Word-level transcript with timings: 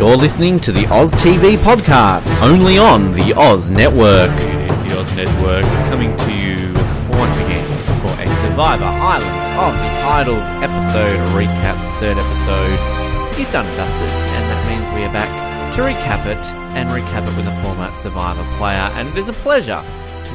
You're 0.00 0.16
listening 0.16 0.58
to 0.60 0.72
the 0.72 0.86
Oz 0.86 1.12
TV 1.12 1.58
podcast, 1.58 2.32
only 2.40 2.78
on 2.78 3.12
the 3.12 3.34
Oz 3.34 3.68
Network. 3.68 4.30
It 4.40 4.70
is 4.70 4.84
the 4.84 4.98
Oz 4.98 5.14
Network 5.14 5.64
coming 5.90 6.16
to 6.16 6.32
you 6.32 6.72
once 7.20 7.36
again 7.36 7.68
for 8.00 8.08
a 8.18 8.26
Survivor 8.40 8.86
Island 8.86 9.28
of 9.60 9.74
the 9.76 9.90
Idols 10.08 10.46
episode 10.64 11.20
recap. 11.36 11.76
The 11.84 12.00
third 12.00 12.16
episode 12.16 13.38
is 13.38 13.52
done 13.52 13.66
and 13.66 13.76
dusted, 13.76 14.08
and 14.08 14.44
that 14.48 14.66
means 14.70 14.88
we 14.96 15.04
are 15.04 15.12
back 15.12 15.28
to 15.76 15.82
recap 15.82 16.24
it 16.24 16.46
and 16.74 16.88
recap 16.88 17.28
it 17.28 17.36
with 17.36 17.46
a 17.46 17.62
former 17.62 17.94
Survivor 17.94 18.56
player. 18.56 18.88
And 18.96 19.06
it 19.06 19.18
is 19.18 19.28
a 19.28 19.34
pleasure 19.34 19.84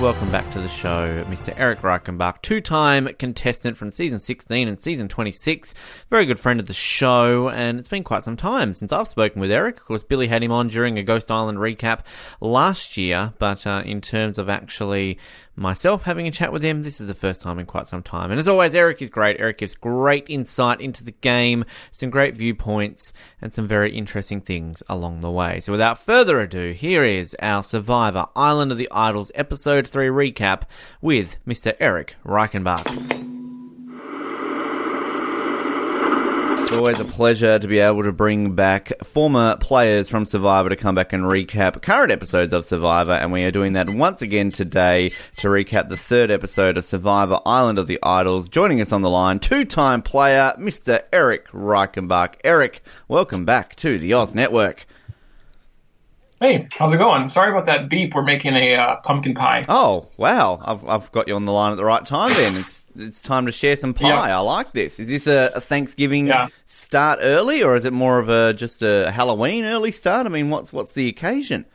welcome 0.02 0.30
back 0.30 0.50
to 0.52 0.60
the 0.60 0.68
show 0.68 1.24
Mr. 1.30 1.58
Erik 1.58 1.80
Reichenbach, 1.80 2.42
two 2.42 2.60
time 2.60 3.08
contestant 3.18 3.78
from 3.78 3.92
season 3.92 4.20
16 4.20 4.68
and 4.68 4.82
season 4.82 5.08
26. 5.08 5.74
Very 6.10 6.26
good 6.26 6.38
friend 6.38 6.60
of 6.60 6.66
the 6.66 6.74
show, 6.74 7.50
and 7.50 7.80
it's 7.80 7.88
been 7.88 8.04
quite 8.04 8.24
some 8.24 8.36
time 8.36 8.74
since 8.74 8.92
I've 8.92 9.08
spoken 9.08 9.40
with 9.40 9.52
Erik. 9.52 9.78
Of 9.78 9.86
course, 9.86 10.04
Billy 10.04 10.28
had 10.28 10.44
him 10.44 10.52
on 10.52 10.68
during 10.68 11.00
a 11.00 11.04
Ghost 11.04 11.32
Island 11.32 11.60
recap 11.60 12.02
last 12.42 12.98
year, 12.98 13.34
but 13.40 13.66
uh, 13.66 13.84
in 13.86 14.02
terms 14.02 14.38
of 14.38 14.50
actually 14.50 15.18
myself 15.56 16.04
having 16.04 16.28
a 16.28 16.32
chat 16.32 16.52
with 16.52 16.64
him. 16.64 16.84
This 16.84 17.00
is 17.00 17.08
the 17.08 17.16
first 17.16 17.42
time 17.42 17.60
in 17.60 17.66
quite 17.66 17.88
some 17.88 18.04
time. 18.04 18.32
And 18.32 18.40
as 18.40 18.48
always, 18.48 18.76
Erik 18.76 19.02
is 19.02 19.10
great. 19.10 19.40
Erik 19.40 19.60
gives 19.60 19.76
great 19.76 20.26
insight 20.30 20.82
into 20.82 21.04
the 21.04 21.12
game, 21.12 21.66
some 21.92 22.10
great 22.10 22.36
viewpoints, 22.36 23.14
and 23.42 23.54
some 23.54 23.68
very 23.68 23.96
interesting 23.96 24.42
things 24.42 24.84
along 24.90 25.22
the 25.22 25.32
way. 25.32 25.60
So 25.60 25.72
without 25.72 26.00
further 26.00 26.40
ado, 26.40 26.72
here 26.72 27.04
is 27.04 27.36
our 27.42 27.64
Survivor 27.64 28.28
Island 28.36 28.72
of 28.72 28.78
the 28.78 28.90
Idols 28.92 29.32
episode 29.36 29.88
3 29.88 30.08
recap 30.08 30.64
with 31.02 31.38
Mr. 31.46 31.76
Erik 31.80 32.16
Reichenbach. 32.26 33.45
It's 36.66 36.74
always 36.74 37.00
a 37.00 37.06
pleasure 37.06 37.60
to 37.60 37.68
be 37.68 37.78
able 37.78 38.02
to 38.02 38.12
bring 38.12 38.56
back 38.56 38.92
former 39.04 39.56
players 39.58 40.10
from 40.10 40.26
Survivor 40.26 40.70
to 40.70 40.76
come 40.76 40.96
back 40.96 41.14
and 41.14 41.24
recap 41.24 41.80
current 41.84 42.12
episodes 42.12 42.54
of 42.54 42.66
Survivor, 42.66 43.12
and 43.12 43.32
we 43.32 43.44
are 43.44 43.52
doing 43.52 43.74
that 43.74 43.88
once 43.88 44.24
again 44.24 44.50
today 44.50 45.12
to 45.38 45.48
recap 45.48 45.90
the 45.90 45.96
third 45.96 46.32
episode 46.32 46.76
of 46.76 46.84
Survivor 46.84 47.40
Island 47.46 47.78
of 47.78 47.86
the 47.86 48.00
Idols. 48.02 48.50
Joining 48.50 48.82
us 48.82 48.92
on 48.92 49.04
the 49.04 49.12
line, 49.12 49.38
two-time 49.38 50.02
player 50.02 50.56
Mr. 50.58 51.04
Erik 51.14 51.48
Reichenbach. 51.50 52.38
Erik, 52.44 52.82
welcome 53.08 53.46
back 53.46 53.76
to 53.76 54.00
the 54.00 54.16
Oz 54.16 54.34
Network. 54.34 54.88
Hey, 56.46 56.68
how's 56.78 56.94
it 56.94 56.98
going? 56.98 57.28
Sorry 57.28 57.50
about 57.50 57.66
that 57.66 57.90
beep. 57.90 58.14
We're 58.14 58.22
making 58.22 58.54
a 58.54 58.76
uh, 58.76 58.96
pumpkin 58.98 59.34
pie. 59.34 59.66
Oh 59.68 60.06
wow, 60.20 60.60
I've, 60.64 60.88
I've 60.88 61.12
got 61.12 61.28
you 61.28 61.34
on 61.36 61.46
the 61.46 61.52
line 61.52 61.72
at 61.72 61.78
the 61.78 61.84
right 61.84 62.06
time. 62.06 62.32
Then 62.36 62.56
it's 62.58 62.86
it's 62.96 63.24
time 63.24 63.48
to 63.48 63.52
share 63.52 63.76
some 63.76 63.96
pie. 63.96 64.10
Yeah. 64.10 64.38
I 64.38 64.42
like 64.42 64.72
this. 64.72 65.00
Is 65.00 65.10
this 65.10 65.26
a, 65.26 65.50
a 65.56 65.60
Thanksgiving 65.60 66.28
Yeah. 66.28 66.50
start 66.68 67.18
early, 67.24 67.64
or 67.64 67.76
is 67.76 67.84
it 67.84 67.94
more 67.94 68.20
of 68.20 68.30
a 68.30 68.54
just 68.54 68.84
a 68.84 69.10
Halloween 69.10 69.66
early 69.66 69.90
start? 69.90 70.28
I 70.28 70.30
mean, 70.30 70.52
what's 70.52 70.72
what's 70.72 70.92
the 70.92 71.08
occasion? 71.10 71.66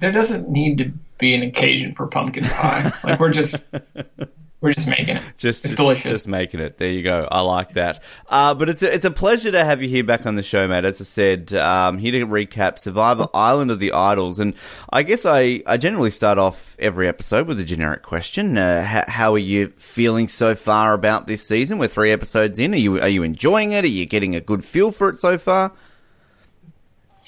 There 0.00 0.12
doesn't 0.12 0.48
need 0.48 0.78
to 0.78 0.90
be 1.18 1.34
an 1.34 1.42
occasion 1.42 1.94
for 1.94 2.06
pumpkin 2.06 2.44
pie. 2.44 2.90
like 3.04 3.20
we're 3.20 3.32
just 3.32 3.62
we're 4.62 4.74
just 4.74 4.86
making 4.86 5.16
it. 5.16 5.22
Just 5.36 5.64
it's 5.64 5.72
just, 5.72 5.76
delicious. 5.76 6.10
Just 6.10 6.28
making 6.28 6.60
it. 6.60 6.78
There 6.78 6.88
you 6.88 7.02
go. 7.02 7.26
I 7.30 7.40
like 7.40 7.74
that. 7.74 8.00
Uh, 8.28 8.54
but 8.54 8.68
it's 8.68 8.82
a, 8.82 8.94
it's 8.94 9.04
a 9.04 9.10
pleasure 9.10 9.50
to 9.50 9.64
have 9.64 9.82
you 9.82 9.88
here 9.88 10.04
back 10.04 10.24
on 10.24 10.36
the 10.36 10.42
show, 10.42 10.68
mate. 10.68 10.84
As 10.84 11.00
I 11.00 11.04
said, 11.04 11.52
um, 11.52 11.98
here 11.98 12.12
to 12.12 12.26
recap 12.26 12.78
Survivor 12.78 13.26
Island 13.34 13.72
of 13.72 13.80
the 13.80 13.92
Idols, 13.92 14.38
and 14.38 14.54
I 14.90 15.02
guess 15.02 15.26
I, 15.26 15.62
I 15.66 15.78
generally 15.78 16.10
start 16.10 16.38
off 16.38 16.76
every 16.78 17.08
episode 17.08 17.48
with 17.48 17.58
a 17.58 17.64
generic 17.64 18.02
question. 18.02 18.56
Uh, 18.56 18.84
how, 18.84 19.04
how 19.08 19.34
are 19.34 19.38
you 19.38 19.72
feeling 19.78 20.28
so 20.28 20.54
far 20.54 20.94
about 20.94 21.26
this 21.26 21.44
season? 21.46 21.78
We're 21.78 21.88
three 21.88 22.12
episodes 22.12 22.60
in. 22.60 22.72
Are 22.72 22.78
you 22.78 23.00
are 23.00 23.08
you 23.08 23.24
enjoying 23.24 23.72
it? 23.72 23.84
Are 23.84 23.88
you 23.88 24.06
getting 24.06 24.36
a 24.36 24.40
good 24.40 24.64
feel 24.64 24.92
for 24.92 25.08
it 25.08 25.18
so 25.18 25.38
far? 25.38 25.72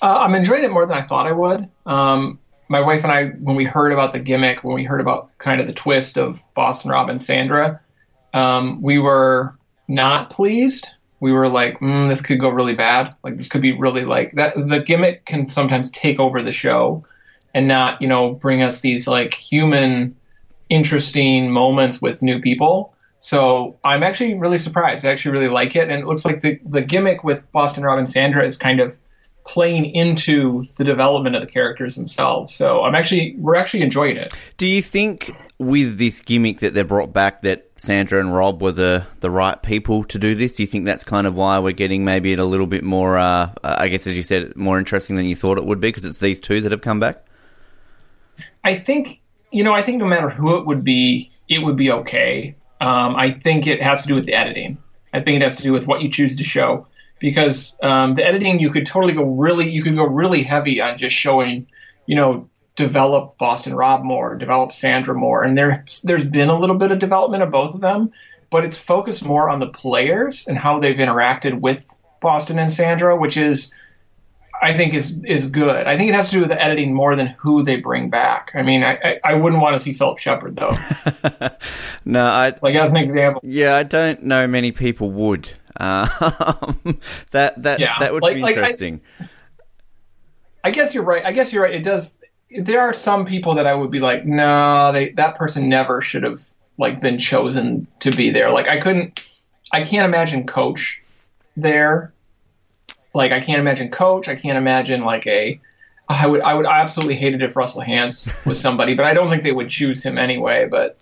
Uh, 0.00 0.18
I'm 0.18 0.36
enjoying 0.36 0.62
it 0.62 0.70
more 0.70 0.86
than 0.86 0.96
I 0.96 1.02
thought 1.02 1.26
I 1.26 1.32
would. 1.32 1.68
Um, 1.84 2.38
my 2.74 2.80
wife 2.80 3.04
and 3.04 3.12
I, 3.12 3.26
when 3.26 3.54
we 3.54 3.64
heard 3.64 3.92
about 3.92 4.12
the 4.12 4.18
gimmick, 4.18 4.64
when 4.64 4.74
we 4.74 4.82
heard 4.82 5.00
about 5.00 5.30
kind 5.38 5.60
of 5.60 5.68
the 5.68 5.72
twist 5.72 6.18
of 6.18 6.42
Boston 6.54 6.90
Rob 6.90 7.08
and 7.08 7.22
Sandra, 7.22 7.80
um, 8.32 8.82
we 8.82 8.98
were 8.98 9.56
not 9.86 10.30
pleased. 10.30 10.88
We 11.20 11.30
were 11.30 11.48
like, 11.48 11.78
mm, 11.78 12.08
this 12.08 12.20
could 12.20 12.40
go 12.40 12.48
really 12.48 12.74
bad. 12.74 13.14
Like 13.22 13.36
this 13.36 13.46
could 13.46 13.62
be 13.62 13.70
really 13.70 14.04
like 14.04 14.32
that. 14.32 14.54
The 14.56 14.80
gimmick 14.80 15.24
can 15.24 15.48
sometimes 15.48 15.88
take 15.92 16.18
over 16.18 16.42
the 16.42 16.50
show 16.50 17.06
and 17.54 17.68
not, 17.68 18.02
you 18.02 18.08
know, 18.08 18.34
bring 18.34 18.60
us 18.60 18.80
these 18.80 19.06
like 19.06 19.34
human, 19.34 20.16
interesting 20.68 21.52
moments 21.52 22.02
with 22.02 22.22
new 22.22 22.40
people. 22.40 22.92
So 23.20 23.78
I'm 23.84 24.02
actually 24.02 24.34
really 24.34 24.58
surprised. 24.58 25.04
I 25.04 25.12
actually 25.12 25.30
really 25.30 25.48
like 25.48 25.76
it, 25.76 25.88
and 25.88 26.02
it 26.02 26.06
looks 26.06 26.24
like 26.24 26.40
the 26.40 26.58
the 26.66 26.82
gimmick 26.82 27.22
with 27.22 27.40
Boston 27.52 27.84
Rob 27.84 27.98
and 28.00 28.08
Sandra 28.08 28.44
is 28.44 28.56
kind 28.56 28.80
of 28.80 28.98
playing 29.46 29.84
into 29.94 30.64
the 30.78 30.84
development 30.84 31.36
of 31.36 31.42
the 31.42 31.50
characters 31.50 31.96
themselves. 31.96 32.54
So 32.54 32.82
I'm 32.82 32.94
actually 32.94 33.36
we're 33.38 33.56
actually 33.56 33.82
enjoying 33.82 34.16
it. 34.16 34.32
Do 34.56 34.66
you 34.66 34.80
think 34.80 35.36
with 35.58 35.98
this 35.98 36.20
gimmick 36.20 36.60
that 36.60 36.74
they 36.74 36.82
brought 36.82 37.12
back 37.12 37.42
that 37.42 37.70
Sandra 37.76 38.20
and 38.20 38.34
Rob 38.34 38.62
were 38.62 38.72
the, 38.72 39.06
the 39.20 39.30
right 39.30 39.60
people 39.62 40.02
to 40.04 40.18
do 40.18 40.34
this? 40.34 40.56
Do 40.56 40.62
you 40.62 40.66
think 40.66 40.86
that's 40.86 41.04
kind 41.04 41.26
of 41.26 41.36
why 41.36 41.58
we're 41.58 41.72
getting 41.72 42.04
maybe 42.04 42.32
it 42.32 42.40
a 42.40 42.44
little 42.44 42.66
bit 42.66 42.82
more, 42.82 43.18
uh, 43.18 43.50
I 43.62 43.88
guess 43.88 44.06
as 44.06 44.16
you 44.16 44.22
said, 44.22 44.56
more 44.56 44.78
interesting 44.78 45.16
than 45.16 45.26
you 45.26 45.36
thought 45.36 45.58
it 45.58 45.64
would 45.64 45.80
be 45.80 45.88
because 45.88 46.04
it's 46.04 46.18
these 46.18 46.40
two 46.40 46.60
that 46.62 46.72
have 46.72 46.80
come 46.80 46.98
back? 46.98 47.24
I 48.64 48.76
think 48.76 49.20
you 49.52 49.62
know 49.62 49.74
I 49.74 49.82
think 49.82 49.98
no 49.98 50.06
matter 50.06 50.30
who 50.30 50.56
it 50.56 50.66
would 50.66 50.82
be, 50.82 51.30
it 51.48 51.58
would 51.58 51.76
be 51.76 51.92
okay. 51.92 52.56
Um, 52.80 53.14
I 53.14 53.30
think 53.30 53.66
it 53.66 53.82
has 53.82 54.02
to 54.02 54.08
do 54.08 54.14
with 54.14 54.26
the 54.26 54.34
editing. 54.34 54.78
I 55.12 55.20
think 55.20 55.36
it 55.36 55.42
has 55.42 55.56
to 55.56 55.62
do 55.62 55.72
with 55.72 55.86
what 55.86 56.02
you 56.02 56.10
choose 56.10 56.36
to 56.38 56.42
show 56.42 56.88
because 57.18 57.76
um, 57.82 58.14
the 58.14 58.24
editing 58.24 58.58
you 58.58 58.70
could 58.70 58.86
totally 58.86 59.12
go 59.12 59.24
really 59.24 59.70
you 59.70 59.82
could 59.82 59.96
go 59.96 60.04
really 60.04 60.42
heavy 60.42 60.80
on 60.80 60.98
just 60.98 61.14
showing 61.14 61.66
you 62.06 62.16
know 62.16 62.48
develop 62.76 63.38
Boston 63.38 63.74
Rob 63.74 64.02
more, 64.02 64.34
develop 64.34 64.72
Sandra 64.72 65.14
more, 65.14 65.42
and 65.42 65.56
there 65.56 65.84
there's 66.02 66.24
been 66.24 66.48
a 66.48 66.58
little 66.58 66.76
bit 66.76 66.90
of 66.90 66.98
development 66.98 67.42
of 67.42 67.50
both 67.50 67.74
of 67.74 67.80
them, 67.80 68.12
but 68.50 68.64
it's 68.64 68.78
focused 68.78 69.24
more 69.24 69.48
on 69.48 69.60
the 69.60 69.68
players 69.68 70.46
and 70.46 70.58
how 70.58 70.78
they've 70.78 70.96
interacted 70.96 71.60
with 71.60 71.84
Boston 72.20 72.58
and 72.58 72.72
Sandra, 72.72 73.16
which 73.16 73.36
is 73.36 73.72
I 74.60 74.72
think 74.72 74.94
is 74.94 75.16
is 75.24 75.48
good. 75.48 75.86
I 75.86 75.96
think 75.96 76.08
it 76.08 76.14
has 76.14 76.28
to 76.28 76.34
do 76.34 76.40
with 76.40 76.48
the 76.48 76.62
editing 76.62 76.94
more 76.94 77.14
than 77.16 77.28
who 77.28 77.62
they 77.62 77.76
bring 77.76 78.10
back. 78.10 78.50
I 78.54 78.62
mean, 78.62 78.82
I, 78.82 78.98
I, 79.04 79.20
I 79.24 79.34
wouldn't 79.34 79.60
want 79.60 79.76
to 79.76 79.82
see 79.82 79.92
Phillip 79.92 80.18
Sheppard 80.18 80.56
though. 80.56 81.50
No, 82.06 82.26
I 82.26 82.52
like 82.60 82.74
as 82.74 82.90
an 82.90 82.98
example, 82.98 83.40
yeah, 83.42 83.76
I 83.76 83.82
don't 83.82 84.24
know 84.24 84.46
many 84.46 84.72
people 84.72 85.10
would. 85.10 85.52
Um, 85.80 87.00
that 87.32 87.62
that 87.62 87.80
Yeah, 87.80 87.94
that 87.98 88.12
would 88.12 88.22
like- 88.22 88.34
be 88.36 88.42
like 88.42 88.56
I- 88.56 88.60
interesting. 88.60 89.00
I 90.62 90.70
guess 90.70 90.94
you're 90.94 91.04
right. 91.04 91.24
I 91.24 91.32
guess 91.32 91.52
you're 91.52 91.62
right. 91.62 91.74
It 91.74 91.82
does. 91.82 92.16
There 92.50 92.80
are 92.80 92.94
some 92.94 93.26
people 93.26 93.56
that 93.56 93.66
I 93.66 93.74
would 93.74 93.90
be 93.90 94.00
like, 94.00 94.24
no, 94.24 94.92
they 94.92 95.10
that 95.10 95.34
person 95.36 95.68
never 95.68 96.00
should 96.00 96.22
have 96.22 96.40
like 96.78 97.00
been 97.00 97.18
chosen 97.18 97.86
to 98.00 98.10
be 98.10 98.30
there. 98.30 98.48
Like 98.48 98.66
I 98.68 98.80
couldn't. 98.80 99.22
I 99.72 99.82
can't 99.84 100.06
imagine 100.06 100.46
Coach 100.46 101.02
there. 101.56 102.12
Like 103.12 103.32
I 103.32 103.40
can't 103.40 103.58
imagine 103.60 103.90
Coach. 103.90 104.28
I 104.28 104.36
can't 104.36 104.56
imagine 104.56 105.02
like 105.04 105.26
a. 105.26 105.60
I 106.08 106.26
would. 106.26 106.40
I 106.40 106.54
would 106.54 106.66
absolutely 106.66 107.16
hate 107.16 107.34
it 107.34 107.42
if 107.42 107.56
Russell 107.56 107.82
Hantz 107.82 108.44
was 108.46 108.60
somebody, 108.60 108.94
but 108.94 109.04
I 109.06 109.14
don't 109.14 109.30
think 109.30 109.42
they 109.42 109.52
would 109.52 109.68
choose 109.70 110.02
him 110.02 110.16
anyway. 110.18 110.66
But 110.70 110.98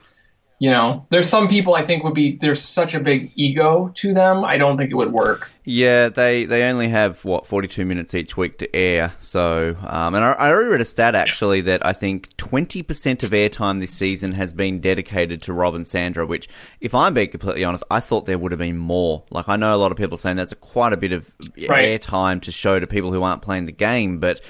you 0.63 0.71
know, 0.71 1.05
there's 1.11 1.29
some 1.29 1.49
people 1.49 1.75
I 1.75 1.85
think 1.85 2.05
would 2.05 2.15
be. 2.15 2.37
There's 2.37 2.63
such 2.63 2.95
a 2.95 3.01
big 3.01 3.33
ego 3.35 3.91
to 3.97 4.15
them. 4.15 4.45
I 4.45 4.59
don't 4.59 4.77
think 4.77 4.93
it 4.93 4.95
would 4.95 5.13
work. 5.13 5.51
Yeah, 5.65 6.09
they, 6.09 6.45
they 6.45 6.71
only 6.71 6.89
have 6.89 7.25
what 7.25 7.47
forty 7.49 7.67
two 7.67 7.85
minutes 7.85 8.15
each 8.15 8.37
week 8.37 8.59
to 8.59 8.77
air. 8.77 9.13
So, 9.19 9.75
um, 9.85 10.15
and 10.15 10.25
I, 10.25 10.35
I 10.35 10.51
already 10.51 10.69
read 10.71 10.81
a 10.81 10.85
stat 10.85 11.17
actually 11.17 11.63
that 11.63 11.85
I 11.85 11.93
think 11.93 12.37
twenty 12.37 12.85
percent 12.85 13.25
of 13.25 13.33
airtime 13.33 13.81
this 13.81 13.91
season 13.91 14.35
has 14.35 14.53
been 14.53 14.81
dedicated 14.81 15.43
to 15.43 15.53
Rob 15.53 15.75
and 15.75 15.85
Sandra. 15.85 16.25
Which, 16.25 16.49
if 16.81 16.95
I'm 16.95 17.13
being 17.13 17.31
completely 17.31 17.65
honest, 17.65 17.83
I 17.91 17.99
thought 17.99 18.27
there 18.27 18.39
would 18.39 18.53
have 18.53 18.61
been 18.61 18.79
more. 18.79 19.25
Like 19.31 19.49
I 19.49 19.57
know 19.57 19.75
a 19.75 19.79
lot 19.79 19.91
of 19.91 19.99
people 19.99 20.17
saying 20.17 20.37
that's 20.37 20.53
a 20.53 20.57
quite 20.57 20.93
a 20.93 20.97
bit 20.97 21.11
of 21.11 21.29
Right. 21.69 22.01
airtime 22.01 22.41
to 22.43 22.53
show 22.53 22.79
to 22.79 22.87
people 22.87 23.13
who 23.13 23.25
aren't 23.25 23.43
playing 23.43 23.67
the 23.67 23.73
game, 23.73 24.21
but. 24.21 24.41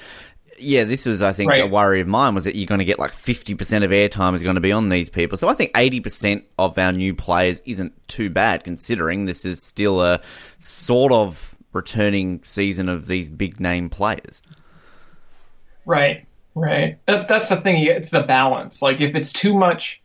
Yeah, 0.63 0.85
this 0.85 1.05
was, 1.05 1.21
I 1.21 1.33
think, 1.33 1.53
a 1.53 1.67
worry 1.67 2.01
of 2.01 2.07
mine 2.07 2.35
was 2.35 2.45
that 2.45 2.55
you're 2.55 2.67
going 2.67 2.79
to 2.79 2.85
get 2.85 2.99
like 2.99 3.11
50% 3.11 3.83
of 3.83 3.91
airtime 3.91 4.33
is 4.33 4.43
going 4.43 4.55
to 4.55 4.61
be 4.61 4.71
on 4.71 4.89
these 4.89 5.09
people. 5.09 5.37
So 5.37 5.47
I 5.47 5.53
think 5.53 5.73
80% 5.73 6.43
of 6.57 6.77
our 6.77 6.91
new 6.91 7.13
players 7.13 7.61
isn't 7.65 8.07
too 8.07 8.29
bad 8.29 8.63
considering 8.63 9.25
this 9.25 9.45
is 9.45 9.61
still 9.63 10.01
a 10.01 10.21
sort 10.59 11.11
of 11.11 11.57
returning 11.73 12.41
season 12.43 12.87
of 12.89 13.07
these 13.07 13.29
big 13.29 13.59
name 13.59 13.89
players. 13.89 14.41
Right, 15.85 16.25
right. 16.55 16.99
That, 17.05 17.27
that's 17.27 17.49
the 17.49 17.57
thing. 17.57 17.83
It's 17.83 18.11
the 18.11 18.23
balance. 18.23 18.81
Like 18.81 19.01
if 19.01 19.15
it's 19.15 19.33
too 19.33 19.53
much, 19.53 20.01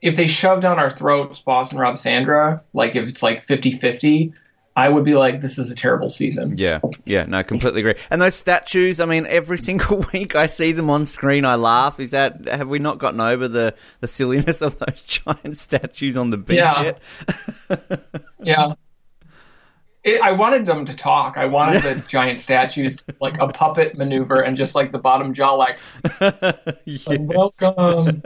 if 0.00 0.16
they 0.16 0.26
shove 0.26 0.60
down 0.60 0.78
our 0.78 0.90
throats 0.90 1.40
Boston 1.40 1.78
Rob 1.78 1.98
Sandra, 1.98 2.62
like 2.72 2.94
if 2.94 3.08
it's 3.08 3.22
like 3.22 3.44
50-50, 3.44 4.32
I 4.74 4.88
would 4.88 5.04
be 5.04 5.14
like, 5.14 5.40
this 5.42 5.58
is 5.58 5.70
a 5.70 5.74
terrible 5.74 6.08
season. 6.08 6.54
Yeah, 6.56 6.80
yeah, 7.04 7.24
no, 7.24 7.42
completely 7.42 7.80
agree. 7.80 7.94
And 8.10 8.22
those 8.22 8.34
statues, 8.34 9.00
I 9.00 9.04
mean, 9.04 9.26
every 9.26 9.58
single 9.68 10.04
week 10.12 10.34
I 10.34 10.46
see 10.46 10.72
them 10.72 10.88
on 10.88 11.06
screen, 11.06 11.44
I 11.44 11.56
laugh. 11.56 12.00
Is 12.00 12.12
that 12.12 12.48
have 12.48 12.68
we 12.68 12.78
not 12.78 12.98
gotten 12.98 13.20
over 13.20 13.48
the 13.48 13.74
the 14.00 14.08
silliness 14.08 14.62
of 14.62 14.78
those 14.78 15.02
giant 15.06 15.58
statues 15.58 16.16
on 16.16 16.30
the 16.30 16.38
beach 16.38 16.56
Yeah. 16.58 16.82
yet? 16.82 18.02
Yeah. 18.42 18.74
It, 20.04 20.20
I 20.20 20.32
wanted 20.32 20.66
them 20.66 20.86
to 20.86 20.94
talk. 20.94 21.36
I 21.36 21.46
wanted 21.46 21.82
the 21.82 21.94
giant 22.08 22.40
statues 22.40 23.04
like 23.20 23.38
a 23.38 23.48
puppet 23.48 23.96
maneuver 23.96 24.40
and 24.40 24.56
just 24.56 24.74
like 24.74 24.90
the 24.90 24.98
bottom 24.98 25.32
jaw, 25.32 25.52
like, 25.54 25.78
like 26.20 27.20
welcome. 27.20 28.22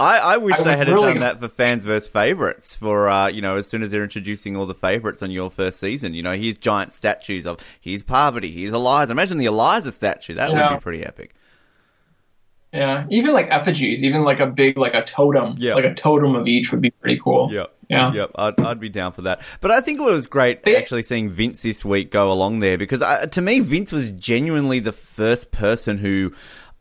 I, 0.00 0.18
I 0.18 0.36
wish 0.38 0.58
I 0.60 0.62
they 0.64 0.76
had 0.76 0.88
really- 0.88 1.12
done 1.12 1.20
that 1.20 1.40
for 1.40 1.48
fans 1.48 1.84
versus 1.84 2.08
favorites. 2.08 2.74
For 2.74 3.08
uh, 3.10 3.28
you 3.28 3.42
know, 3.42 3.56
as 3.56 3.66
soon 3.66 3.82
as 3.82 3.90
they're 3.90 4.02
introducing 4.02 4.56
all 4.56 4.66
the 4.66 4.74
favorites 4.74 5.22
on 5.22 5.30
your 5.30 5.50
first 5.50 5.80
season, 5.80 6.14
you 6.14 6.22
know, 6.22 6.32
here's 6.32 6.56
giant 6.56 6.92
statues 6.92 7.46
of 7.46 7.58
here's 7.80 8.02
Parvati, 8.02 8.50
here's 8.50 8.72
Eliza. 8.72 9.12
Imagine 9.12 9.38
the 9.38 9.46
Eliza 9.46 9.92
statue. 9.92 10.34
That 10.34 10.50
would 10.52 10.76
be 10.78 10.80
pretty 10.80 11.04
epic. 11.04 11.34
Yeah, 12.74 13.06
even 13.10 13.32
like 13.32 13.48
effigies, 13.50 14.02
even 14.02 14.24
like 14.24 14.40
a 14.40 14.46
big 14.46 14.76
like 14.76 14.94
a 14.94 15.04
totem, 15.04 15.54
Yeah. 15.58 15.74
like 15.74 15.84
a 15.84 15.94
totem 15.94 16.34
of 16.34 16.48
each 16.48 16.72
would 16.72 16.80
be 16.82 16.90
pretty 16.90 17.20
cool. 17.22 17.50
Yep. 17.52 17.70
Yeah. 17.88 18.12
Yep. 18.12 18.30
I'd, 18.34 18.60
I'd 18.62 18.80
be 18.80 18.88
down 18.88 19.12
for 19.12 19.22
that. 19.22 19.42
But 19.60 19.70
I 19.70 19.80
think 19.80 20.00
it 20.00 20.02
was 20.02 20.26
great 20.26 20.64
They- 20.64 20.74
actually 20.74 21.04
seeing 21.04 21.30
Vince 21.30 21.62
this 21.62 21.84
week 21.84 22.10
go 22.10 22.32
along 22.32 22.58
there 22.58 22.76
because 22.76 23.00
I, 23.02 23.26
to 23.26 23.40
me, 23.40 23.60
Vince 23.60 23.92
was 23.92 24.10
genuinely 24.10 24.80
the 24.80 24.90
first 24.92 25.52
person 25.52 25.98
who 25.98 26.32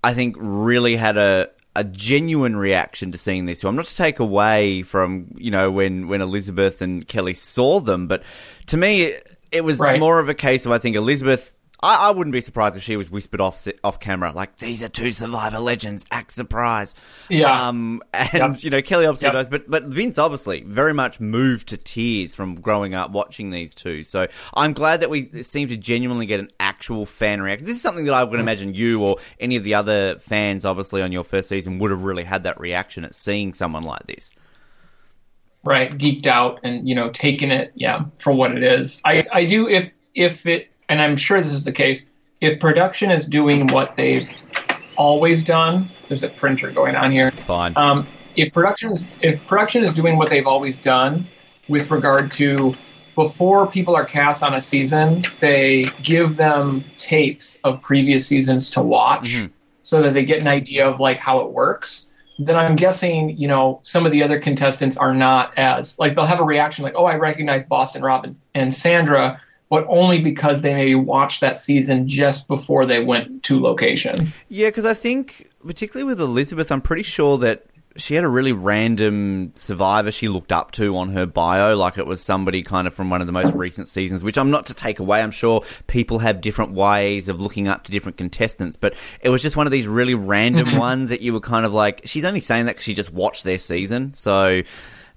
I 0.04 0.14
think 0.14 0.36
really 0.40 0.96
had 0.96 1.16
a 1.18 1.50
a 1.76 1.84
genuine 1.84 2.56
reaction 2.56 3.12
to 3.12 3.18
seeing 3.18 3.46
this. 3.48 3.60
So 3.60 3.68
I'm 3.68 3.76
not 3.76 3.86
to 3.86 3.96
take 3.96 4.20
away 4.20 4.82
from 4.84 5.34
you 5.38 5.52
know 5.52 5.70
when 5.72 6.08
when 6.08 6.22
Elizabeth 6.22 6.82
and 6.82 7.08
Kelly 7.08 7.34
saw 7.36 7.80
them, 7.80 8.08
but 8.08 8.24
to 8.68 8.78
me, 8.78 9.02
it, 9.04 9.38
it 9.52 9.64
was 9.64 9.80
Right. 9.80 10.00
more 10.00 10.20
of 10.20 10.30
a 10.30 10.34
case 10.34 10.66
of 10.66 10.72
I 10.72 10.80
think 10.80 10.96
Elizabeth. 10.96 11.54
I, 11.84 12.08
I 12.08 12.12
wouldn't 12.12 12.32
be 12.32 12.42
surprised 12.42 12.78
if 12.78 12.84
she 12.84 12.96
was 12.98 13.12
whispered 13.12 13.42
off 13.42 13.68
off 13.84 14.00
camera, 14.00 14.32
like 14.32 14.58
these 14.58 14.82
are 14.82 14.88
two 14.90 15.12
Survivor 15.12 15.60
legends. 15.60 16.06
Act 16.10 16.32
surprise. 16.32 16.96
Yeah. 17.30 17.68
Um, 17.68 18.02
and 18.14 18.56
Yep. 18.56 18.64
you 18.64 18.70
know, 18.70 18.82
Kelly 18.82 19.06
obviously 19.06 19.28
Yep. 19.28 19.34
knows, 19.34 19.48
but 19.50 19.70
but 19.70 19.84
Vince 19.84 20.18
obviously 20.18 20.64
very 20.64 20.94
much 20.94 21.20
moved 21.20 21.68
to 21.70 21.78
tears 21.78 22.34
from 22.34 22.56
growing 22.56 22.96
up 22.96 23.12
watching 23.12 23.50
these 23.50 23.74
two. 23.76 24.02
So 24.04 24.28
I'm 24.54 24.74
glad 24.74 25.02
that 25.02 25.10
we 25.10 25.44
seem 25.44 25.68
to 25.68 25.78
genuinely 25.78 26.26
get 26.26 26.40
an 26.40 26.50
actual 26.60 27.06
fan 27.06 27.42
reaction. 27.42 27.66
This 27.68 27.76
is 27.76 27.82
something 27.82 28.06
that 28.06 28.14
I 28.14 28.24
Mm. 28.24 28.32
would 28.32 28.40
imagine 28.40 28.74
you 28.74 29.02
or 29.04 29.18
any 29.40 29.58
of 29.58 29.64
the 29.66 29.74
other 29.76 30.20
fans, 30.20 30.66
obviously 30.66 31.02
on 31.02 31.12
your 31.12 31.24
first 31.26 31.50
season, 31.50 31.80
would 31.80 31.92
have 31.92 32.04
really 32.04 32.24
had 32.24 32.44
that 32.44 32.60
reaction 32.60 33.04
at 33.04 33.14
seeing 33.14 33.54
someone 33.54 33.84
like 33.84 34.08
this. 34.08 34.32
right 35.66 35.98
geeked 35.98 36.28
out 36.28 36.60
and 36.64 36.88
you 36.88 36.94
know 36.96 37.10
taking 37.12 37.50
it 37.52 37.72
yeah 37.76 38.04
for 38.20 38.34
what 38.34 38.52
it 38.52 38.64
is 38.64 39.02
i 39.06 39.26
i 39.32 39.46
do 39.46 39.68
if 39.70 39.96
if 40.14 40.46
it 40.46 40.70
and 40.90 41.02
i'm 41.02 41.16
sure 41.16 41.42
this 41.42 41.54
is 41.54 41.66
the 41.66 41.72
case 41.72 42.06
if 42.42 42.60
production 42.60 43.12
is 43.12 43.26
doing 43.26 43.68
what 43.68 43.96
they've 43.96 44.30
always 44.96 45.44
done 45.44 45.88
there's 46.08 46.24
a 46.24 46.30
printer 46.30 46.70
going 46.72 46.96
on 46.96 47.12
here 47.12 47.28
It's 47.28 47.40
Fine. 47.40 47.74
um, 47.76 48.08
if 48.36 48.54
production 48.54 48.92
is 48.92 49.04
if 49.22 49.46
production 49.48 49.84
is 49.84 49.94
doing 49.94 50.18
what 50.18 50.30
they've 50.30 50.48
always 50.48 50.80
done 50.80 51.26
with 51.68 51.90
regard 51.92 52.32
to 52.34 52.74
before 53.16 53.68
people 53.68 53.96
are 53.96 54.06
cast 54.06 54.44
on 54.44 54.54
a 54.56 54.62
season 54.62 55.24
they 55.40 55.86
give 56.02 56.36
them 56.36 56.84
tapes 56.98 57.60
of 57.64 57.82
previous 57.82 58.28
seasons 58.28 58.70
to 58.72 58.82
watch 58.82 59.30
Mhm. 59.36 59.52
so 59.84 60.02
that 60.02 60.14
they 60.14 60.26
get 60.26 60.40
an 60.40 60.48
idea 60.48 60.88
of 60.88 61.00
like 61.00 61.18
how 61.18 61.40
it 61.40 61.52
works 61.52 62.10
then 62.40 62.56
i'm 62.58 62.76
guessing 62.76 63.38
you 63.38 63.48
know 63.48 63.80
some 63.84 64.06
of 64.08 64.12
the 64.12 64.24
other 64.24 64.40
contestants 64.40 64.98
are 64.98 65.14
not 65.14 65.54
as 65.58 65.98
like 66.00 66.16
they'll 66.16 66.26
have 66.26 66.40
a 66.40 66.44
reaction 66.44 66.84
like 66.84 66.96
oh 66.98 67.06
i 67.06 67.16
recognize 67.16 67.64
boston 67.66 68.02
robin 68.02 68.36
and 68.56 68.74
sandra 68.74 69.40
but 69.74 69.88
only 69.90 70.22
because 70.22 70.62
they 70.62 70.72
maybe 70.72 70.94
watched 70.94 71.42
that 71.42 71.58
season 71.58 72.08
just 72.08 72.48
before 72.48 72.86
they 72.86 73.04
went 73.04 73.42
to 73.42 73.60
location 73.60 74.14
Yeah, 74.48 74.68
because 74.68 74.86
I 74.86 74.94
think, 74.94 75.50
particularly 75.66 76.04
with 76.04 76.22
Elizabeth, 76.22 76.72
I'm 76.72 76.80
pretty 76.80 77.02
sure 77.02 77.40
that 77.40 77.66
she 77.96 78.14
had 78.14 78.24
a 78.24 78.30
really 78.30 78.52
random 78.52 79.52
survivor 79.56 80.12
she 80.12 80.28
looked 80.28 80.52
up 80.52 80.74
to 80.74 80.96
on 80.98 81.10
her 81.14 81.26
bio, 81.26 81.76
like 81.76 81.98
it 81.98 82.06
was 82.06 82.22
somebody 82.22 82.62
kind 82.62 82.86
of 82.86 82.94
from 82.94 83.10
one 83.10 83.20
of 83.22 83.26
the 83.26 83.34
most 83.34 83.56
recent 83.56 83.88
seasons, 83.88 84.24
which 84.24 84.38
I'm 84.38 84.52
not 84.52 84.68
to 84.68 84.76
take 84.76 85.00
away. 85.00 85.24
I'm 85.24 85.32
sure 85.32 85.64
people 85.88 86.20
have 86.20 86.40
different 86.40 86.74
ways 86.74 87.28
of 87.28 87.42
looking 87.42 87.68
up 87.68 87.86
to 87.86 87.92
different 87.92 88.18
contestants, 88.18 88.78
but 88.78 88.94
it 89.22 89.30
was 89.30 89.42
just 89.42 89.58
one 89.58 89.66
of 89.66 89.72
these 89.72 89.88
really 89.88 90.14
random 90.14 90.68
mm-hmm. 90.68 90.78
ones 90.78 91.10
that 91.10 91.22
you 91.22 91.34
were 91.34 91.42
kind 91.42 91.66
of 91.66 91.74
like, 91.74 92.02
she's 92.06 92.26
only 92.26 92.42
saying 92.42 92.68
that 92.68 92.74
because 92.74 92.86
she 92.86 92.94
just 92.94 93.12
watched 93.12 93.44
their 93.44 93.58
season. 93.58 94.14
So, 94.14 94.62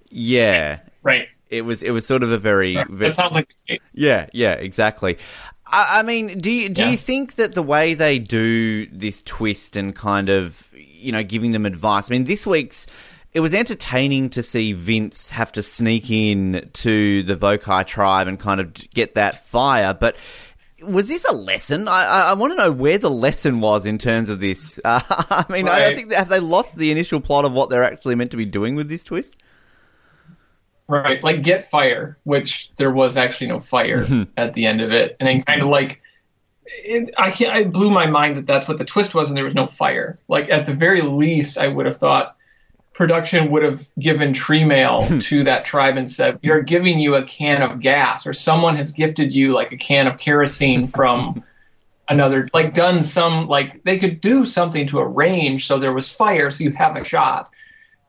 yeah. 0.09 0.81
right 1.03 1.29
It 1.49 1.63
was 1.63 1.83
it 1.83 1.91
was 1.93 2.07
sort 2.07 2.23
of 2.23 2.33
a 2.33 2.39
very, 2.39 2.75
very 2.75 3.11
that 3.11 3.17
sounds 3.17 3.33
like 3.33 3.49
the 3.49 3.55
case 3.79 3.81
yeah, 3.95 4.27
yeah, 4.33 4.53
exactly. 4.55 5.19
I, 5.67 6.01
I 6.01 6.03
mean, 6.03 6.39
do 6.39 6.51
you 6.51 6.69
do 6.69 6.83
Yeah. 6.83 6.91
you 6.91 6.97
think 6.97 7.37
that 7.37 7.55
the 7.55 7.63
way 7.63 7.95
they 7.95 8.19
do 8.19 8.87
this 8.87 9.23
twist 9.25 9.77
and 9.77 9.95
kind 9.95 10.29
of 10.29 10.69
you 10.75 11.13
know 11.13 11.23
giving 11.23 11.53
them 11.53 11.65
advice? 11.67 12.11
I 12.11 12.15
mean, 12.15 12.25
this 12.25 12.47
week's 12.47 12.87
it 13.33 13.41
was 13.41 13.55
entertaining 13.55 14.31
to 14.31 14.43
see 14.43 14.73
Vince 14.73 15.31
have 15.31 15.53
to 15.53 15.63
sneak 15.63 16.11
in 16.11 16.71
to 16.73 17.23
the 17.23 17.37
Vokai 17.37 17.87
tribe 17.87 18.27
and 18.29 18.41
kind 18.41 18.61
of 18.61 18.73
get 18.91 19.15
that 19.15 19.35
fire, 19.37 19.95
but. 19.95 20.17
Was 20.83 21.09
this 21.09 21.25
a 21.25 21.33
lesson? 21.35 21.89
I, 21.89 22.05
I, 22.05 22.21
I 22.31 22.33
want 22.35 22.53
to 22.53 22.57
know 22.59 22.71
where 22.71 22.99
the 22.99 23.09
lesson 23.11 23.61
was 23.63 23.87
in 23.87 23.97
terms 23.97 24.29
of 24.29 24.41
this. 24.41 24.79
Uh, 24.85 25.01
I 25.09 25.47
mean, 25.49 25.69
I, 25.69 25.71
I 25.71 25.79
Right. 25.87 25.97
think 25.97 26.13
have 26.13 26.29
they 26.29 26.39
lost 26.39 26.77
the 26.77 26.91
initial 26.91 27.19
plot 27.19 27.47
of 27.47 27.53
what 27.53 27.71
they're 27.71 27.83
actually 27.83 28.15
meant 28.15 28.31
to 28.33 28.37
be 28.37 28.45
doing 28.45 28.75
with 28.75 28.91
this 28.91 29.03
twist? 29.03 29.37
Right, 30.89 31.23
like 31.23 31.43
get 31.43 31.67
fire, 31.67 32.17
which 32.23 32.71
there 32.77 32.93
was 32.93 33.17
actually 33.17 33.49
no 33.49 33.59
fire 33.59 34.03
Mm-hmm. 34.03 34.31
at 34.37 34.55
the 34.55 34.67
end 34.67 34.81
of 34.81 34.93
it, 34.93 35.17
and 35.19 35.29
then 35.29 35.43
kind 35.43 35.61
of 35.63 35.69
like 35.69 36.01
it, 36.65 37.13
I 37.19 37.31
can't. 37.33 37.57
It 37.57 37.73
blew 37.73 37.91
my 37.91 38.07
mind 38.07 38.37
that 38.37 38.47
that's 38.47 38.69
what 38.69 38.79
the 38.79 38.85
twist 38.85 39.15
was, 39.15 39.29
and 39.29 39.37
there 39.37 39.45
was 39.45 39.55
no 39.55 39.67
fire. 39.67 40.19
Like 40.29 40.49
at 40.49 40.67
the 40.67 40.75
very 40.75 41.03
least, 41.03 41.59
I 41.59 41.67
would 41.69 41.87
have 41.87 41.97
thought 41.97 42.37
production 42.95 43.51
would 43.51 43.63
have 43.63 43.87
given 43.99 44.33
tree 44.33 44.65
mail 44.65 45.07
to 45.21 45.45
that 45.45 45.65
tribe 45.65 45.97
and 45.97 46.09
said, 46.09 46.39
"We 46.43 46.51
are 46.51 46.61
giving 46.61 47.01
you 47.01 47.17
a 47.17 47.25
can 47.25 47.63
of 47.63 47.81
gas, 47.81 48.25
or 48.27 48.33
someone 48.33 48.77
has 48.77 48.93
gifted 48.93 49.35
you 49.35 49.53
like 49.53 49.73
a 49.73 49.77
can 49.77 50.07
of 50.07 50.19
kerosene 50.19 50.87
from." 50.99 51.43
another 52.09 52.49
like 52.55 52.73
done 52.73 53.03
some 53.03 53.49
like 53.49 53.83
they 53.83 53.99
could 53.99 54.21
do 54.21 54.45
something 54.45 54.87
to 54.87 55.01
arrange 55.01 55.67
so 55.67 55.77
there 55.77 55.93
was 55.93 56.15
fire 56.15 56.51
so 56.51 56.63
you 56.63 56.71
have 56.71 56.95
a 56.95 57.03
shot 57.03 57.51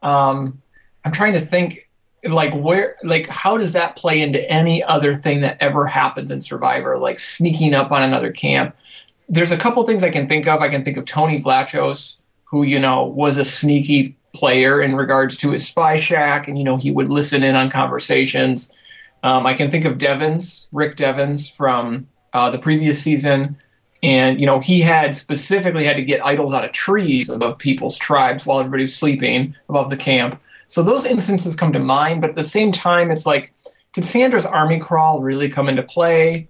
um 0.04 0.62
i'm 1.04 1.12
trying 1.12 1.34
to 1.34 1.44
think 1.44 1.87
like 2.26 2.54
where 2.54 2.98
like 3.04 3.28
how 3.28 3.58
does 3.58 3.74
that 3.74 3.96
play 3.96 4.22
into 4.22 4.50
any 4.52 4.84
other 4.84 5.16
thing 5.16 5.42
that 5.42 5.58
ever 5.60 5.86
happens 5.86 6.32
in 6.32 6.42
survivor? 6.42 6.96
Like 6.96 7.20
sneaking 7.20 7.74
up 7.74 7.92
on 7.92 8.04
another 8.04 8.32
camp. 8.32 8.76
There's 9.30 9.52
a 9.52 9.58
couple 9.58 9.86
things 9.86 10.04
i 10.04 10.10
can 10.10 10.28
think 10.28 10.48
of. 10.48 10.62
I 10.62 10.70
can 10.70 10.84
think 10.84 10.98
of 10.98 11.06
tony 11.06 11.42
vlachos 11.42 12.18
who 12.46 12.64
you 12.64 12.80
know 12.80 13.06
was 13.06 13.38
a 13.38 13.46
sneaky 13.46 14.16
player 14.34 14.82
in 14.82 14.96
regards 14.96 15.36
to 15.38 15.52
his 15.52 15.68
spy 15.68 15.96
shack 15.96 16.48
and 16.48 16.58
you 16.58 16.64
know 16.64 16.78
he 16.78 16.92
would 16.92 17.10
listen 17.10 17.44
in 17.44 17.56
on 17.56 17.70
conversations. 17.70 18.72
Um, 19.24 19.48
i 19.48 19.54
can 19.56 19.72
think 19.72 19.84
of 19.86 19.98
devens 19.98 20.68
rick 20.72 20.96
devens 20.96 21.50
from 21.50 22.08
uh, 22.34 22.52
the 22.52 22.60
previous 22.60 23.02
season. 23.02 23.58
And 24.04 24.40
you 24.40 24.46
know 24.46 24.60
he 24.60 24.80
had 24.82 25.18
specifically 25.18 25.84
had 25.84 25.96
to 25.96 26.04
get 26.04 26.24
idols 26.24 26.54
out 26.54 26.64
of 26.64 26.72
trees 26.72 27.30
above 27.30 27.58
people's 27.58 27.98
tribes 27.98 28.46
while 28.46 28.60
everybody 28.60 28.84
was 28.84 28.96
sleeping 28.96 29.56
above 29.70 29.90
the 29.90 29.98
camp 29.98 30.40
so 30.68 30.84
those 30.84 31.06
instances 31.06 31.56
come 31.56 31.74
to 31.74 31.80
mind 31.80 32.22
but 32.22 32.30
at 32.30 32.36
the 32.36 32.44
same 32.44 32.72
time 32.72 33.12
it's 33.12 33.26
like 33.26 33.54
did 33.94 34.06
sandra's 34.06 34.46
army 34.46 34.80
crawl 34.80 35.22
really 35.22 35.50
come 35.50 35.70
into 35.70 35.84
play 35.84 36.48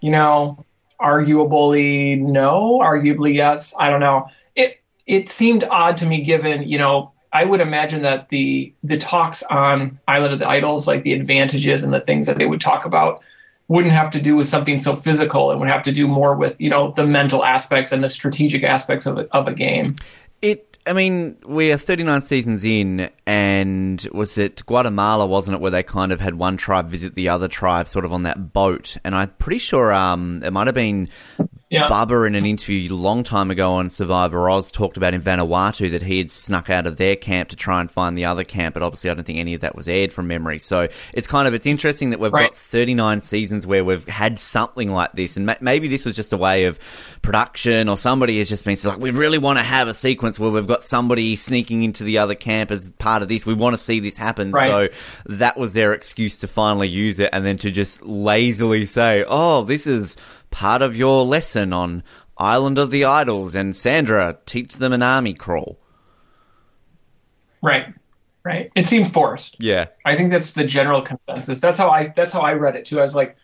you 0.00 0.10
know 0.10 0.64
arguably 1.00 2.18
no 2.18 2.78
arguably 2.82 3.34
yes 3.34 3.74
i 3.78 3.90
don't 3.90 4.00
know 4.00 4.28
it 4.54 4.80
it 5.06 5.28
seemed 5.28 5.64
odd 5.64 5.96
to 5.96 6.06
me 6.06 6.22
given 6.22 6.62
you 6.68 6.78
know 6.78 7.12
i 7.32 7.44
would 7.44 7.60
imagine 7.60 8.02
that 8.02 8.28
the 8.28 8.72
the 8.82 8.96
talks 8.96 9.42
on 9.44 9.98
island 10.08 10.32
of 10.32 10.38
the 10.38 10.48
idols 10.48 10.86
like 10.86 11.02
the 11.02 11.12
advantages 11.12 11.82
and 11.82 11.92
the 11.92 12.00
things 12.00 12.26
that 12.26 12.38
they 12.38 12.46
would 12.46 12.60
talk 12.60 12.84
about 12.84 13.22
wouldn't 13.68 13.94
have 13.94 14.10
to 14.10 14.20
do 14.20 14.36
with 14.36 14.46
something 14.46 14.78
so 14.78 14.94
physical 14.94 15.50
and 15.50 15.58
would 15.58 15.70
have 15.70 15.82
to 15.82 15.90
do 15.90 16.06
more 16.06 16.36
with 16.36 16.54
you 16.60 16.70
know 16.70 16.92
the 16.92 17.04
mental 17.04 17.44
aspects 17.44 17.92
and 17.92 18.04
the 18.04 18.08
strategic 18.08 18.62
aspects 18.62 19.06
of 19.06 19.18
a, 19.18 19.26
of 19.34 19.48
a 19.48 19.54
game 19.54 19.96
It. 20.42 20.70
I 20.86 20.92
mean, 20.92 21.38
we're 21.46 21.78
39 21.78 22.20
seasons 22.20 22.62
in, 22.62 23.08
and 23.26 24.06
was 24.12 24.36
it 24.38 24.64
Guatemala, 24.66 25.26
wasn't 25.26 25.54
it, 25.56 25.60
where 25.60 25.70
they 25.70 25.82
kind 25.82 26.12
of 26.12 26.20
had 26.20 26.34
one 26.34 26.56
tribe 26.56 26.90
visit 26.90 27.14
the 27.14 27.28
other 27.30 27.48
tribe, 27.48 27.88
sort 27.88 28.04
of 28.04 28.12
on 28.12 28.24
that 28.24 28.52
boat? 28.52 28.96
And 29.04 29.14
I'm 29.14 29.28
pretty 29.38 29.58
sure 29.58 29.92
um, 29.92 30.42
it 30.44 30.52
might 30.52 30.66
have 30.66 30.74
been 30.74 31.08
yeah 31.70 31.88
Bubba 31.88 32.26
in 32.26 32.34
an 32.34 32.44
interview 32.46 32.92
a 32.92 32.94
long 32.94 33.24
time 33.24 33.50
ago 33.50 33.72
on 33.72 33.88
Survivor 33.90 34.48
Oz 34.50 34.70
talked 34.70 34.96
about 34.96 35.14
in 35.14 35.22
Vanuatu 35.22 35.90
that 35.92 36.02
he 36.02 36.18
had 36.18 36.30
snuck 36.30 36.68
out 36.70 36.86
of 36.86 36.98
their 36.98 37.16
camp 37.16 37.48
to 37.48 37.56
try 37.56 37.80
and 37.80 37.90
find 37.90 38.16
the 38.16 38.26
other 38.26 38.44
camp, 38.44 38.74
but 38.74 38.82
obviously 38.82 39.10
I 39.10 39.14
don't 39.14 39.24
think 39.24 39.38
any 39.38 39.54
of 39.54 39.62
that 39.62 39.74
was 39.74 39.88
aired 39.88 40.12
from 40.12 40.26
memory. 40.28 40.58
So 40.58 40.88
it's 41.12 41.26
kind 41.26 41.48
of 41.48 41.54
it's 41.54 41.66
interesting 41.66 42.10
that 42.10 42.20
we've 42.20 42.32
Right. 42.32 42.50
got 42.50 42.56
39 42.56 43.20
seasons 43.22 43.66
where 43.66 43.84
we've 43.84 44.06
had 44.06 44.38
something 44.38 44.90
like 44.92 45.12
this, 45.12 45.36
and 45.36 45.46
ma- 45.46 45.54
maybe 45.60 45.88
this 45.88 46.04
was 46.04 46.14
just 46.14 46.32
a 46.32 46.36
way 46.36 46.64
of 46.64 46.78
production 47.22 47.88
or 47.88 47.96
somebody 47.96 48.38
has 48.38 48.48
just 48.48 48.64
been 48.64 48.76
like, 48.84 48.98
we 48.98 49.10
really 49.10 49.38
want 49.38 49.58
to 49.58 49.62
have 49.64 49.88
a 49.88 49.94
sequence 49.94 50.38
where 50.38 50.50
we've 50.50 50.66
got 50.66 50.82
somebody 50.82 51.36
sneaking 51.36 51.82
into 51.82 52.04
the 52.04 52.18
other 52.18 52.34
camp 52.34 52.70
as 52.70 52.90
part 52.98 53.13
of 53.22 53.28
this. 53.28 53.44
We 53.46 53.54
want 53.54 53.74
to 53.74 53.82
see 53.82 54.00
this 54.00 54.16
happen. 54.16 54.50
Right. 54.52 54.92
So 54.92 54.98
that 55.26 55.56
was 55.56 55.74
their 55.74 55.92
excuse 55.92 56.40
to 56.40 56.48
finally 56.48 56.88
use 56.88 57.20
it, 57.20 57.30
and 57.32 57.44
then 57.44 57.58
to 57.58 57.70
just 57.70 58.04
lazily 58.04 58.86
say, 58.86 59.24
"Oh, 59.26 59.64
this 59.64 59.86
is 59.86 60.16
part 60.50 60.82
of 60.82 60.96
your 60.96 61.24
lesson 61.24 61.72
on 61.72 62.02
Island 62.38 62.78
of 62.78 62.90
the 62.90 63.04
Idols," 63.04 63.54
and 63.54 63.74
Sandra 63.74 64.38
teach 64.46 64.76
them 64.76 64.92
an 64.92 65.02
army 65.02 65.34
crawl. 65.34 65.78
right 67.62 67.86
right 68.44 68.70
it 68.74 68.84
seemed 68.84 69.10
forced 69.10 69.56
Yeah, 69.58 69.86
i 70.04 70.14
think 70.14 70.30
that's 70.30 70.52
the 70.52 70.64
general 70.64 71.00
consensus 71.00 71.60
that's 71.60 71.78
how 71.78 71.88
i 71.88 72.08
that's 72.14 72.30
how 72.30 72.42
i 72.42 72.52
read 72.52 72.76
it 72.76 72.84
too 72.84 73.00
i 73.00 73.02
was 73.02 73.14
like 73.14 73.38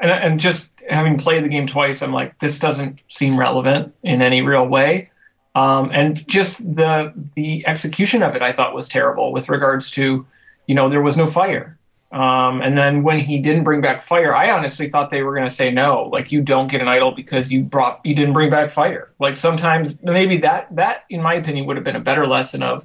and, 0.00 0.10
and 0.10 0.40
just 0.40 0.70
having 0.88 1.18
played 1.18 1.44
the 1.44 1.48
game 1.48 1.66
twice, 1.66 2.02
I'm 2.02 2.12
like, 2.12 2.38
this 2.38 2.58
doesn't 2.58 3.02
seem 3.08 3.38
relevant 3.38 3.94
in 4.02 4.22
any 4.22 4.42
real 4.42 4.66
way. 4.68 5.10
Um, 5.58 5.90
and 5.92 6.26
just 6.28 6.58
the 6.58 7.12
the 7.34 7.66
execution 7.66 8.22
of 8.22 8.36
it, 8.36 8.42
I 8.42 8.52
thought 8.52 8.74
was 8.74 8.88
terrible 8.88 9.32
with 9.32 9.48
regards 9.48 9.90
to, 9.92 10.24
you 10.68 10.74
know, 10.74 10.88
there 10.88 11.02
was 11.02 11.16
no 11.16 11.26
fire. 11.26 11.76
Um, 12.12 12.62
and 12.62 12.78
then 12.78 13.02
when 13.02 13.18
he 13.18 13.38
didn't 13.38 13.64
bring 13.64 13.80
back 13.80 14.02
fire, 14.02 14.34
I 14.34 14.50
honestly 14.50 14.88
thought 14.88 15.10
they 15.10 15.22
were 15.22 15.34
going 15.34 15.48
to 15.48 15.54
say 15.54 15.70
no, 15.70 16.08
like 16.12 16.32
you 16.32 16.40
don't 16.40 16.68
get 16.68 16.80
an 16.80 16.88
idol 16.88 17.10
because 17.10 17.50
you 17.52 17.64
brought 17.64 17.98
you 18.04 18.14
didn't 18.14 18.34
bring 18.34 18.50
back 18.50 18.70
fire. 18.70 19.10
Like 19.18 19.36
sometimes 19.36 20.02
maybe 20.02 20.36
that 20.38 20.74
that 20.76 21.04
in 21.10 21.20
my 21.20 21.34
opinion 21.34 21.66
would 21.66 21.76
have 21.76 21.84
been 21.84 21.96
a 21.96 22.06
better 22.10 22.26
lesson 22.26 22.62
of, 22.62 22.84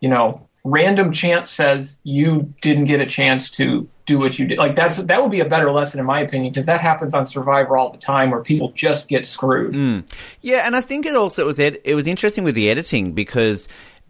you 0.00 0.08
know, 0.08 0.48
random 0.64 1.12
chance 1.12 1.50
says 1.50 1.98
you 2.04 2.52
didn't 2.60 2.84
get 2.84 3.00
a 3.00 3.06
chance 3.06 3.50
to 3.50 3.88
do 4.06 4.18
what 4.18 4.38
you 4.38 4.46
did. 4.46 4.58
Like 4.58 4.76
that's 4.76 4.96
that 4.96 5.22
would 5.22 5.30
be 5.30 5.40
a 5.40 5.48
better 5.48 5.70
lesson 5.70 6.00
in 6.00 6.06
my 6.06 6.20
opinion 6.20 6.52
because 6.52 6.66
that 6.66 6.80
happens 6.80 7.14
on 7.14 7.24
Survivor 7.24 7.76
all 7.76 7.90
the 7.90 7.98
time 7.98 8.30
where 8.30 8.40
people 8.40 8.70
just 8.72 9.08
get 9.08 9.24
screwed. 9.24 9.74
Mm. 9.74 10.12
Yeah, 10.40 10.66
and 10.66 10.76
I 10.76 10.80
think 10.80 11.06
it 11.06 11.16
also 11.16 11.46
was 11.46 11.58
ed- 11.60 11.78
it 11.84 11.94
was 11.94 12.06
interesting 12.06 12.44
with 12.44 12.54
the 12.54 12.70
editing 12.70 13.12
because 13.12 13.68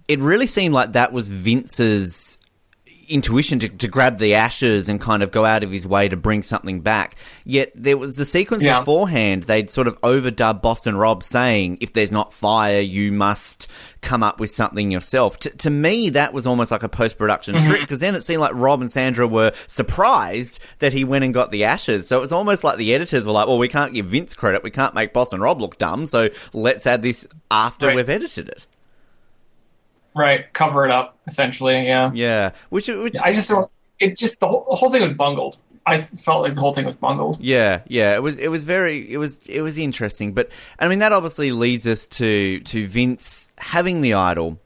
it 0.08 0.18
really 0.20 0.46
seemed 0.46 0.74
like 0.74 0.92
that 0.92 1.12
was 1.12 1.28
Vince's 1.28 2.38
intuition 3.08 3.58
to, 3.60 3.68
to 3.68 3.88
grab 3.88 4.18
the 4.18 4.34
ashes 4.34 4.88
and 4.88 5.00
kind 5.00 5.22
of 5.22 5.30
go 5.30 5.44
out 5.44 5.62
of 5.64 5.70
his 5.70 5.86
way 5.86 6.08
to 6.08 6.16
bring 6.16 6.42
something 6.42 6.80
back. 6.80 7.16
Yet 7.44 7.72
there 7.74 7.96
was 7.96 8.16
the 8.16 8.24
sequence 8.24 8.62
Yeah. 8.64 8.80
beforehand, 8.80 9.44
they'd 9.44 9.70
sort 9.70 9.86
of 9.88 10.00
overdub 10.02 10.62
Boston 10.62 10.96
Rob 10.96 11.22
saying, 11.22 11.78
if 11.80 11.92
there's 11.92 12.12
not 12.12 12.32
fire, 12.32 12.80
you 12.80 13.12
must 13.12 13.68
come 14.00 14.22
up 14.22 14.40
with 14.40 14.50
something 14.50 14.90
yourself. 14.90 15.38
T- 15.38 15.50
to 15.50 15.70
me, 15.70 16.10
that 16.10 16.32
was 16.32 16.46
almost 16.46 16.70
like 16.70 16.82
a 16.82 16.88
post 16.88 17.18
production 17.18 17.54
Mm-hmm. 17.54 17.68
trick 17.68 17.80
because 17.82 18.00
then 18.00 18.14
it 18.14 18.22
seemed 18.22 18.40
like 18.40 18.52
Rob 18.54 18.80
and 18.80 18.90
Sandra 18.90 19.26
were 19.26 19.52
surprised 19.66 20.58
that 20.80 20.92
he 20.92 21.04
went 21.04 21.24
and 21.24 21.32
got 21.34 21.50
the 21.50 21.64
ashes. 21.64 22.08
So 22.08 22.16
it 22.18 22.20
was 22.20 22.32
almost 22.32 22.64
like 22.64 22.78
the 22.78 22.94
editors 22.94 23.24
were 23.26 23.32
like, 23.32 23.46
well, 23.46 23.58
we 23.58 23.68
can't 23.68 23.92
give 23.94 24.06
Vince 24.06 24.34
credit. 24.34 24.62
We 24.62 24.70
can't 24.70 24.94
make 24.94 25.12
Boston 25.12 25.40
Rob 25.40 25.60
look 25.60 25.78
dumb. 25.78 26.06
So 26.06 26.30
let's 26.52 26.86
add 26.86 27.02
this 27.02 27.26
after 27.50 27.86
Right. 27.88 27.96
we've 27.96 28.08
edited 28.08 28.48
it. 28.48 28.66
Right, 30.14 30.52
cover 30.52 30.84
it 30.84 30.90
up 30.90 31.18
essentially. 31.26 31.86
Yeah. 31.86 32.10
Yeah. 32.12 32.50
Which, 32.70 32.88
which, 32.88 33.16
I 33.22 33.32
just 33.32 33.48
don't. 33.48 33.70
It 33.98 34.16
just 34.16 34.40
the 34.40 34.48
whole, 34.48 34.66
the 34.68 34.76
whole 34.76 34.90
thing 34.90 35.02
was 35.02 35.12
bungled. 35.12 35.58
I 35.84 36.02
felt 36.02 36.42
like 36.42 36.54
the 36.54 36.60
whole 36.60 36.72
thing 36.72 36.84
was 36.84 36.96
bungled. 36.96 37.40
Yeah, 37.40 37.82
yeah, 37.86 38.14
it 38.14 38.22
was 38.22 38.38
it 38.38 38.48
was 38.48 38.62
very 38.62 39.10
it 39.12 39.16
was 39.16 39.38
it 39.48 39.62
was 39.62 39.78
interesting, 39.78 40.32
but 40.32 40.50
I 40.78 40.86
mean 40.88 41.00
that 41.00 41.12
obviously 41.12 41.50
leads 41.50 41.86
us 41.88 42.06
to 42.06 42.60
to 42.60 42.86
Vince 42.86 43.50
having 43.58 44.00
the 44.00 44.14
idol. 44.14 44.60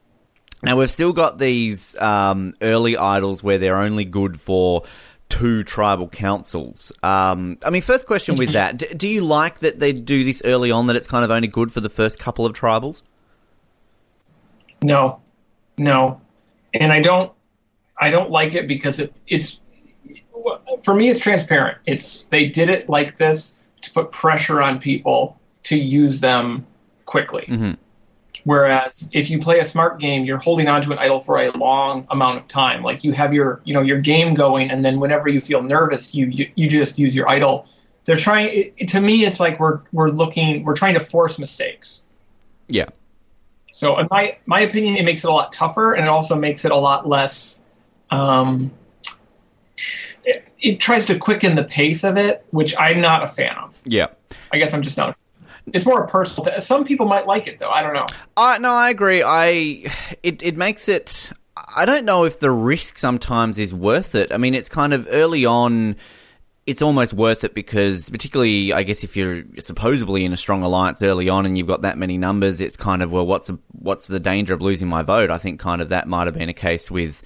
Now 0.62 0.76
we've 0.76 0.90
still 0.90 1.12
got 1.12 1.38
these 1.38 1.96
um, 1.96 2.54
early 2.60 2.96
idols 2.96 3.42
where 3.42 3.58
they're 3.58 3.80
only 3.80 4.04
good 4.04 4.40
for 4.40 4.82
two 5.28 5.64
tribal 5.64 6.08
councils. 6.08 6.92
Um, 7.02 7.58
I 7.64 7.70
mean, 7.70 7.82
first 7.82 8.06
question 8.06 8.36
with 8.36 8.52
that: 8.52 8.76
D- 8.78 8.94
Do 8.94 9.08
you 9.08 9.22
like 9.22 9.60
that 9.60 9.78
they 9.78 9.92
do 9.92 10.24
this 10.24 10.42
early 10.44 10.70
on? 10.70 10.86
That 10.86 10.96
it's 10.96 11.06
kind 11.06 11.24
of 11.24 11.30
only 11.30 11.48
good 11.48 11.72
for 11.72 11.80
the 11.80 11.90
first 11.90 12.18
couple 12.18 12.44
of 12.44 12.52
tribals? 12.52 13.02
No, 14.82 15.20
no, 15.78 16.20
and 16.74 16.92
I 16.92 17.00
don't. 17.00 17.32
I 17.98 18.10
don't 18.10 18.30
like 18.30 18.54
it 18.54 18.68
because 18.68 18.98
it, 18.98 19.14
it's 19.26 19.62
for 20.82 20.94
me. 20.94 21.08
It's 21.08 21.20
transparent. 21.20 21.78
It's 21.86 22.22
they 22.30 22.46
did 22.46 22.68
it 22.68 22.88
like 22.88 23.16
this 23.16 23.56
to 23.82 23.90
put 23.92 24.12
pressure 24.12 24.60
on 24.60 24.78
people 24.78 25.38
to 25.64 25.76
use 25.76 26.20
them 26.20 26.66
quickly. 27.06 27.46
Mm-hmm. 27.48 27.72
Whereas 28.44 29.08
if 29.12 29.28
you 29.28 29.40
play 29.40 29.58
a 29.58 29.64
smart 29.64 29.98
game, 29.98 30.24
you're 30.24 30.38
holding 30.38 30.68
on 30.68 30.80
to 30.82 30.92
an 30.92 30.98
idol 30.98 31.18
for 31.18 31.38
a 31.38 31.50
long 31.56 32.06
amount 32.10 32.38
of 32.38 32.46
time. 32.46 32.82
Like 32.82 33.02
you 33.02 33.10
have 33.10 33.34
your, 33.34 33.60
you 33.64 33.74
know, 33.74 33.82
your 33.82 34.00
game 34.00 34.34
going, 34.34 34.70
and 34.70 34.84
then 34.84 35.00
whenever 35.00 35.28
you 35.28 35.40
feel 35.40 35.62
nervous, 35.62 36.14
you 36.14 36.26
you, 36.26 36.50
you 36.54 36.68
just 36.68 36.96
use 36.98 37.16
your 37.16 37.28
idol. 37.28 37.68
They're 38.04 38.14
trying. 38.14 38.72
It- 38.76 38.88
to 38.88 39.00
me, 39.00 39.24
it's 39.24 39.40
like 39.40 39.58
we're 39.58 39.80
we're 39.92 40.10
looking, 40.10 40.62
we're 40.62 40.76
trying 40.76 40.94
to 40.94 41.00
force 41.00 41.40
mistakes. 41.40 42.02
Yeah, 42.68 42.86
So, 43.76 43.98
in 43.98 44.08
my 44.10 44.38
my 44.46 44.60
opinion, 44.60 44.96
it 44.96 45.04
makes 45.04 45.22
it 45.22 45.28
a 45.28 45.32
lot 45.34 45.52
tougher, 45.52 45.92
and 45.92 46.06
it 46.06 46.08
also 46.08 46.34
makes 46.34 46.64
it 46.64 46.72
a 46.72 46.76
lot 46.78 47.06
less. 47.06 47.60
Um, 48.10 48.72
it, 50.24 50.48
it 50.58 50.80
tries 50.80 51.04
to 51.06 51.18
quicken 51.18 51.56
the 51.56 51.64
pace 51.64 52.02
of 52.02 52.16
it, 52.16 52.46
which 52.52 52.74
I'm 52.78 53.02
not 53.02 53.22
a 53.22 53.26
fan 53.26 53.54
of. 53.58 53.78
yeah. 53.84 54.06
I 54.50 54.56
guess 54.56 54.72
I'm 54.72 54.80
just 54.80 54.96
not. 54.96 55.10
A, 55.10 55.14
it's 55.74 55.84
more 55.84 56.02
a 56.02 56.08
personal. 56.08 56.46
Th- 56.50 56.62
Some 56.62 56.84
people 56.84 57.04
might 57.04 57.26
like 57.26 57.46
it, 57.48 57.58
though. 57.58 57.68
I 57.68 57.82
don't 57.82 57.92
know. 57.92 58.06
I 58.38 58.56
no, 58.56 58.72
I 58.72 58.88
agree. 58.88 59.22
I 59.22 59.84
it 60.22 60.42
it 60.42 60.56
makes 60.56 60.88
it. 60.88 61.30
I 61.76 61.84
don't 61.84 62.06
know 62.06 62.24
if 62.24 62.40
the 62.40 62.50
risk 62.50 62.96
sometimes 62.96 63.58
is 63.58 63.74
worth 63.74 64.14
it. 64.14 64.32
I 64.32 64.38
mean, 64.38 64.54
it's 64.54 64.70
kind 64.70 64.94
of 64.94 65.06
early 65.10 65.44
on. 65.44 65.96
It's 66.66 66.82
almost 66.82 67.12
worth 67.12 67.44
it 67.44 67.54
because, 67.54 68.10
particularly, 68.10 68.72
I 68.72 68.82
guess 68.82 69.04
if 69.04 69.16
you're 69.16 69.44
supposedly 69.58 70.24
in 70.24 70.32
a 70.32 70.36
strong 70.36 70.62
alliance 70.64 71.00
early 71.00 71.28
on 71.28 71.46
and 71.46 71.56
you've 71.56 71.68
got 71.68 71.82
that 71.82 71.96
many 71.96 72.18
numbers, 72.18 72.60
it's 72.60 72.76
kind 72.76 73.02
of 73.02 73.12
well, 73.12 73.26
what's 73.26 73.46
the, 73.46 73.58
what's 73.72 74.08
the 74.08 74.18
danger 74.18 74.52
of 74.54 74.60
losing 74.60 74.88
my 74.88 75.02
vote? 75.02 75.30
I 75.30 75.38
think 75.38 75.60
kind 75.60 75.80
of 75.80 75.90
that 75.90 76.08
might 76.08 76.26
have 76.26 76.34
been 76.34 76.48
a 76.48 76.54
case 76.54 76.90
with 76.90 77.22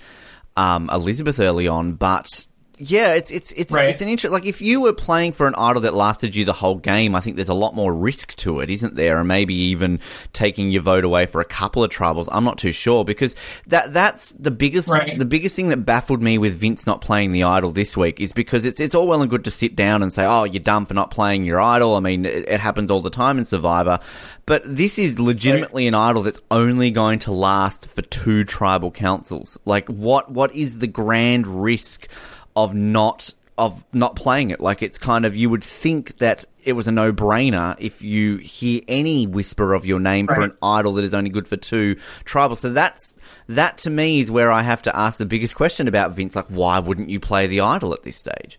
um, 0.57 0.91
Elizabeth 0.93 1.41
early 1.41 1.69
on, 1.69 1.95
but 1.95 2.47
yeah, 2.81 3.15
it's 3.15 3.31
it's 3.31 3.53
it's 3.53 3.73
Right. 3.73 3.91
it's 3.91 4.01
an 4.01 4.09
interest. 4.09 4.33
Like 4.33 4.47
if 4.47 4.63
you 4.63 4.81
were 4.81 4.93
playing 4.93 5.33
for 5.33 5.47
an 5.47 5.55
idol 5.57 5.83
that 5.83 5.95
lasted 5.95 6.35
you 6.35 6.45
the 6.45 6.53
whole 6.55 6.77
game, 6.77 7.15
I 7.15 7.21
think 7.21 7.37
there's 7.37 7.49
a 7.51 7.55
lot 7.55 7.75
more 7.75 7.93
risk 7.95 8.35
to 8.37 8.61
it, 8.61 8.71
isn't 8.71 8.97
there? 8.97 9.19
And 9.19 9.29
maybe 9.29 9.55
even 9.55 10.01
taking 10.33 10.71
your 10.71 10.83
vote 10.83 11.05
away 11.05 11.27
for 11.27 11.41
a 11.41 11.45
couple 11.45 11.85
of 11.85 11.91
troubles. 11.91 12.29
I'm 12.33 12.43
not 12.45 12.59
too 12.59 12.73
sure 12.73 13.05
because 13.05 13.37
that 13.67 13.93
that's 13.93 14.33
the 14.33 14.51
biggest 14.51 14.89
Right. 14.89 15.19
the 15.19 15.25
biggest 15.25 15.55
thing 15.57 15.69
that 15.69 15.85
baffled 15.85 16.23
me 16.23 16.39
with 16.39 16.55
Vince 16.55 16.87
not 16.87 17.01
playing 17.01 17.33
the 17.33 17.43
idol 17.43 17.71
this 17.71 17.97
week 17.97 18.21
is 18.21 18.33
because 18.33 18.65
it's 18.65 18.81
it's 18.81 18.95
all 18.95 19.07
well 19.07 19.21
and 19.21 19.31
good 19.31 19.45
to 19.45 19.51
sit 19.51 19.77
down 19.77 20.03
and 20.03 20.13
say, 20.13 20.25
oh, 20.25 20.45
you're 20.45 20.63
dumb 20.63 20.87
for 20.87 20.95
not 20.95 21.11
playing 21.11 21.45
your 21.45 21.61
idol. 21.61 21.95
I 21.97 22.01
mean, 22.01 22.25
it, 22.25 22.49
it 22.49 22.61
happens 22.61 22.91
all 22.91 23.03
the 23.03 23.11
time 23.11 23.39
in 23.39 23.45
Survivor, 23.45 24.01
but 24.47 24.63
this 24.65 24.99
is 24.99 25.19
legitimately 25.21 25.87
an 25.87 25.95
idol 25.95 26.23
that's 26.23 26.41
only 26.51 26.91
going 26.91 27.19
to 27.21 27.33
last 27.33 27.89
for 27.89 28.03
two 28.03 28.45
tribal 28.45 28.91
councils. 28.91 29.59
Like, 29.67 29.87
what 29.89 30.31
what 30.31 30.55
is 30.55 30.79
the 30.79 30.87
grand 30.87 31.47
risk? 31.47 32.09
Of 32.57 32.75
not 32.75 33.33
of 33.59 33.85
not 33.93 34.17
playing 34.17 34.51
it. 34.51 34.61
Like 34.61 34.83
it's 34.83 34.97
kind 34.97 35.27
of 35.27 35.37
you 35.37 35.51
would 35.51 35.63
think 35.63 36.19
that 36.19 36.47
it 36.65 36.73
was 36.73 36.89
a 36.89 36.93
no 36.93 37.13
brainer 37.13 37.77
if 37.79 38.01
you 38.01 38.39
hear 38.39 38.81
any 38.89 39.27
whisper 39.27 39.75
of 39.75 39.85
your 39.85 40.01
name 40.01 40.27
for 40.27 40.41
an 40.41 40.57
idol 40.63 40.95
that 40.95 41.05
is 41.05 41.13
only 41.13 41.31
good 41.31 41.47
for 41.47 41.57
two 41.57 41.97
tribal. 42.25 42.57
So 42.57 42.73
that's 42.73 43.15
that 43.49 43.79
to 43.79 43.91
me 43.91 44.21
is 44.21 44.31
where 44.31 44.51
I 44.51 44.63
have 44.63 44.83
to 44.83 44.97
ask 44.97 45.19
the 45.19 45.27
biggest 45.27 45.55
question 45.55 45.89
about 45.89 46.13
Vince. 46.13 46.37
Like, 46.37 46.49
why 46.49 46.79
wouldn't 46.79 47.11
you 47.11 47.21
play 47.21 47.47
the 47.47 47.61
idol 47.61 47.93
at 47.93 48.03
this 48.03 48.17
stage? 48.17 48.59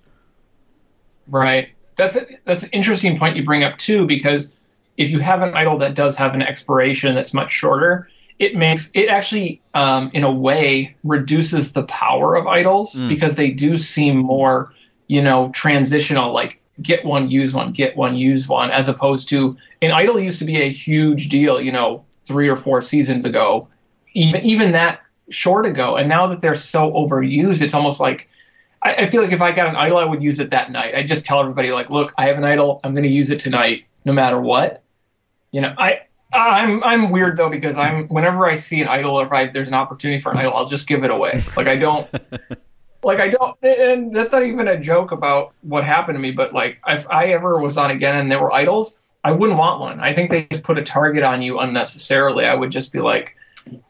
Right. 1.28 1.70
That's 1.96 2.16
a, 2.16 2.26
that's 2.46 2.64
an 2.64 2.70
interesting 2.72 3.18
point 3.18 3.36
you 3.36 3.44
bring 3.44 3.64
up 3.64 3.78
too, 3.78 4.06
because 4.06 4.56
if 4.98 5.10
you 5.10 5.20
have 5.20 5.42
an 5.42 5.54
idol 5.56 5.80
that 5.80 5.96
does 5.96 6.16
have 6.18 6.34
an 6.34 6.42
expiration 6.42 7.16
that's 7.16 7.34
much 7.34 7.52
shorter, 7.52 8.08
it 8.42 8.56
makes 8.56 8.90
it 8.96 9.08
actually, 9.08 9.62
um, 9.76 10.10
in 10.14 10.24
a 10.24 10.32
way, 10.32 10.96
reduces 11.04 11.74
the 11.74 11.84
power 11.84 12.36
of 12.36 12.48
idols 12.48 12.96
because 13.08 13.36
they 13.36 13.52
do 13.52 13.78
seem 13.78 14.18
more, 14.18 14.74
you 15.08 15.22
know, 15.22 15.52
transitional. 15.54 16.34
Like 16.34 16.60
get 16.82 17.06
one, 17.06 17.30
use 17.30 17.54
one, 17.54 17.72
get 17.72 17.96
one, 17.96 18.16
use 18.16 18.50
one, 18.50 18.72
as 18.72 18.90
opposed 18.90 19.30
to 19.30 19.56
an 19.84 19.92
idol 19.92 20.20
used 20.20 20.40
to 20.40 20.46
be 20.46 20.60
a 20.60 20.70
huge 20.70 21.30
deal, 21.30 21.62
you 21.62 21.72
know, 21.72 22.04
three 22.26 22.50
or 22.50 22.56
four 22.56 22.82
seasons 22.82 23.26
ago, 23.26 23.68
even 24.16 24.42
even 24.42 24.72
that 24.72 25.02
short 25.30 25.68
ago, 25.68 25.96
and 25.96 26.10
now 26.10 26.26
that 26.26 26.42
they're 26.42 26.56
so 26.56 26.92
overused, 26.94 27.62
it's 27.62 27.76
almost 27.76 28.00
like 28.00 28.28
I, 28.82 29.04
I 29.04 29.06
feel 29.06 29.22
like 29.22 29.34
if 29.34 29.42
I 29.42 29.52
got 29.52 29.68
an 29.68 29.76
idol, 29.76 30.00
I 30.00 30.06
would 30.06 30.24
use 30.24 30.40
it 30.40 30.50
that 30.50 30.72
night. 30.72 30.96
I 30.96 31.04
just 31.04 31.26
tell 31.26 31.40
everybody 31.40 31.72
like, 31.72 31.92
look, 31.92 32.12
I 32.18 32.26
have 32.26 32.38
an 32.38 32.44
idol. 32.44 32.80
I'm 32.84 32.94
going 32.94 33.04
to 33.04 33.10
use 33.10 33.30
it 33.30 33.40
tonight, 33.40 33.86
no 34.04 34.14
matter 34.14 34.42
what. 34.42 34.82
You 35.52 35.62
know, 35.62 35.76
I 35.78 36.02
Uh, 36.34 36.38
I'm 36.38 36.84
I'm 36.84 37.10
weird 37.10 37.38
though 37.38 37.50
because 37.50 37.76
I'm 37.76 38.08
whenever 38.08 38.46
I 38.46 38.56
see 38.56 38.82
an 38.82 38.88
idol 38.88 39.20
or 39.20 39.26
if 39.26 39.32
I, 39.32 39.48
there's 39.48 39.68
an 39.68 39.74
opportunity 39.74 40.22
for 40.22 40.32
an 40.32 40.38
idol, 40.38 40.54
I'll 40.56 40.68
just 40.68 40.88
give 40.88 41.04
it 41.04 41.12
away. 41.12 41.42
Like 41.56 41.68
I 41.68 41.78
don't. 41.78 42.10
Like 43.04 43.20
I 43.20 43.30
don't, 43.30 43.58
and 43.64 44.16
that's 44.16 44.32
not 44.32 44.44
even 44.44 44.68
a 44.68 44.80
joke 44.80 45.12
about 45.12 45.54
what 45.62 45.84
happened 45.84 46.18
to 46.18 46.20
me. 46.20 46.30
But 46.30 46.54
like, 46.54 46.80
if 46.88 47.10
I 47.10 47.30
ever 47.30 47.60
was 47.60 47.76
on 47.76 47.90
again 47.90 48.16
and 48.16 48.32
there 48.32 48.40
were 48.40 48.54
idols, 48.54 49.02
I 49.24 49.32
wouldn't 49.32 49.58
want 49.58 49.80
one. 49.80 50.00
I 50.00 50.14
think 50.14 50.30
they 50.30 50.48
just 50.52 50.64
put 50.64 50.78
a 50.78 50.84
target 50.84 51.24
on 51.24 51.42
you 51.42 51.58
unnecessarily. 51.58 52.46
I 52.46 52.54
would 52.54 52.70
just 52.70 52.94
be 52.94 53.00
like, 53.00 53.36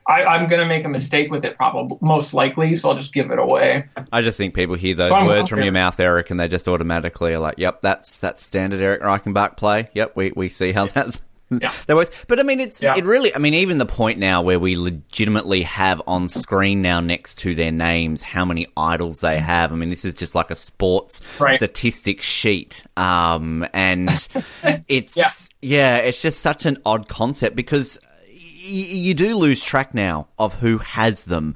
I, 0.07 0.23
I'm 0.23 0.47
going 0.47 0.61
to 0.61 0.65
make 0.65 0.83
a 0.85 0.89
mistake 0.89 1.31
with 1.31 1.45
it, 1.45 1.55
probably 1.55 1.97
most 2.01 2.33
likely, 2.33 2.75
so 2.75 2.89
I'll 2.89 2.95
just 2.95 3.13
give 3.13 3.31
it 3.31 3.39
away. 3.39 3.85
I 4.11 4.21
just 4.21 4.37
think 4.37 4.53
people 4.53 4.75
hear 4.75 4.95
those 4.95 5.09
So 5.09 5.25
words 5.25 5.49
from 5.49 5.61
your 5.61 5.71
mouth, 5.71 5.99
Erik, 5.99 6.29
and 6.29 6.39
they 6.39 6.47
just 6.47 6.67
automatically 6.67 7.33
are 7.33 7.39
like, 7.39 7.55
"Yep, 7.57 7.81
that's 7.81 8.19
that's 8.19 8.41
standard 8.41 8.81
Erik 8.81 9.01
Reichenbach 9.01 9.57
play." 9.57 9.89
Yep, 9.93 10.15
we 10.15 10.31
we 10.35 10.49
see 10.49 10.71
how 10.71 10.87
that 10.87 11.19
Yeah. 11.59 11.73
that 11.87 11.95
works. 11.95 12.11
But 12.27 12.39
I 12.39 12.43
mean, 12.43 12.59
it's 12.59 12.81
Yeah. 12.81 12.93
it 12.95 13.03
really. 13.03 13.35
I 13.35 13.39
mean, 13.39 13.53
even 13.55 13.77
the 13.77 13.85
point 13.85 14.19
now 14.19 14.41
where 14.41 14.59
we 14.59 14.77
legitimately 14.77 15.63
have 15.63 16.01
on 16.07 16.29
screen 16.29 16.81
now 16.81 16.99
next 16.99 17.35
to 17.39 17.55
their 17.55 17.71
names 17.71 18.23
how 18.23 18.45
many 18.45 18.67
idols 18.77 19.19
they 19.21 19.37
have. 19.39 19.71
I 19.71 19.75
mean, 19.75 19.89
this 19.89 20.05
is 20.05 20.15
just 20.15 20.35
like 20.35 20.51
a 20.51 20.55
sports 20.55 21.21
Right. 21.39 21.55
statistic 21.57 22.21
sheet, 22.21 22.83
um, 22.95 23.65
and 23.73 24.09
it's 24.87 25.17
Yeah. 25.17 25.31
yeah, 25.61 25.97
it's 25.97 26.21
just 26.21 26.39
such 26.41 26.65
an 26.65 26.77
odd 26.85 27.07
concept 27.07 27.55
because 27.55 27.99
y- 28.27 28.69
you 28.69 29.13
do 29.13 29.35
lose 29.37 29.61
track 29.63 29.93
now 29.93 30.27
of 30.39 30.53
who 30.55 30.77
has 30.79 31.23
them. 31.25 31.55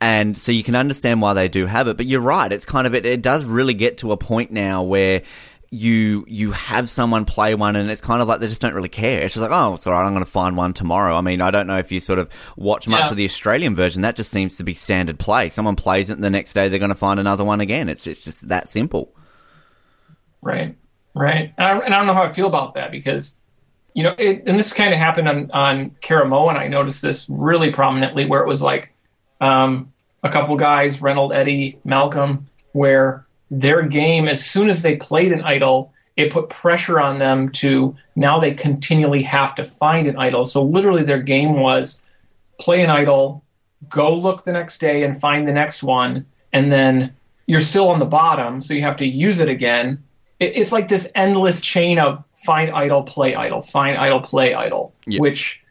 And 0.00 0.36
so 0.36 0.52
you 0.52 0.62
can 0.62 0.74
understand 0.74 1.22
why 1.22 1.32
they 1.32 1.48
do 1.48 1.64
have 1.66 1.88
it. 1.88 1.96
But 1.96 2.06
you're 2.06 2.20
right. 2.20 2.52
It's 2.52 2.66
kind 2.66 2.86
of, 2.86 2.94
it, 2.94 3.06
it 3.06 3.22
does 3.22 3.44
really 3.44 3.72
get 3.72 3.98
to 3.98 4.12
a 4.12 4.16
point 4.18 4.50
now 4.50 4.82
where 4.82 5.22
you 5.74 6.24
you 6.28 6.52
have 6.52 6.88
someone 6.88 7.24
play 7.24 7.54
one 7.54 7.74
and 7.74 7.90
it's 7.90 8.00
kind 8.00 8.22
of 8.22 8.28
like 8.28 8.40
they 8.40 8.46
just 8.48 8.62
don't 8.62 8.74
really 8.74 8.88
care. 8.88 9.22
It's 9.22 9.34
just 9.34 9.42
like, 9.42 9.50
oh, 9.50 9.74
it's 9.74 9.86
all 9.86 9.92
right, 9.92 10.04
I'm 10.04 10.12
going 10.12 10.24
to 10.24 10.30
find 10.30 10.56
one 10.56 10.72
tomorrow. 10.72 11.16
I 11.16 11.20
mean, 11.20 11.40
I 11.40 11.50
don't 11.50 11.66
know 11.66 11.78
if 11.78 11.90
you 11.90 11.98
sort 12.00 12.18
of 12.18 12.28
watch 12.56 12.86
much 12.86 13.04
Yeah. 13.04 13.10
of 13.10 13.16
the 13.16 13.24
Australian 13.24 13.74
version. 13.74 14.02
That 14.02 14.14
just 14.16 14.30
seems 14.30 14.56
to 14.58 14.64
be 14.64 14.72
standard 14.74 15.18
play. 15.18 15.48
Someone 15.48 15.74
plays 15.76 16.10
it 16.10 16.14
and 16.14 16.22
the 16.22 16.30
next 16.30 16.52
day 16.52 16.68
they're 16.68 16.78
going 16.78 16.90
to 16.90 16.94
find 16.94 17.18
another 17.18 17.44
one 17.44 17.60
again. 17.60 17.88
It's 17.88 18.04
just, 18.04 18.24
just 18.24 18.48
that 18.48 18.68
simple. 18.68 19.14
Right, 20.42 20.76
right. 21.14 21.52
And 21.58 21.66
I, 21.66 21.78
and 21.84 21.94
I 21.94 21.98
don't 21.98 22.06
know 22.06 22.14
how 22.14 22.24
I 22.24 22.28
feel 22.28 22.46
about 22.46 22.74
that 22.74 22.90
because, 22.90 23.34
you 23.94 24.02
know, 24.02 24.14
it, 24.18 24.44
and 24.46 24.58
this 24.58 24.72
kind 24.72 24.92
of 24.92 24.98
happened 24.98 25.28
on 25.28 25.50
on 25.52 25.90
Caramoan, 26.02 26.50
and 26.50 26.58
I 26.58 26.68
noticed 26.68 27.02
this 27.02 27.26
really 27.28 27.70
prominently 27.70 28.26
where 28.26 28.42
it 28.42 28.46
was 28.48 28.60
like 28.62 28.92
um, 29.40 29.92
a 30.22 30.30
couple 30.30 30.56
guys, 30.56 31.00
Reynolds, 31.00 31.34
Eddie, 31.34 31.78
Malcolm, 31.84 32.46
where 32.72 33.23
their 33.60 33.82
game, 33.82 34.28
as 34.28 34.44
soon 34.44 34.68
as 34.68 34.82
they 34.82 34.96
played 34.96 35.32
an 35.32 35.42
idol, 35.42 35.92
it 36.16 36.32
put 36.32 36.48
pressure 36.48 37.00
on 37.00 37.18
them 37.18 37.50
to 37.50 37.94
now 38.16 38.38
they 38.38 38.54
continually 38.54 39.22
have 39.22 39.54
to 39.56 39.64
find 39.64 40.06
an 40.06 40.16
idol. 40.16 40.44
So 40.44 40.62
literally, 40.62 41.02
their 41.02 41.22
game 41.22 41.58
was 41.58 42.00
play 42.58 42.82
an 42.82 42.90
idol, 42.90 43.42
go 43.88 44.14
look 44.14 44.44
the 44.44 44.52
next 44.52 44.78
day 44.78 45.02
and 45.02 45.18
find 45.18 45.48
the 45.48 45.52
next 45.52 45.82
one, 45.82 46.24
and 46.52 46.70
then 46.70 47.12
you're 47.46 47.60
still 47.60 47.88
on 47.88 47.98
the 47.98 48.06
bottom, 48.06 48.60
so 48.60 48.74
you 48.74 48.82
have 48.82 48.96
to 48.98 49.06
use 49.06 49.40
it 49.40 49.48
again. 49.48 50.02
It, 50.40 50.56
it's 50.56 50.72
like 50.72 50.88
this 50.88 51.10
endless 51.14 51.60
chain 51.60 51.98
of 51.98 52.22
find 52.34 52.70
idol, 52.70 53.02
play 53.02 53.34
idol, 53.34 53.60
find 53.60 53.96
idol, 53.96 54.20
play 54.20 54.54
idol, 54.54 54.94
Yeah. 55.06 55.20
which 55.20 55.62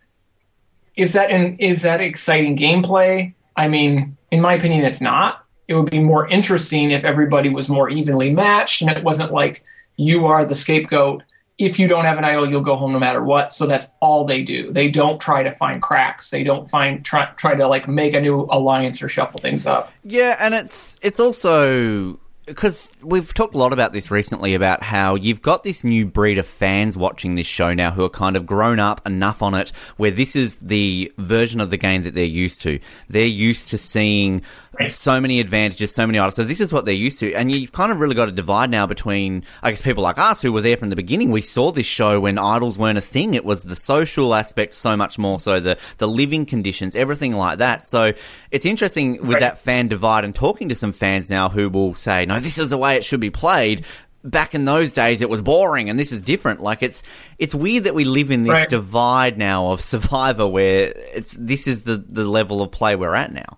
is 0.96 1.14
that 1.14 1.32
an, 1.32 1.58
is 1.60 1.82
that 1.84 2.02
exciting 2.02 2.58
gameplay? 2.58 3.34
I 3.56 3.68
mean, 3.68 4.18
in 4.32 4.42
my 4.42 4.54
opinion, 4.54 4.84
it's 4.84 5.02
not. 5.02 5.43
It 5.68 5.76
would 5.76 5.90
be 5.90 6.00
more 6.00 6.28
interesting 6.28 6.92
if 6.92 7.04
everybody 7.04 7.50
was 7.50 7.70
more 7.70 7.90
evenly 7.90 8.32
matched 8.32 8.82
and 8.82 8.92
it 8.92 9.04
wasn't 9.04 9.32
like 9.32 9.64
you 9.98 10.26
are 10.26 10.46
the 10.46 10.56
scapegoat. 10.56 11.24
If 11.60 11.80
you 11.80 11.88
don't 11.88 12.06
have 12.06 12.18
an 12.18 12.26
idol, 12.26 12.50
you'll 12.50 12.64
go 12.64 12.76
home 12.76 12.94
no 12.94 13.00
matter 13.00 13.24
what. 13.24 13.54
So 13.54 13.68
that's 13.68 13.88
all 14.00 14.26
they 14.26 14.44
do. 14.44 14.72
They 14.72 14.90
don't 14.90 15.22
try 15.22 15.44
to 15.44 15.52
find 15.52 15.82
cracks. 15.82 16.32
They 16.32 16.44
don't 16.44 16.70
find 16.70 17.06
try 17.06 17.26
try 17.36 17.56
to 17.56 17.68
like 17.68 17.88
make 17.88 18.14
a 18.16 18.20
new 18.22 18.48
alliance 18.50 19.02
or 19.02 19.08
shuffle 19.08 19.40
things 19.40 19.66
up. 19.68 19.94
Yeah, 20.04 20.36
and 20.40 20.54
it's 20.56 20.98
it's 21.02 21.20
also 21.20 22.20
because 22.46 22.92
we've 23.02 23.34
talked 23.34 23.56
a 23.56 23.58
lot 23.58 23.72
about 23.72 23.94
this 23.94 24.12
recently 24.12 24.54
about 24.54 24.84
how 24.84 25.16
you've 25.16 25.42
got 25.42 25.64
this 25.64 25.84
new 25.84 26.06
breed 26.06 26.38
of 26.38 26.46
fans 26.46 26.98
watching 26.98 27.36
this 27.36 27.48
show 27.48 27.74
now 27.74 27.92
who 27.92 28.04
are 28.04 28.10
kind 28.10 28.36
of 28.36 28.46
grown 28.46 28.80
up 28.80 29.06
enough 29.06 29.42
on 29.42 29.54
it 29.54 29.72
where 29.98 30.12
this 30.12 30.36
is 30.36 30.58
the 30.58 31.12
version 31.18 31.62
of 31.62 31.70
the 31.70 31.78
game 31.78 32.04
that 32.04 32.14
they're 32.14 32.26
used 32.26 32.62
to. 32.62 32.80
They're 33.08 33.26
used 33.26 33.70
to 33.70 33.78
seeing 33.78 34.42
Right. 34.80 34.92
so 34.92 35.22
many 35.22 35.40
advantages, 35.40 35.94
so 35.94 36.08
many 36.08 36.20
items. 36.20 36.36
So 36.36 36.44
this 36.44 36.60
is 36.60 36.74
what 36.74 36.86
they're 36.86 36.94
used 36.96 37.20
to, 37.20 37.34
and 37.34 37.52
you've 37.52 37.72
kind 37.72 37.92
of 37.92 38.00
really 38.00 38.16
got 38.16 38.26
to 38.26 38.32
divide 38.32 38.72
now 38.72 38.88
between, 38.88 39.44
I 39.62 39.70
guess, 39.72 39.82
people 39.82 40.02
like 40.02 40.18
us 40.18 40.42
who 40.42 40.52
were 40.52 40.62
there 40.62 40.78
from 40.78 40.90
the 40.90 40.96
beginning. 40.96 41.30
We 41.32 41.42
saw 41.42 41.72
this 41.72 41.86
show 41.86 42.20
when 42.20 42.38
idols 42.40 42.78
weren't 42.78 42.98
a 42.98 43.02
thing. 43.02 43.36
It 43.36 43.46
was 43.46 43.64
the 43.64 43.76
social 43.76 44.34
aspect 44.34 44.74
so 44.74 44.98
much 44.98 45.20
more 45.20 45.40
so 45.40 45.60
the 45.60 45.78
the 46.00 46.08
living 46.08 46.46
conditions, 46.48 46.96
everything 46.96 47.34
like 47.34 47.60
that. 47.60 47.86
So 47.86 48.14
it's 48.52 48.66
interesting 48.66 49.18
with 49.22 49.34
Right. 49.34 49.40
that 49.42 49.60
fan 49.60 49.90
divide 49.90 50.26
and 50.26 50.34
talking 50.34 50.70
to 50.70 50.76
some 50.76 50.92
fans 50.94 51.30
now 51.30 51.50
who 51.50 51.70
will 51.70 51.94
say, 51.96 52.26
"No, 52.26 52.40
this 52.40 52.58
is 52.58 52.72
the 52.72 52.78
way 52.78 52.96
it 52.96 53.04
should 53.06 53.20
be 53.20 53.30
played." 53.30 53.86
Back 54.26 54.56
in 54.56 54.64
those 54.64 54.94
days, 54.94 55.22
it 55.22 55.30
was 55.30 55.42
boring, 55.42 55.90
and 55.90 56.00
this 56.00 56.14
is 56.14 56.22
different. 56.22 56.62
Like 56.62 56.82
it's 56.82 57.04
it's 57.38 57.54
weird 57.54 57.84
that 57.84 57.94
we 57.94 58.06
live 58.06 58.32
in 58.32 58.44
this 58.44 58.52
Right. 58.54 58.70
divide 58.70 59.38
now 59.38 59.72
of 59.72 59.82
Survivor, 59.94 60.48
where 60.48 60.94
it's 61.14 61.38
this 61.40 61.68
is 61.68 61.84
the 61.84 61.98
the 62.10 62.24
level 62.24 62.62
of 62.64 62.72
play 62.72 62.96
we're 62.96 63.14
at 63.16 63.34
now. 63.34 63.58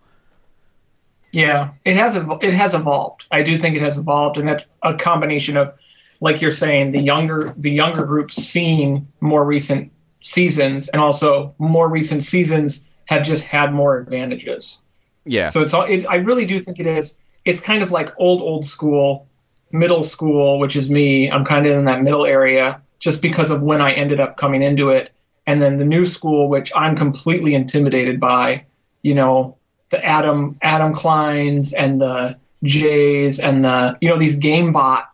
Yeah, 1.36 1.72
it 1.84 1.98
has 1.98 2.16
it 2.16 2.54
has 2.54 2.74
evolved. 2.74 3.26
I 3.30 3.44
do 3.44 3.58
think 3.58 3.76
it 3.76 3.82
has 3.82 3.98
evolved, 3.98 4.38
and 4.38 4.48
that's 4.48 4.66
a 4.84 4.94
combination 4.94 5.58
of, 5.58 5.74
like 6.22 6.42
you're 6.42 6.50
saying, 6.50 6.92
the 6.92 7.02
younger 7.02 7.54
the 7.58 7.72
younger 7.72 8.06
groups 8.06 8.36
seeing 8.36 9.06
more 9.20 9.44
recent 9.44 9.92
seasons, 10.22 10.88
and 10.88 11.02
also 11.02 11.54
more 11.58 11.90
recent 11.90 12.24
seasons 12.24 12.86
have 13.06 13.24
just 13.24 13.44
had 13.44 13.74
more 13.74 13.98
advantages. 13.98 14.82
Yeah, 15.26 15.50
So 15.50 15.62
it's 15.62 15.74
all. 15.74 15.84
It, 15.84 16.06
I 16.06 16.16
really 16.16 16.46
do 16.46 16.58
think 16.58 16.80
it 16.80 16.88
is. 16.88 17.18
It's 17.44 17.60
kind 17.60 17.84
of 17.84 17.92
like 17.92 18.14
old 18.18 18.42
old 18.42 18.66
school, 18.66 19.28
middle 19.74 20.04
school, 20.04 20.58
which 20.58 20.78
is 20.78 20.90
me. 20.90 21.30
I'm 21.30 21.44
kind 21.44 21.68
of 21.68 21.74
in 21.74 21.84
that 21.86 22.02
middle 22.02 22.26
area 22.26 22.82
just 23.00 23.22
because 23.22 23.52
of 23.52 23.62
when 23.62 23.82
I 23.82 23.92
ended 23.92 24.22
up 24.22 24.38
coming 24.38 24.64
into 24.64 24.90
it, 24.90 25.12
and 25.46 25.62
then 25.62 25.80
the 25.80 25.86
new 25.86 26.06
school, 26.06 26.48
which 26.48 26.72
I'm 26.74 26.96
completely 26.96 27.56
intimidated 27.56 28.22
by. 28.22 28.66
You 29.02 29.16
know, 29.16 29.55
the 29.90 30.04
Adam 30.04 30.58
Adam 30.62 30.94
Kleins 30.94 31.74
and 31.78 32.02
the 32.02 32.38
Jays 32.64 33.40
and 33.40 33.64
the 33.64 33.98
you 34.02 34.10
know 34.10 34.18
these 34.18 34.40
GameBot 34.40 35.06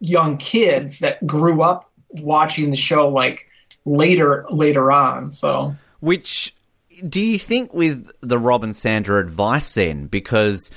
young 0.00 0.36
kids 0.36 1.00
that 1.00 1.24
grew 1.26 1.62
up 1.62 1.90
watching 2.10 2.70
the 2.70 2.76
show 2.76 3.08
like 3.08 3.46
later 3.84 4.46
later 4.50 4.92
on. 4.92 5.30
So 5.30 5.74
Which 6.00 6.54
do 7.08 7.20
you 7.20 7.38
think 7.38 7.72
with 7.74 8.10
the 8.20 8.38
Rob 8.38 8.64
and 8.64 8.76
Sandra 8.76 9.20
advice 9.20 9.74
then? 9.74 10.06
Because 10.06 10.70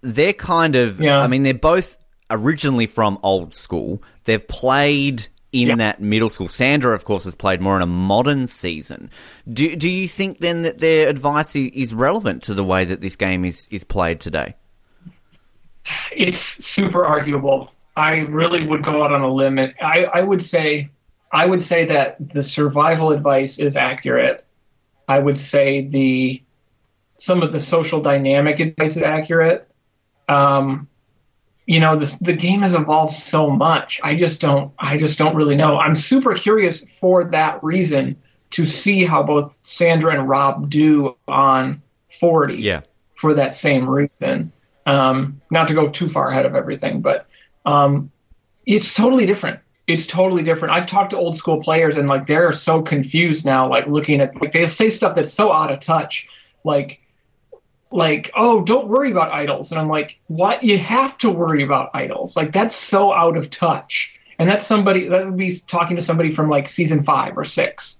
they're 0.00 0.32
kind 0.32 0.76
of, 0.76 1.00
Yeah. 1.00 1.20
I 1.20 1.26
mean, 1.26 1.42
they're 1.42 1.54
both 1.54 1.98
originally 2.30 2.86
from 2.86 3.18
old 3.22 3.54
school. 3.54 4.02
They've 4.24 4.46
played 4.46 5.26
in 5.62 5.68
Yeah. 5.68 5.74
that 5.76 6.00
middle 6.00 6.30
school. 6.30 6.48
Sandra, 6.48 6.94
of 6.94 7.04
course, 7.04 7.24
has 7.24 7.34
played 7.34 7.60
more 7.60 7.76
in 7.76 7.82
a 7.82 7.86
modern 7.86 8.46
season. 8.46 9.10
Do 9.52 9.74
do 9.76 9.88
you 9.90 10.06
think 10.08 10.38
then 10.40 10.62
that 10.62 10.78
their 10.78 11.08
advice 11.08 11.54
is 11.56 11.92
relevant 11.94 12.42
to 12.44 12.54
the 12.54 12.64
way 12.64 12.84
that 12.84 13.00
this 13.00 13.16
game 13.16 13.44
is 13.44 13.66
is 13.70 13.84
played 13.84 14.20
today? 14.20 14.54
it's 16.12 16.40
super 16.64 17.04
arguable. 17.04 17.70
I 17.96 18.18
really 18.18 18.66
would 18.66 18.84
go 18.84 19.02
out 19.04 19.12
on 19.12 19.22
a 19.22 19.32
limb. 19.32 19.58
and 19.58 19.72
I, 19.80 20.04
I 20.04 20.20
would 20.20 20.42
say, 20.42 20.90
I 21.32 21.46
would 21.46 21.62
say 21.62 21.86
that 21.86 22.16
the 22.34 22.42
survival 22.42 23.10
advice 23.12 23.58
is 23.58 23.76
accurate. 23.76 24.44
I 25.08 25.18
would 25.18 25.38
say 25.38 25.86
the 25.86 26.42
some 27.18 27.42
of 27.42 27.52
the 27.52 27.60
social 27.60 28.02
dynamic 28.02 28.60
advice 28.60 28.96
is 28.96 29.02
accurate. 29.02 29.68
Um, 30.28 30.88
you 31.66 31.80
know, 31.80 31.98
the 31.98 32.12
the 32.20 32.32
game 32.36 32.62
has 32.62 32.74
evolved 32.74 33.14
so 33.14 33.50
much. 33.50 34.00
I 34.02 34.16
just 34.16 34.40
don't, 34.40 34.72
I 34.78 34.96
just 34.96 35.18
don't 35.18 35.34
really 35.34 35.56
know. 35.56 35.76
I'm 35.78 35.96
super 35.96 36.34
curious 36.34 36.84
for 37.00 37.24
that 37.30 37.62
reason 37.62 38.16
to 38.52 38.66
see 38.66 39.04
how 39.04 39.22
both 39.24 39.52
Sandra 39.62 40.16
and 40.18 40.28
Rob 40.28 40.70
do 40.70 41.16
on 41.26 41.82
40 42.20 42.60
Yeah. 42.60 42.82
for 43.20 43.34
that 43.34 43.54
same 43.56 43.88
reason. 43.88 44.52
Um, 44.86 45.40
not 45.50 45.66
to 45.68 45.74
go 45.74 45.90
too 45.90 46.08
far 46.08 46.30
ahead 46.30 46.46
of 46.46 46.54
everything, 46.54 47.02
but 47.02 47.26
um, 47.64 48.12
it's 48.66 48.94
totally 48.94 49.26
different. 49.26 49.58
It's 49.88 50.06
totally 50.06 50.44
different. 50.44 50.72
I've 50.74 50.88
talked 50.88 51.10
to 51.10 51.16
old 51.16 51.36
school 51.38 51.60
players 51.62 51.96
and 51.96 52.08
like 52.08 52.28
they're 52.28 52.52
so 52.52 52.82
confused 52.82 53.44
now, 53.44 53.68
like 53.68 53.86
looking 53.88 54.20
at 54.20 54.40
like 54.40 54.52
they 54.52 54.66
say 54.66 54.90
stuff 54.90 55.16
that's 55.16 55.32
so 55.34 55.52
out 55.52 55.72
of 55.72 55.80
touch, 55.80 56.28
like 56.64 57.00
like 57.90 58.30
oh 58.36 58.62
don't 58.64 58.88
worry 58.88 59.10
about 59.10 59.32
idols, 59.32 59.70
and 59.70 59.80
I'm 59.80 59.88
like 59.88 60.16
what 60.28 60.62
you 60.62 60.78
have 60.78 61.16
to 61.18 61.30
worry 61.30 61.62
about 61.62 61.90
idols, 61.94 62.36
like 62.36 62.52
that's 62.52 62.74
so 62.76 63.12
out 63.12 63.36
of 63.36 63.50
touch, 63.50 64.18
and 64.38 64.48
that's 64.48 64.66
somebody 64.66 65.08
that 65.08 65.24
would 65.24 65.36
be 65.36 65.60
talking 65.66 65.96
to 65.96 66.02
somebody 66.02 66.34
from 66.34 66.48
like 66.50 66.68
season 66.68 67.02
five 67.02 67.36
or 67.38 67.44
six. 67.44 67.98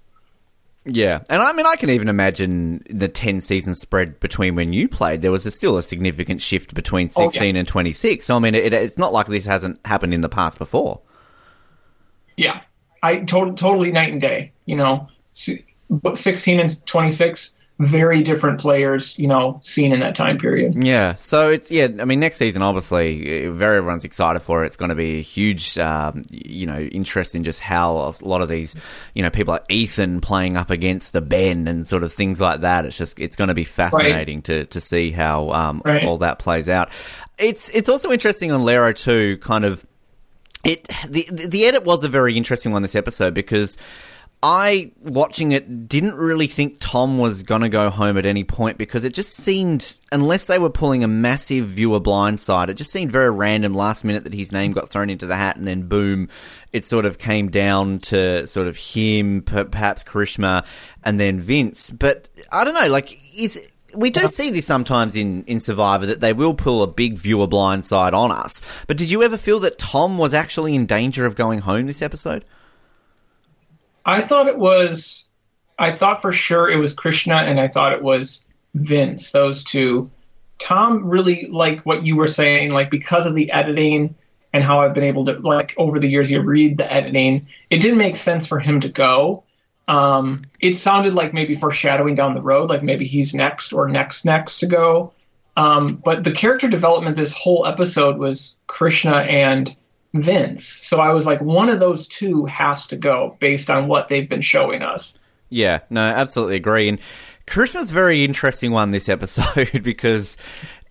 Yeah, 0.89 1.19
and 1.29 1.41
I 1.41 1.51
mean, 1.51 1.65
I 1.65 1.75
can 1.75 1.89
even 1.89 2.07
imagine 2.07 2.81
the 2.89 3.09
ten 3.09 3.41
season 3.41 3.75
spread 3.75 4.21
between 4.21 4.55
when 4.55 4.71
you 4.71 4.87
played. 4.87 5.21
There 5.21 5.31
was 5.31 5.45
a, 5.45 5.51
still 5.51 5.75
a 5.77 5.83
significant 5.83 6.41
shift 6.41 6.73
between 6.73 7.09
Oh, 7.17 7.23
yeah. 7.23 7.27
sixteen 7.29 7.55
and 7.57 7.67
twenty 7.67 7.91
six. 7.91 8.25
So 8.25 8.37
I 8.37 8.39
mean, 8.39 8.55
it, 8.55 8.73
it's 8.73 8.97
not 8.97 9.11
like 9.11 9.27
this 9.27 9.45
hasn't 9.45 9.85
happened 9.85 10.13
in 10.13 10.21
the 10.21 10.29
past 10.29 10.57
before. 10.57 11.01
Yeah, 12.37 12.61
I 13.03 13.17
to- 13.17 13.53
totally 13.57 13.91
night 13.91 14.11
and 14.13 14.21
day. 14.21 14.53
You 14.65 14.75
know, 14.77 15.09
but 15.89 16.17
16 16.17 16.59
and 16.59 16.85
26, 16.85 17.53
very 17.79 18.23
different 18.23 18.59
players. 18.59 19.13
You 19.17 19.27
know, 19.27 19.61
seen 19.63 19.91
in 19.91 19.99
that 19.99 20.15
time 20.15 20.37
period. 20.39 20.83
Yeah, 20.83 21.15
so 21.15 21.49
it's 21.49 21.69
yeah. 21.69 21.87
I 21.99 22.05
mean, 22.05 22.19
next 22.19 22.37
season, 22.37 22.61
obviously, 22.61 23.47
very 23.49 23.77
everyone's 23.77 24.03
excited 24.05 24.39
for 24.41 24.63
it. 24.63 24.67
It's 24.67 24.75
going 24.75 24.89
to 24.89 24.95
be 24.95 25.19
a 25.19 25.21
huge, 25.21 25.77
um, 25.77 26.23
you 26.29 26.65
know, 26.65 26.79
interest 26.79 27.35
in 27.35 27.43
just 27.43 27.61
how 27.61 27.97
a 27.97 28.13
lot 28.23 28.41
of 28.41 28.49
these, 28.49 28.75
you 29.13 29.21
know, 29.23 29.29
people 29.29 29.53
like 29.53 29.65
Ethan 29.69 30.21
playing 30.21 30.57
up 30.57 30.69
against 30.69 31.15
a 31.15 31.21
Ben 31.21 31.67
and 31.67 31.85
sort 31.87 32.03
of 32.03 32.11
things 32.11 32.41
like 32.41 32.61
that. 32.61 32.85
It's 32.85 32.97
just 32.97 33.19
it's 33.19 33.35
going 33.35 33.49
to 33.49 33.53
be 33.53 33.63
fascinating 33.63 34.41
to 34.43 34.65
to 34.65 34.81
see 34.81 35.11
how 35.11 35.51
um, 35.51 35.81
Right. 35.85 36.03
all 36.05 36.17
that 36.19 36.39
plays 36.39 36.69
out. 36.69 36.89
It's 37.37 37.69
it's 37.69 37.89
also 37.89 38.11
interesting 38.11 38.51
on 38.51 38.61
Lairo 38.61 38.95
too, 38.97 39.37
kind 39.37 39.63
of 39.65 39.85
it 40.65 40.87
the 41.07 41.27
the 41.31 41.65
edit 41.65 41.83
was 41.85 42.03
a 42.03 42.09
very 42.09 42.35
interesting 42.35 42.71
one 42.71 42.81
this 42.81 42.95
episode 42.95 43.35
because 43.35 43.77
I 44.43 44.91
watching 45.01 45.51
it 45.51 45.89
didn't 45.89 46.13
really 46.13 46.45
think 46.45 46.77
Tom 46.79 47.17
was 47.17 47.41
gonna 47.41 47.69
go 47.69 47.89
home 47.89 48.17
at 48.17 48.25
any 48.25 48.43
point 48.43 48.77
because 48.77 49.03
it 49.03 49.13
just 49.13 49.33
seemed 49.33 49.97
unless 50.11 50.45
they 50.45 50.59
were 50.59 50.69
pulling 50.69 51.03
a 51.03 51.07
massive 51.07 51.67
viewer 51.67 51.99
blindside, 51.99 52.69
it 52.69 52.75
just 52.75 52.91
seemed 52.91 53.11
very 53.11 53.31
random 53.31 53.73
last 53.73 54.03
minute 54.03 54.23
that 54.25 54.33
his 54.33 54.51
name 54.51 54.73
got 54.73 54.89
thrown 54.89 55.09
into 55.09 55.25
the 55.25 55.35
hat 55.35 55.57
and 55.57 55.67
then 55.67 55.87
boom, 55.87 56.29
it 56.71 56.85
sort 56.85 57.05
of 57.05 57.17
came 57.17 57.49
down 57.49 57.99
to 57.99 58.45
sort 58.45 58.67
of 58.67 58.77
him, 58.77 59.41
perhaps 59.41 60.03
Karishma, 60.03 60.65
and 61.03 61.19
then 61.19 61.39
Vince. 61.39 61.89
But 61.89 62.27
I 62.51 62.63
don't 62.63 62.75
know, 62.75 62.89
like 62.89 63.17
is 63.35 63.71
we 63.95 64.11
do 64.11 64.27
see 64.27 64.51
this 64.51 64.67
sometimes 64.67 65.15
in, 65.15 65.43
in 65.45 65.59
Survivor 65.59 66.05
that 66.05 66.19
they 66.19 66.33
will 66.33 66.53
pull 66.53 66.83
a 66.83 66.87
big 66.87 67.17
viewer 67.17 67.47
blindside 67.47 68.13
on 68.13 68.31
us. 68.31 68.61
But 68.85 68.97
did 68.97 69.09
you 69.09 69.23
ever 69.23 69.37
feel 69.37 69.59
that 69.61 69.79
Tom 69.79 70.19
was 70.19 70.33
actually 70.35 70.75
in 70.75 70.85
danger 70.85 71.25
of 71.25 71.35
going 71.35 71.59
home 71.59 71.87
this 71.87 72.03
episode? 72.03 72.45
I 74.07 74.25
thought 74.25 74.47
it 74.47 74.57
was. 74.57 75.25
I 75.77 75.95
thought 75.95 76.21
for 76.21 76.31
sure 76.31 76.69
it 76.69 76.77
was 76.77 76.95
Karishma, 76.95 77.47
and 77.47 77.59
I 77.59 77.67
thought 77.67 77.93
it 77.93 78.01
was 78.01 78.43
Vince. 78.73 79.31
Those 79.31 79.63
two. 79.65 80.09
Tom 80.59 81.07
really 81.07 81.47
like 81.51 81.85
what 81.85 82.03
you 82.03 82.15
were 82.15 82.27
saying, 82.27 82.71
like 82.71 82.89
because 82.89 83.27
of 83.27 83.35
the 83.35 83.51
editing 83.51 84.15
and 84.53 84.63
how 84.63 84.79
I've 84.79 84.95
been 84.95 85.03
able 85.03 85.25
to 85.25 85.33
like 85.33 85.75
over 85.77 85.99
the 85.99 86.07
years 86.07 86.31
you 86.31 86.41
read 86.41 86.77
the 86.77 86.91
editing, 86.91 87.47
it 87.69 87.77
didn't 87.77 87.99
make 87.99 88.15
sense 88.15 88.47
for 88.47 88.59
him 88.59 88.81
to 88.81 88.89
go. 88.89 89.43
Um, 89.87 90.45
it 90.59 90.81
sounded 90.81 91.13
like 91.13 91.33
maybe 91.33 91.55
foreshadowing 91.55 92.15
down 92.15 92.33
the 92.33 92.41
road, 92.41 92.69
like 92.69 92.81
maybe 92.81 93.05
he's 93.05 93.33
next 93.33 93.71
or 93.71 93.87
next 93.87 94.25
next 94.25 94.59
to 94.59 94.67
go. 94.67 95.13
Um, 95.57 96.01
but 96.03 96.23
the 96.23 96.31
character 96.31 96.69
development 96.69 97.17
this 97.17 97.33
whole 97.35 97.65
episode 97.65 98.17
was 98.17 98.55
Karishma 98.67 99.27
and 99.27 99.75
Vince. 100.21 100.65
So 100.81 100.99
I 100.99 101.13
was 101.13 101.25
like, 101.25 101.41
one 101.41 101.69
of 101.69 101.79
those 101.79 102.07
two 102.07 102.45
has 102.45 102.87
to 102.87 102.97
go 102.97 103.37
based 103.39 103.69
on 103.69 103.87
what 103.87 104.09
they've 104.09 104.29
been 104.29 104.41
showing 104.41 104.81
us. 104.81 105.13
Yeah, 105.49 105.79
no, 105.89 106.01
absolutely 106.01 106.55
agree. 106.55 106.89
And 106.89 106.99
a 106.99 107.83
very 107.85 108.25
interesting 108.25 108.71
one 108.71 108.91
this 108.91 109.09
episode 109.09 109.83
because 109.83 110.37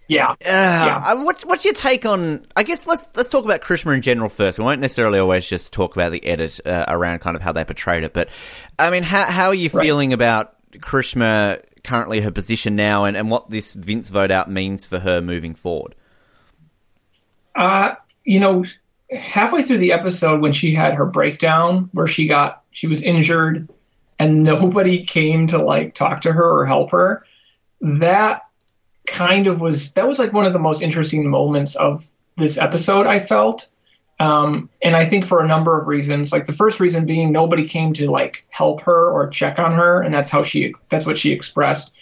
yeah. 0.08 0.30
Uh, 0.30 0.36
yeah. 0.44 1.14
What's 1.14 1.44
what's 1.44 1.64
your 1.64 1.74
take 1.74 2.06
on? 2.06 2.46
I 2.54 2.62
guess 2.62 2.86
let's 2.86 3.08
let's 3.16 3.28
talk 3.28 3.44
about 3.44 3.60
Karishma 3.60 3.94
in 3.94 4.02
general 4.02 4.28
first. 4.28 4.58
We 4.58 4.64
won't 4.64 4.80
necessarily 4.80 5.18
always 5.18 5.48
just 5.48 5.72
talk 5.72 5.96
about 5.96 6.12
the 6.12 6.24
edit 6.24 6.60
uh, 6.64 6.84
around 6.88 7.20
kind 7.20 7.36
of 7.36 7.42
how 7.42 7.52
they 7.52 7.64
portrayed 7.64 8.04
it, 8.04 8.12
but 8.12 8.28
I 8.78 8.90
mean, 8.90 9.02
how 9.02 9.24
how 9.24 9.48
are 9.48 9.54
you 9.54 9.70
right. 9.72 9.84
feeling 9.84 10.12
about 10.12 10.54
Karishma 10.72 11.62
currently 11.82 12.20
her 12.20 12.30
position 12.30 12.76
now, 12.76 13.04
and, 13.04 13.16
and 13.16 13.30
what 13.30 13.50
this 13.50 13.72
Vince 13.72 14.08
vote 14.08 14.30
out 14.30 14.50
means 14.50 14.86
for 14.86 15.00
her 15.00 15.20
moving 15.20 15.54
forward? 15.54 15.94
Uh, 17.56 17.94
you 18.24 18.38
know, 18.38 18.64
halfway 19.10 19.64
through 19.64 19.78
the 19.78 19.92
episode 19.92 20.40
when 20.40 20.52
she 20.52 20.74
had 20.74 20.94
her 20.94 21.06
breakdown 21.06 21.88
where 21.92 22.06
she 22.06 22.26
got 22.26 22.62
she 22.72 22.86
was 22.86 23.02
injured 23.02 23.68
and 24.18 24.42
nobody 24.42 25.04
came 25.04 25.46
to 25.48 25.58
like 25.58 25.94
talk 25.94 26.22
to 26.22 26.32
her 26.32 26.60
or 26.60 26.66
help 26.66 26.90
her, 26.90 27.24
that 27.80 28.42
kind 29.06 29.46
of 29.46 29.60
was 29.60 29.92
that 29.94 30.08
was 30.08 30.18
like 30.18 30.32
one 30.32 30.46
of 30.46 30.52
the 30.52 30.58
most 30.58 30.82
interesting 30.82 31.28
moments 31.28 31.76
of 31.76 32.02
this 32.36 32.58
episode. 32.58 33.06
I 33.06 33.24
felt, 33.24 33.68
um, 34.18 34.68
and 34.82 34.96
I 34.96 35.08
think 35.08 35.26
for 35.26 35.42
a 35.42 35.46
number 35.46 35.80
of 35.80 35.86
reasons. 35.86 36.32
Like 36.32 36.46
the 36.46 36.54
first 36.54 36.80
reason 36.80 37.06
being 37.06 37.32
nobody 37.32 37.68
came 37.68 37.92
to 37.94 38.10
like 38.10 38.44
help 38.50 38.80
her 38.82 39.10
or 39.10 39.28
check 39.28 39.58
on 39.58 39.72
her, 39.72 40.02
and 40.02 40.12
that's 40.12 40.30
how 40.30 40.42
she 40.42 40.74
that's 40.90 41.06
what 41.06 41.18
she 41.18 41.32
expressed. 41.32 41.92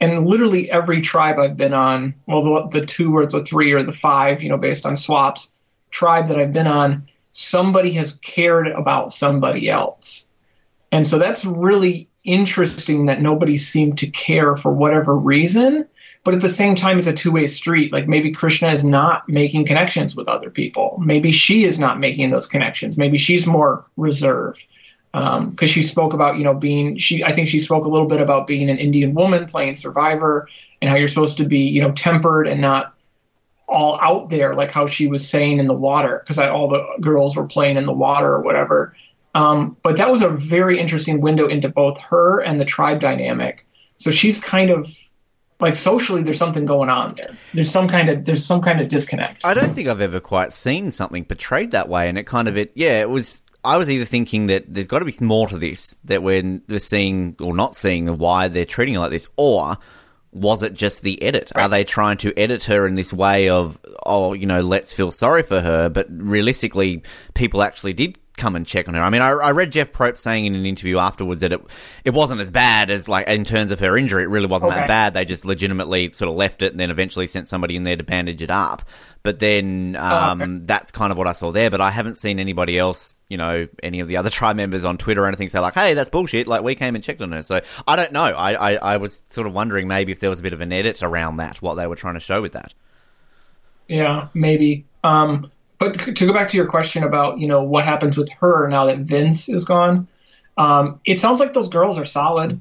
And 0.00 0.26
literally 0.26 0.70
every 0.70 1.00
tribe 1.00 1.38
I've 1.38 1.56
been 1.56 1.72
on, 1.72 2.14
well, 2.28 2.68
the, 2.70 2.80
the 2.80 2.86
two 2.86 3.16
or 3.16 3.26
the 3.26 3.46
three 3.48 3.72
or 3.72 3.82
the 3.82 3.94
five, 3.94 4.42
you 4.42 4.50
know, 4.50 4.58
based 4.58 4.84
on 4.84 4.94
swaps, 4.94 5.48
tribe 5.96 6.28
that 6.28 6.38
I've 6.38 6.52
been 6.52 6.66
on, 6.66 7.08
somebody 7.32 7.92
has 7.94 8.18
cared 8.22 8.66
about 8.68 9.12
somebody 9.12 9.70
else. 9.70 10.26
And 10.92 11.06
so 11.06 11.18
that's 11.18 11.44
really 11.44 12.08
interesting 12.24 13.06
that 13.06 13.22
nobody 13.22 13.56
seemed 13.56 13.98
to 13.98 14.10
care 14.10 14.56
for 14.56 14.72
whatever 14.72 15.16
reason. 15.16 15.86
But 16.24 16.34
at 16.34 16.42
the 16.42 16.54
same 16.54 16.74
time, 16.74 16.98
it's 16.98 17.06
a 17.06 17.14
two 17.14 17.32
way 17.32 17.46
street. 17.46 17.92
Like 17.92 18.08
maybe 18.08 18.34
Karishma 18.34 18.74
is 18.74 18.84
not 18.84 19.28
making 19.28 19.66
connections 19.66 20.16
with 20.16 20.28
other 20.28 20.50
people. 20.50 21.00
Maybe 21.04 21.30
she 21.30 21.64
is 21.64 21.78
not 21.78 22.00
making 22.00 22.30
those 22.30 22.48
connections. 22.48 22.98
Maybe 22.98 23.16
she's 23.16 23.46
more 23.46 23.86
reserved. 23.96 24.62
Because 25.12 25.70
um, 25.70 25.74
she 25.74 25.82
spoke 25.82 26.12
about, 26.12 26.36
you 26.36 26.44
know, 26.44 26.52
being, 26.52 26.98
she, 26.98 27.24
I 27.24 27.34
think 27.34 27.48
she 27.48 27.60
spoke 27.60 27.86
a 27.86 27.88
little 27.88 28.08
bit 28.08 28.20
about 28.20 28.46
being 28.46 28.68
an 28.68 28.78
Indian 28.78 29.14
woman 29.14 29.46
playing 29.46 29.76
Survivor 29.76 30.46
and 30.82 30.90
how 30.90 30.96
you're 30.96 31.08
supposed 31.08 31.38
to 31.38 31.46
be, 31.46 31.60
you 31.60 31.80
know, 31.80 31.92
tempered 31.92 32.46
and 32.46 32.60
not 32.60 32.95
all 33.68 33.98
out 34.00 34.30
there, 34.30 34.54
like 34.54 34.70
how 34.70 34.86
she 34.86 35.06
was 35.06 35.28
saying 35.28 35.58
in 35.58 35.66
the 35.66 35.74
water, 35.74 36.22
because 36.22 36.38
all 36.38 36.68
the 36.68 36.84
girls 37.00 37.36
were 37.36 37.46
playing 37.46 37.76
in 37.76 37.86
the 37.86 37.92
water 37.92 38.32
or 38.32 38.42
whatever. 38.42 38.94
Um, 39.34 39.76
but 39.82 39.98
that 39.98 40.10
was 40.10 40.22
a 40.22 40.30
very 40.30 40.80
interesting 40.80 41.20
window 41.20 41.46
into 41.46 41.68
both 41.68 41.98
her 41.98 42.40
and 42.40 42.60
the 42.60 42.64
tribe 42.64 43.00
dynamic. 43.00 43.66
So 43.98 44.10
she's 44.10 44.40
kind 44.40 44.70
of 44.70 44.88
like 45.60 45.76
socially 45.76 46.22
there's 46.22 46.38
something 46.38 46.66
going 46.66 46.90
on 46.90 47.14
there 47.14 47.30
there's 47.54 47.70
some 47.70 47.88
kind 47.88 48.08
of 48.08 48.24
there's 48.24 48.44
some 48.44 48.60
kind 48.60 48.80
of 48.80 48.88
disconnect 48.88 49.40
i 49.44 49.54
don't 49.54 49.74
think 49.74 49.88
i've 49.88 50.00
ever 50.00 50.20
quite 50.20 50.52
seen 50.52 50.90
something 50.90 51.24
portrayed 51.24 51.70
that 51.70 51.88
way 51.88 52.08
and 52.08 52.18
it 52.18 52.24
kind 52.24 52.48
of 52.48 52.56
it 52.56 52.70
yeah 52.74 53.00
it 53.00 53.08
was 53.08 53.42
i 53.64 53.76
was 53.76 53.88
either 53.88 54.04
thinking 54.04 54.46
that 54.46 54.64
there's 54.68 54.88
got 54.88 54.98
to 54.98 55.04
be 55.04 55.14
more 55.20 55.48
to 55.48 55.56
this 55.56 55.94
that 56.04 56.22
we're, 56.22 56.60
we're 56.68 56.78
seeing 56.78 57.34
or 57.40 57.54
not 57.54 57.74
seeing 57.74 58.18
why 58.18 58.48
they're 58.48 58.64
treating 58.64 58.94
it 58.94 58.98
like 58.98 59.10
this 59.10 59.28
or 59.36 59.78
was 60.36 60.62
it 60.62 60.74
just 60.74 61.02
the 61.02 61.20
edit? 61.22 61.52
Right. 61.54 61.62
Are 61.62 61.68
they 61.68 61.84
trying 61.84 62.18
to 62.18 62.38
edit 62.38 62.64
her 62.64 62.86
in 62.86 62.94
this 62.94 63.12
way 63.12 63.48
of, 63.48 63.78
oh, 64.04 64.34
you 64.34 64.46
know, 64.46 64.60
let's 64.60 64.92
feel 64.92 65.10
sorry 65.10 65.42
for 65.42 65.60
her? 65.60 65.88
But 65.88 66.06
realistically, 66.10 67.02
people 67.34 67.62
actually 67.62 67.94
did 67.94 68.18
come 68.36 68.56
and 68.56 68.66
check 68.66 68.88
on 68.88 68.94
her. 68.94 69.00
I 69.00 69.10
mean, 69.10 69.22
I, 69.22 69.30
I, 69.30 69.50
read 69.52 69.72
Jeff 69.72 69.92
Probst 69.92 70.18
saying 70.18 70.44
in 70.44 70.54
an 70.54 70.66
interview 70.66 70.98
afterwards 70.98 71.40
that 71.40 71.52
it 71.52 71.60
it 72.04 72.10
wasn't 72.10 72.40
as 72.40 72.50
bad 72.50 72.90
as 72.90 73.08
like 73.08 73.26
in 73.26 73.44
terms 73.44 73.70
of 73.70 73.80
her 73.80 73.96
injury. 73.96 74.24
It 74.24 74.28
really 74.28 74.46
wasn't 74.46 74.72
okay. 74.72 74.80
that 74.80 74.88
bad. 74.88 75.14
They 75.14 75.24
just 75.24 75.44
legitimately 75.44 76.12
sort 76.12 76.28
of 76.28 76.36
left 76.36 76.62
it 76.62 76.72
and 76.72 76.80
then 76.80 76.90
eventually 76.90 77.26
sent 77.26 77.48
somebody 77.48 77.76
in 77.76 77.84
there 77.84 77.96
to 77.96 78.04
bandage 78.04 78.42
it 78.42 78.50
up. 78.50 78.82
But 79.22 79.40
then 79.40 79.96
um, 79.96 80.40
oh, 80.40 80.44
okay. 80.44 80.62
that's 80.66 80.92
kind 80.92 81.10
of 81.10 81.18
what 81.18 81.26
I 81.26 81.32
saw 81.32 81.50
there. 81.50 81.70
But 81.70 81.80
I 81.80 81.90
haven't 81.90 82.14
seen 82.14 82.38
anybody 82.38 82.78
else, 82.78 83.16
you 83.28 83.36
know, 83.36 83.66
any 83.82 84.00
of 84.00 84.08
the 84.08 84.18
other 84.18 84.30
tribe 84.38 84.56
members 84.56 84.84
on 84.84 84.98
Twitter 84.98 85.24
or 85.24 85.28
anything 85.28 85.48
say 85.48 85.58
like, 85.58 85.74
"Hey, 85.74 85.94
that's 85.94 86.10
bullshit." 86.10 86.46
Like 86.46 86.62
we 86.62 86.74
came 86.74 86.94
and 86.94 87.02
checked 87.02 87.22
on 87.22 87.32
her. 87.32 87.42
So 87.42 87.60
I 87.86 87.96
don't 87.96 88.12
know. 88.12 88.24
I, 88.24 88.72
I, 88.72 88.74
I 88.74 88.96
was 88.98 89.20
sort 89.30 89.46
of 89.46 89.52
wondering 89.52 89.88
maybe 89.88 90.12
if 90.12 90.20
there 90.20 90.30
was 90.30 90.38
a 90.38 90.42
bit 90.42 90.52
of 90.52 90.60
an 90.60 90.72
edit 90.72 91.02
around 91.02 91.38
that, 91.38 91.60
what 91.62 91.74
they 91.74 91.86
were 91.86 91.96
trying 91.96 92.14
to 92.14 92.20
show 92.20 92.40
with 92.40 92.52
that. 92.52 92.74
Yeah, 93.88 94.28
maybe. 94.34 94.84
Um, 95.04 95.50
but 95.78 95.94
to 95.94 96.26
go 96.26 96.32
back 96.32 96.48
to 96.48 96.56
your 96.56 96.66
question 96.66 97.02
about 97.02 97.38
you 97.38 97.48
know 97.48 97.62
what 97.62 97.84
happens 97.84 98.16
with 98.16 98.30
her 98.40 98.68
now 98.68 98.86
that 98.86 98.98
Vince 98.98 99.48
is 99.48 99.64
gone, 99.64 100.08
um, 100.56 101.00
it 101.04 101.20
sounds 101.20 101.40
like 101.40 101.52
those 101.52 101.68
girls 101.68 101.98
are 101.98 102.04
solid. 102.04 102.60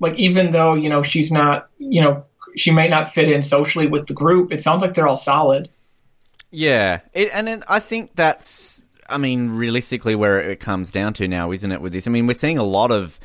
Like 0.00 0.14
even 0.18 0.50
though 0.50 0.74
you 0.74 0.88
know 0.88 1.02
she's 1.02 1.30
not, 1.30 1.68
you 1.78 2.00
know, 2.02 2.24
she 2.56 2.70
may 2.70 2.88
not 2.88 3.08
fit 3.08 3.28
in 3.28 3.42
socially 3.42 3.86
with 3.86 4.06
the 4.06 4.14
group, 4.14 4.52
it 4.52 4.62
sounds 4.62 4.82
like 4.82 4.94
they're 4.94 5.08
all 5.08 5.16
solid. 5.16 5.68
Yeah, 6.50 7.00
it, 7.14 7.30
and 7.32 7.48
it, 7.48 7.62
I 7.66 7.80
think 7.80 8.14
that's, 8.14 8.84
I 9.08 9.16
mean, 9.16 9.50
realistically 9.50 10.14
where 10.14 10.38
it 10.38 10.60
comes 10.60 10.90
down 10.90 11.14
to 11.14 11.26
now, 11.26 11.50
isn't 11.50 11.72
it? 11.72 11.80
With 11.80 11.94
this, 11.94 12.06
I 12.06 12.10
mean, 12.10 12.26
we're 12.26 12.34
seeing 12.34 12.58
a 12.58 12.64
lot 12.64 12.90
of 12.90 13.18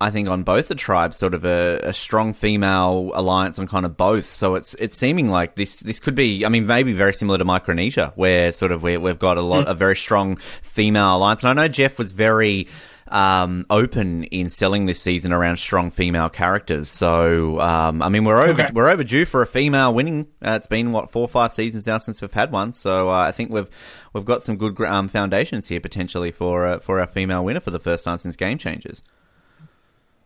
I 0.00 0.10
think 0.10 0.28
on 0.28 0.44
both 0.44 0.68
the 0.68 0.76
tribes, 0.76 1.16
sort 1.16 1.34
of 1.34 1.44
a, 1.44 1.80
a, 1.82 1.92
strong 1.92 2.32
female 2.32 3.10
alliance 3.14 3.58
on 3.58 3.66
kind 3.66 3.84
of 3.84 3.96
both. 3.96 4.26
So 4.26 4.54
it's 4.54 4.74
it's 4.74 4.96
seeming 4.96 5.28
like 5.28 5.56
this 5.56 5.80
this 5.80 5.98
could 5.98 6.14
be. 6.14 6.46
I 6.46 6.48
mean, 6.48 6.66
maybe 6.66 6.92
very 6.92 7.12
similar 7.12 7.36
to 7.38 7.44
Micronesia, 7.44 8.12
where 8.14 8.52
sort 8.52 8.70
of 8.70 8.84
we, 8.84 8.96
we've 8.96 9.18
got 9.18 9.38
a 9.38 9.40
lot 9.40 9.66
mm. 9.66 9.70
a 9.70 9.74
very 9.74 9.96
strong 9.96 10.36
female 10.62 11.16
alliance. 11.16 11.42
And 11.42 11.50
I 11.50 11.62
know 11.64 11.68
Jeff 11.68 11.98
was 11.98 12.12
very. 12.12 12.68
Um, 13.10 13.64
open 13.70 14.24
in 14.24 14.50
selling 14.50 14.84
this 14.84 15.00
season 15.00 15.32
around 15.32 15.56
strong 15.56 15.90
female 15.90 16.28
characters. 16.28 16.90
So, 16.90 17.58
um, 17.58 18.02
I 18.02 18.10
mean, 18.10 18.24
we're 18.24 18.38
over 18.38 18.64
okay. 18.64 18.70
we're 18.74 18.90
overdue 18.90 19.24
for 19.24 19.40
a 19.40 19.46
female 19.46 19.94
winning. 19.94 20.26
Uh, 20.44 20.56
it's 20.56 20.66
been 20.66 20.92
what 20.92 21.10
four 21.10 21.22
or 21.22 21.28
five 21.28 21.54
seasons 21.54 21.86
now 21.86 21.96
since 21.96 22.20
we've 22.20 22.30
had 22.30 22.52
one. 22.52 22.74
So, 22.74 23.08
uh, 23.08 23.14
I 23.14 23.32
think 23.32 23.50
we've 23.50 23.70
we've 24.12 24.26
got 24.26 24.42
some 24.42 24.58
good 24.58 24.78
um, 24.82 25.08
foundations 25.08 25.68
here 25.68 25.80
potentially 25.80 26.32
for 26.32 26.66
uh, 26.66 26.78
for 26.80 27.00
our 27.00 27.06
female 27.06 27.42
winner 27.42 27.60
for 27.60 27.70
the 27.70 27.78
first 27.78 28.04
time 28.04 28.18
since 28.18 28.36
Game 28.36 28.58
Changers. 28.58 29.02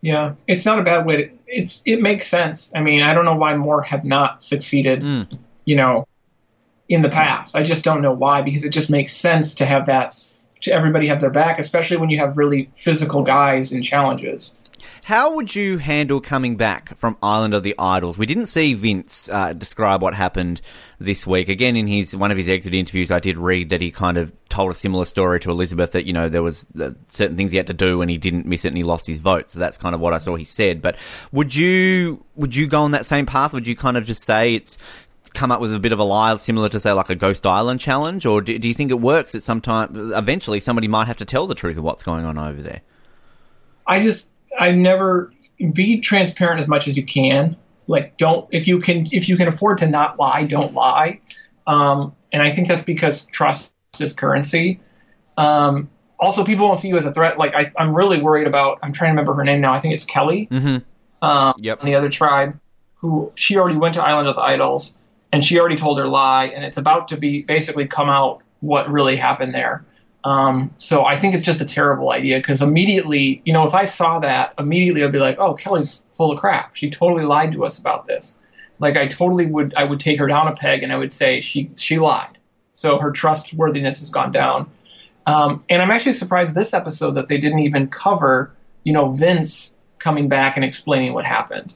Yeah, 0.03 0.33
it's 0.47 0.65
not 0.65 0.79
a 0.79 0.83
bad 0.83 1.05
way 1.05 1.15
to. 1.15 1.29
It's 1.47 1.81
it 1.85 2.01
makes 2.01 2.27
sense. 2.27 2.73
I 2.75 2.81
mean, 2.81 3.01
I 3.01 3.13
don't 3.13 3.23
know 3.23 3.35
why 3.35 3.55
more 3.55 3.81
have 3.83 4.03
not 4.03 4.43
succeeded. 4.43 5.01
Mm. 5.01 5.39
You 5.63 5.77
know, 5.77 6.07
in 6.89 7.01
the 7.01 7.09
past, 7.09 7.55
I 7.55 7.63
just 7.63 7.85
don't 7.85 8.01
know 8.01 8.11
why 8.11 8.41
because 8.41 8.65
it 8.65 8.69
just 8.69 8.89
makes 8.89 9.15
sense 9.15 9.55
to 9.55 9.65
have 9.65 9.85
that 9.85 10.13
to 10.63 10.73
everybody 10.73 11.07
have 11.07 11.21
their 11.21 11.29
back, 11.29 11.57
especially 11.57 11.95
when 11.95 12.09
you 12.09 12.19
have 12.19 12.37
really 12.37 12.69
physical 12.75 13.23
guys 13.23 13.71
in 13.71 13.81
challenges. 13.81 14.53
How 15.03 15.35
would 15.35 15.53
you 15.53 15.77
handle 15.77 16.21
coming 16.21 16.55
back 16.55 16.97
from 16.97 17.17
Island 17.21 17.53
of 17.53 17.63
the 17.63 17.75
Idols? 17.77 18.17
We 18.17 18.25
didn't 18.25 18.45
see 18.45 18.73
Vince 18.73 19.29
uh, 19.29 19.53
describe 19.53 20.01
what 20.01 20.13
happened 20.13 20.61
this 20.99 21.27
week. 21.27 21.49
Again, 21.49 21.75
in 21.75 21.87
his 21.87 22.15
one 22.15 22.31
of 22.31 22.37
his 22.37 22.47
exit 22.47 22.73
interviews, 22.73 23.11
I 23.11 23.19
did 23.19 23.37
read 23.37 23.69
that 23.69 23.81
he 23.81 23.91
kind 23.91 24.17
of 24.17 24.31
told 24.49 24.71
a 24.71 24.73
similar 24.73 25.05
story 25.05 25.39
to 25.41 25.51
Elizabeth 25.51 25.91
that 25.91 26.05
you 26.05 26.13
know 26.13 26.29
there 26.29 26.43
was 26.43 26.65
uh, 26.79 26.91
certain 27.09 27.35
things 27.35 27.51
he 27.51 27.57
had 27.57 27.67
to 27.67 27.73
do 27.73 28.01
and 28.01 28.09
he 28.09 28.17
didn't 28.17 28.45
miss 28.45 28.65
it 28.65 28.69
and 28.69 28.77
he 28.77 28.83
lost 28.83 29.07
his 29.07 29.19
vote. 29.19 29.49
So 29.49 29.59
that's 29.59 29.77
kind 29.77 29.93
of 29.93 30.01
what 30.01 30.13
I 30.13 30.19
saw 30.19 30.35
he 30.35 30.45
said. 30.45 30.81
But 30.81 30.97
would 31.31 31.53
you 31.53 32.23
would 32.35 32.55
you 32.55 32.67
go 32.67 32.81
on 32.81 32.91
that 32.91 33.05
same 33.05 33.25
path? 33.25 33.53
Would 33.53 33.67
you 33.67 33.75
kind 33.75 33.97
of 33.97 34.05
just 34.05 34.23
say 34.23 34.55
it's 34.55 34.77
come 35.33 35.51
up 35.51 35.59
with 35.61 35.73
a 35.73 35.79
bit 35.79 35.91
of 35.91 35.99
a 35.99 36.03
lie 36.03 36.35
similar 36.37 36.69
to 36.69 36.79
say 36.79 36.91
like 36.91 37.09
a 37.09 37.15
Ghost 37.15 37.45
Island 37.45 37.79
challenge, 37.79 38.25
or 38.25 38.41
do, 38.41 38.57
do 38.59 38.67
you 38.67 38.73
think 38.73 38.91
it 38.91 38.99
works 38.99 39.31
that 39.31 39.41
sometime 39.41 40.13
eventually 40.13 40.59
somebody 40.59 40.87
might 40.87 41.07
have 41.07 41.17
to 41.17 41.25
tell 41.25 41.47
the 41.47 41.55
truth 41.55 41.77
of 41.77 41.83
what's 41.83 42.03
going 42.03 42.25
on 42.25 42.37
over 42.37 42.61
there? 42.61 42.81
I 43.85 44.01
just 44.01 44.32
I 44.59 44.71
never 44.71 45.31
be 45.71 45.99
transparent 45.99 46.59
as 46.59 46.67
much 46.67 46.87
as 46.87 46.97
you 46.97 47.05
can. 47.05 47.55
Like 47.87 48.17
don't 48.17 48.47
if 48.51 48.67
you 48.67 48.79
can 48.79 49.07
if 49.11 49.27
you 49.27 49.37
can 49.37 49.47
afford 49.47 49.79
to 49.79 49.87
not 49.87 50.19
lie, 50.19 50.45
don't 50.45 50.73
lie. 50.73 51.19
Um, 51.67 52.15
and 52.31 52.41
I 52.41 52.51
think 52.51 52.67
that's 52.67 52.83
because 52.83 53.25
trust 53.25 53.71
is 53.99 54.13
currency. 54.13 54.79
Um, 55.37 55.89
also, 56.19 56.45
people 56.45 56.67
won't 56.67 56.79
see 56.79 56.87
you 56.87 56.97
as 56.97 57.05
a 57.05 57.13
threat. 57.13 57.37
Like 57.37 57.53
I, 57.53 57.71
am 57.77 57.93
really 57.93 58.21
worried 58.21 58.47
about. 58.47 58.79
I'm 58.81 58.93
trying 58.93 59.09
to 59.09 59.11
remember 59.13 59.33
her 59.33 59.43
name 59.43 59.61
now. 59.61 59.73
I 59.73 59.79
think 59.79 59.93
it's 59.93 60.05
Kelly. 60.05 60.47
Mm-hmm. 60.49 61.25
Um, 61.25 61.53
yep. 61.57 61.79
On 61.81 61.85
the 61.85 61.95
other 61.95 62.09
tribe, 62.09 62.57
who 62.95 63.31
she 63.35 63.57
already 63.57 63.77
went 63.77 63.95
to 63.95 64.03
Island 64.03 64.27
of 64.27 64.35
the 64.35 64.41
Idols 64.41 64.97
and 65.33 65.43
she 65.43 65.59
already 65.59 65.75
told 65.75 65.97
her 65.97 66.05
lie, 66.05 66.45
and 66.45 66.63
it's 66.63 66.77
about 66.77 67.07
to 67.07 67.17
be 67.17 67.41
basically 67.41 67.87
come 67.87 68.07
out 68.07 68.43
what 68.59 68.89
really 68.89 69.15
happened 69.15 69.53
there. 69.53 69.83
Um, 70.23 70.73
so 70.77 71.03
I 71.03 71.17
think 71.17 71.35
it's 71.35 71.43
just 71.43 71.61
a 71.61 71.65
terrible 71.65 72.11
idea 72.11 72.37
because 72.37 72.61
immediately, 72.61 73.41
you 73.45 73.51
know, 73.51 73.65
if 73.65 73.73
I 73.73 73.83
saw 73.83 74.19
that, 74.19 74.53
immediately 74.57 75.03
I'd 75.03 75.11
be 75.11 75.19
like, 75.19 75.37
oh, 75.37 75.53
Kelly's 75.53 76.03
full 76.11 76.31
of 76.31 76.39
crap. 76.39 76.75
She 76.75 76.89
totally 76.89 77.25
lied 77.25 77.51
to 77.53 77.65
us 77.65 77.77
about 77.77 78.07
this. 78.07 78.37
Like 78.79 78.95
I 78.95 79.07
totally 79.07 79.45
would, 79.45 79.73
I 79.75 79.83
would 79.83 79.99
take 79.99 80.19
her 80.19 80.27
down 80.27 80.47
a 80.47 80.55
peg 80.55 80.81
and 80.83 80.93
I 80.93 80.97
would 80.97 81.11
say 81.11 81.41
she 81.41 81.69
she 81.75 81.99
lied. 81.99 82.37
So 82.73 82.97
her 82.99 83.11
trustworthiness 83.11 83.99
has 83.99 84.09
gone 84.09 84.31
down. 84.31 84.69
Um, 85.25 85.63
and 85.69 85.81
I'm 85.81 85.91
actually 85.91 86.13
surprised 86.13 86.55
this 86.55 86.73
episode 86.73 87.11
that 87.11 87.27
they 87.27 87.37
didn't 87.37 87.59
even 87.59 87.87
cover, 87.87 88.53
you 88.83 88.93
know, 88.93 89.09
Vince 89.09 89.75
coming 89.99 90.27
back 90.27 90.55
and 90.55 90.65
explaining 90.65 91.13
what 91.13 91.25
happened 91.25 91.75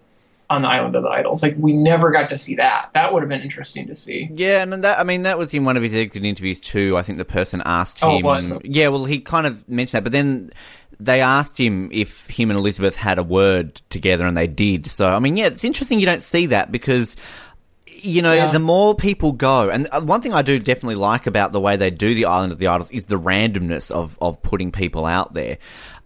on 0.50 0.62
the 0.62 0.68
Island 0.70 0.96
of 0.96 1.04
the 1.04 1.10
Idols. 1.10 1.44
Like 1.44 1.56
we 1.58 1.74
never 1.74 2.12
got 2.12 2.30
to 2.30 2.38
see 2.38 2.56
that. 2.56 2.90
That 2.94 3.12
would 3.14 3.22
have 3.22 3.30
been 3.30 3.42
interesting 3.42 3.88
to 3.88 3.96
see. 3.96 4.30
Yeah, 4.34 4.62
and 4.64 4.72
that 4.84 5.00
I 5.00 5.04
mean 5.04 5.24
that 5.24 5.38
was 5.38 5.54
in 5.54 5.66
one 5.66 5.76
of 5.78 5.84
his 5.84 5.94
exit 5.94 6.24
interviews 6.24 6.62
too. 6.62 6.98
I 6.98 7.02
think 7.04 7.18
the 7.18 7.26
person 7.26 7.62
asked 7.66 8.00
Oh, 8.02 8.18
him. 8.18 8.52
it? 8.64 8.66
Yeah, 8.66 8.88
well, 8.90 9.06
he 9.06 9.20
kind 9.20 9.46
of 9.48 9.68
mentioned 9.68 9.98
that, 10.00 10.04
but 10.04 10.12
then 10.14 10.52
they 11.00 11.22
asked 11.22 11.60
him 11.60 11.90
if 11.92 12.26
him 12.28 12.50
and 12.50 12.58
Elizabeth 12.60 12.96
had 12.96 13.20
a 13.20 13.24
word 13.24 13.82
together, 13.90 14.26
and 14.26 14.36
they 14.38 14.48
did. 14.48 14.88
So 14.90 15.10
I 15.10 15.20
mean, 15.20 15.36
yeah, 15.38 15.48
it's 15.48 15.64
interesting 15.64 16.00
you 16.00 16.06
don't 16.06 16.22
see 16.22 16.48
that 16.48 16.72
because. 16.72 17.16
You 18.00 18.22
know, 18.22 18.34
Yeah. 18.34 18.50
the 18.50 18.60
more 18.60 18.94
people 18.96 19.32
go, 19.32 19.70
and 19.70 19.88
uh, 19.92 20.02
one 20.02 20.22
thing 20.22 20.32
I 20.34 20.44
do 20.44 20.60
definitely 20.60 20.96
like 20.96 21.26
about 21.26 21.52
the 21.52 21.60
way 21.60 21.78
they 21.78 21.90
do 21.90 22.14
the 22.14 22.26
Island 22.26 22.52
of 22.52 22.60
the 22.60 22.68
Idols 22.68 22.92
is 22.92 23.06
the 23.08 23.18
randomness 23.20 23.90
of, 23.90 24.16
of 24.22 24.40
putting 24.44 24.72
people 24.72 25.06
out 25.06 25.34
there. 25.34 25.58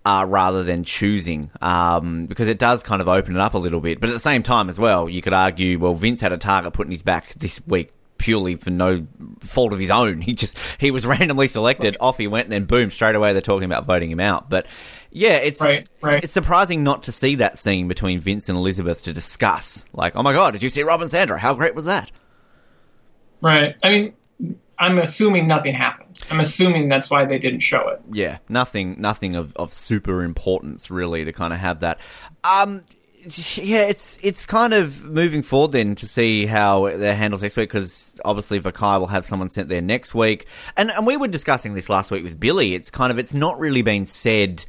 Uh, 0.03 0.25
rather 0.27 0.63
than 0.63 0.83
choosing, 0.83 1.51
um, 1.61 2.25
because 2.25 2.47
it 2.47 2.57
does 2.57 2.81
kind 2.81 3.03
of 3.03 3.07
open 3.07 3.35
it 3.35 3.39
up 3.39 3.53
a 3.53 3.57
little 3.59 3.79
bit. 3.79 3.99
But 3.99 4.09
at 4.09 4.13
the 4.13 4.19
same 4.19 4.41
time, 4.41 4.67
as 4.67 4.79
well, 4.79 5.07
you 5.07 5.21
could 5.21 5.33
argue, 5.33 5.77
well, 5.77 5.93
Vince 5.93 6.21
had 6.21 6.33
a 6.33 6.39
target 6.39 6.73
put 6.73 6.87
in 6.87 6.91
his 6.91 7.03
back 7.03 7.33
this 7.35 7.61
week 7.67 7.93
purely 8.17 8.55
for 8.55 8.69
no 8.71 9.05
fault 9.41 9.73
of 9.73 9.79
his 9.79 9.91
own. 9.91 10.21
He 10.21 10.33
just 10.33 10.57
he 10.79 10.89
was 10.89 11.05
randomly 11.05 11.47
selected, 11.47 11.97
off 11.99 12.17
he 12.17 12.25
went, 12.27 12.45
and 12.45 12.53
then 12.53 12.65
boom, 12.65 12.89
straight 12.89 13.13
away 13.13 13.33
they're 13.33 13.41
talking 13.43 13.65
about 13.65 13.85
voting 13.85 14.09
him 14.09 14.19
out. 14.19 14.49
But 14.49 14.65
yeah, 15.11 15.37
it's 15.37 15.61
Right, 15.61 15.87
right. 16.01 16.23
it's 16.23 16.33
surprising 16.33 16.83
not 16.83 17.03
to 17.03 17.11
see 17.11 17.35
that 17.35 17.57
scene 17.57 17.87
between 17.87 18.19
Vince 18.19 18.49
and 18.49 18.57
Elizabeth 18.57 19.03
to 19.03 19.13
discuss. 19.13 19.85
Like, 19.93 20.15
oh 20.15 20.23
my 20.23 20.33
god, 20.33 20.51
did 20.51 20.63
you 20.63 20.69
see 20.69 20.81
Rob 20.81 21.01
and 21.01 21.11
Sandra? 21.11 21.37
How 21.37 21.53
great 21.53 21.75
was 21.75 21.85
that? 21.85 22.11
Right. 23.41 23.75
I 23.83 23.89
mean, 23.89 24.13
I'm 24.81 24.97
assuming 24.97 25.47
nothing 25.47 25.75
happened. 25.75 26.17
I'm 26.31 26.39
assuming 26.39 26.89
that's 26.89 27.09
why 27.09 27.25
they 27.25 27.37
didn't 27.37 27.59
show 27.59 27.87
it. 27.89 28.01
yeah, 28.11 28.39
nothing, 28.49 28.99
nothing 28.99 29.35
of, 29.35 29.55
of 29.55 29.73
super 29.73 30.23
importance 30.23 30.89
really 30.89 31.23
to 31.23 31.31
kind 31.31 31.53
of 31.53 31.59
have 31.59 31.81
that. 31.81 31.99
Um, 32.43 32.81
yeah, 33.23 33.83
it's 33.83 34.17
it's 34.23 34.47
kind 34.47 34.73
of 34.73 35.03
moving 35.03 35.43
forward 35.43 35.73
then 35.73 35.93
to 35.95 36.07
see 36.07 36.47
how 36.47 36.89
they 36.97 37.13
handles 37.13 37.43
next 37.43 37.55
week 37.55 37.69
because 37.69 38.15
obviously 38.25 38.59
Vokai 38.59 38.99
will 38.99 39.07
have 39.07 39.27
someone 39.27 39.49
sent 39.49 39.69
there 39.69 39.81
next 39.81 40.15
week, 40.15 40.47
and 40.75 40.89
and 40.89 41.05
we 41.05 41.17
were 41.17 41.27
discussing 41.27 41.75
this 41.75 41.87
last 41.87 42.09
week 42.09 42.23
with 42.23 42.39
Billy. 42.39 42.73
It's 42.73 42.89
kind 42.89 43.11
of 43.11 43.19
it's 43.19 43.33
not 43.33 43.59
really 43.59 43.83
been 43.83 44.07
said 44.07 44.65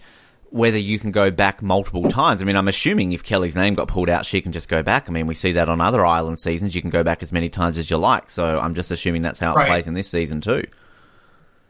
whether 0.53 0.79
you 0.79 0.99
can 0.99 1.11
go 1.11 1.31
back 1.31 1.62
multiple 1.62 2.09
times. 2.11 2.43
I 2.43 2.45
mean, 2.45 2.57
I'm 2.57 2.69
assuming 2.69 3.12
if 3.12 3.25
Kelly's 3.25 3.57
name 3.57 3.73
got 3.75 3.88
pulled 3.88 4.09
out, 4.11 4.27
she 4.27 4.41
can 4.43 4.53
just 4.53 4.69
go 4.69 4.83
back. 4.83 5.09
I 5.09 5.12
mean, 5.12 5.27
we 5.27 5.35
see 5.35 5.53
that 5.53 5.69
on 5.69 5.81
other 5.81 6.05
island 6.05 6.38
seasons. 6.38 6.75
You 6.75 6.83
can 6.83 6.91
go 6.91 7.03
back 7.03 7.23
as 7.23 7.33
many 7.33 7.49
times 7.49 7.79
as 7.79 7.91
you 7.91 7.97
like. 7.97 8.31
So 8.31 8.61
I'm 8.61 8.75
just 8.75 8.91
assuming 8.91 9.23
that's 9.23 9.41
how 9.41 9.53
it 9.55 9.57
Right. 9.57 9.69
plays 9.69 9.87
in 9.87 9.95
this 9.95 10.09
season 10.11 10.41
too. 10.43 10.62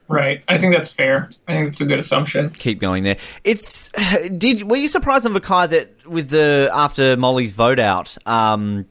Right. 0.09 0.43
I 0.49 0.59
think 0.59 0.75
that's 0.75 0.91
fair. 0.93 1.31
I 1.49 1.53
think 1.55 1.69
it's 1.69 1.81
a 1.81 1.87
good 1.87 2.01
assumption. 2.01 2.51
keep 2.51 2.81
going 2.81 3.05
there. 3.05 3.17
It's 3.45 3.91
did 4.37 4.69
were 4.69 4.77
you 4.77 4.89
surprised 4.89 5.25
on 5.27 5.33
Vokai 5.33 5.69
that 5.71 6.07
with 6.07 6.29
the 6.31 6.69
after 6.73 7.17
Molly's 7.17 7.53
vote 7.53 7.79
out, 7.79 8.17
um, 8.27 8.85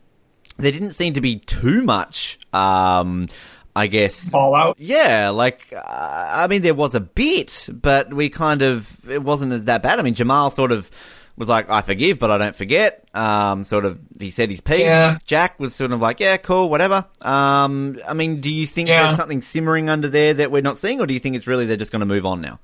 there 0.57 0.71
didn't 0.71 0.91
seem 0.91 1.13
to 1.15 1.21
be 1.21 1.39
too 1.39 1.83
much. 1.83 2.39
Um, 2.53 3.27
I 3.75 3.87
guess. 3.87 4.29
Fallout. 4.29 4.77
Yeah, 4.79 5.29
like 5.29 5.61
uh, 5.75 5.81
I 5.81 6.47
mean, 6.47 6.61
there 6.61 6.73
was 6.73 6.95
a 6.95 6.99
bit, 6.99 7.69
but 7.71 8.13
we 8.13 8.29
kind 8.29 8.61
of 8.61 8.89
it 9.09 9.21
wasn't 9.23 9.53
as 9.53 9.65
that 9.65 9.81
bad. 9.83 9.99
I 9.99 10.01
mean, 10.03 10.13
Jamal 10.13 10.49
sort 10.49 10.71
of 10.71 10.89
was 11.37 11.47
like, 11.47 11.69
"I 11.69 11.81
forgive, 11.81 12.19
but 12.19 12.31
I 12.31 12.37
don't 12.37 12.55
forget." 12.55 13.07
Um, 13.13 13.63
sort 13.63 13.85
of, 13.85 13.97
he 14.19 14.29
said 14.29 14.49
his 14.49 14.61
piece. 14.61 14.81
Yeah. 14.81 15.17
Jack 15.25 15.59
was 15.59 15.73
sort 15.73 15.91
of 15.93 16.01
like, 16.01 16.19
"Yeah, 16.19 16.37
cool, 16.37 16.69
whatever." 16.69 17.05
Um, 17.21 17.97
I 18.07 18.13
mean, 18.13 18.41
do 18.41 18.51
you 18.51 18.67
think 18.67 18.89
Yeah. 18.89 19.05
there's 19.05 19.17
something 19.17 19.41
simmering 19.41 19.89
under 19.89 20.09
there 20.09 20.33
that 20.33 20.51
we're 20.51 20.61
not 20.61 20.77
seeing, 20.77 20.99
or 20.99 21.07
do 21.07 21.13
you 21.13 21.19
think 21.19 21.35
it's 21.37 21.47
really 21.47 21.65
they're 21.65 21.77
just 21.77 21.91
going 21.91 22.01
to 22.01 22.05
move 22.05 22.25
on 22.25 22.41
now? 22.41 22.59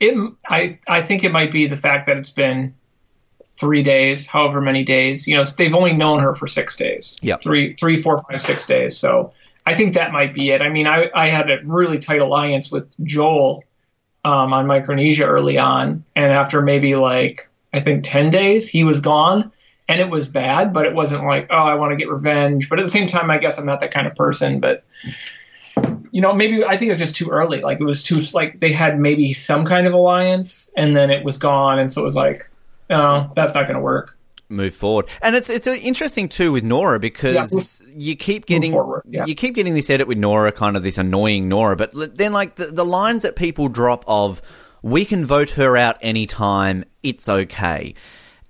It. 0.00 0.32
I. 0.48 0.78
I 0.88 1.02
think 1.02 1.22
it 1.24 1.30
might 1.32 1.52
be 1.52 1.66
the 1.68 1.76
fact 1.76 2.06
that 2.08 2.16
it's 2.16 2.30
been 2.30 2.74
three 3.56 3.84
days, 3.84 4.26
however 4.26 4.60
many 4.60 4.84
days. 4.84 5.26
You 5.28 5.36
know, 5.36 5.44
they've 5.44 5.74
only 5.74 5.92
known 5.92 6.18
her 6.20 6.34
for 6.34 6.48
six 6.48 6.74
days. 6.76 7.16
Yeah, 7.22 7.36
Three, 7.36 7.74
three, 7.74 7.96
four, 7.96 8.20
five, 8.28 8.40
six 8.40 8.66
days. 8.66 8.96
So 8.98 9.32
I 9.66 9.74
think 9.74 9.94
that 9.94 10.12
might 10.12 10.34
be 10.34 10.50
it. 10.50 10.60
I 10.60 10.68
mean, 10.68 10.86
I, 10.86 11.10
I 11.14 11.28
had 11.28 11.50
a 11.50 11.58
really 11.64 11.98
tight 11.98 12.20
alliance 12.20 12.70
with 12.70 12.92
Joel 13.04 13.64
um, 14.24 14.52
on 14.52 14.66
Micronesia 14.66 15.24
early 15.24 15.58
on, 15.58 16.04
and 16.14 16.32
after 16.32 16.62
maybe 16.62 16.96
like 16.96 17.48
I 17.72 17.80
think 17.80 18.04
ten 18.04 18.30
days, 18.30 18.68
he 18.68 18.84
was 18.84 19.00
gone, 19.00 19.52
and 19.88 20.00
it 20.00 20.10
was 20.10 20.28
bad, 20.28 20.72
but 20.72 20.86
it 20.86 20.94
wasn't 20.94 21.24
like 21.24 21.48
oh 21.50 21.56
I 21.56 21.74
want 21.74 21.92
to 21.92 21.96
get 21.96 22.10
revenge. 22.10 22.68
But 22.68 22.78
at 22.78 22.84
the 22.84 22.90
same 22.90 23.06
time, 23.06 23.30
I 23.30 23.38
guess 23.38 23.58
I'm 23.58 23.66
not 23.66 23.80
that 23.80 23.90
kind 23.90 24.06
of 24.06 24.14
person. 24.14 24.60
But 24.60 24.84
you 26.10 26.20
know, 26.20 26.32
maybe 26.32 26.64
I 26.64 26.76
think 26.76 26.90
it 26.90 26.92
was 26.92 26.98
just 26.98 27.16
too 27.16 27.30
early. 27.30 27.60
Like 27.60 27.80
it 27.80 27.84
was 27.84 28.02
too 28.02 28.20
like 28.32 28.60
they 28.60 28.72
had 28.72 28.98
maybe 28.98 29.32
some 29.32 29.64
kind 29.64 29.86
of 29.86 29.94
alliance, 29.94 30.70
and 30.76 30.96
then 30.96 31.10
it 31.10 31.24
was 31.24 31.38
gone, 31.38 31.78
and 31.78 31.90
so 31.90 32.02
it 32.02 32.04
was 32.04 32.16
like, 32.16 32.48
no, 32.90 33.32
that's 33.34 33.54
not 33.54 33.62
going 33.64 33.76
to 33.76 33.82
work. 33.82 34.16
Move 34.48 34.74
forward. 34.74 35.08
And 35.22 35.34
it's 35.34 35.48
it's 35.48 35.66
uh, 35.66 35.72
interesting 35.72 36.28
too 36.28 36.52
with 36.52 36.64
Noura 36.64 37.00
because 37.00 37.82
you 37.88 38.14
keep 38.14 38.46
getting 38.46 38.72
forward, 38.72 39.02
yeah. 39.08 39.24
you 39.24 39.34
keep 39.34 39.54
getting 39.54 39.74
this 39.74 39.88
edit 39.88 40.06
with 40.06 40.18
Noura, 40.18 40.52
kind 40.52 40.76
of 40.76 40.82
this 40.82 40.98
annoying 40.98 41.48
Noura. 41.48 41.76
But 41.76 42.16
then 42.16 42.32
like 42.32 42.56
the, 42.56 42.66
the 42.66 42.84
lines 42.84 43.22
that 43.22 43.36
people 43.36 43.68
drop 43.68 44.04
of 44.06 44.42
we 44.82 45.06
can 45.06 45.24
vote 45.24 45.50
her 45.50 45.78
out 45.78 45.96
anytime, 46.02 46.84
it's 47.02 47.26
okay. 47.26 47.94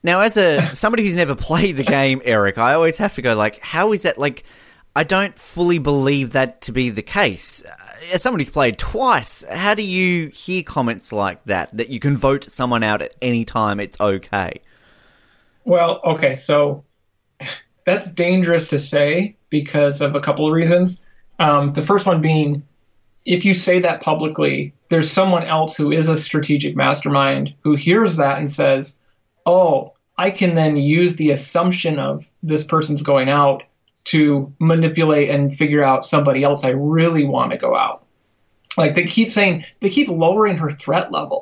Now, 0.03 0.21
as 0.21 0.37
a 0.37 0.61
somebody 0.75 1.05
who's 1.05 1.15
never 1.15 1.37
played 1.37 1.77
the 1.77 1.85
game, 1.85 2.21
Erik, 2.25 2.59
I 2.59 2.75
always 2.75 2.99
have 2.99 3.15
to 3.15 3.23
go 3.23 3.35
like, 3.37 3.61
how 3.61 3.93
is 3.93 4.03
that 4.03 4.19
like? 4.19 4.45
I 4.97 5.03
don't 5.03 5.37
fully 5.37 5.79
believe 5.79 6.33
that 6.33 6.61
to 6.63 6.73
be 6.73 6.91
the 6.91 7.03
case. 7.03 7.65
Uh, 7.65 7.75
As 8.13 8.23
somebody 8.23 8.45
who's 8.45 8.53
played 8.53 8.79
twice, 8.79 9.43
how 9.51 9.75
do 9.75 9.83
you 9.83 10.29
hear 10.29 10.63
comments 10.63 11.13
like 11.13 11.43
that? 11.47 11.77
That 11.77 11.89
you 11.89 11.99
can 11.99 12.17
vote 12.17 12.45
someone 12.45 12.85
out 12.85 13.03
at 13.03 13.15
any 13.21 13.45
time, 13.45 13.81
it's 13.81 14.01
okay. 14.01 14.61
Well, 15.65 16.01
okay, 16.05 16.37
so 16.37 16.85
that's 17.85 18.11
dangerous 18.11 18.69
to 18.69 18.79
say 18.79 19.37
because 19.51 20.01
of 20.01 20.15
a 20.15 20.21
couple 20.21 20.47
of 20.47 20.53
reasons. 20.53 21.03
Um, 21.39 21.73
the 21.73 21.83
first 21.83 22.07
one 22.07 22.21
being, 22.21 22.63
if 23.25 23.45
you 23.45 23.55
say 23.55 23.81
that 23.81 24.01
publicly, 24.01 24.75
there's 24.89 25.11
someone 25.11 25.45
else 25.45 25.77
who 25.77 25.91
is 25.91 26.09
a 26.09 26.17
strategic 26.17 26.77
mastermind 26.77 27.55
who 27.61 27.75
hears 27.75 28.17
that 28.17 28.39
and 28.39 28.51
says, 28.51 28.97
"Oh, 29.47 29.95
I 30.19 30.31
can 30.31 30.55
then 30.55 30.77
use 30.77 31.17
the 31.17 31.31
assumption 31.31 31.99
of 31.99 32.29
this 32.43 32.65
person's 32.65 33.03
going 33.03 33.29
out 33.29 33.65
to 34.05 34.53
manipulate 34.61 35.31
and 35.31 35.53
figure 35.53 35.83
out 35.83 36.05
somebody 36.05 36.45
else 36.45 36.65
I 36.65 36.71
really 36.71 37.25
want 37.25 37.53
to 37.53 37.59
go 37.59 37.75
out." 37.75 38.05
Like 38.77 38.95
they 38.95 39.05
keep 39.05 39.31
saying, 39.31 39.65
they 39.81 39.91
keep 39.91 40.09
lowering 40.09 40.59
her 40.59 40.71
threat 40.71 41.13
level. 41.13 41.41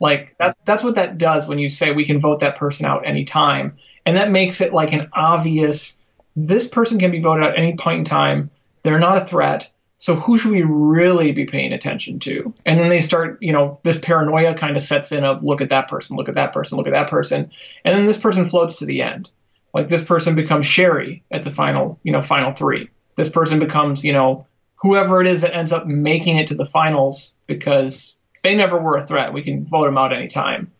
Like 0.00 0.36
that 0.38 0.56
that's 0.64 0.84
what 0.84 0.94
that 0.96 1.18
does 1.18 1.48
when 1.48 1.58
you 1.58 1.68
say 1.68 1.92
we 1.92 2.04
can 2.04 2.20
vote 2.20 2.40
that 2.40 2.56
person 2.56 2.86
out 2.86 3.06
anytime. 3.06 3.76
And 4.06 4.16
that 4.16 4.30
makes 4.30 4.60
it 4.60 4.72
like 4.72 4.92
an 4.92 5.10
obvious 5.12 5.96
this 6.36 6.68
person 6.68 6.98
can 6.98 7.10
be 7.10 7.20
voted 7.20 7.44
out 7.44 7.58
any 7.58 7.76
point 7.76 7.98
in 7.98 8.04
time. 8.04 8.50
They're 8.82 9.00
not 9.00 9.18
a 9.18 9.24
threat. 9.24 9.70
So 9.98 10.14
who 10.14 10.38
should 10.38 10.52
we 10.52 10.62
really 10.62 11.32
be 11.32 11.46
paying 11.46 11.72
attention 11.72 12.20
to? 12.20 12.54
And 12.64 12.78
then 12.78 12.88
they 12.88 13.00
start, 13.00 13.38
you 13.42 13.52
know, 13.52 13.80
this 13.82 13.98
paranoia 13.98 14.54
kind 14.54 14.76
of 14.76 14.82
sets 14.82 15.10
in 15.10 15.24
of 15.24 15.42
look 15.42 15.60
at 15.60 15.70
that 15.70 15.88
person, 15.88 16.16
look 16.16 16.28
at 16.28 16.36
that 16.36 16.52
person, 16.52 16.78
look 16.78 16.86
at 16.86 16.92
that 16.92 17.10
person. 17.10 17.50
And 17.84 17.96
then 17.96 18.06
this 18.06 18.16
person 18.16 18.44
floats 18.44 18.76
to 18.76 18.86
the 18.86 19.02
end. 19.02 19.28
Like 19.74 19.88
this 19.88 20.04
person 20.04 20.36
becomes 20.36 20.66
Sherri 20.66 21.24
at 21.30 21.42
the 21.42 21.50
final, 21.50 21.98
you 22.04 22.12
know, 22.12 22.22
final 22.22 22.52
three. 22.52 22.90
This 23.16 23.28
person 23.28 23.58
becomes, 23.58 24.04
you 24.04 24.12
know, 24.12 24.46
whoever 24.76 25.20
it 25.20 25.26
is 25.26 25.40
that 25.40 25.54
ends 25.54 25.72
up 25.72 25.86
making 25.86 26.38
it 26.38 26.46
to 26.48 26.54
the 26.54 26.64
finals 26.64 27.34
because 27.48 28.14
they 28.42 28.54
never 28.54 28.78
were 28.78 28.96
a 28.96 29.06
threat. 29.06 29.32
We 29.32 29.42
can 29.42 29.64
vote 29.66 29.84
them 29.84 29.98
out 29.98 30.12
anytime. 30.12 30.70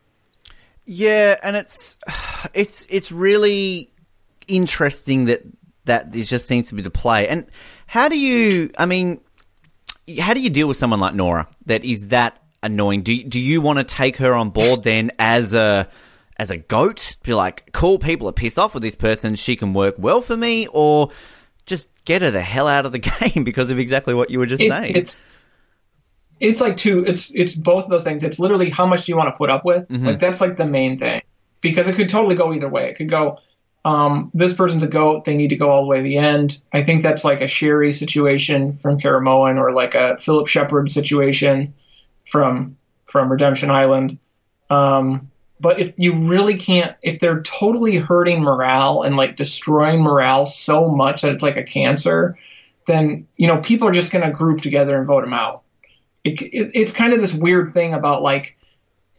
Yeah, 0.84 1.36
and 1.42 1.56
it's 1.56 1.96
it's 2.54 2.86
it's 2.90 3.12
really 3.12 3.90
interesting 4.46 5.26
that 5.26 5.42
that 5.84 6.12
this 6.12 6.28
just 6.28 6.46
seems 6.48 6.68
to 6.68 6.74
be 6.74 6.82
the 6.82 6.90
play. 6.90 7.28
And 7.28 7.46
how 7.86 8.08
do 8.08 8.18
you? 8.18 8.70
I 8.78 8.86
mean, 8.86 9.20
how 10.18 10.34
do 10.34 10.40
you 10.40 10.50
deal 10.50 10.68
with 10.68 10.76
someone 10.76 11.00
like 11.00 11.14
Noura 11.14 11.48
that 11.66 11.84
is 11.84 12.08
that 12.08 12.42
annoying? 12.62 13.02
Do 13.02 13.22
do 13.24 13.40
you 13.40 13.60
want 13.60 13.78
to 13.78 13.84
take 13.84 14.16
her 14.18 14.34
on 14.34 14.50
board 14.50 14.82
then 14.84 15.10
as 15.18 15.54
a 15.54 15.88
as 16.36 16.50
a 16.50 16.56
goat? 16.56 17.16
Be 17.22 17.34
like, 17.34 17.72
cool, 17.72 17.98
people 17.98 18.28
are 18.28 18.32
pissed 18.32 18.58
off 18.58 18.74
with 18.74 18.82
this 18.82 18.96
person. 18.96 19.34
She 19.34 19.56
can 19.56 19.74
work 19.74 19.96
well 19.98 20.20
for 20.20 20.36
me, 20.36 20.66
or 20.68 21.10
just 21.66 21.88
get 22.04 22.22
her 22.22 22.30
the 22.30 22.40
hell 22.40 22.68
out 22.68 22.86
of 22.86 22.92
the 22.92 22.98
game 23.34 23.44
because 23.44 23.70
of 23.70 23.78
exactly 23.78 24.14
what 24.14 24.30
you 24.30 24.38
were 24.38 24.46
just 24.46 24.62
It- 24.62 24.70
saying. 24.70 24.96
it's 24.96 25.30
it's 26.40 26.60
like 26.60 26.76
two. 26.76 27.04
It's 27.04 27.30
it's 27.34 27.54
both 27.54 27.84
of 27.84 27.90
those 27.90 28.04
things. 28.04 28.22
It's 28.22 28.38
literally 28.38 28.70
how 28.70 28.86
much 28.86 29.06
do 29.06 29.12
you 29.12 29.16
want 29.18 29.28
to 29.28 29.36
put 29.36 29.50
up 29.50 29.64
with. 29.64 29.88
Mm-hmm. 29.88 30.06
Like 30.06 30.18
that's 30.18 30.40
like 30.40 30.56
the 30.56 30.66
main 30.66 30.98
thing 30.98 31.22
because 31.60 31.88
it 31.88 31.96
could 31.96 32.08
totally 32.08 32.34
go 32.34 32.52
either 32.52 32.68
way. 32.68 32.90
It 32.90 32.96
could 32.96 33.08
go. 33.08 33.38
um, 33.84 34.30
this 34.34 34.54
person's 34.54 34.82
a 34.82 34.88
goat. 34.88 35.24
They 35.24 35.36
need 35.36 35.48
to 35.48 35.56
go 35.56 35.70
all 35.70 35.82
the 35.82 35.88
way 35.88 35.98
to 35.98 36.02
the 36.02 36.18
end. 36.18 36.60
I 36.72 36.82
think 36.82 37.02
that's 37.02 37.24
like 37.24 37.40
a 37.40 37.46
Sherri 37.46 37.92
situation 37.92 38.72
from 38.74 38.98
Caramoan 38.98 39.58
or 39.58 39.72
like 39.72 39.94
a 39.94 40.18
Phillip 40.18 40.46
Sheppard 40.48 40.90
situation 40.90 41.74
from 42.26 42.76
from 43.06 43.30
Redemption 43.30 43.70
Island. 43.70 44.18
Um, 44.68 45.30
but 45.60 45.80
if 45.80 45.94
you 45.96 46.28
really 46.28 46.56
can't, 46.56 46.94
if 47.02 47.18
they're 47.18 47.42
totally 47.42 47.96
hurting 47.96 48.42
morale 48.42 49.02
and 49.02 49.16
like 49.16 49.36
destroying 49.36 50.02
morale 50.02 50.44
so 50.44 50.88
much 50.88 51.22
that 51.22 51.32
it's 51.32 51.42
like 51.42 51.56
a 51.56 51.64
cancer, 51.64 52.38
then 52.86 53.26
you 53.36 53.46
know 53.46 53.58
people 53.58 53.88
are 53.88 53.92
just 53.92 54.12
going 54.12 54.24
to 54.24 54.30
group 54.30 54.60
together 54.60 54.96
and 54.96 55.06
vote 55.06 55.22
them 55.22 55.32
out. 55.32 55.62
It, 56.28 56.42
it, 56.42 56.70
it's 56.74 56.92
kind 56.92 57.12
of 57.12 57.20
this 57.20 57.34
weird 57.34 57.72
thing 57.72 57.94
about 57.94 58.22
like, 58.22 58.56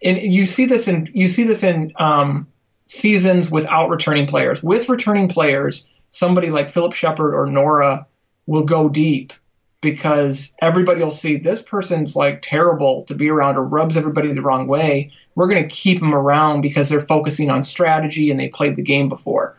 and 0.04 0.18
you 0.18 0.46
see 0.46 0.66
this 0.66 0.88
in 0.88 1.10
you 1.14 1.28
see 1.28 1.44
this 1.44 1.64
in 1.64 1.92
um, 1.98 2.48
seasons 2.88 3.52
without 3.52 3.90
returning 3.90 4.28
players. 4.28 4.64
With 4.64 4.90
returning 4.90 5.28
players, 5.28 5.88
somebody 6.12 6.50
like 6.50 6.72
Phillip 6.72 6.94
Sheppard 6.94 7.34
or 7.34 7.46
Noura 7.46 8.06
will 8.46 8.64
go 8.64 8.90
deep 8.90 9.34
because 9.82 10.54
everybody 10.62 11.02
will 11.02 11.12
see 11.12 11.38
this 11.38 11.62
person's 11.62 12.16
like 12.16 12.42
terrible 12.42 13.04
to 13.04 13.16
be 13.16 13.30
around 13.30 13.56
or 13.56 13.64
rubs 13.64 13.96
everybody 13.96 14.34
the 14.34 14.42
wrong 14.42 14.68
way. 14.68 15.12
We're 15.36 15.48
going 15.48 15.68
to 15.68 15.74
keep 15.74 16.00
them 16.00 16.14
around 16.14 16.62
because 16.62 16.90
they're 16.90 17.00
focusing 17.00 17.50
on 17.50 17.64
strategy 17.64 18.30
and 18.30 18.40
they 18.40 18.50
played 18.50 18.76
the 18.76 18.82
game 18.82 19.08
before. 19.08 19.58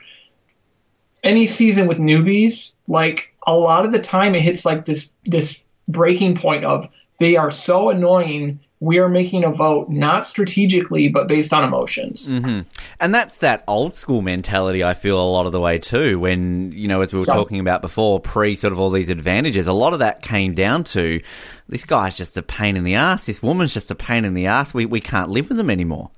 Any 1.23 1.47
season 1.47 1.87
with 1.87 1.99
newbies, 1.99 2.73
like 2.87 3.35
a 3.47 3.55
lot 3.55 3.85
of 3.85 3.93
the 3.93 3.99
time 3.99 4.35
it 4.35 4.43
hits 4.43 4.65
like 4.65 4.85
this 4.85 5.13
this 5.25 5.59
breaking 5.89 6.35
point 6.35 6.65
of 6.65 6.89
they 7.21 7.37
are 7.37 7.51
so 7.51 7.91
annoying. 7.91 8.61
We 8.81 8.99
are 8.99 9.11
making 9.11 9.45
a 9.45 9.53
vote 9.53 9.91
not 9.91 10.27
strategically 10.27 11.09
but 11.09 11.29
based 11.29 11.53
on 11.53 11.63
emotions. 11.63 12.29
Mm-hmm. 12.29 12.63
and 12.99 13.15
that's 13.15 13.41
that 13.41 13.63
old 13.69 13.95
school 13.95 14.23
mentality 14.23 14.83
i 14.83 14.95
feel 14.95 15.21
a 15.21 15.31
lot 15.31 15.45
of 15.45 15.53
the 15.53 15.61
way 15.61 15.79
too 15.79 16.19
when 16.19 16.73
you 16.73 16.89
know 16.89 17.03
as 17.03 17.13
we 17.13 17.21
were 17.21 17.27
yeah. 17.29 17.35
talking 17.35 17.61
about 17.61 17.83
before 17.83 18.21
pre 18.21 18.57
sort 18.57 18.73
of 18.73 18.81
all 18.81 18.89
these 18.89 19.11
advantages 19.11 19.67
a 19.67 19.73
lot 19.73 19.93
of 19.93 19.99
that 19.99 20.23
came 20.23 20.55
down 20.55 20.83
to 20.83 21.21
this 21.69 21.85
guy's 21.85 22.17
just 22.17 22.39
a 22.39 22.43
pain 22.43 22.75
in 22.75 22.85
the 22.85 22.95
ass 22.95 23.27
this 23.27 23.43
woman's 23.43 23.75
just 23.75 23.91
a 23.91 23.95
pain 23.95 24.25
in 24.25 24.33
the 24.33 24.47
ass 24.47 24.73
we, 24.73 24.87
we 24.87 25.01
can't 25.01 25.29
live 25.29 25.51
with 25.51 25.59
them 25.59 25.71
anymore. 25.71 26.11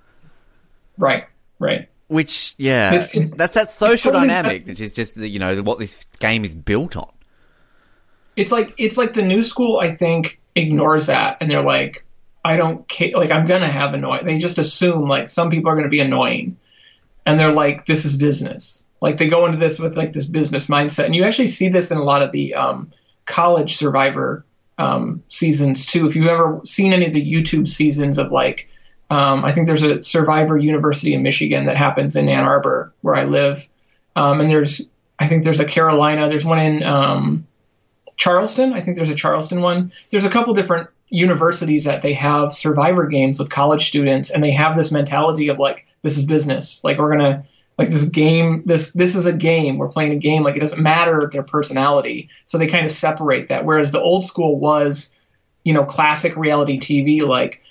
Right 0.97 1.27
right. 1.59 1.89
Which 2.07 2.55
yeah 2.59 2.95
it's, 2.95 3.13
it, 3.13 3.37
that's 3.37 3.55
that 3.55 3.71
social 3.71 4.13
totally, 4.13 4.29
dynamic 4.29 4.67
which 4.67 4.81
is 4.81 4.95
just 4.95 5.17
you 5.17 5.41
know 5.41 5.63
what 5.63 5.81
this 5.81 5.97
game 6.21 6.45
is 6.45 6.55
built 6.55 6.97
on. 6.97 7.11
It's 8.37 8.53
like 8.53 8.73
it's 8.79 8.97
like 8.97 9.15
the 9.15 9.23
new 9.23 9.43
school 9.43 9.81
i 9.81 9.95
think 9.95 10.39
ignores 10.55 11.07
that 11.07 11.39
and 11.41 11.51
they're 11.51 11.63
like 11.63 12.05
I 12.45 12.57
don't 12.57 12.87
care. 12.89 13.13
Like, 13.13 13.31
I'm 13.31 13.47
going 13.47 13.61
to 13.61 13.69
have 13.69 13.95
annoying. 13.95 14.25
They 14.25 14.39
just 14.39 14.59
assume, 14.59 15.09
like, 15.09 15.29
some 15.29 15.51
people 15.51 15.71
are 15.71 15.75
going 15.75 15.85
to 15.85 15.91
be 15.91 16.01
annoying. 16.01 16.57
And 17.25 17.39
they're 17.39 17.53
like, 17.53 17.87
this 17.87 18.05
is 18.05 18.17
business. 18.17 18.85
Like, 19.01 19.17
they 19.17 19.29
go 19.29 19.47
into 19.47 19.59
this 19.59 19.79
with, 19.79 19.97
like, 19.97 20.13
this 20.13 20.27
business 20.27 20.67
mindset. 20.67 21.05
And 21.05 21.15
you 21.15 21.25
actually 21.25 21.49
see 21.49 21.69
this 21.69 21.91
in 21.91 21.99
a 21.99 22.03
lot 22.03 22.23
of 22.23 22.33
the 22.33 22.55
um, 22.55 22.93
college 23.27 23.77
survivor 23.77 24.45
um, 24.79 25.23
seasons, 25.29 25.87
too. 25.87 26.07
If 26.07 26.17
you've 26.17 26.29
ever 26.29 26.61
seen 26.65 26.93
any 26.93 27.07
of 27.07 27.13
the 27.13 27.33
YouTube 27.33 27.69
seasons 27.69 28.19
of, 28.19 28.33
like, 28.33 28.69
um, 29.11 29.45
I 29.45 29.53
think 29.53 29.67
there's 29.69 29.83
a 29.85 30.03
Survivor 30.03 30.57
University 30.57 31.15
in 31.15 31.23
Michigan 31.23 31.67
that 31.67 31.77
happens 31.77 32.17
in 32.17 32.29
Ann 32.29 32.45
Arbor, 32.45 32.93
where 33.03 33.15
I 33.15 33.25
live. 33.25 33.69
Um, 34.17 34.41
and 34.41 34.51
there's, 34.51 34.81
I 35.19 35.29
think 35.29 35.45
there's 35.45 35.61
a 35.61 35.65
Carolina. 35.65 36.29
There's 36.29 36.45
one 36.45 36.59
in 36.59 36.83
um, 36.83 37.47
Charleston. 38.23 38.73
I 38.73 38.81
think 38.81 38.97
there's 38.97 39.11
a 39.11 39.17
Charleston 39.17 39.63
one. 39.63 39.91
There's 40.11 40.25
a 40.25 40.31
couple 40.31 40.55
different 40.55 40.89
universities 41.09 41.83
that 41.85 42.03
they 42.03 42.13
have 42.13 42.55
survivor 42.55 43.07
games 43.07 43.37
with 43.37 43.51
college 43.51 43.89
students 43.89 44.31
and 44.31 44.45
they 44.45 44.53
have 44.53 44.77
this 44.77 44.93
mentality 44.93 45.49
of 45.49 45.59
like 45.59 45.87
this 46.03 46.17
is 46.17 46.25
business. 46.25 46.81
Like 46.85 46.99
we're 46.99 47.11
gonna 47.11 47.45
like 47.79 47.91
this 47.91 48.05
game 48.05 48.63
this 48.65 48.93
this 48.93 49.17
is 49.17 49.27
a 49.27 49.33
game. 49.33 49.77
We're 49.77 49.89
playing 49.89 50.13
a 50.13 50.17
game. 50.17 50.45
Like 50.45 50.55
it 50.55 50.61
doesn't 50.61 50.81
matter 50.81 51.29
their 51.33 51.43
personality. 51.43 52.31
So 52.47 52.59
they 52.59 52.69
kind 52.69 52.87
of 52.87 52.93
separate 52.93 53.49
that. 53.49 53.65
Whereas 53.65 53.91
the 53.91 54.01
old 54.01 54.25
school 54.25 54.57
was 54.57 55.11
you 55.65 55.73
know 55.73 55.85
classic 55.85 56.37
reality 56.37 56.79
tv 56.79 57.23
like 57.23 57.63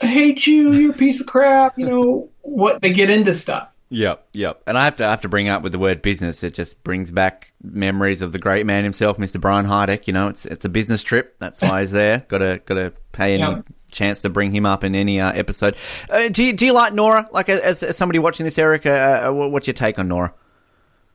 i 0.00 0.06
hate 0.06 0.46
you 0.46 0.72
you're 0.72 0.92
a 0.92 0.94
piece 0.94 1.20
of 1.20 1.26
crap 1.26 1.78
you 1.78 1.86
know 1.86 2.30
what 2.40 2.80
they 2.80 2.92
get 2.92 3.10
into 3.10 3.34
stuff 3.34 3.74
Yep, 3.90 4.28
yep. 4.34 4.62
And 4.66 4.76
I 4.76 4.84
have 4.84 4.96
to 4.96 5.06
I 5.06 5.10
have 5.10 5.22
to 5.22 5.28
bring 5.28 5.48
up 5.48 5.62
with 5.62 5.72
the 5.72 5.78
word 5.78 6.02
business. 6.02 6.42
It 6.42 6.52
just 6.52 6.82
brings 6.84 7.10
back 7.10 7.52
memories 7.62 8.20
of 8.20 8.32
the 8.32 8.38
great 8.38 8.66
man 8.66 8.84
himself, 8.84 9.16
Mr. 9.16 9.40
Brian 9.40 9.66
Heidik. 9.66 10.06
You 10.06 10.12
know, 10.12 10.28
it's 10.28 10.44
it's 10.44 10.64
a 10.64 10.68
business 10.68 11.02
trip. 11.02 11.36
That's 11.38 11.62
why 11.62 11.80
he's 11.80 11.90
there. 11.90 12.18
Got 12.28 12.38
to 12.38 12.60
got 12.66 12.74
to 12.74 12.92
pay 13.12 13.34
any 13.34 13.42
yep. 13.42 13.64
chance 13.90 14.22
to 14.22 14.28
bring 14.28 14.54
him 14.54 14.66
up 14.66 14.84
in 14.84 14.94
any 14.94 15.20
uh, 15.20 15.32
episode. 15.32 15.74
Uh, 16.10 16.28
do 16.28 16.44
you, 16.44 16.52
do 16.52 16.66
you 16.66 16.72
like 16.74 16.92
Noura? 16.92 17.28
Like 17.32 17.48
as, 17.48 17.82
as 17.82 17.96
somebody 17.96 18.18
watching 18.18 18.44
this, 18.44 18.58
Erica, 18.58 19.28
uh, 19.28 19.32
what's 19.32 19.66
your 19.66 19.74
take 19.74 19.98
on 19.98 20.08
Noura? 20.08 20.34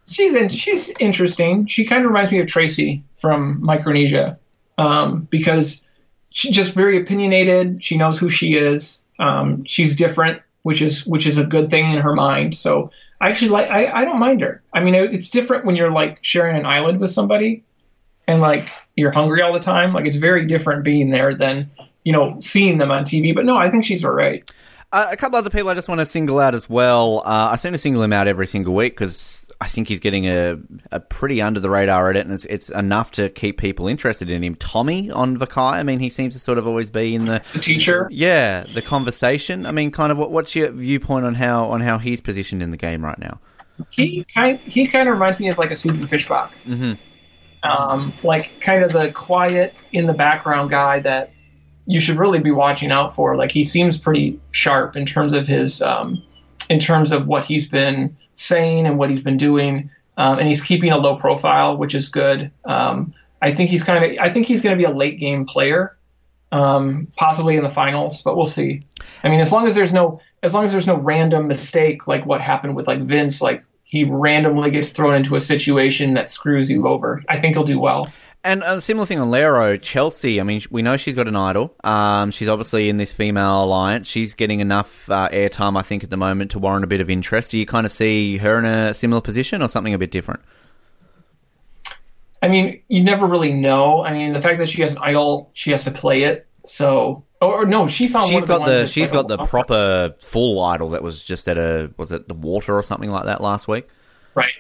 She's 0.07 0.33
in, 0.33 0.49
she's 0.49 0.91
interesting. 0.99 1.67
She 1.67 1.85
kind 1.85 2.03
of 2.03 2.09
reminds 2.09 2.31
me 2.31 2.39
of 2.39 2.47
Tracy 2.47 3.03
from 3.17 3.63
Micronesia 3.63 4.37
um, 4.77 5.27
because 5.29 5.85
she's 6.31 6.53
just 6.53 6.73
very 6.73 6.99
opinionated. 7.01 7.83
She 7.83 7.97
knows 7.97 8.19
who 8.19 8.29
she 8.29 8.55
is. 8.55 9.01
Um, 9.19 9.63
she's 9.63 9.95
different 9.95 10.41
which 10.63 10.81
is 10.81 11.05
which 11.05 11.27
is 11.27 11.37
a 11.37 11.45
good 11.45 11.69
thing 11.69 11.91
in 11.91 11.99
her 11.99 12.13
mind. 12.13 12.57
So 12.57 12.91
I 13.21 13.29
actually 13.29 13.49
like 13.49 13.69
I, 13.69 14.01
I 14.01 14.05
don't 14.05 14.19
mind 14.19 14.41
her. 14.41 14.61
I 14.73 14.81
mean, 14.81 14.95
it's 14.95 15.29
different 15.29 15.65
when 15.65 15.75
you're 15.75 15.91
like 15.91 16.19
sharing 16.21 16.57
an 16.57 16.65
island 16.65 16.99
with 16.99 17.11
somebody, 17.11 17.63
and 18.27 18.41
like 18.41 18.69
you're 18.95 19.11
hungry 19.11 19.41
all 19.41 19.53
the 19.53 19.59
time. 19.59 19.93
Like 19.93 20.05
it's 20.05 20.17
very 20.17 20.45
different 20.45 20.83
being 20.83 21.09
there 21.09 21.35
than 21.35 21.69
you 22.03 22.11
know 22.11 22.37
seeing 22.39 22.79
them 22.79 22.91
on 22.91 23.03
TV. 23.03 23.33
But 23.33 23.45
no, 23.45 23.55
I 23.57 23.69
think 23.69 23.85
she's 23.85 24.03
all 24.03 24.11
right. 24.11 24.49
Uh, 24.91 25.07
a 25.09 25.17
couple 25.17 25.37
other 25.37 25.49
people 25.49 25.69
I 25.69 25.73
just 25.73 25.89
want 25.89 25.99
to 25.99 26.05
single 26.05 26.39
out 26.39 26.53
as 26.53 26.69
well. 26.69 27.23
Uh, 27.25 27.49
I 27.51 27.55
seem 27.55 27.71
to 27.71 27.79
single 27.79 28.01
them 28.01 28.13
out 28.13 28.27
every 28.27 28.45
single 28.45 28.75
week 28.75 28.93
because 28.93 29.32
I 29.63 29.67
think 29.67 29.87
he's 29.87 30.01
getting 30.01 30.27
a, 30.27 30.57
a 30.91 30.99
pretty 30.99 31.41
under 31.41 31.61
the 31.61 31.69
radar 31.69 32.09
edit, 32.09 32.25
and 32.25 32.33
it's, 32.33 32.43
it's 32.45 32.69
enough 32.69 33.11
to 33.11 33.29
keep 33.29 33.57
people 33.57 33.87
interested 33.87 34.29
in 34.29 34.43
him. 34.43 34.55
Tommy 34.55 35.09
on 35.09 35.37
Vokai, 35.37 35.71
I 35.71 35.83
mean, 35.83 35.99
he 35.99 36.09
seems 36.09 36.33
to 36.33 36.39
sort 36.39 36.57
of 36.57 36.67
always 36.67 36.89
be 36.89 37.15
in 37.15 37.27
the, 37.27 37.41
the 37.53 37.59
teacher. 37.59 38.09
Yeah, 38.11 38.65
the 38.73 38.81
conversation. 38.81 39.65
I 39.65 39.71
mean, 39.71 39.89
kind 39.89 40.11
of 40.11 40.17
what, 40.17 40.31
what's 40.31 40.53
your 40.53 40.69
viewpoint 40.71 41.25
on 41.25 41.35
how 41.35 41.67
on 41.69 41.79
how 41.79 41.97
he's 41.97 42.19
positioned 42.19 42.61
in 42.61 42.71
the 42.71 42.77
game 42.77 43.05
right 43.05 43.17
now? 43.17 43.39
He 43.89 44.25
kind 44.25 44.59
he 44.59 44.85
kind 44.85 45.07
of 45.07 45.13
reminds 45.13 45.39
me 45.39 45.47
of 45.47 45.57
like 45.57 45.71
a 45.71 45.77
Stephen 45.77 46.05
Fishbach. 46.07 46.49
Mm-hmm. 46.65 46.93
Um, 47.65 48.11
like 48.21 48.59
kind 48.59 48.83
of 48.83 48.91
the 48.91 49.13
quiet 49.13 49.75
in 49.93 50.07
the 50.07 50.13
background 50.13 50.71
guy 50.71 50.99
that 50.99 51.31
you 51.85 52.01
should 52.01 52.17
really 52.17 52.39
be 52.39 52.51
watching 52.51 52.91
out 52.91 53.15
for. 53.15 53.37
Like 53.37 53.51
he 53.51 53.63
seems 53.63 53.97
pretty 53.97 54.41
sharp 54.51 54.97
in 54.97 55.05
terms 55.05 55.31
of 55.31 55.47
his 55.47 55.81
um, 55.81 56.21
in 56.69 56.79
terms 56.79 57.13
of 57.13 57.27
what 57.27 57.45
he's 57.45 57.69
been 57.69 58.17
saying 58.35 58.85
and 58.85 58.97
what 58.97 59.09
he's 59.09 59.21
been 59.21 59.37
doing, 59.37 59.89
um, 60.17 60.39
and 60.39 60.47
he's 60.47 60.61
keeping 60.61 60.91
a 60.91 60.97
low 60.97 61.15
profile, 61.15 61.77
which 61.77 61.95
is 61.95 62.09
good. 62.09 62.51
Um, 62.65 63.13
I 63.41 63.53
think 63.53 63.69
he's 63.69 63.83
kind 63.83 64.03
of 64.03 64.17
I 64.19 64.29
think 64.29 64.45
he's 64.45 64.61
going 64.61 64.77
to 64.77 64.77
be 64.77 64.89
a 64.89 64.95
late 64.95 65.19
game 65.19 65.45
player, 65.45 65.97
um, 66.51 67.07
possibly 67.17 67.57
in 67.57 67.63
the 67.63 67.69
finals, 67.69 68.21
but 68.21 68.35
we'll 68.35 68.45
see. 68.45 68.83
I 69.23 69.29
mean, 69.29 69.39
as 69.39 69.51
long 69.51 69.67
as 69.67 69.75
there's 69.75 69.93
no 69.93 70.21
as 70.43 70.53
long 70.53 70.63
as 70.63 70.71
there's 70.71 70.87
no 70.87 70.97
random 70.97 71.47
mistake 71.47 72.07
like 72.07 72.25
what 72.25 72.41
happened 72.41 72.75
with 72.75 72.87
like 72.87 73.01
Vince, 73.01 73.41
like 73.41 73.63
he 73.83 74.03
randomly 74.03 74.71
gets 74.71 74.91
thrown 74.91 75.13
into 75.13 75.35
a 75.35 75.39
situation 75.39 76.13
that 76.15 76.29
screws 76.29 76.69
you 76.69 76.87
over. 76.87 77.23
I 77.29 77.39
think 77.39 77.55
he'll 77.55 77.63
do 77.63 77.79
well. 77.79 78.11
And 78.45 78.61
a 78.61 78.81
similar 78.81 79.05
thing 79.05 79.19
on 79.19 79.29
Lairo, 79.29 79.81
Chelsea. 79.81 80.41
I 80.41 80.43
mean, 80.43 80.61
we 80.69 80.81
know 80.81 80.97
she's 80.97 81.15
got 81.15 81.29
an 81.29 81.35
idol. 81.35 81.73
Um, 81.81 82.29
she's 82.29 82.49
obviously 82.49 82.89
in 82.89 82.97
this 82.97 83.11
female 83.11 83.63
alliance. 83.63 84.07
She's 84.07 84.33
getting 84.33 84.59
enough 84.59 85.09
uh, 85.09 85.29
airtime, 85.29 85.79
I 85.79 85.81
think, 85.81 86.03
at 86.03 86.09
the 86.09 86.17
moment 86.17 86.51
to 86.51 86.59
warrant 86.59 86.83
a 86.83 86.87
bit 86.87 86.99
of 86.99 87.09
interest. 87.09 87.51
Do 87.51 87.57
you 87.57 87.65
kind 87.65 87.85
of 87.85 87.91
see 87.93 88.35
her 88.37 88.59
in 88.59 88.65
a 88.65 88.93
similar 88.93 89.21
position 89.21 89.61
or 89.61 89.69
something 89.69 89.93
a 89.93 89.97
bit 89.97 90.11
different? 90.11 90.41
I 92.41 92.49
mean, 92.49 92.81
you 92.89 93.01
never 93.01 93.25
really 93.25 93.53
know. 93.53 94.03
I 94.03 94.11
mean, 94.11 94.33
the 94.33 94.41
fact 94.41 94.59
that 94.59 94.67
she 94.67 94.81
has 94.81 94.95
an 94.95 94.99
idol, 95.01 95.49
she 95.53 95.71
has 95.71 95.85
to 95.85 95.91
play 95.91 96.23
it. 96.23 96.45
So, 96.65 97.23
or, 97.41 97.65
no, 97.65 97.87
she 97.87 98.09
found. 98.09 98.29
She's 98.29 98.45
got 98.45 98.65
the. 98.65 98.87
She's 98.87 99.13
like 99.13 99.25
got 99.25 99.27
the 99.29 99.45
proper 99.45 100.15
full 100.19 100.61
idol 100.61 100.89
that 100.89 101.01
was 101.01 101.23
just 101.23 101.47
at 101.47 101.57
a 101.57 101.93
was 101.95 102.11
it 102.11 102.27
the 102.27 102.33
water 102.33 102.77
or 102.77 102.83
something 102.83 103.09
like 103.09 103.25
that 103.25 103.39
last 103.39 103.69
week. 103.69 103.87
Right. 104.35 104.51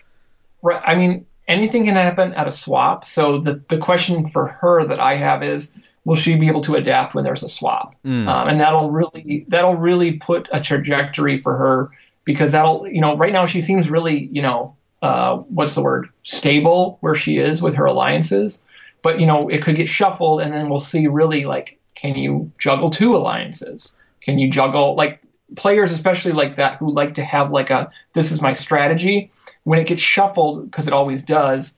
Right. 0.61 0.81
I 0.85 0.95
mean, 0.95 1.25
anything 1.47 1.85
can 1.85 1.95
happen 1.95 2.33
at 2.33 2.47
a 2.47 2.51
swap. 2.51 3.05
So 3.05 3.39
the, 3.39 3.61
the 3.67 3.77
question 3.77 4.25
for 4.25 4.47
her 4.47 4.85
that 4.85 4.99
I 4.99 5.15
have 5.17 5.43
is, 5.43 5.71
will 6.05 6.15
she 6.15 6.35
be 6.35 6.47
able 6.47 6.61
to 6.61 6.75
adapt 6.75 7.15
when 7.15 7.23
there's 7.23 7.43
a 7.43 7.49
swap? 7.49 7.95
Mm. 8.05 8.27
Um, 8.27 8.47
and 8.47 8.59
that'll 8.59 8.91
really 8.91 9.45
that'll 9.47 9.75
really 9.75 10.13
put 10.13 10.49
a 10.51 10.61
trajectory 10.61 11.37
for 11.37 11.55
her 11.57 11.91
because 12.25 12.51
that'll 12.51 12.87
you 12.87 13.01
know 13.01 13.15
right 13.15 13.33
now 13.33 13.45
she 13.45 13.61
seems 13.61 13.89
really 13.89 14.27
you 14.31 14.41
know 14.41 14.75
uh, 15.01 15.37
what's 15.37 15.75
the 15.75 15.81
word 15.81 16.09
stable 16.23 16.97
where 17.01 17.15
she 17.15 17.37
is 17.37 17.61
with 17.61 17.75
her 17.75 17.85
alliances, 17.85 18.63
but 19.01 19.19
you 19.19 19.25
know 19.25 19.49
it 19.49 19.61
could 19.61 19.75
get 19.75 19.87
shuffled 19.87 20.41
and 20.41 20.53
then 20.53 20.69
we'll 20.69 20.79
see 20.79 21.07
really 21.07 21.45
like 21.45 21.79
can 21.95 22.15
you 22.15 22.51
juggle 22.57 22.89
two 22.89 23.15
alliances? 23.15 23.93
Can 24.21 24.39
you 24.39 24.49
juggle 24.49 24.95
like 24.95 25.21
players 25.55 25.91
especially 25.91 26.31
like 26.31 26.55
that 26.55 26.77
who 26.79 26.91
like 26.91 27.13
to 27.13 27.23
have 27.23 27.51
like 27.51 27.69
a 27.69 27.89
this 28.13 28.31
is 28.31 28.41
my 28.41 28.51
strategy 28.51 29.31
when 29.63 29.79
it 29.79 29.87
gets 29.87 30.01
shuffled, 30.01 30.69
because 30.69 30.87
it 30.87 30.93
always 30.93 31.21
does, 31.21 31.77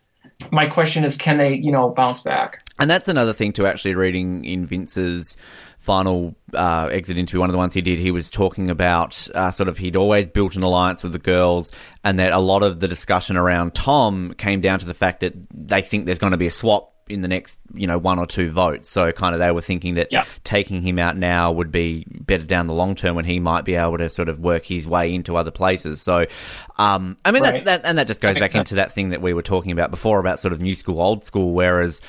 my 0.51 0.67
question 0.67 1.03
is, 1.03 1.15
can 1.15 1.37
they, 1.37 1.55
you 1.55 1.71
know, 1.71 1.89
bounce 1.89 2.21
back? 2.21 2.61
And 2.79 2.89
that's 2.89 3.07
another 3.07 3.33
thing 3.33 3.53
to 3.53 3.67
actually 3.67 3.95
reading 3.95 4.43
in 4.43 4.65
Vince's 4.65 5.37
final 5.79 6.35
uh, 6.53 6.89
exit 6.91 7.15
interview, 7.17 7.39
one 7.39 7.49
of 7.49 7.53
the 7.53 7.59
ones 7.59 7.73
he 7.73 7.81
did, 7.81 7.99
he 7.99 8.09
was 8.09 8.31
talking 8.31 8.71
about 8.71 9.27
uh, 9.35 9.51
sort 9.51 9.69
of 9.69 9.77
he'd 9.77 9.95
always 9.95 10.27
built 10.27 10.55
an 10.55 10.63
alliance 10.63 11.03
with 11.03 11.13
the 11.13 11.19
girls, 11.19 11.71
and 12.03 12.19
that 12.19 12.33
a 12.33 12.39
lot 12.39 12.63
of 12.63 12.79
the 12.79 12.87
discussion 12.87 13.37
around 13.37 13.75
Tom 13.75 14.33
came 14.33 14.61
down 14.61 14.79
to 14.79 14.85
the 14.85 14.95
fact 14.95 15.19
that 15.19 15.33
they 15.53 15.81
think 15.81 16.05
there's 16.05 16.19
going 16.19 16.31
to 16.31 16.37
be 16.37 16.47
a 16.47 16.51
swap 16.51 16.94
in 17.07 17.21
the 17.21 17.27
next, 17.27 17.59
you 17.73 17.85
know, 17.85 17.97
one 17.97 18.17
or 18.17 18.25
two 18.25 18.51
votes. 18.51 18.89
So 18.89 19.11
kind 19.11 19.35
of 19.35 19.39
they 19.39 19.51
were 19.51 19.61
thinking 19.61 19.95
that 19.95 20.07
Yeah. 20.11 20.25
taking 20.43 20.81
him 20.81 20.97
out 20.97 21.15
now 21.15 21.51
would 21.51 21.71
be 21.71 22.05
better 22.09 22.43
down 22.43 22.67
the 22.67 22.73
long 22.73 22.95
term 22.95 23.15
when 23.15 23.25
he 23.25 23.39
might 23.39 23.63
be 23.63 23.75
able 23.75 23.97
to 23.99 24.09
sort 24.09 24.27
of 24.27 24.39
work 24.39 24.65
his 24.65 24.87
way 24.87 25.13
into 25.13 25.37
other 25.37 25.51
places. 25.51 26.01
So, 26.01 26.25
um, 26.77 27.17
I 27.23 27.31
mean, 27.31 27.43
that's, 27.43 27.55
Right. 27.57 27.65
that, 27.65 27.81
and 27.85 27.97
that 27.99 28.07
just 28.07 28.21
goes 28.21 28.37
back 28.37 28.55
into 28.55 28.75
that 28.75 28.91
thing 28.93 29.09
that 29.09 29.21
we 29.21 29.33
were 29.33 29.43
talking 29.43 29.71
about 29.71 29.91
before 29.91 30.19
about 30.19 30.39
sort 30.39 30.51
of 30.53 30.61
new 30.61 30.73
school, 30.73 30.99
old 30.99 31.23
school, 31.23 31.53
whereas 31.53 32.01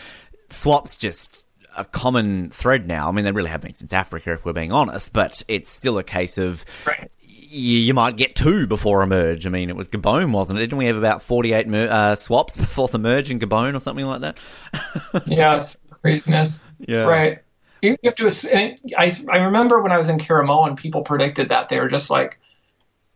swaps 0.51 0.97
just 0.97 1.45
a 1.77 1.85
common 1.85 2.49
thread 2.49 2.87
now. 2.89 3.07
I 3.07 3.13
mean, 3.13 3.27
they 3.27 3.33
really 3.33 3.51
have 3.51 3.61
been 3.61 3.75
since 3.75 3.93
Africa, 3.93 4.33
if 4.33 4.47
we're 4.47 4.55
being 4.55 4.73
honest, 4.73 5.13
but 5.13 5.43
it's 5.47 5.71
still 5.71 5.99
a 5.99 6.03
case 6.03 6.39
of 6.39 6.65
Right. 6.87 7.11
You, 7.49 7.79
you 7.79 7.95
might 7.95 8.17
get 8.17 8.35
two 8.35 8.67
before 8.67 9.03
a 9.03 9.07
merge. 9.07 9.47
I 9.47 9.51
mean, 9.51 9.71
it 9.71 9.77
was 9.77 9.89
Gabon, 9.89 10.33
wasn't 10.33 10.59
it? 10.59 10.63
Didn't 10.63 10.79
we 10.79 10.87
have 10.87 10.97
about 10.97 11.23
48 11.23 11.69
mer- 11.69 11.89
uh, 11.91 12.15
swaps 12.15 12.57
before 12.57 12.89
the 12.89 12.99
merge 12.99 13.31
in 13.31 13.39
Gabon 13.39 13.77
or 13.77 13.81
something 13.81 14.07
like 14.07 14.21
that? 14.21 14.39
Yeah, 15.27 15.57
it's 15.57 15.77
craziness. 15.91 16.61
Yeah. 16.79 17.05
Right. 17.05 17.39
You 17.83 17.97
have 18.05 18.15
to. 18.17 18.77
I 18.99 19.13
I 19.31 19.37
remember 19.39 19.81
when 19.81 19.93
I 19.93 19.99
was 19.99 20.09
in 20.09 20.19
Caramoan, 20.19 20.77
people 20.77 21.03
predicted 21.03 21.51
that 21.51 21.69
they 21.69 21.79
were 21.79 21.89
just 21.89 22.11
like, 22.11 22.41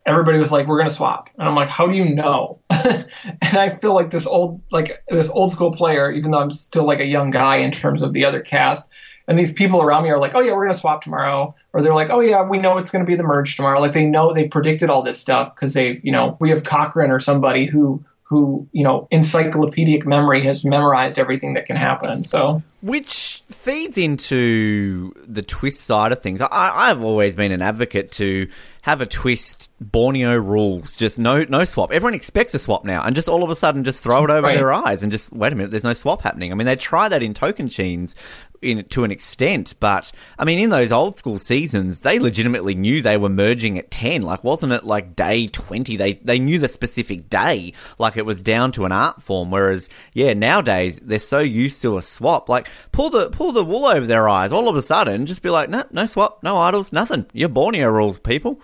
everybody 0.06 0.38
was 0.38 0.52
like, 0.52 0.66
"We're 0.66 0.78
gonna 0.78 0.90
swap," 0.90 1.30
and 1.38 1.48
I'm 1.48 1.54
like, 1.54 1.68
"How 1.68 1.86
do 1.86 1.94
you 1.94 2.14
know?" 2.14 2.60
and 2.70 3.06
I 3.42 3.68
feel 3.68 3.94
like 3.94 4.10
this 4.10 4.26
old 4.26 4.60
like 4.70 5.02
this 5.08 5.30
old 5.30 5.52
school 5.52 5.72
player, 5.72 6.10
even 6.10 6.30
though 6.30 6.40
I'm 6.40 6.50
still 6.50 6.84
like 6.84 7.00
a 7.00 7.06
young 7.06 7.30
guy 7.30 7.56
in 7.56 7.70
terms 7.70 8.02
of 8.02 8.12
the 8.12 8.24
other 8.24 8.40
cast. 8.40 8.88
And 9.30 9.38
these 9.38 9.52
people 9.52 9.80
around 9.80 10.02
me 10.02 10.10
are 10.10 10.18
like, 10.18 10.34
"Oh 10.34 10.40
yeah, 10.40 10.52
we're 10.54 10.64
gonna 10.64 10.74
swap 10.74 11.02
tomorrow," 11.02 11.54
or 11.72 11.82
they're 11.82 11.94
like, 11.94 12.10
"Oh 12.10 12.18
yeah, 12.18 12.42
we 12.42 12.58
know 12.58 12.78
it's 12.78 12.90
gonna 12.90 13.04
be 13.04 13.14
the 13.14 13.22
merge 13.22 13.54
tomorrow." 13.54 13.80
Like 13.80 13.92
they 13.92 14.04
know 14.04 14.34
they 14.34 14.48
predicted 14.48 14.90
all 14.90 15.02
this 15.02 15.18
stuff 15.18 15.54
because 15.54 15.72
they've, 15.72 16.04
you 16.04 16.10
know, 16.10 16.36
we 16.40 16.50
have 16.50 16.64
Cochran 16.64 17.12
or 17.12 17.20
somebody 17.20 17.64
who 17.64 18.04
who 18.24 18.66
you 18.72 18.82
know 18.84 19.06
encyclopedic 19.10 20.06
memory 20.06 20.44
has 20.44 20.64
memorized 20.64 21.18
everything 21.18 21.54
that 21.54 21.66
can 21.66 21.76
happen. 21.76 22.24
So 22.24 22.60
Which 22.82 23.42
feeds 23.50 23.98
into 23.98 25.12
the 25.26 25.42
twist 25.42 25.80
side 25.82 26.12
of 26.12 26.20
things. 26.22 26.40
I, 26.40 26.48
I've 26.50 27.02
always 27.02 27.34
been 27.34 27.52
an 27.52 27.62
advocate 27.62 28.12
to 28.12 28.48
have 28.82 29.00
a 29.00 29.06
twist 29.06 29.70
Borneo 29.80 30.36
rules, 30.36 30.94
just 30.94 31.18
no 31.18 31.44
no 31.48 31.64
swap. 31.64 31.92
Everyone 31.92 32.14
expects 32.14 32.54
a 32.54 32.58
swap 32.58 32.84
now, 32.84 33.02
and 33.02 33.14
just 33.16 33.28
all 33.28 33.42
of 33.42 33.50
a 33.50 33.56
sudden 33.56 33.84
just 33.84 34.02
throw 34.02 34.24
it 34.24 34.30
over 34.30 34.42
Right. 34.46 34.54
their 34.56 34.72
eyes 34.72 35.02
and 35.02 35.10
just 35.12 35.32
wait 35.32 35.52
a 35.52 35.56
minute, 35.56 35.70
there's 35.72 35.84
no 35.84 35.92
swap 35.92 36.22
happening. 36.22 36.52
I 36.52 36.54
mean, 36.54 36.66
they 36.66 36.76
try 36.76 37.08
that 37.08 37.22
in 37.22 37.34
Tocantins 37.34 38.14
in 38.62 38.84
to 38.84 39.04
an 39.04 39.10
extent, 39.10 39.74
but 39.80 40.12
I 40.38 40.44
mean, 40.44 40.58
in 40.58 40.70
those 40.70 40.92
old 40.92 41.16
school 41.16 41.38
seasons, 41.38 42.02
they 42.02 42.18
legitimately 42.18 42.74
knew 42.74 43.00
they 43.00 43.16
were 43.16 43.28
merging 43.28 43.78
at 43.78 43.90
ten. 43.90 44.22
Like, 44.22 44.44
wasn't 44.44 44.72
it 44.72 44.84
like 44.84 45.16
day 45.16 45.46
twenty? 45.46 45.96
They 45.96 46.14
they 46.14 46.38
knew 46.38 46.58
the 46.58 46.68
specific 46.68 47.28
day, 47.30 47.72
like 47.98 48.16
it 48.16 48.26
was 48.26 48.38
down 48.38 48.72
to 48.72 48.84
an 48.84 48.92
art 48.92 49.22
form. 49.22 49.50
Whereas, 49.50 49.88
yeah, 50.12 50.34
nowadays 50.34 51.00
they're 51.00 51.18
so 51.18 51.38
used 51.38 51.80
to 51.82 51.96
a 51.96 52.02
swap. 52.02 52.48
Like, 52.48 52.68
pull 52.92 53.10
the 53.10 53.30
pull 53.30 53.52
the 53.52 53.64
wool 53.64 53.86
over 53.86 54.06
their 54.06 54.28
eyes. 54.28 54.52
All 54.52 54.68
of 54.68 54.76
a 54.76 54.82
sudden, 54.82 55.26
just 55.26 55.42
be 55.42 55.50
like, 55.50 55.70
no, 55.70 55.84
no 55.90 56.04
swap, 56.06 56.42
no 56.42 56.56
idols, 56.58 56.92
nothing. 56.92 57.26
You're 57.32 57.48
Borneo 57.48 57.88
rules, 57.88 58.18
people. 58.18 58.60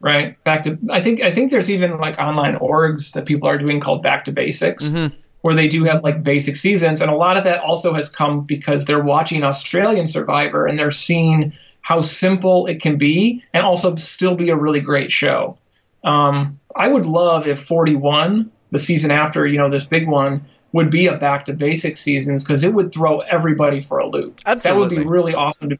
right 0.00 0.42
back 0.44 0.62
to 0.62 0.76
i 0.90 1.00
think 1.00 1.22
i 1.22 1.30
think 1.30 1.50
there's 1.50 1.70
even 1.70 1.96
like 1.98 2.18
online 2.18 2.56
orgs 2.56 3.12
that 3.12 3.24
people 3.24 3.48
are 3.48 3.56
doing 3.56 3.78
called 3.78 4.02
back 4.02 4.24
to 4.24 4.32
basics 4.32 4.84
mm-hmm. 4.84 5.14
Where 5.42 5.54
they 5.54 5.68
do 5.68 5.84
have 5.84 6.02
like 6.02 6.22
basic 6.22 6.56
seasons. 6.56 7.00
And 7.00 7.10
a 7.10 7.14
lot 7.14 7.36
of 7.36 7.44
that 7.44 7.60
also 7.60 7.92
has 7.94 8.08
come 8.08 8.40
because 8.42 8.84
they're 8.84 9.02
watching 9.04 9.42
australian 9.44 10.06
survivor 10.06 10.66
and 10.66 10.78
they're 10.78 10.90
seeing 10.90 11.52
how 11.82 12.00
simple 12.00 12.66
it 12.66 12.80
can 12.80 12.96
be 12.96 13.42
and 13.52 13.64
also 13.64 13.94
still 13.96 14.34
be 14.36 14.50
a 14.50 14.56
really 14.56 14.80
great 14.80 15.12
show. 15.12 15.56
Um, 16.04 16.58
i 16.74 16.88
would 16.88 17.04
love 17.06 17.46
if 17.46 17.62
41 17.62 18.50
the 18.70 18.78
season 18.78 19.10
after 19.10 19.46
you 19.46 19.58
know 19.58 19.68
this 19.70 19.84
big 19.84 20.08
one 20.08 20.46
would 20.72 20.90
be 20.90 21.06
a 21.06 21.16
back 21.18 21.44
to 21.44 21.52
basic 21.52 21.98
seasons 21.98 22.42
because 22.42 22.64
it 22.64 22.72
would 22.72 22.92
throw 22.92 23.20
everybody 23.20 23.80
for 23.82 23.98
a 23.98 24.08
loop. 24.08 24.40
Absolutely. 24.46 24.62
that 24.70 24.78
would 24.80 25.02
be 25.04 25.08
really 25.08 25.34
awesome 25.34 25.68
to 25.70 25.78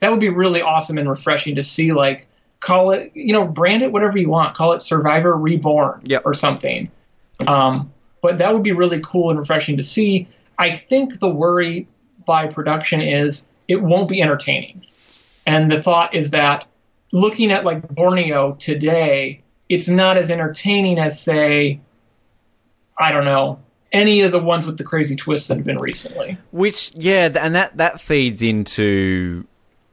that 0.00 0.10
would 0.10 0.18
be 0.20 0.30
really 0.30 0.62
awesome 0.62 0.96
and 0.98 1.08
refreshing 1.08 1.56
to 1.56 1.62
see 1.62 1.92
like 1.92 2.26
call 2.60 2.90
it 2.92 3.12
you 3.14 3.32
know 3.32 3.46
brand 3.46 3.82
it 3.82 3.92
whatever 3.92 4.16
you 4.18 4.28
want. 4.30 4.56
Call 4.56 4.72
it 4.72 4.80
survivor 4.82 5.36
reborn 5.36 6.00
Yep. 6.04 6.22
or 6.24 6.32
something. 6.34 6.90
Um, 7.46 7.92
but 8.22 8.38
that 8.38 8.52
would 8.52 8.62
be 8.62 8.72
really 8.72 9.00
cool 9.00 9.30
and 9.30 9.38
refreshing 9.38 9.76
to 9.76 9.82
see. 9.82 10.28
I 10.58 10.76
think 10.76 11.20
the 11.20 11.28
worry 11.28 11.88
by 12.26 12.46
production 12.46 13.00
is 13.00 13.46
it 13.68 13.82
won't 13.82 14.08
be 14.08 14.20
entertaining. 14.22 14.86
And 15.46 15.70
the 15.70 15.82
thought 15.82 16.14
is 16.14 16.30
that 16.30 16.66
looking 17.12 17.50
at 17.50 17.64
like 17.64 17.88
borneo 17.88 18.52
today 18.52 19.42
it's 19.68 19.88
not 19.88 20.16
as 20.16 20.30
entertaining 20.30 20.96
as 20.96 21.20
say 21.20 21.80
i 23.00 23.10
don't 23.10 23.24
know 23.24 23.58
any 23.92 24.22
of 24.22 24.32
the 24.32 24.38
ones 24.38 24.66
with 24.66 24.78
the 24.78 24.84
crazy 24.84 25.16
twists 25.16 25.48
that 25.48 25.56
have 25.56 25.66
been 25.66 25.78
recently. 25.78 26.38
Which, 26.52 26.92
yeah, 26.94 27.30
and 27.40 27.54
that 27.54 27.76
that 27.78 28.00
feeds 28.00 28.42
into 28.42 29.46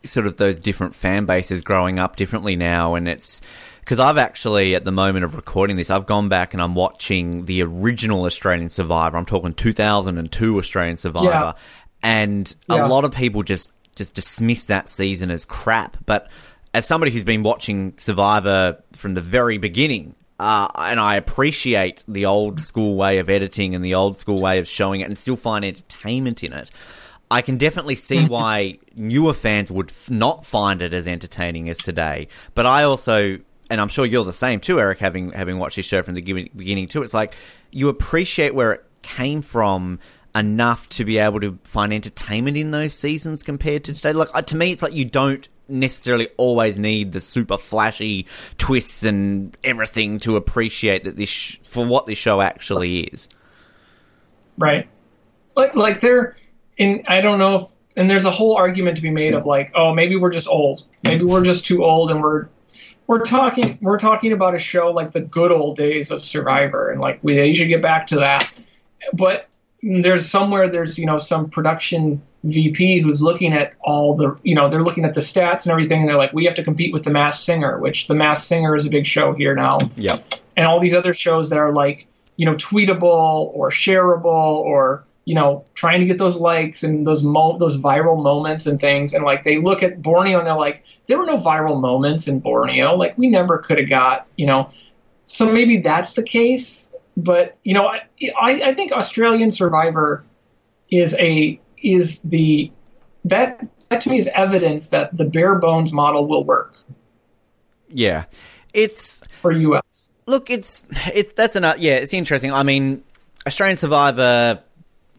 sort 0.04 0.28
of 0.28 0.38
those 0.38 0.60
different 0.60 0.96
fan 0.96 1.26
bases 1.26 1.62
growing 1.62 2.00
up 2.00 2.16
differently 2.16 2.56
now, 2.56 2.96
and 2.96 3.08
it's 3.08 3.42
because 3.88 4.00
I've 4.00 4.18
actually 4.18 4.76
at 4.76 4.84
the 4.84 4.92
moment 4.92 5.24
of 5.24 5.34
recording 5.34 5.78
this, 5.78 5.90
I've 5.90 6.06
gone 6.06 6.28
back 6.28 6.54
and 6.54 6.62
I'm 6.62 6.76
watching 6.76 7.46
the 7.46 7.64
original 7.64 8.26
Australian 8.26 8.70
Survivor. 8.70 9.16
I'm 9.16 9.26
talking 9.26 9.54
2002 9.54 10.60
Australian 10.60 10.98
Survivor, 10.98 11.30
Yeah. 11.30 11.54
and 12.04 12.54
Yeah. 12.70 12.86
a 12.86 12.88
lot 12.90 13.06
of 13.06 13.14
people 13.14 13.44
just 13.44 13.72
just 13.96 14.14
dismiss 14.14 14.66
that 14.66 14.90
season 14.90 15.32
as 15.32 15.46
crap, 15.46 15.96
but 16.06 16.28
as 16.74 16.86
somebody 16.86 17.14
who's 17.14 17.24
been 17.24 17.44
watching 17.44 17.94
Survivor 17.96 18.78
from 18.92 19.14
the 19.14 19.22
very 19.22 19.58
beginning, 19.58 20.16
uh, 20.38 20.68
and 20.76 21.00
I 21.00 21.16
appreciate 21.16 22.04
the 22.10 22.26
old 22.26 22.60
school 22.60 22.96
way 22.98 23.20
of 23.20 23.30
editing 23.30 23.74
and 23.74 23.84
the 23.86 23.96
old 23.96 24.18
school 24.18 24.36
way 24.36 24.60
of 24.60 24.68
showing 24.68 25.00
it, 25.00 25.06
and 25.06 25.18
still 25.18 25.38
find 25.38 25.64
entertainment 25.64 26.44
in 26.44 26.52
it. 26.52 26.70
I 27.32 27.42
can 27.42 27.58
definitely 27.58 27.96
see 27.96 28.26
why 28.36 28.80
newer 28.98 29.34
fans 29.34 29.72
would 29.72 29.92
f- 29.92 30.10
not 30.12 30.46
find 30.46 30.82
it 30.82 30.94
as 30.94 31.08
entertaining 31.08 31.70
as 31.70 31.78
today. 31.78 32.28
But 32.54 32.66
I 32.66 32.84
also, 32.84 33.40
and 33.70 33.82
I'm 33.82 33.90
sure 33.90 34.06
you're 34.06 34.26
the 34.26 34.34
same 34.34 34.60
too, 34.60 34.80
Erik, 34.80 35.00
having 35.00 35.32
having 35.32 35.60
watched 35.60 35.76
this 35.76 35.86
show 35.86 36.02
from 36.04 36.16
the 36.16 36.22
beginning 36.22 36.88
too. 36.88 37.04
It's 37.04 37.14
like 37.14 37.36
you 37.72 37.90
appreciate 37.90 38.56
where 38.56 38.74
it 38.74 38.86
came 39.02 39.42
from 39.42 40.00
enough 40.36 40.88
to 40.90 41.06
be 41.06 41.18
able 41.18 41.40
to 41.42 41.58
find 41.64 41.94
entertainment 41.94 42.58
in 42.58 42.72
those 42.72 42.94
seasons 42.94 43.44
compared 43.44 43.84
to 43.86 43.94
today. 43.94 44.14
Like 44.14 44.30
uh, 44.34 44.42
to 44.44 44.56
me, 44.56 44.72
it's 44.72 44.84
like 44.84 44.94
you 44.94 45.06
don't 45.06 45.48
necessarily 45.70 46.30
always 46.38 46.78
need 46.78 47.12
the 47.12 47.20
super 47.20 47.58
flashy 47.58 48.26
twists 48.58 49.04
and 49.04 49.58
everything 49.64 50.20
to 50.20 50.36
appreciate 50.36 51.04
that 51.04 51.18
this 51.18 51.30
sh- 51.30 51.58
for 51.70 51.86
what 51.86 52.06
this 52.06 52.18
show 52.18 52.40
actually 52.42 53.02
is. 53.02 53.28
right 54.58 54.88
like 55.56 55.76
like 55.76 56.00
they're 56.00 56.38
in 56.78 57.04
i 57.08 57.20
don't 57.20 57.38
know 57.38 57.64
if 57.64 57.72
and 57.98 58.10
there's 58.10 58.26
a 58.26 58.32
whole 58.32 58.56
argument 58.56 58.96
to 58.96 59.02
be 59.02 59.10
made 59.10 59.34
of 59.34 59.46
like 59.46 59.72
oh 59.76 59.94
maybe 59.94 60.16
we're 60.16 60.32
just 60.32 60.48
old 60.48 60.86
maybe 61.04 61.26
we're 61.26 61.44
just 61.44 61.66
too 61.66 61.84
old 61.84 62.12
and 62.12 62.22
we're 62.22 62.48
we're 63.08 63.24
talking 63.24 63.78
we're 63.82 63.98
talking 63.98 64.32
about 64.34 64.54
a 64.54 64.60
show 64.60 64.92
like 64.92 65.12
the 65.12 65.22
good 65.22 65.52
old 65.52 65.78
days 65.78 66.12
of 66.12 66.22
survivor 66.22 66.90
and 66.92 67.02
like 67.02 67.20
we 67.24 67.36
they 67.36 67.54
should 67.54 67.68
get 67.70 67.82
back 67.82 68.08
to 68.08 68.18
that 68.18 68.52
but 69.14 69.48
there's 69.82 70.30
somewhere 70.30 70.70
there's 70.70 70.98
you 71.00 71.06
know 71.06 71.18
some 71.18 71.50
production 71.50 72.22
vp 72.44 73.00
who's 73.00 73.22
looking 73.22 73.54
at 73.54 73.74
all 73.82 74.16
the 74.16 74.38
you 74.44 74.54
know 74.54 74.70
they're 74.70 74.84
looking 74.84 75.06
at 75.06 75.14
the 75.14 75.22
stats 75.22 75.64
and 75.64 75.72
everything 75.72 76.02
and 76.02 76.10
they're 76.10 76.18
like 76.18 76.34
we 76.34 76.46
have 76.46 76.56
to 76.56 76.64
compete 76.64 76.94
with 76.94 77.04
the 77.04 77.10
Masked 77.12 77.44
Singer 77.44 77.80
which 77.80 78.08
the 78.08 78.16
Masked 78.16 78.46
Singer 78.48 78.76
is 78.76 78.86
a 78.86 78.90
big 78.90 79.06
show 79.06 79.34
here 79.34 79.56
now 79.56 79.80
Yep. 79.96 80.36
and 80.56 80.66
all 80.66 80.80
these 80.80 80.94
other 80.94 81.14
shows 81.14 81.50
that 81.50 81.60
are 81.60 81.74
like 81.74 82.08
you 82.36 82.46
know 82.46 82.56
tweetable 82.56 83.04
or 83.04 83.70
shareable 83.72 84.26
or 84.26 85.04
you 85.28 85.36
know 85.36 85.66
trying 85.76 86.00
to 86.00 86.06
get 86.06 86.18
those 86.18 86.38
likes 86.38 86.84
and 86.84 87.06
those 87.06 87.22
mo- 87.22 87.58
those 87.58 87.78
viral 87.78 88.24
moments 88.24 88.66
and 88.66 88.80
things 88.80 89.14
and 89.14 89.26
like 89.26 89.44
they 89.44 89.58
look 89.58 89.84
at 89.84 90.02
Borneo 90.02 90.38
and 90.38 90.48
they're 90.48 90.56
like 90.56 90.86
there 91.08 91.18
were 91.18 91.26
no 91.26 91.38
viral 91.38 91.82
moments 91.82 92.30
in 92.30 92.40
Borneo 92.40 92.96
like 92.96 93.18
we 93.18 93.28
never 93.28 93.58
could 93.58 93.78
have 93.78 93.90
got 93.90 94.26
you 94.38 94.46
know 94.46 94.72
so 95.26 95.52
maybe 95.52 95.82
that's 95.82 96.14
the 96.14 96.24
case 96.24 96.90
but 97.18 97.58
you 97.66 97.74
know 97.74 97.88
I, 97.88 98.04
I 98.42 98.52
I 98.70 98.74
think 98.74 98.94
Australian 98.94 99.52
Survivor 99.52 100.24
is 100.90 101.14
a 101.20 101.60
is 101.84 102.20
the 102.20 102.72
that 103.26 103.68
that 103.90 104.00
to 104.00 104.10
me 104.10 104.20
is 104.20 104.30
evidence 104.34 104.88
that 104.90 105.16
the 105.16 105.26
bare 105.26 105.56
bones 105.56 105.92
model 105.92 106.26
will 106.26 106.46
work 106.46 106.74
Yeah. 107.90 108.24
It's 108.74 109.22
for 109.42 109.52
US 109.52 109.84
look, 110.26 110.50
it's 110.50 110.86
it's 111.14 111.34
that's 111.34 111.58
enough. 111.58 111.80
Yeah, 111.80 111.96
it's 111.96 112.14
interesting. 112.14 112.54
I 112.54 112.64
mean, 112.64 113.04
Australian 113.46 113.78
Survivor, 113.78 114.62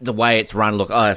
the 0.01 0.13
way 0.13 0.39
it's 0.39 0.53
run. 0.53 0.77
Look, 0.77 0.89
uh, 0.91 1.15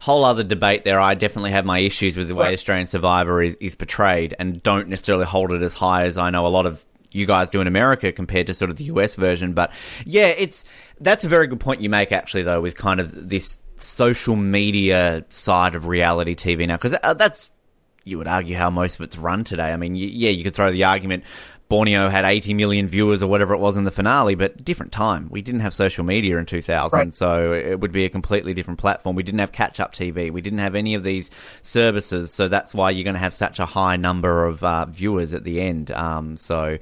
whole 0.00 0.24
other 0.24 0.44
debate 0.44 0.84
there. 0.84 1.00
I 1.00 1.14
definitely 1.14 1.50
have 1.52 1.64
my 1.64 1.78
issues 1.78 2.16
with 2.16 2.28
the 2.28 2.34
way 2.34 2.46
Right. 2.46 2.52
Australian 2.54 2.86
Survivor 2.86 3.42
is 3.42 3.56
is 3.60 3.74
portrayed, 3.74 4.34
and 4.38 4.62
don't 4.62 4.88
necessarily 4.88 5.26
hold 5.26 5.52
it 5.52 5.62
as 5.62 5.74
high 5.74 6.04
as 6.04 6.18
I 6.18 6.30
know 6.30 6.46
a 6.46 6.48
lot 6.48 6.66
of 6.66 6.84
you 7.10 7.26
guys 7.26 7.50
do 7.50 7.60
in 7.60 7.66
America 7.66 8.12
compared 8.12 8.46
to 8.48 8.54
sort 8.54 8.70
of 8.70 8.76
the 8.76 8.84
US 8.84 9.14
version. 9.14 9.52
But 9.54 9.72
yeah, 10.04 10.26
it's 10.28 10.64
that's 11.00 11.24
a 11.24 11.28
very 11.28 11.46
good 11.46 11.60
point 11.60 11.80
you 11.80 11.90
make 11.90 12.12
actually 12.12 12.42
though 12.42 12.60
with 12.60 12.76
kind 12.76 13.00
of 13.00 13.28
this 13.28 13.60
social 13.76 14.36
media 14.36 15.24
side 15.30 15.74
of 15.74 15.86
reality 15.86 16.34
TV 16.34 16.66
now 16.66 16.76
because 16.76 16.96
that's 17.16 17.52
you 18.04 18.18
would 18.18 18.26
argue 18.26 18.56
how 18.56 18.70
most 18.70 18.96
of 18.96 19.02
it's 19.02 19.16
run 19.16 19.44
today. 19.44 19.72
I 19.72 19.76
mean, 19.76 19.94
yeah, 19.94 20.30
you 20.30 20.42
could 20.44 20.54
throw 20.54 20.70
the 20.72 20.84
argument 20.84 21.24
Borneo 21.68 22.08
had 22.08 22.24
80 22.24 22.54
million 22.54 22.88
viewers 22.88 23.22
or 23.22 23.26
whatever 23.26 23.52
it 23.52 23.58
was 23.58 23.76
in 23.76 23.84
the 23.84 23.90
finale, 23.90 24.34
but 24.34 24.64
different 24.64 24.90
time. 24.90 25.28
We 25.30 25.42
didn't 25.42 25.60
have 25.60 25.74
social 25.74 26.02
media 26.02 26.38
in 26.38 26.46
2000, 26.46 26.98
right. 26.98 27.14
so 27.14 27.52
it 27.52 27.80
would 27.80 27.92
be 27.92 28.04
a 28.04 28.08
completely 28.08 28.54
different 28.54 28.78
platform. 28.78 29.16
We 29.16 29.22
didn't 29.22 29.40
have 29.40 29.52
catch 29.52 29.78
up 29.78 29.92
TV. 29.92 30.30
We 30.30 30.40
didn't 30.40 30.60
have 30.60 30.74
any 30.74 30.94
of 30.94 31.02
these 31.02 31.30
services, 31.60 32.32
so 32.32 32.48
that's 32.48 32.74
why 32.74 32.90
you're 32.90 33.04
going 33.04 33.14
to 33.14 33.20
have 33.20 33.34
such 33.34 33.58
a 33.58 33.66
high 33.66 33.96
number 33.96 34.46
of 34.46 34.64
uh, 34.64 34.86
viewers 34.86 35.34
at 35.34 35.44
the 35.44 35.60
end. 35.60 35.90
Um, 35.90 36.36
so 36.38 36.78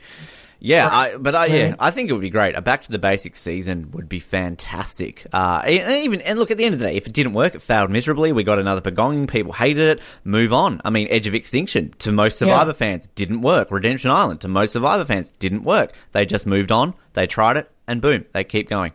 yeah, 0.59 0.89
I, 0.89 1.17
but 1.17 1.35
I, 1.35 1.47
yeah, 1.47 1.75
I 1.79 1.91
think 1.91 2.09
it 2.09 2.13
would 2.13 2.23
be 2.23 2.31
great. 2.31 2.55
A 2.55 2.63
back 2.63 2.83
to 2.85 2.93
the 2.93 2.99
basics 2.99 3.41
season 3.41 3.91
would 3.93 4.09
be 4.09 4.19
fantastic. 4.21 5.27
Uh, 5.33 5.63
and 5.65 6.05
even 6.05 6.21
and 6.23 6.39
look 6.39 6.51
at 6.51 6.59
the 6.59 6.65
end 6.65 6.75
of 6.75 6.81
the 6.81 6.87
day, 6.87 6.97
if 6.97 7.07
it 7.07 7.13
didn't 7.13 7.35
work, 7.35 7.55
it 7.55 7.63
failed 7.63 7.91
miserably. 7.91 8.33
We 8.33 8.45
got 8.45 8.59
another 8.59 8.81
Pagong. 8.81 9.29
People 9.29 9.53
hated 9.53 9.99
it. 9.99 10.01
Move 10.25 10.53
on. 10.53 10.81
I 10.85 10.91
mean, 10.91 11.09
Edge 11.11 11.27
of 11.27 11.35
Extinction 11.35 11.95
to 11.99 12.13
most 12.13 12.39
Survivor 12.39 12.71
yeah. 12.71 12.75
fans 12.75 13.09
didn't 13.15 13.43
work. 13.43 13.71
Redemption 13.71 14.11
Island 14.11 14.41
to 14.43 14.49
most 14.49 14.73
Survivor 14.73 15.05
fans 15.05 15.29
didn't 15.39 15.63
work. 15.63 15.93
They 16.13 16.25
just 16.25 16.47
moved 16.47 16.73
on. 16.73 16.95
They 17.13 17.27
tried 17.27 17.57
it, 17.57 17.71
and 17.87 18.01
boom, 18.01 18.25
they 18.33 18.45
keep 18.45 18.69
going. 18.69 18.93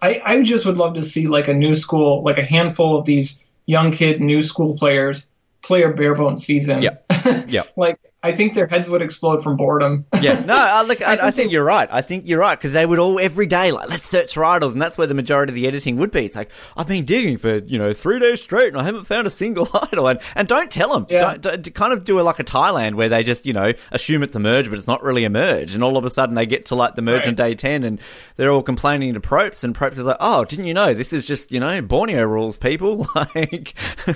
I, 0.00 0.20
I 0.24 0.42
just 0.42 0.66
would 0.66 0.78
love 0.78 0.94
to 0.94 1.02
see 1.02 1.26
like 1.26 1.48
a 1.48 1.54
new 1.54 1.74
school, 1.74 2.22
like 2.22 2.38
a 2.38 2.44
handful 2.44 2.98
of 2.98 3.06
these 3.06 3.42
young 3.66 3.90
kid 3.90 4.20
new 4.20 4.42
school 4.42 4.76
players 4.76 5.28
play 5.62 5.82
a 5.82 5.90
barebone 5.90 6.38
season. 6.38 6.82
Yeah. 6.82 6.96
Yeah. 7.48 7.64
like 7.76 7.98
I 8.26 8.32
think 8.32 8.54
their 8.54 8.66
heads 8.66 8.88
would 8.88 9.02
explode 9.02 9.40
from 9.40 9.56
boredom. 9.56 10.04
yeah, 10.20 10.40
no, 10.44 10.54
I, 10.54 10.82
look, 10.82 11.00
I, 11.00 11.04
I, 11.04 11.08
think, 11.10 11.22
I 11.22 11.30
think, 11.30 11.52
you're 11.52 11.64
right. 11.64 11.88
I 11.92 12.02
think 12.02 12.26
you're 12.26 12.40
right 12.40 12.58
because 12.58 12.72
they 12.72 12.84
would 12.84 12.98
all 12.98 13.20
every 13.20 13.46
day 13.46 13.70
like 13.70 13.88
let's 13.88 14.02
search 14.02 14.34
for 14.34 14.44
idols, 14.44 14.72
and 14.72 14.82
that's 14.82 14.98
where 14.98 15.06
the 15.06 15.14
majority 15.14 15.52
of 15.52 15.54
the 15.54 15.68
editing 15.68 15.96
would 15.98 16.10
be. 16.10 16.24
It's 16.24 16.34
like 16.34 16.50
I've 16.76 16.88
been 16.88 17.04
digging 17.04 17.38
for 17.38 17.58
you 17.58 17.78
know 17.78 17.92
three 17.92 18.18
days 18.18 18.42
straight, 18.42 18.68
and 18.68 18.78
I 18.78 18.82
haven't 18.82 19.04
found 19.04 19.28
a 19.28 19.30
single 19.30 19.68
idol. 19.92 20.08
And 20.08 20.20
and 20.34 20.48
don't 20.48 20.70
tell 20.70 20.92
them. 20.92 21.06
Yeah. 21.08 21.36
Don't, 21.36 21.62
don't, 21.62 21.74
kind 21.74 21.92
of 21.92 22.02
do 22.04 22.18
it 22.18 22.22
like 22.22 22.40
a 22.40 22.44
Thailand 22.44 22.94
where 22.94 23.08
they 23.08 23.22
just 23.22 23.46
you 23.46 23.52
know 23.52 23.72
assume 23.92 24.24
it's 24.24 24.34
a 24.34 24.40
merge, 24.40 24.68
but 24.68 24.76
it's 24.76 24.88
not 24.88 25.04
really 25.04 25.24
a 25.24 25.30
merge, 25.30 25.74
and 25.74 25.84
all 25.84 25.96
of 25.96 26.04
a 26.04 26.10
sudden 26.10 26.34
they 26.34 26.46
get 26.46 26.66
to 26.66 26.74
like 26.74 26.96
the 26.96 27.02
merge 27.02 27.20
right. 27.20 27.28
on 27.28 27.34
day 27.36 27.54
ten, 27.54 27.84
and 27.84 28.00
they're 28.36 28.50
all 28.50 28.62
complaining 28.62 29.14
to 29.14 29.20
Probst, 29.20 29.62
and 29.62 29.72
Probst 29.72 29.92
is 29.92 30.04
like, 30.04 30.16
oh, 30.18 30.44
didn't 30.44 30.66
you 30.66 30.74
know 30.74 30.94
this 30.94 31.12
is 31.12 31.26
just 31.26 31.52
you 31.52 31.60
know 31.60 31.80
Borneo 31.80 32.24
rules, 32.24 32.56
people? 32.56 33.06
like, 33.14 33.74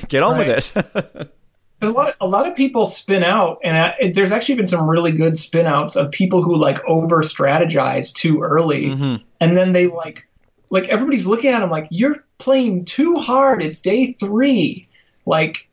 get 0.08 0.22
on 0.22 0.38
right. 0.38 0.48
with 0.48 0.76
it. 0.76 1.34
A 1.82 1.88
lot, 1.88 2.14
a 2.20 2.26
lot 2.26 2.46
of 2.46 2.54
people 2.54 2.86
spin 2.86 3.22
out, 3.22 3.58
and 3.64 3.76
I, 3.76 4.12
there's 4.14 4.32
actually 4.32 4.56
been 4.56 4.66
some 4.66 4.88
really 4.88 5.12
good 5.12 5.38
spin 5.38 5.66
outs 5.66 5.96
of 5.96 6.10
people 6.10 6.42
who 6.42 6.56
like 6.56 6.84
over 6.86 7.22
strategize 7.22 8.12
too 8.12 8.42
early, 8.42 8.86
mm-hmm. 8.86 9.22
and 9.40 9.56
then 9.56 9.72
they 9.72 9.86
like, 9.86 10.26
like 10.68 10.88
everybody's 10.88 11.26
looking 11.26 11.50
at 11.50 11.60
them 11.60 11.70
like 11.70 11.88
you're 11.90 12.24
playing 12.38 12.84
too 12.84 13.16
hard. 13.16 13.62
It's 13.62 13.80
day 13.80 14.12
three, 14.12 14.88
like 15.26 15.68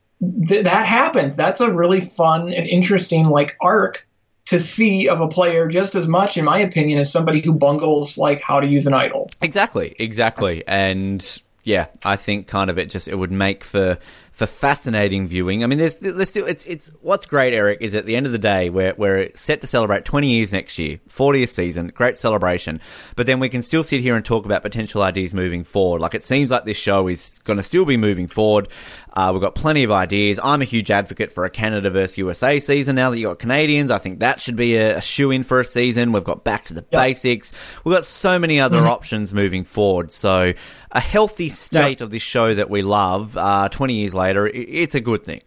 th- 0.48 0.66
that 0.66 0.86
happens. 0.86 1.36
That's 1.36 1.62
a 1.62 1.72
really 1.72 2.02
fun 2.02 2.54
and 2.54 2.68
interesting 2.68 3.26
like 3.26 3.56
arc 3.62 4.08
to 4.46 4.60
see 4.60 5.10
of 5.10 5.20
a 5.20 5.28
player 5.28 5.68
just 5.68 5.94
as 5.96 6.08
much, 6.08 6.38
in 6.38 6.46
my 6.46 6.60
opinion, 6.60 7.00
as 7.00 7.12
somebody 7.12 7.42
who 7.42 7.54
bungles 7.54 8.18
like 8.18 8.42
how 8.42 8.62
to 8.62 8.68
use 8.68 8.88
an 8.88 8.94
idol. 8.94 9.30
Exactly, 9.42 9.96
exactly, 10.00 10.64
and 10.68 11.42
yeah, 11.64 11.88
I 12.06 12.16
think 12.16 12.48
kind 12.48 12.70
of 12.70 12.78
it 12.78 12.90
just 12.90 13.10
it 13.10 13.16
would 13.16 13.32
make 13.32 13.66
for 13.66 13.98
for 14.38 14.46
fascinating 14.46 15.28
viewing. 15.28 15.64
I 15.64 15.68
mean, 15.68 15.80
there's, 15.80 15.98
there's 15.98 16.30
still, 16.30 16.46
it's, 16.46 16.64
it's, 16.66 16.92
what's 17.02 17.26
great, 17.26 17.56
Erik, 17.56 17.80
is 17.82 17.96
at 17.96 18.06
the 18.06 18.16
end 18.16 18.28
of 18.28 18.32
the 18.32 18.38
day, 18.38 18.70
we're, 18.70 18.94
we're 18.96 19.32
set 19.34 19.62
to 19.62 19.68
celebrate 19.68 20.06
20 20.06 20.32
years 20.32 20.52
next 20.52 20.78
year, 20.78 21.00
40th 21.10 21.50
season, 21.50 21.88
great 21.88 22.20
celebration. 22.20 22.80
But 23.16 23.26
then 23.26 23.40
we 23.40 23.50
can 23.50 23.64
still 23.64 23.82
sit 23.82 24.00
here 24.02 24.16
and 24.16 24.24
talk 24.24 24.46
about 24.46 24.62
potential 24.62 25.02
ideas 25.02 25.34
moving 25.34 25.64
forward. 25.64 26.02
Like, 26.02 26.14
it 26.14 26.22
seems 26.22 26.52
like 26.52 26.66
this 26.66 26.78
show 26.78 27.08
is 27.08 27.40
going 27.46 27.58
to 27.58 27.64
still 27.64 27.84
be 27.84 27.98
moving 27.98 28.28
forward. 28.28 28.68
Uh, 29.12 29.32
we've 29.32 29.42
got 29.42 29.56
plenty 29.56 29.84
of 29.84 29.90
ideas. 29.90 30.40
I'm 30.44 30.62
a 30.62 30.66
huge 30.66 30.92
advocate 30.92 31.32
for 31.32 31.46
a 31.46 31.50
Canada 31.50 31.90
versus 31.90 32.20
USA 32.20 32.60
season 32.60 32.96
now 32.96 33.10
that 33.10 33.18
you've 33.18 33.32
got 33.32 33.40
Canadians. 33.40 33.90
I 33.90 33.98
think 33.98 34.20
that 34.20 34.40
should 34.40 34.56
be 34.56 34.76
a, 34.76 34.98
a 34.98 35.02
shoe 35.02 35.32
in 35.32 35.42
for 35.42 35.60
a 35.60 35.66
season. 35.66 36.12
We've 36.12 36.24
got 36.24 36.44
back 36.44 36.66
to 36.66 36.76
the 36.76 36.86
yep. 36.92 37.02
basics. 37.02 37.52
We've 37.84 37.96
got 37.96 38.06
so 38.06 38.38
many 38.38 38.60
other 38.60 38.78
mm-hmm. 38.78 38.88
options 38.88 39.34
moving 39.34 39.64
forward. 39.64 40.12
So, 40.12 40.54
a 40.92 41.00
healthy 41.00 41.50
state 41.50 42.00
yep. 42.00 42.02
of 42.02 42.12
this 42.12 42.22
show 42.22 42.54
that 42.54 42.70
we 42.70 42.82
love 42.82 43.36
uh, 43.38 43.70
20 43.70 43.94
years 43.94 44.14
later, 44.14 44.48
it's 44.48 44.96
a 44.96 45.02
good 45.02 45.24
thing. 45.24 45.42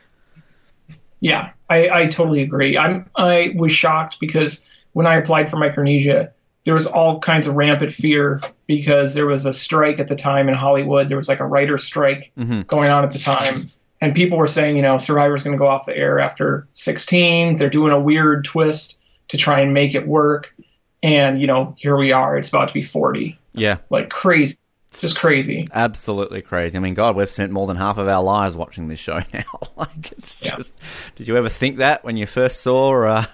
Yeah, 1.20 1.51
I, 1.68 1.91
I 1.91 2.07
totally 2.07 2.43
agree. 2.43 2.78
I'm 2.78 3.09
I 3.14 3.53
was 3.57 3.72
shocked 3.72 4.20
because 4.20 4.62
when 4.93 5.07
I 5.07 5.16
applied 5.16 5.51
for 5.51 5.57
Micronesia, 5.57 6.32
there 6.64 6.74
was 6.74 6.86
all 6.86 7.20
kinds 7.20 7.47
of 7.47 7.55
rampant 7.55 7.93
fear 7.93 8.41
because 8.66 9.14
there 9.14 9.26
was 9.26 9.47
a 9.47 9.53
strike 9.53 9.99
at 9.99 10.09
the 10.09 10.16
time 10.16 10.49
in 10.49 10.55
Hollywood. 10.55 11.09
There 11.09 11.16
was 11.16 11.28
like 11.28 11.41
a 11.41 11.47
writer's 11.47 11.84
strike 11.84 12.32
mm-hmm. 12.38 12.62
going 12.62 12.91
on 12.91 13.05
at 13.05 13.12
the 13.12 13.18
time. 13.18 13.64
And 14.03 14.14
people 14.14 14.38
were 14.38 14.47
saying, 14.47 14.76
you 14.76 14.82
know, 14.82 14.97
Survivor's 14.99 15.43
going 15.43 15.53
to 15.53 15.59
go 15.59 15.66
off 15.66 15.86
the 15.86 15.97
air 15.97 16.20
after 16.20 16.66
16. 16.74 17.57
They're 17.57 17.68
doing 17.68 17.93
a 17.93 18.01
weird 18.01 18.45
twist 18.45 18.99
to 19.28 19.36
try 19.36 19.61
and 19.61 19.74
make 19.74 19.95
it 19.95 20.07
work. 20.07 20.55
And, 21.03 21.41
you 21.41 21.47
know, 21.47 21.74
here 21.78 21.97
we 21.97 22.12
are. 22.12 22.36
It's 22.38 22.49
about 22.49 22.68
to 22.68 22.74
be 22.74 22.82
40. 22.82 23.38
Yeah. 23.53 23.78
Like 23.91 24.11
crazy. 24.11 24.57
Just 24.99 25.18
crazy. 25.18 25.68
Absolutely 25.72 26.43
crazy. 26.43 26.76
I 26.76 26.80
mean, 26.80 26.95
God, 26.95 27.16
we've 27.16 27.30
spent 27.30 27.53
more 27.53 27.66
than 27.66 27.76
half 27.76 27.99
of 27.99 28.09
our 28.09 28.22
lives 28.22 28.57
watching 28.57 28.88
this 28.88 28.99
show 28.99 29.20
now. 29.32 29.45
like, 29.76 30.12
it's 30.12 30.45
yeah. 30.45 30.57
just. 30.57 30.74
Did 31.16 31.28
you 31.28 31.36
ever 31.36 31.49
think 31.49 31.78
that 31.78 32.05
when 32.05 32.16
you 32.16 32.26
first 32.26 32.61
saw 32.61 33.07
uh, 33.07 33.24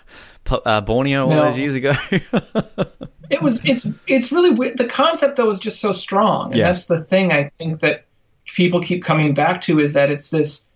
uh, 0.64 0.80
Borneo 0.82 1.24
all 1.24 1.30
no. 1.30 1.44
those 1.44 1.58
years 1.58 1.74
ago? 1.74 1.94
it 3.30 3.42
was. 3.42 3.64
It's. 3.64 3.88
It's 4.06 4.30
really 4.30 4.72
the 4.74 4.86
concept 4.86 5.36
though 5.36 5.50
is 5.50 5.58
just 5.58 5.80
so 5.80 5.92
strong, 5.92 6.50
and 6.50 6.58
yeah. 6.58 6.66
that's 6.66 6.86
the 6.86 7.02
thing 7.02 7.32
I 7.32 7.50
think 7.58 7.80
that 7.80 8.04
people 8.44 8.82
keep 8.82 9.02
coming 9.02 9.34
back 9.34 9.62
to 9.62 9.80
is 9.80 9.94
that 9.94 10.10
it's 10.10 10.30
this. 10.30 10.68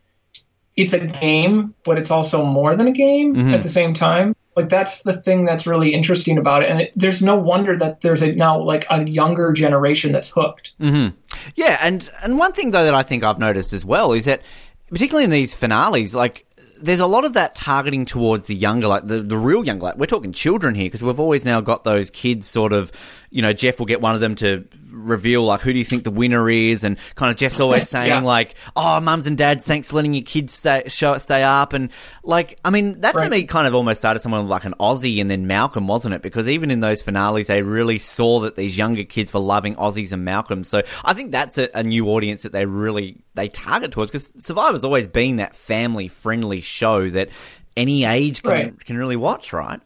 It's 0.77 0.93
a 0.95 1.07
game, 1.07 1.75
but 1.85 1.99
it's 1.99 2.11
also 2.11 2.45
more 2.45 2.75
than 2.75 2.87
a 2.87 2.93
game 2.93 3.35
mm-hmm. 3.35 3.55
at 3.55 3.63
the 3.63 3.69
same 3.69 3.93
time. 3.93 4.35
Like 4.57 4.69
that's 4.69 5.03
the 5.03 5.21
thing 5.21 5.45
that's 5.45 5.67
really 5.67 5.95
interesting 5.95 6.37
about 6.37 6.63
it, 6.63 6.71
and 6.71 6.81
it, 6.81 6.93
there's 6.97 7.23
no 7.23 7.37
wonder 7.37 7.79
that 7.79 8.01
there's 8.01 8.23
a 8.23 8.33
now 8.33 8.61
like 8.61 8.85
a 8.91 9.09
younger 9.09 9.53
generation 9.53 10.13
that's 10.13 10.31
hooked. 10.31 10.73
Mm-hmm. 10.81 11.17
Yeah, 11.55 11.79
and 11.81 12.09
and 12.23 12.39
one 12.39 12.53
thing 12.53 12.73
though 12.73 12.85
that 12.85 12.95
I 12.95 13.03
think 13.03 13.23
I've 13.23 13.39
noticed 13.39 13.73
as 13.73 13.85
well 13.85 14.13
is 14.13 14.25
that 14.25 14.43
particularly 14.89 15.25
in 15.25 15.31
these 15.31 15.55
finales, 15.55 16.15
like 16.15 16.47
there's 16.83 17.01
a 17.01 17.07
lot 17.07 17.25
of 17.25 17.35
that 17.35 17.55
targeting 17.55 18.05
towards 18.05 18.47
the 18.47 18.55
younger, 18.55 18.87
like 18.89 19.07
the, 19.07 19.23
the 19.23 19.37
real 19.37 19.65
younger. 19.65 19.85
Like 19.85 19.97
we're 19.97 20.07
talking 20.07 20.33
children 20.33 20.75
here 20.75 20.87
because 20.87 21.03
we've 21.03 21.21
always 21.21 21.45
now 21.45 21.61
got 21.61 21.85
those 21.85 22.11
kids 22.11 22.47
sort 22.47 22.73
of, 22.73 22.91
you 23.31 23.43
know, 23.43 23.53
Jeff 23.53 23.79
will 23.79 23.87
get 23.87 24.01
one 24.01 24.15
of 24.15 24.21
them 24.21 24.35
to 24.37 24.67
reveal 24.93 25.45
like 25.45 25.61
who 25.61 25.73
do 25.73 25.79
you 25.79 25.85
think 25.85 26.05
the 26.05 26.11
winner 26.11 26.51
is, 26.51 26.85
and 26.85 26.99
kind 27.15 27.31
of 27.31 27.37
Jeff's 27.37 27.61
always 27.61 27.89
saying 27.89 28.09
yeah. 28.09 28.21
like, 28.21 28.55
"Oh, 28.77 29.01
mums 29.01 29.27
and 29.27 29.37
dads, 29.37 29.65
thanks 29.65 29.91
for 29.91 29.97
letting 29.97 30.15
your 30.15 30.25
kids 30.25 30.53
stay 30.53 30.85
show 30.89 31.19
stay 31.19 31.43
up," 31.43 31.73
and 31.73 31.91
like, 32.23 32.59
I 32.65 32.71
mean, 32.71 33.01
that 33.01 33.15
right. 33.15 33.25
to 33.25 33.31
me 33.31 33.45
kind 33.45 33.67
of 33.67 33.75
almost 33.75 34.01
started 34.01 34.21
someone 34.21 34.49
like 34.49 34.65
an 34.65 34.75
Ozzy 34.81 35.21
and 35.21 35.31
then 35.31 35.47
Malcolm, 35.47 35.87
wasn't 35.87 36.15
it? 36.15 36.23
Because 36.23 36.49
even 36.49 36.71
in 36.71 36.81
those 36.81 37.03
finales, 37.03 37.47
they 37.47 37.63
really 37.63 37.99
saw 37.99 38.41
that 38.41 38.57
these 38.57 38.77
younger 38.77 39.05
kids 39.05 39.33
were 39.33 39.41
loving 39.41 39.75
Ozzy's 39.77 40.13
and 40.13 40.25
Malcolm. 40.25 40.65
So 40.65 40.83
I 41.05 41.15
think 41.15 41.33
that's 41.33 41.59
a, 41.59 41.69
a 41.75 41.83
new 41.83 42.09
audience 42.09 42.43
that 42.43 42.53
they 42.53 42.67
really 42.67 43.23
they 43.35 43.49
target 43.49 43.93
towards 43.93 44.11
because 44.11 44.33
Survivor's 44.37 44.85
always 44.85 45.07
been 45.07 45.37
that 45.37 45.57
family 45.57 46.09
friendly 46.09 46.61
show 46.61 47.09
that 47.11 47.29
any 47.77 48.05
age 48.05 48.43
can, 48.43 48.51
right. 48.51 48.85
can 48.85 48.97
really 48.97 49.17
watch, 49.17 49.53
right? 49.53 49.81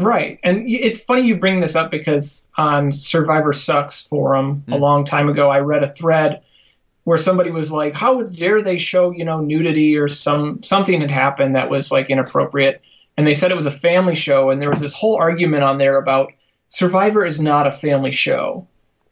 Right. 0.00 0.40
And 0.42 0.68
it's 0.68 1.00
funny 1.00 1.22
you 1.22 1.36
bring 1.36 1.60
this 1.60 1.76
up 1.76 1.90
because 1.90 2.46
on 2.56 2.92
Survivor 2.92 3.52
Sucks 3.52 4.02
forum 4.02 4.64
mm. 4.66 4.72
a 4.72 4.76
long 4.76 5.04
time 5.04 5.28
ago, 5.28 5.50
I 5.50 5.58
read 5.58 5.82
a 5.82 5.92
thread 5.92 6.42
where 7.04 7.18
somebody 7.18 7.50
was 7.50 7.70
like, 7.70 7.94
how 7.94 8.22
dare 8.22 8.62
they 8.62 8.78
show, 8.78 9.10
you 9.10 9.24
know, 9.24 9.40
nudity 9.40 9.96
or 9.96 10.08
some 10.08 10.62
something 10.62 11.00
had 11.00 11.10
happened 11.10 11.56
that 11.56 11.70
was 11.70 11.90
like 11.90 12.08
inappropriate. 12.08 12.82
And 13.16 13.26
they 13.26 13.34
said 13.34 13.50
it 13.50 13.56
was 13.56 13.66
a 13.66 13.70
family 13.70 14.14
show. 14.14 14.50
And 14.50 14.60
there 14.60 14.70
was 14.70 14.80
this 14.80 14.92
whole 14.92 15.16
argument 15.16 15.64
on 15.64 15.78
there 15.78 15.98
about 15.98 16.32
Survivor 16.68 17.26
is 17.26 17.40
not 17.40 17.66
a 17.66 17.72
family 17.72 18.12
show. 18.12 18.66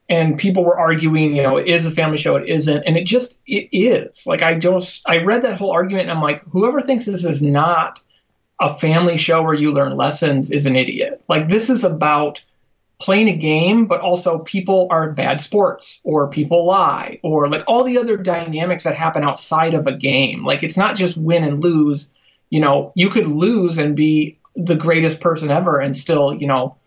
And 0.09 0.39
people 0.39 0.65
were 0.65 0.79
arguing, 0.79 1.37
you 1.37 1.43
know, 1.43 1.59
it 1.59 1.67
is 1.67 1.85
a 1.85 1.91
family 1.91 2.17
show, 2.17 2.37
it 2.37 2.49
isn't. 2.49 2.85
And 2.85 2.97
it 2.97 3.05
just, 3.05 3.37
it 3.47 3.69
is. 3.73 4.27
Like, 4.27 4.41
I 4.41 4.59
just, 4.59 5.03
I 5.07 5.19
read 5.19 5.43
that 5.43 5.59
whole 5.59 5.71
argument 5.71 6.09
and 6.09 6.17
I'm 6.17 6.23
like, 6.23 6.43
whoever 6.45 6.81
thinks 6.81 7.05
this 7.05 7.27
is 7.27 7.43
not 7.43 8.03
a 8.61 8.75
family 8.75 9.17
show 9.17 9.43
where 9.43 9.55
you 9.55 9.73
learn 9.73 9.97
lessons 9.97 10.51
is 10.51 10.67
an 10.67 10.77
idiot. 10.77 11.23
Like 11.29 11.49
this 11.49 11.71
is 11.71 11.85
about 11.85 12.43
playing 12.99 13.29
a 13.29 13.37
game, 13.37 13.87
but 13.87 14.01
also 14.01 14.41
people 14.41 14.89
are 14.91 15.13
bad 15.13 15.41
sports 15.41 16.01
or 16.03 16.31
people 16.31 16.67
lie 16.67 17.21
or 17.23 17.49
like 17.49 17.63
all 17.69 17.85
the 17.85 17.99
other 17.99 18.17
dynamics 18.17 18.85
that 18.85 18.97
happen 18.97 19.23
outside 19.23 19.75
of 19.75 19.87
a 19.87 19.97
game. 19.97 20.45
Like 20.45 20.63
it's 20.63 20.77
not 20.77 20.97
just 20.97 21.17
win 21.17 21.45
and 21.45 21.63
lose. 21.63 22.13
You 22.51 22.61
know, 22.61 22.93
you 22.97 23.11
could 23.11 23.27
lose 23.27 23.79
and 23.79 23.95
be 23.95 24.39
the 24.57 24.75
greatest 24.75 25.21
person 25.21 25.51
ever 25.51 25.79
and 25.79 25.97
still, 25.97 26.35
you 26.35 26.49
know, 26.49 26.78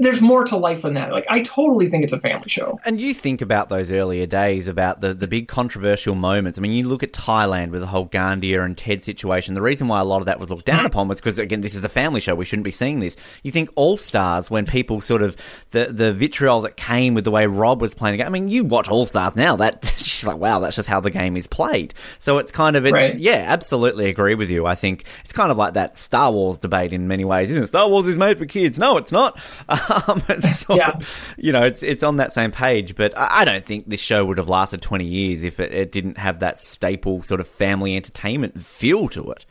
there's 0.00 0.22
more 0.22 0.44
to 0.44 0.56
life 0.56 0.82
than 0.82 0.94
that. 0.94 1.12
Like 1.12 1.26
I 1.28 1.42
totally 1.42 1.88
think 1.88 2.04
it's 2.04 2.12
a 2.12 2.18
family 2.18 2.48
show. 2.48 2.80
And 2.84 3.00
you 3.00 3.12
think 3.14 3.40
about 3.40 3.68
those 3.68 3.92
earlier 3.92 4.26
days 4.26 4.68
about 4.68 5.00
the 5.00 5.14
the 5.14 5.26
big 5.26 5.48
controversial 5.48 6.14
moments. 6.14 6.58
I 6.58 6.62
mean, 6.62 6.72
you 6.72 6.88
look 6.88 7.02
at 7.02 7.12
Thailand 7.12 7.70
with 7.70 7.80
the 7.80 7.86
whole 7.86 8.08
Ghandia 8.08 8.64
and 8.64 8.76
Ted 8.76 9.02
situation. 9.02 9.54
The 9.54 9.62
reason 9.62 9.88
why 9.88 10.00
a 10.00 10.04
lot 10.04 10.18
of 10.18 10.26
that 10.26 10.40
was 10.40 10.50
looked 10.50 10.64
down 10.64 10.78
mm-hmm. 10.78 10.86
upon 10.86 11.08
was 11.08 11.18
because 11.18 11.38
again, 11.38 11.60
this 11.60 11.74
is 11.74 11.84
a 11.84 11.88
family 11.88 12.20
show. 12.20 12.34
We 12.34 12.44
shouldn't 12.44 12.64
be 12.64 12.70
seeing 12.70 13.00
this. 13.00 13.16
You 13.42 13.52
think 13.52 13.70
All 13.76 13.96
Stars 13.96 14.50
when 14.50 14.66
people 14.66 15.00
sort 15.00 15.22
of 15.22 15.36
the 15.70 15.86
the 15.86 16.12
vitriol 16.12 16.62
that 16.62 16.76
came 16.76 17.14
with 17.14 17.24
the 17.24 17.30
way 17.30 17.46
Rob 17.46 17.80
was 17.80 17.94
playing 17.94 18.14
the 18.14 18.18
game. 18.18 18.26
I 18.26 18.30
mean, 18.30 18.48
you 18.48 18.64
watch 18.64 18.88
All 18.88 19.06
Stars 19.06 19.36
now. 19.36 19.56
That 19.56 19.84
she's 19.96 20.26
like, 20.26 20.38
wow, 20.38 20.58
that's 20.58 20.76
just 20.76 20.88
how 20.88 21.00
the 21.00 21.10
game 21.10 21.36
is 21.36 21.46
played. 21.46 21.94
So 22.18 22.38
it's 22.38 22.50
kind 22.50 22.76
of, 22.76 22.86
it's, 22.86 22.92
Right. 22.92 23.18
yeah, 23.18 23.44
absolutely 23.46 24.08
agree 24.08 24.34
with 24.34 24.50
you. 24.50 24.66
I 24.66 24.74
think 24.74 25.04
it's 25.22 25.32
kind 25.32 25.50
of 25.50 25.58
like 25.58 25.74
that 25.74 25.98
Star 25.98 26.32
Wars 26.32 26.58
debate 26.58 26.92
in 26.92 27.08
many 27.08 27.24
ways, 27.24 27.50
isn't 27.50 27.64
it? 27.64 27.66
Star 27.66 27.88
Wars 27.88 28.08
is 28.08 28.16
made 28.16 28.38
for 28.38 28.46
kids. 28.46 28.78
No, 28.78 28.96
it's 28.96 29.12
not. 29.12 29.35
Um, 29.68 30.20
sort 30.40 30.78
Yeah. 30.78 30.98
you 31.36 31.52
know, 31.52 31.64
it's 31.64 31.82
it's 31.82 32.02
on 32.02 32.16
that 32.18 32.32
same 32.32 32.50
page. 32.52 32.94
But 32.94 33.16
I, 33.16 33.40
I 33.40 33.44
don't 33.44 33.64
think 33.64 33.88
this 33.88 34.00
show 34.00 34.24
would 34.24 34.38
have 34.38 34.48
lasted 34.48 34.82
twenty 34.82 35.06
years 35.06 35.44
if 35.44 35.60
it, 35.60 35.72
it 35.72 35.92
didn't 35.92 36.18
have 36.18 36.40
that 36.40 36.60
staple 36.60 37.22
sort 37.22 37.40
of 37.40 37.48
family 37.48 37.96
entertainment 37.96 38.60
feel 38.60 39.08
to 39.10 39.30
it. 39.32 39.46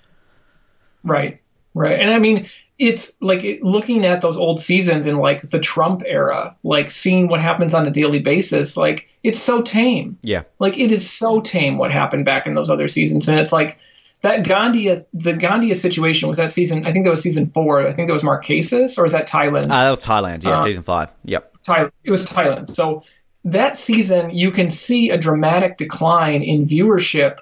Right, 1.03 1.41
right. 1.73 1.99
And 1.99 2.09
I 2.11 2.19
mean, 2.19 2.47
it's 2.79 3.13
like 3.21 3.59
looking 3.61 4.05
at 4.05 4.21
those 4.21 4.37
old 4.37 4.59
seasons 4.59 5.05
in 5.05 5.17
like 5.17 5.49
the 5.49 5.59
Trump 5.59 6.03
era, 6.05 6.55
like 6.63 6.91
seeing 6.91 7.27
what 7.27 7.41
happens 7.41 7.73
on 7.73 7.85
a 7.87 7.91
daily 7.91 8.19
basis, 8.19 8.75
like 8.75 9.07
it's 9.23 9.39
so 9.39 9.61
tame. 9.61 10.17
Yeah, 10.21 10.43
Like 10.59 10.77
it 10.77 10.91
is 10.91 11.09
so 11.09 11.41
tame 11.41 11.77
what 11.77 11.91
happened 11.91 12.25
back 12.25 12.47
in 12.47 12.53
those 12.53 12.69
other 12.69 12.87
seasons, 12.87 13.27
and 13.27 13.39
it's 13.39 13.51
like 13.51 13.77
that 14.21 14.43
Ghandia, 14.43 15.05
the 15.13 15.33
Ghandia 15.33 15.75
situation 15.75 16.27
was 16.27 16.37
that 16.37 16.51
season. 16.51 16.85
I 16.85 16.91
think 16.91 17.05
that 17.05 17.11
was 17.11 17.21
season 17.21 17.51
four. 17.51 17.87
I 17.87 17.93
think 17.93 18.07
that 18.07 18.13
was 18.13 18.23
Mark 18.23 18.45
Marquesas, 18.45 18.97
or 18.97 19.05
is 19.05 19.11
that 19.11 19.27
Thailand? 19.27 19.65
uh, 19.65 19.83
that 19.83 19.91
was 19.91 20.01
Thailand. 20.01 20.43
Yeah, 20.43 20.59
Uh, 20.59 20.63
season 20.63 20.83
five. 20.83 21.09
Yep. 21.25 21.53
Thailand. 21.63 21.91
It 22.03 22.11
was 22.11 22.25
Thailand. 22.25 22.75
So 22.75 23.03
that 23.45 23.77
season, 23.77 24.31
you 24.31 24.51
can 24.51 24.69
see 24.69 25.11
a 25.11 25.17
dramatic 25.17 25.77
decline 25.77 26.41
in 26.41 26.65
viewership 26.65 27.37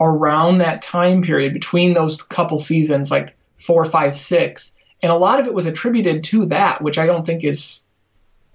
around 0.00 0.58
that 0.58 0.82
time 0.82 1.22
period 1.22 1.54
between 1.54 1.94
those 1.94 2.22
couple 2.22 2.58
seasons, 2.58 3.10
like 3.10 3.34
four, 3.54 3.84
five, 3.84 4.14
six. 4.14 4.74
And 5.02 5.10
a 5.10 5.16
lot 5.16 5.40
of 5.40 5.46
it 5.46 5.54
was 5.54 5.66
attributed 5.66 6.24
to 6.24 6.46
that, 6.46 6.82
which 6.82 6.98
I 6.98 7.06
don't 7.06 7.24
think 7.24 7.44
is. 7.44 7.82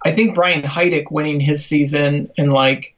I 0.04 0.14
think 0.14 0.34
Brian 0.34 0.64
Heidik 0.64 1.12
winning 1.12 1.40
his 1.40 1.64
season 1.64 2.32
and 2.38 2.52
like 2.52 2.96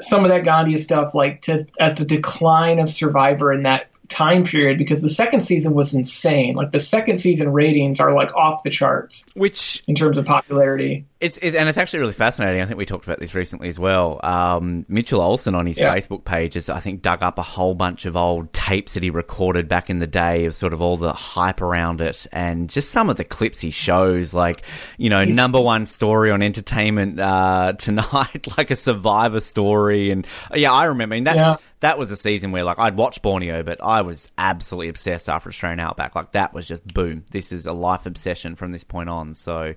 some 0.00 0.24
of 0.24 0.30
that 0.30 0.44
Gandhi 0.44 0.76
stuff, 0.76 1.14
like 1.14 1.42
to 1.42 1.66
at 1.78 1.96
the 1.96 2.04
decline 2.04 2.78
of 2.78 2.88
Survivor 2.88 3.52
in 3.52 3.62
that 3.62 3.90
time 4.08 4.44
period, 4.44 4.76
because 4.76 5.02
the 5.02 5.08
second 5.08 5.40
season 5.40 5.72
was 5.72 5.94
insane. 5.94 6.54
Like 6.54 6.72
the 6.72 6.80
second 6.80 7.18
season 7.18 7.52
ratings 7.52 8.00
are 8.00 8.12
like 8.12 8.34
off 8.34 8.62
the 8.64 8.70
charts 8.70 9.24
Which 9.34 9.82
in 9.86 9.94
terms 9.94 10.18
of 10.18 10.26
popularity. 10.26 11.06
It's, 11.20 11.36
it's 11.42 11.54
and 11.54 11.68
it's 11.68 11.76
actually 11.76 11.98
really 12.00 12.14
fascinating. 12.14 12.62
I 12.62 12.64
think 12.64 12.78
we 12.78 12.86
talked 12.86 13.04
about 13.04 13.20
this 13.20 13.34
recently 13.34 13.68
as 13.68 13.78
well. 13.78 14.20
Um, 14.22 14.86
Mitchell 14.88 15.20
Olson 15.20 15.54
on 15.54 15.66
his 15.66 15.78
Yeah. 15.78 15.94
Facebook 15.94 16.24
page 16.24 16.54
has, 16.54 16.70
I 16.70 16.80
think, 16.80 17.02
dug 17.02 17.22
up 17.22 17.36
a 17.36 17.42
whole 17.42 17.74
bunch 17.74 18.06
of 18.06 18.16
old 18.16 18.50
tapes 18.54 18.94
that 18.94 19.02
he 19.02 19.10
recorded 19.10 19.68
back 19.68 19.90
in 19.90 19.98
the 19.98 20.06
day 20.06 20.46
of 20.46 20.54
sort 20.54 20.72
of 20.72 20.80
all 20.80 20.96
the 20.96 21.12
hype 21.12 21.60
around 21.60 22.00
it, 22.00 22.26
and 22.32 22.70
just 22.70 22.90
some 22.90 23.10
of 23.10 23.18
the 23.18 23.24
clips 23.24 23.60
he 23.60 23.70
shows, 23.70 24.32
like 24.32 24.62
you 24.96 25.10
know, 25.10 25.22
number 25.26 25.60
one 25.60 25.84
story 25.84 26.30
on 26.30 26.40
entertainment 26.40 27.20
uh, 27.20 27.72
tonight, 27.78 28.48
like 28.56 28.70
a 28.70 28.76
Survivor 28.76 29.40
story, 29.40 30.10
and 30.10 30.26
yeah, 30.54 30.72
I 30.72 30.86
remember. 30.86 31.16
And 31.16 31.26
that's 31.26 31.36
Yeah. 31.36 31.56
that 31.80 31.98
was 31.98 32.10
a 32.12 32.16
season 32.16 32.50
where 32.50 32.64
like 32.64 32.78
I'd 32.78 32.96
watched 32.96 33.20
Borneo, 33.20 33.62
but 33.62 33.82
I 33.82 34.00
was 34.00 34.30
absolutely 34.38 34.88
obsessed 34.88 35.28
after 35.28 35.50
Australian 35.50 35.80
Outback. 35.80 36.14
Like 36.14 36.32
that 36.32 36.54
was 36.54 36.66
just 36.66 36.82
boom. 36.94 37.26
This 37.30 37.52
is 37.52 37.66
a 37.66 37.74
life 37.74 38.06
obsession 38.06 38.56
from 38.56 38.72
this 38.72 38.84
point 38.84 39.10
on. 39.10 39.34
So. 39.34 39.74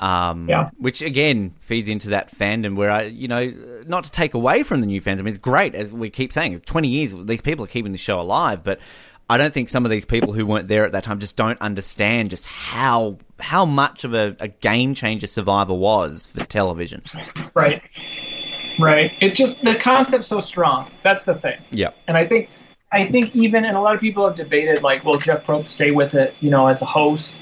Um, 0.00 0.48
Yeah. 0.48 0.70
which 0.78 1.02
again 1.02 1.54
feeds 1.60 1.88
into 1.88 2.10
that 2.10 2.30
fandom 2.30 2.76
where 2.76 2.90
I, 2.90 3.02
you 3.04 3.26
know, 3.28 3.52
not 3.86 4.04
to 4.04 4.10
take 4.12 4.34
away 4.34 4.62
from 4.62 4.80
the 4.80 4.86
new 4.86 5.00
fans. 5.00 5.20
I 5.20 5.24
mean, 5.24 5.30
it's 5.30 5.38
great 5.38 5.74
as 5.74 5.92
we 5.92 6.08
keep 6.10 6.32
saying. 6.32 6.58
Twenty 6.60 6.88
years, 6.88 7.12
these 7.24 7.40
people 7.40 7.64
are 7.64 7.68
keeping 7.68 7.92
the 7.92 7.98
show 7.98 8.20
alive, 8.20 8.62
but 8.62 8.78
I 9.30 9.36
don't 9.36 9.52
think 9.52 9.68
some 9.68 9.84
of 9.84 9.90
these 9.90 10.04
people 10.06 10.32
who 10.32 10.46
weren't 10.46 10.68
there 10.68 10.84
at 10.86 10.92
that 10.92 11.04
time 11.04 11.18
just 11.18 11.36
don't 11.36 11.60
understand 11.60 12.30
just 12.30 12.46
how 12.46 13.18
how 13.40 13.64
much 13.66 14.04
of 14.04 14.14
a, 14.14 14.36
a 14.40 14.48
game 14.48 14.94
changer 14.94 15.26
Survivor 15.26 15.74
was 15.74 16.26
for 16.26 16.44
television. 16.44 17.02
Right. 17.54 17.82
Right. 18.78 19.12
It's 19.20 19.34
just 19.34 19.62
the 19.62 19.74
concept's 19.74 20.28
so 20.28 20.40
strong. 20.40 20.90
That's 21.02 21.24
the 21.24 21.34
thing. 21.34 21.58
Yeah, 21.70 21.90
And 22.06 22.16
I 22.16 22.26
think 22.26 22.48
I 22.92 23.04
think 23.06 23.34
even 23.36 23.64
and 23.64 23.76
a 23.76 23.80
lot 23.80 23.94
of 23.94 24.00
people 24.00 24.26
have 24.26 24.36
debated 24.36 24.82
like, 24.82 25.04
will 25.04 25.18
Jeff 25.18 25.44
Probst 25.44 25.66
stay 25.68 25.90
with 25.90 26.14
it, 26.14 26.34
you 26.40 26.48
know, 26.50 26.68
as 26.68 26.80
a 26.80 26.86
host? 26.86 27.40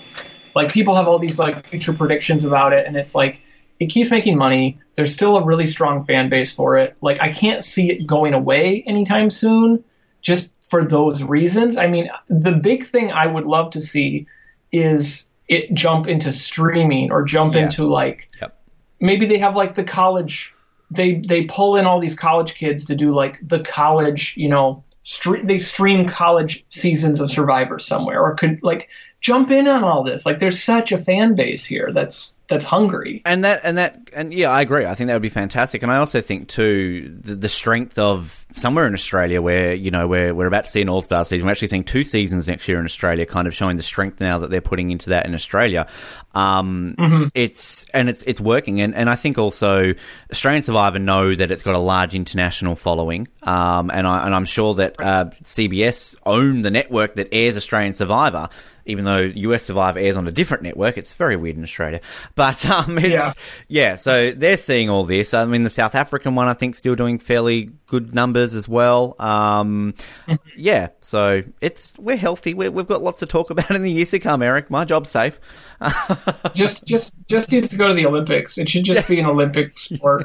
Like 0.56 0.72
people 0.72 0.94
have 0.96 1.06
all 1.06 1.18
these 1.18 1.38
like 1.38 1.64
future 1.66 1.92
predictions 1.92 2.44
about 2.44 2.72
it 2.72 2.86
and 2.86 2.96
it's 2.96 3.14
like 3.14 3.40
it 3.78 3.86
keeps 3.86 4.10
making 4.10 4.38
money. 4.38 4.78
There's 4.94 5.12
still 5.12 5.36
a 5.36 5.44
really 5.44 5.66
strong 5.66 6.02
fan 6.02 6.28
base 6.30 6.54
for 6.54 6.78
it. 6.78 6.96
Like 7.02 7.20
I 7.20 7.30
can't 7.32 7.62
see 7.62 7.90
it 7.90 8.06
going 8.06 8.32
away 8.34 8.82
anytime 8.86 9.28
soon 9.30 9.84
just 10.22 10.50
for 10.62 10.82
those 10.82 11.22
reasons. 11.22 11.76
I 11.76 11.86
mean, 11.86 12.08
the 12.28 12.52
big 12.52 12.84
thing 12.84 13.12
I 13.12 13.26
would 13.26 13.44
love 13.46 13.70
to 13.72 13.80
see 13.80 14.26
is 14.72 15.28
it 15.46 15.72
jump 15.74 16.08
into 16.08 16.32
streaming 16.32 17.12
or 17.12 17.22
jump 17.22 17.54
Yeah. 17.54 17.64
into 17.64 17.84
like 17.86 18.28
Yep. 18.40 18.58
maybe 18.98 19.26
they 19.26 19.38
have 19.38 19.54
like 19.54 19.74
the 19.76 19.84
college 19.84 20.54
they 20.90 21.16
they 21.26 21.44
pull 21.44 21.76
in 21.76 21.84
all 21.86 22.00
these 22.00 22.14
college 22.16 22.54
kids 22.54 22.84
to 22.86 22.94
do 22.96 23.10
like 23.12 23.38
the 23.46 23.60
college 23.60 24.34
you 24.36 24.48
know 24.48 24.82
stre- 25.04 25.46
they 25.46 25.58
stream 25.58 26.08
college 26.08 26.64
seasons 26.68 27.20
of 27.20 27.30
survivor 27.30 27.78
somewhere 27.78 28.20
or 28.20 28.34
could 28.34 28.58
like 28.62 28.88
jump 29.26 29.50
in 29.50 29.66
on 29.66 29.82
all 29.82 30.04
this 30.04 30.24
like 30.24 30.38
there's 30.38 30.62
such 30.62 30.92
a 30.92 30.98
fan 30.98 31.34
base 31.34 31.64
here 31.64 31.90
that's 31.92 32.36
that's 32.46 32.64
hungry 32.64 33.20
and 33.24 33.42
that 33.42 33.60
and 33.64 33.76
that 33.76 33.98
and 34.12 34.32
yeah, 34.32 34.50
I 34.50 34.62
agree. 34.62 34.86
I 34.86 34.94
think 34.94 35.08
that 35.08 35.14
would 35.14 35.22
be 35.22 35.28
fantastic. 35.28 35.82
And 35.82 35.90
I 35.90 35.96
also 35.96 36.20
think 36.20 36.48
too 36.48 37.14
the, 37.20 37.34
the 37.34 37.48
strength 37.48 37.98
of 37.98 38.46
somewhere 38.54 38.86
in 38.86 38.94
Australia 38.94 39.42
where 39.42 39.74
you 39.74 39.90
know 39.90 40.06
we're 40.06 40.32
we're 40.32 40.46
about 40.46 40.66
to 40.66 40.70
see 40.70 40.80
an 40.80 40.88
All 40.88 41.02
Star 41.02 41.24
season. 41.24 41.44
We're 41.46 41.52
actually 41.52 41.68
seeing 41.68 41.82
two 41.82 42.04
seasons 42.04 42.46
next 42.46 42.68
year 42.68 42.78
in 42.78 42.84
Australia, 42.84 43.26
kind 43.26 43.48
of 43.48 43.54
showing 43.54 43.76
the 43.76 43.82
strength 43.82 44.20
now 44.20 44.38
that 44.38 44.50
they're 44.50 44.60
putting 44.60 44.90
into 44.90 45.10
that 45.10 45.26
in 45.26 45.34
Australia. 45.34 45.88
Um, 46.34 46.94
It's 47.34 47.84
and 47.92 48.08
it's 48.08 48.22
it's 48.22 48.40
working. 48.40 48.80
And 48.80 48.94
and 48.94 49.10
I 49.10 49.16
think 49.16 49.38
also 49.38 49.94
Australian 50.30 50.62
Survivor 50.62 51.00
know 51.00 51.34
that 51.34 51.50
it's 51.50 51.64
got 51.64 51.74
a 51.74 51.78
large 51.78 52.14
international 52.14 52.76
following. 52.76 53.26
Um, 53.42 53.90
and 53.90 54.06
I 54.06 54.24
and 54.24 54.34
I'm 54.34 54.46
sure 54.46 54.74
that 54.74 54.94
uh, 55.00 55.26
CBS 55.42 56.16
own 56.24 56.62
the 56.62 56.70
network 56.70 57.16
that 57.16 57.28
airs 57.32 57.56
Australian 57.56 57.92
Survivor 57.92 58.48
even 58.86 59.04
though 59.04 59.18
US 59.18 59.64
Survivor 59.64 59.98
airs 59.98 60.16
on 60.16 60.26
a 60.26 60.32
different 60.32 60.62
network. 60.62 60.96
It's 60.98 61.14
very 61.14 61.36
weird 61.36 61.56
in 61.56 61.62
Australia. 61.62 62.00
But 62.34 62.64
um, 62.66 62.98
it's, 62.98 63.08
yeah. 63.08 63.32
Yeah. 63.68 63.94
so 63.96 64.32
they're 64.32 64.56
seeing 64.56 64.88
all 64.90 65.04
this. 65.04 65.34
I 65.34 65.44
mean, 65.44 65.62
the 65.62 65.70
South 65.70 65.94
African 65.94 66.34
one, 66.34 66.48
I 66.48 66.54
think, 66.54 66.76
still 66.76 66.94
doing 66.94 67.18
fairly 67.18 67.70
good 67.86 68.14
numbers 68.14 68.54
as 68.54 68.68
well. 68.68 69.16
Um, 69.18 69.94
yeah, 70.56 70.88
so 71.00 71.42
it's 71.60 71.94
we're 71.98 72.16
healthy. 72.16 72.54
We're, 72.54 72.70
we've 72.70 72.86
got 72.86 73.02
lots 73.02 73.20
to 73.20 73.26
talk 73.26 73.50
about 73.56 73.70
in 73.70 73.82
the 73.82 73.90
years 73.90 74.10
to 74.10 74.18
come, 74.18 74.42
Erik. 74.42 74.70
My 74.70 74.84
job's 74.84 75.10
safe. 75.10 75.40
just 76.54 76.86
just 76.86 77.14
just 77.28 77.52
needs 77.52 77.68
to 77.68 77.76
go 77.76 77.86
to 77.86 77.92
the 77.92 78.06
olympics 78.06 78.56
it 78.56 78.66
should 78.66 78.82
just 78.82 79.06
be 79.06 79.20
an 79.20 79.26
olympic 79.26 79.78
sport 79.78 80.24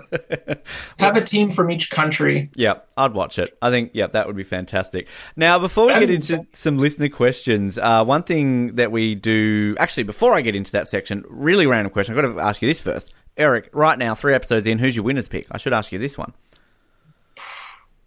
have 0.97 1.17
a 1.17 1.21
team 1.21 1.51
from 1.51 1.69
each 1.69 1.91
country 1.91 2.49
Yeah, 2.55 2.79
I'd 2.97 3.13
watch 3.13 3.39
it. 3.39 3.57
I 3.61 3.69
think, 3.69 3.91
yeah, 3.93 4.07
that 4.07 4.27
would 4.27 4.35
be 4.35 4.43
fantastic. 4.43 5.07
Now, 5.35 5.57
before 5.59 5.87
we 5.87 5.93
get 5.93 6.09
into 6.09 6.45
some 6.53 6.77
listener 6.77 7.09
questions, 7.09 7.77
uh, 7.77 8.03
one 8.03 8.23
thing 8.23 8.75
that 8.75 8.91
we 8.91 9.15
do, 9.15 9.75
actually, 9.79 10.03
before 10.03 10.33
I 10.33 10.41
get 10.41 10.55
into 10.55 10.71
that 10.73 10.87
section, 10.87 11.23
really 11.27 11.65
random 11.65 11.91
question. 11.91 12.15
I've 12.15 12.23
got 12.23 12.33
to 12.33 12.39
ask 12.39 12.61
you 12.61 12.67
this 12.67 12.81
first. 12.81 13.13
Erik, 13.37 13.69
right 13.73 13.97
now, 13.97 14.13
three 14.13 14.33
episodes 14.33 14.67
in, 14.67 14.77
who's 14.79 14.95
your 14.95 15.05
winner's 15.05 15.27
pick? 15.27 15.47
I 15.51 15.57
should 15.57 15.73
ask 15.73 15.91
you 15.91 15.99
this 15.99 16.17
one. 16.17 16.33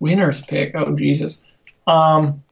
Winners 0.01 0.41
pick 0.43 0.75
oh 0.75 0.95
jesus 0.97 1.39
um 1.87 2.43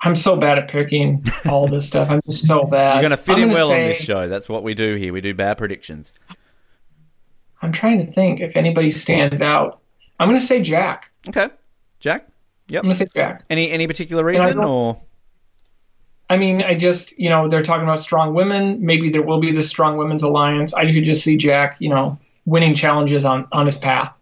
i'm 0.00 0.16
so 0.16 0.36
bad 0.36 0.58
at 0.58 0.68
picking 0.68 1.24
all 1.48 1.68
this 1.68 1.86
stuff 1.86 2.10
i'm 2.10 2.20
just 2.26 2.46
so 2.46 2.64
bad 2.70 2.94
You're 2.94 3.02
going 3.02 3.10
to 3.10 3.16
fit 3.16 3.32
I'm 3.36 3.42
in 3.42 3.48
gonna 3.48 3.54
well 3.54 3.72
on 3.72 3.78
this 3.78 3.98
show. 3.98 4.28
That's 4.28 4.48
what 4.48 4.62
we 4.62 4.74
do 4.74 4.94
here. 4.96 5.12
We 5.12 5.20
do 5.20 5.34
bad 5.34 5.58
predictions. 5.58 6.12
i'm 7.60 7.72
trying 7.72 8.04
to 8.04 8.10
think 8.10 8.40
if 8.40 8.56
anybody 8.56 8.90
stands 8.90 9.42
out 9.42 9.80
i'm 10.18 10.28
going 10.28 10.38
to 10.40 10.44
say 10.46 10.60
jack 10.62 11.10
Okay. 11.28 11.48
Jack? 12.00 12.26
Yep. 12.68 12.80
i'm 12.80 12.84
going 12.86 12.92
to 12.92 12.98
say 12.98 13.08
jack 13.14 13.44
Any 13.50 13.70
any 13.70 13.86
particular 13.86 14.24
reason 14.24 14.56
don't- 14.56 14.64
or 14.64 15.00
I 16.30 16.38
mean, 16.38 16.62
I 16.62 16.74
just, 16.78 17.18
you 17.18 17.28
know, 17.28 17.48
they're 17.48 17.60
talking 17.62 17.82
about 17.82 18.00
strong 18.00 18.32
women. 18.32 18.86
Maybe 18.86 19.10
there 19.10 19.20
will 19.20 19.40
be 19.40 19.52
the 19.52 19.62
strong 19.62 19.98
women's 19.98 20.22
alliance. 20.22 20.72
I 20.72 20.90
could 20.90 21.04
just 21.04 21.22
see 21.22 21.36
Jack, 21.36 21.76
you 21.78 21.90
know, 21.90 22.18
winning 22.46 22.74
challenges 22.74 23.26
on, 23.26 23.48
on 23.52 23.66
his 23.66 23.76
path. 23.76 24.18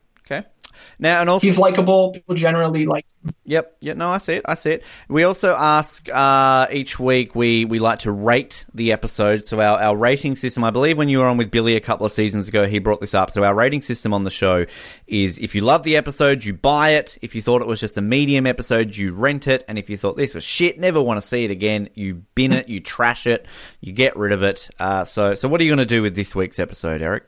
Now 1.00 1.22
and 1.22 1.30
also 1.30 1.46
He's 1.46 1.58
likable. 1.58 2.12
People 2.12 2.34
generally 2.34 2.84
like. 2.84 3.06
Yep. 3.44 3.76
Yeah. 3.80 3.94
No, 3.94 4.10
I 4.10 4.18
see 4.18 4.34
it. 4.34 4.42
I 4.46 4.54
see 4.54 4.72
it. 4.72 4.84
We 5.08 5.24
also 5.24 5.54
ask 5.54 6.06
uh, 6.10 6.66
each 6.70 6.98
week. 6.98 7.34
We 7.34 7.64
we 7.64 7.78
like 7.78 8.00
to 8.00 8.12
rate 8.12 8.66
the 8.74 8.92
episode. 8.92 9.42
So 9.42 9.60
our, 9.60 9.80
our 9.80 9.96
rating 9.96 10.36
system. 10.36 10.62
I 10.62 10.70
believe 10.70 10.98
when 10.98 11.08
you 11.08 11.20
were 11.20 11.26
on 11.26 11.38
with 11.38 11.50
Billy 11.50 11.74
a 11.74 11.80
couple 11.80 12.04
of 12.04 12.12
seasons 12.12 12.48
ago, 12.48 12.66
he 12.66 12.78
brought 12.78 13.00
this 13.00 13.14
up. 13.14 13.30
So 13.30 13.42
our 13.44 13.54
rating 13.54 13.80
system 13.80 14.12
on 14.12 14.24
the 14.24 14.30
show 14.30 14.66
is: 15.06 15.38
if 15.38 15.54
you 15.54 15.62
love 15.62 15.84
the 15.84 15.96
episode, 15.96 16.44
you 16.44 16.52
buy 16.52 16.90
it. 16.90 17.16
If 17.22 17.34
you 17.34 17.40
thought 17.40 17.62
it 17.62 17.68
was 17.68 17.80
just 17.80 17.96
a 17.96 18.02
medium 18.02 18.46
episode, 18.46 18.94
you 18.94 19.14
rent 19.14 19.48
it. 19.48 19.64
And 19.68 19.78
if 19.78 19.88
you 19.88 19.96
thought 19.96 20.18
this 20.18 20.34
was 20.34 20.44
shit, 20.44 20.78
never 20.78 21.00
want 21.00 21.16
to 21.16 21.26
see 21.26 21.44
it 21.44 21.50
again, 21.50 21.88
you 21.94 22.22
bin 22.34 22.52
it, 22.52 22.68
you 22.68 22.80
trash 22.80 23.26
it, 23.26 23.46
you 23.80 23.92
get 23.92 24.16
rid 24.18 24.32
of 24.32 24.42
it. 24.42 24.68
Uh, 24.78 25.04
so 25.04 25.34
so 25.34 25.48
what 25.48 25.62
are 25.62 25.64
you 25.64 25.70
going 25.70 25.78
to 25.78 25.86
do 25.86 26.02
with 26.02 26.14
this 26.14 26.34
week's 26.34 26.58
episode, 26.58 27.00
Erik? 27.00 27.24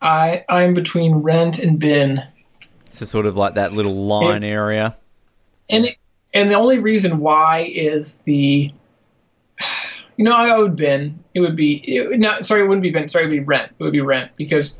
I 0.00 0.44
I'm 0.48 0.74
between 0.74 1.16
rent 1.16 1.58
and 1.58 1.78
bin, 1.78 2.22
So 2.90 3.04
sort 3.04 3.26
of 3.26 3.36
like 3.36 3.54
that 3.54 3.72
little 3.72 4.06
line 4.06 4.44
area. 4.44 4.96
and 5.70 5.86
it, 5.86 5.96
and 6.34 6.50
the 6.50 6.56
only 6.56 6.78
reason 6.78 7.18
why 7.18 7.60
is 7.62 8.16
the. 8.24 8.70
You 10.16 10.24
know, 10.24 10.34
I 10.34 10.58
would 10.58 10.74
bin. 10.74 11.22
It 11.32 11.38
would 11.38 11.54
be 11.54 11.76
it, 11.76 12.18
not. 12.18 12.44
Sorry, 12.44 12.62
it 12.62 12.66
wouldn't 12.66 12.82
be 12.82 12.90
bin. 12.90 13.08
Sorry, 13.08 13.24
it 13.24 13.28
would 13.28 13.38
be 13.38 13.44
rent. 13.44 13.70
It 13.78 13.84
would 13.84 13.92
be 13.92 14.00
rent 14.00 14.32
because 14.34 14.76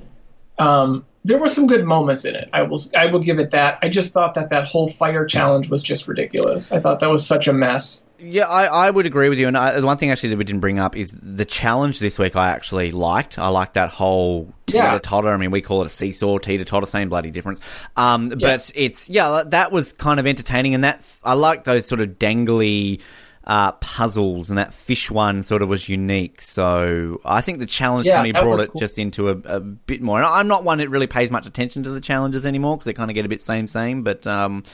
um, 0.59 1.07
there 1.25 1.39
were 1.39 1.49
some 1.49 1.67
good 1.67 1.85
moments 1.85 2.25
in 2.25 2.35
it. 2.35 2.49
I 2.53 2.63
will 2.63 2.81
I 2.97 3.07
will 3.07 3.21
give 3.21 3.39
it 3.39 3.51
that. 3.53 3.79
I 3.83 3.89
just 3.89 4.13
thought 4.13 4.35
that 4.35 4.49
that 4.49 4.67
whole 4.67 4.89
fire 4.89 5.27
challenge 5.27 5.71
was 5.71 5.83
just 5.83 6.09
ridiculous. 6.09 6.73
I 6.73 6.81
thought 6.81 7.01
that 7.01 7.11
was 7.11 7.25
such 7.25 7.47
a 7.47 7.53
mess. 7.53 8.03
Yeah, 8.21 8.49
I, 8.49 8.65
I 8.87 8.91
would 8.91 9.07
agree 9.07 9.29
with 9.29 9.39
you. 9.39 9.47
And 9.47 9.57
I, 9.57 9.79
the 9.79 9.87
one 9.87 9.97
thing 9.97 10.11
actually 10.11 10.31
that 10.31 10.39
we 10.39 10.45
didn't 10.45 10.61
bring 10.61 10.79
up 10.79 10.97
is 10.97 11.17
the 11.23 11.45
challenge 11.45 12.01
this 12.01 12.19
week. 12.19 12.35
I 12.35 12.51
actually 12.51 12.91
liked. 12.91 13.39
I 13.39 13.49
liked 13.49 13.75
that 13.75 13.91
whole 13.91 14.53
teeter 14.67 14.79
Yeah. 14.79 14.99
totter. 15.01 15.29
I 15.33 15.37
mean, 15.37 15.51
we 15.53 15.61
call 15.63 15.83
it 15.83 15.87
a 15.87 15.91
seesaw, 15.91 16.39
teeter 16.39 16.65
totter, 16.65 16.87
same 16.87 17.09
bloody 17.11 17.31
difference. 17.31 17.61
Um, 17.97 18.29
but 18.29 18.73
it's 18.75 19.09
yeah, 19.09 19.45
that 19.47 19.71
was 19.71 19.93
kind 19.93 20.19
of 20.19 20.27
entertaining, 20.27 20.75
and 20.75 20.83
that 20.85 21.03
I 21.23 21.35
like 21.35 21.65
those 21.65 21.87
sort 21.87 22.01
of 22.01 22.11
dangly. 22.19 23.01
Uh, 23.45 23.73
puzzles 23.73 24.51
and 24.51 24.59
that 24.59 24.75
fish 24.75 25.11
one 25.11 25.43
sort 25.43 25.63
of 25.63 25.71
was 25.71 25.89
unique. 25.89 26.43
So 26.43 27.19
I 27.25 27.41
think 27.41 27.61
the 27.61 27.65
challenge 27.67 28.07
Yeah, 28.07 28.19
to 28.19 28.23
me 28.23 28.33
brought 28.33 28.61
it 28.61 28.69
cool. 28.73 28.79
just 28.79 28.99
into 28.99 29.31
a, 29.31 29.37
a 29.47 29.59
bit 29.59 30.03
more. 30.03 30.19
And 30.19 30.27
I'm 30.27 30.49
not 30.49 30.65
one 30.65 30.77
that 30.79 30.91
really 30.91 31.07
pays 31.07 31.31
much 31.31 31.47
attention 31.47 31.83
to 31.85 31.91
the 31.91 32.01
challenges 32.03 32.45
anymore 32.45 32.77
because 32.77 32.85
they 32.85 32.93
kind 32.93 33.11
of 33.11 33.15
get 33.15 33.25
a 33.25 33.29
bit 33.31 33.41
same 33.41 33.67
same. 33.67 34.03
But 34.03 34.27
um, 34.27 34.65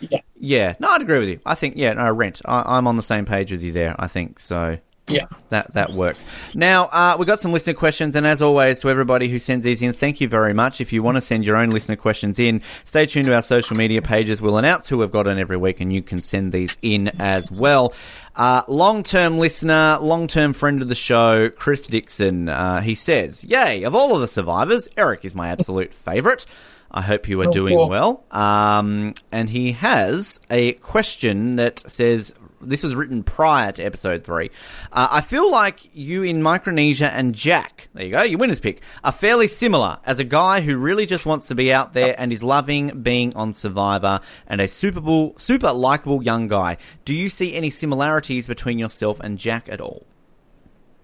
Yeah. 0.00 0.20
yeah, 0.38 0.74
no, 0.80 0.88
I'd 0.88 1.02
agree 1.02 1.18
with 1.18 1.28
you. 1.28 1.40
I 1.46 1.54
think 1.54 1.74
yeah, 1.76 1.92
no, 1.92 2.10
rent. 2.12 2.42
I, 2.44 2.76
I'm 2.76 2.86
on 2.86 2.96
the 2.96 3.02
same 3.02 3.24
page 3.24 3.52
with 3.52 3.62
you 3.62 3.72
there. 3.72 3.94
I 3.98 4.06
think 4.06 4.38
so. 4.38 4.78
Yeah. 5.06 5.26
That 5.50 5.74
that 5.74 5.90
works. 5.90 6.24
Now 6.54 6.86
uh, 6.86 7.16
we've 7.18 7.26
got 7.26 7.40
some 7.40 7.52
listener 7.52 7.74
questions, 7.74 8.16
and 8.16 8.26
as 8.26 8.40
always, 8.40 8.80
to 8.80 8.88
everybody 8.88 9.28
who 9.28 9.38
sends 9.38 9.64
these 9.64 9.82
in, 9.82 9.92
thank 9.92 10.20
you 10.20 10.28
very 10.28 10.54
much. 10.54 10.80
If 10.80 10.94
you 10.94 11.02
want 11.02 11.16
to 11.16 11.20
send 11.20 11.44
your 11.44 11.56
own 11.56 11.70
listener 11.70 11.96
questions 11.96 12.38
in, 12.38 12.62
stay 12.84 13.04
tuned 13.04 13.26
to 13.26 13.34
our 13.34 13.42
social 13.42 13.76
media 13.76 14.00
pages. 14.00 14.40
We'll 14.40 14.56
announce 14.56 14.88
who 14.88 14.96
we've 14.98 15.10
got 15.10 15.26
in 15.28 15.38
every 15.38 15.58
week, 15.58 15.80
and 15.80 15.92
you 15.92 16.00
can 16.00 16.18
send 16.18 16.52
these 16.52 16.74
in 16.80 17.08
as 17.20 17.50
well. 17.50 17.92
Uh, 18.34 18.62
long-term 18.66 19.38
listener, 19.38 19.98
long-term 20.00 20.54
friend 20.54 20.80
of 20.80 20.88
the 20.88 20.94
show, 20.94 21.50
Chris 21.50 21.86
Dixon. 21.86 22.48
Uh, 22.48 22.80
he 22.80 22.94
says, 22.94 23.44
"Yay! 23.44 23.82
Of 23.82 23.94
all 23.94 24.14
of 24.14 24.22
the 24.22 24.26
survivors, 24.26 24.88
Erik 24.96 25.26
is 25.26 25.34
my 25.34 25.50
absolute 25.50 25.92
favourite." 25.92 26.46
I 26.94 27.02
hope 27.02 27.28
you 27.28 27.40
are 27.40 27.48
Oh, 27.48 27.52
doing 27.52 27.76
well. 27.88 28.22
Um, 28.30 29.14
and 29.32 29.50
he 29.50 29.72
has 29.72 30.40
a 30.48 30.72
question 30.74 31.56
that 31.56 31.80
says 31.90 32.32
this 32.60 32.82
was 32.84 32.94
written 32.94 33.24
prior 33.24 33.72
to 33.72 33.82
episode 33.82 34.24
three. 34.24 34.50
Uh, 34.92 35.08
I 35.10 35.20
feel 35.20 35.50
like 35.50 35.80
you 35.94 36.22
in 36.22 36.40
Micronesia 36.40 37.12
and 37.12 37.34
Jack, 37.34 37.88
there 37.94 38.04
you 38.06 38.12
go, 38.12 38.22
your 38.22 38.38
winner's 38.38 38.60
pick, 38.60 38.80
are 39.02 39.12
fairly 39.12 39.48
similar 39.48 39.98
as 40.06 40.20
a 40.20 40.24
guy 40.24 40.60
who 40.60 40.78
really 40.78 41.04
just 41.04 41.26
wants 41.26 41.48
to 41.48 41.54
be 41.56 41.72
out 41.72 41.92
there 41.94 42.14
and 42.18 42.32
is 42.32 42.42
loving 42.42 43.02
being 43.02 43.34
on 43.34 43.52
Survivor 43.52 44.20
and 44.46 44.60
a 44.60 44.68
super, 44.68 45.32
super 45.36 45.72
likable 45.72 46.22
young 46.22 46.48
guy. 46.48 46.76
Do 47.04 47.12
you 47.12 47.28
see 47.28 47.54
any 47.54 47.70
similarities 47.70 48.46
between 48.46 48.78
yourself 48.78 49.18
and 49.20 49.36
Jack 49.36 49.68
at 49.68 49.80
all? 49.80 50.06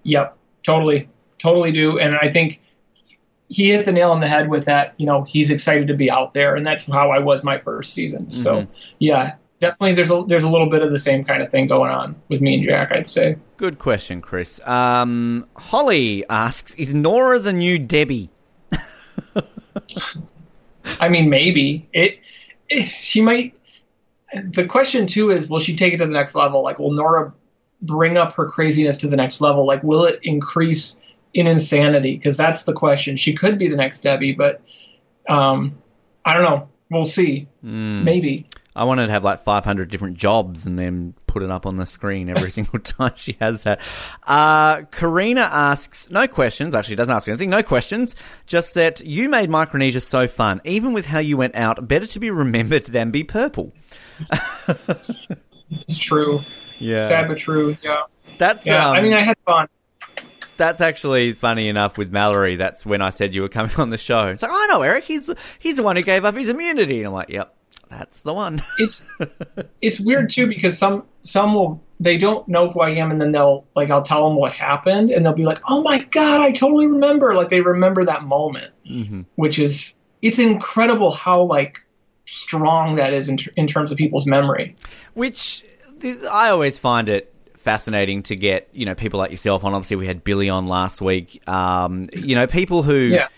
Yep, 0.05 0.39
totally, 0.63 1.09
totally 1.39 1.73
do. 1.73 1.99
And 1.99 2.15
I 2.17 2.31
think 2.33 2.63
he 3.51 3.71
hit 3.71 3.85
the 3.85 3.93
nail 3.93 4.13
on 4.13 4.21
the 4.21 4.29
head 4.29 4.49
with 4.49 4.65
that. 4.67 4.95
You 4.97 5.07
know, 5.07 5.25
he's 5.25 5.51
excited 5.51 5.89
to 5.89 5.95
be 5.95 6.11
out 6.11 6.33
there, 6.33 6.55
and 6.55 6.65
that's 6.65 6.91
how 6.91 7.11
I 7.11 7.19
was 7.19 7.43
my 7.43 7.59
first 7.59 7.93
season. 7.93 8.31
So, 8.31 8.67
yeah, 9.01 9.35
definitely, 9.59 9.95
there's 9.95 10.11
a 10.11 10.25
there's 10.27 10.45
a 10.45 10.49
little 10.49 10.71
bit 10.71 10.83
of 10.83 10.93
the 10.93 11.01
same 11.01 11.25
kind 11.25 11.43
of 11.43 11.51
thing 11.51 11.67
going 11.67 11.91
on 11.91 12.15
with 12.29 12.41
me 12.41 12.55
and 12.55 12.65
Jack. 12.65 12.93
I'd 12.93 13.11
say. 13.11 13.37
Good 13.57 13.81
question, 13.81 14.21
Chris. 14.21 14.61
Um, 14.67 15.47
Holly 15.57 16.25
asks, 16.31 16.77
is 16.77 16.95
Noura 16.95 17.41
the 17.41 17.53
new 17.53 17.79
Debbie? 17.79 18.31
I 21.01 21.09
mean, 21.09 21.29
maybe 21.29 21.89
it, 21.93 22.21
it. 22.69 22.87
She 23.01 23.21
might. 23.21 23.55
The 24.33 24.65
question 24.65 25.09
too 25.09 25.33
is, 25.33 25.51
will 25.51 25.59
she 25.59 25.75
take 25.75 25.93
it 25.93 25.97
to 25.97 26.07
the 26.07 26.13
next 26.13 26.37
level? 26.37 26.63
Like, 26.63 26.79
will 26.79 26.93
Noura 26.93 27.35
bring 27.83 28.17
up 28.17 28.33
her 28.35 28.47
craziness 28.47 28.97
to 28.99 29.09
the 29.09 29.17
next 29.17 29.41
level? 29.41 29.67
Like, 29.67 29.83
will 29.83 30.05
it 30.05 30.21
increase 30.23 30.97
in 31.35 31.47
insanity? 31.47 32.17
Because 32.17 32.37
that's 32.37 32.65
the 32.65 32.73
question. 32.73 33.17
She 33.17 33.35
could 33.35 33.59
be 33.59 33.69
the 33.69 33.77
next 33.77 34.01
Debbie, 34.01 34.33
but 34.33 34.61
um, 35.29 35.79
I 36.25 36.35
don't 36.35 36.43
know. 36.43 36.69
We'll 36.91 37.05
see. 37.05 37.47
Maybe. 37.63 38.47
I 38.75 38.85
wanted 38.85 39.07
to 39.07 39.13
have 39.13 39.23
like 39.25 39.45
500 39.45 39.91
different 39.91 40.17
jobs 40.17 40.65
and 40.67 40.79
then 40.79 41.15
put 41.27 41.43
it 41.43 41.51
up 41.51 41.67
on 41.67 41.77
the 41.77 41.87
screen 41.87 42.29
every 42.29 42.51
single 42.57 42.79
time 42.81 43.13
she 43.15 43.37
has 43.41 43.63
that. 43.65 43.81
Uh, 44.25 44.83
Karina 44.91 45.43
asks, 45.43 46.11
no 46.11 46.27
questions. 46.27 46.75
Actually, 46.75 46.97
doesn't 46.97 47.15
ask 47.15 47.29
anything. 47.29 47.51
No 47.51 47.63
questions. 47.63 48.17
Just 48.47 48.75
that 48.75 49.05
you 49.05 49.29
made 49.29 49.51
Micronesia 49.51 50.01
so 50.01 50.27
fun, 50.27 50.61
even 50.65 50.93
with 50.93 51.07
how 51.07 51.19
you 51.21 51.37
went 51.37 51.55
out. 51.55 51.87
Better 51.87 52.07
to 52.07 52.19
be 52.19 52.31
remembered 52.31 52.87
than 52.87 53.11
be 53.11 53.25
purple. 53.25 53.73
It's 55.71 55.99
true. 55.99 56.41
Yeah, 56.79 57.09
Sad 57.09 57.29
but 57.29 57.39
true. 57.39 57.77
Yeah. 57.83 58.03
that's 58.39 58.67
Yeah. 58.67 58.89
um, 58.89 58.97
I 58.97 59.03
mean, 59.03 59.13
I 59.13 59.21
had 59.21 59.37
fun. 59.47 59.69
That's 60.61 60.83
actually 60.83 61.33
funny 61.33 61.69
enough 61.69 61.97
with 61.97 62.13
Mallory. 62.13 62.57
That's 62.57 62.85
when 62.85 63.01
I 63.01 63.09
said 63.09 63.35
you 63.35 63.41
were 63.41 63.49
coming 63.49 63.75
on 63.79 63.89
the 63.89 63.97
show. 63.97 64.27
It's 64.27 64.43
like, 64.43 64.51
I 64.53 64.67
know 64.67 64.83
Erik. 64.83 65.05
He's 65.05 65.31
he's 65.59 65.79
the 65.79 65.83
one 65.83 65.97
who 65.97 66.03
gave 66.03 66.27
up 66.27 66.35
his 66.35 66.51
immunity, 66.51 66.99
and 66.99 67.07
I'm 67.07 67.15
like, 67.15 67.31
yep, 67.31 67.57
that's 67.89 68.21
the 68.21 68.35
one. 68.35 68.61
it's 68.77 69.07
it's 69.81 69.99
weird 69.99 70.29
too 70.29 70.47
because 70.47 70.77
some 70.77 71.05
some 71.23 71.55
will 71.55 71.83
they 71.99 72.19
don't 72.19 72.47
know 72.47 72.71
who 72.71 72.81
I 72.81 72.91
am 72.91 73.11
and 73.11 73.19
then 73.19 73.31
they'll 73.31 73.65
like 73.75 73.91
I'll 73.91 74.03
tell 74.03 74.29
them 74.29 74.37
what 74.37 74.53
happened 74.53 75.11
and 75.11 75.25
they'll 75.25 75.33
be 75.33 75.47
like, 75.47 75.61
oh 75.67 75.83
my 75.83 76.03
god, 76.03 76.41
I 76.41 76.53
totally 76.53 76.87
remember. 76.87 77.35
Like 77.35 77.49
they 77.49 77.63
remember 77.63 78.05
that 78.05 78.25
moment, 78.25 78.75
mm-hmm. 78.87 79.23
which 79.37 79.59
is 79.59 79.95
it's 80.21 80.39
incredible 80.39 81.11
how 81.11 81.43
like 81.43 81.81
strong 82.27 82.97
that 82.97 83.15
is 83.15 83.31
in, 83.31 83.39
ter- 83.39 83.53
in 83.57 83.67
terms 83.67 83.91
of 83.91 83.97
people's 83.97 84.27
memory. 84.27 84.77
Which 85.15 85.65
I 86.31 86.51
always 86.51 86.77
find 86.77 87.09
it 87.09 87.30
fascinating 87.61 88.23
to 88.25 88.37
get, 88.37 88.69
you 88.73 88.87
know, 88.87 88.95
people 88.95 89.19
like 89.19 89.31
yourself 89.31 89.65
on. 89.65 89.75
Obviously, 89.75 89.97
we 89.97 90.07
had 90.07 90.25
Billy 90.25 90.49
on 90.49 90.67
last 90.67 91.01
week. 91.01 91.47
Um, 91.49 92.07
you 92.15 92.35
know, 92.35 92.47
people 92.47 92.83
who. 92.83 92.97
Yeah. 92.97 93.29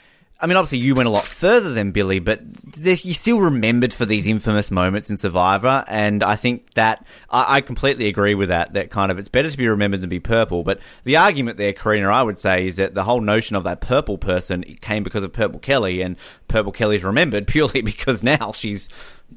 I 0.40 0.46
mean, 0.48 0.56
obviously, 0.56 0.78
you 0.78 0.96
went 0.96 1.06
a 1.06 1.12
lot 1.12 1.22
further 1.24 1.72
than 1.72 1.92
Billy, 1.92 2.18
but 2.18 2.40
there- 2.82 2.96
you 3.00 3.14
still 3.14 3.38
remembered 3.38 3.94
for 3.94 4.04
these 4.04 4.26
infamous 4.26 4.72
moments 4.72 5.08
in 5.08 5.16
Survivor, 5.16 5.84
and 5.86 6.24
I 6.24 6.34
think 6.34 6.74
that 6.74 7.06
I, 7.30 7.58
I 7.58 7.60
completely 7.60 8.08
agree 8.08 8.34
with 8.34 8.48
that. 8.48 8.72
That 8.72 8.90
kind 8.90 9.12
of 9.12 9.18
it's 9.20 9.28
better 9.28 9.48
to 9.48 9.56
be 9.56 9.68
remembered 9.68 10.00
than 10.00 10.08
be 10.10 10.18
purple. 10.18 10.64
But 10.64 10.80
the 11.04 11.16
argument 11.18 11.58
there, 11.58 11.72
Karina, 11.72 12.08
I 12.08 12.24
would 12.24 12.40
say, 12.40 12.66
is 12.66 12.74
that 12.76 12.92
the 12.92 13.04
whole 13.04 13.20
notion 13.20 13.54
of 13.54 13.62
that 13.64 13.80
purple 13.80 14.18
person 14.18 14.64
came 14.80 15.04
because 15.04 15.22
of 15.22 15.32
Purple 15.32 15.60
Kelly, 15.60 16.02
and 16.02 16.16
Purple 16.48 16.72
Kelly's 16.72 17.04
remembered 17.04 17.46
purely 17.46 17.80
because 17.82 18.24
now 18.24 18.50
she's 18.50 18.88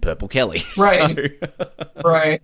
Purple 0.01 0.27
Kelly. 0.27 0.63
Right. 0.75 1.33
So- 1.39 2.01
right. 2.03 2.41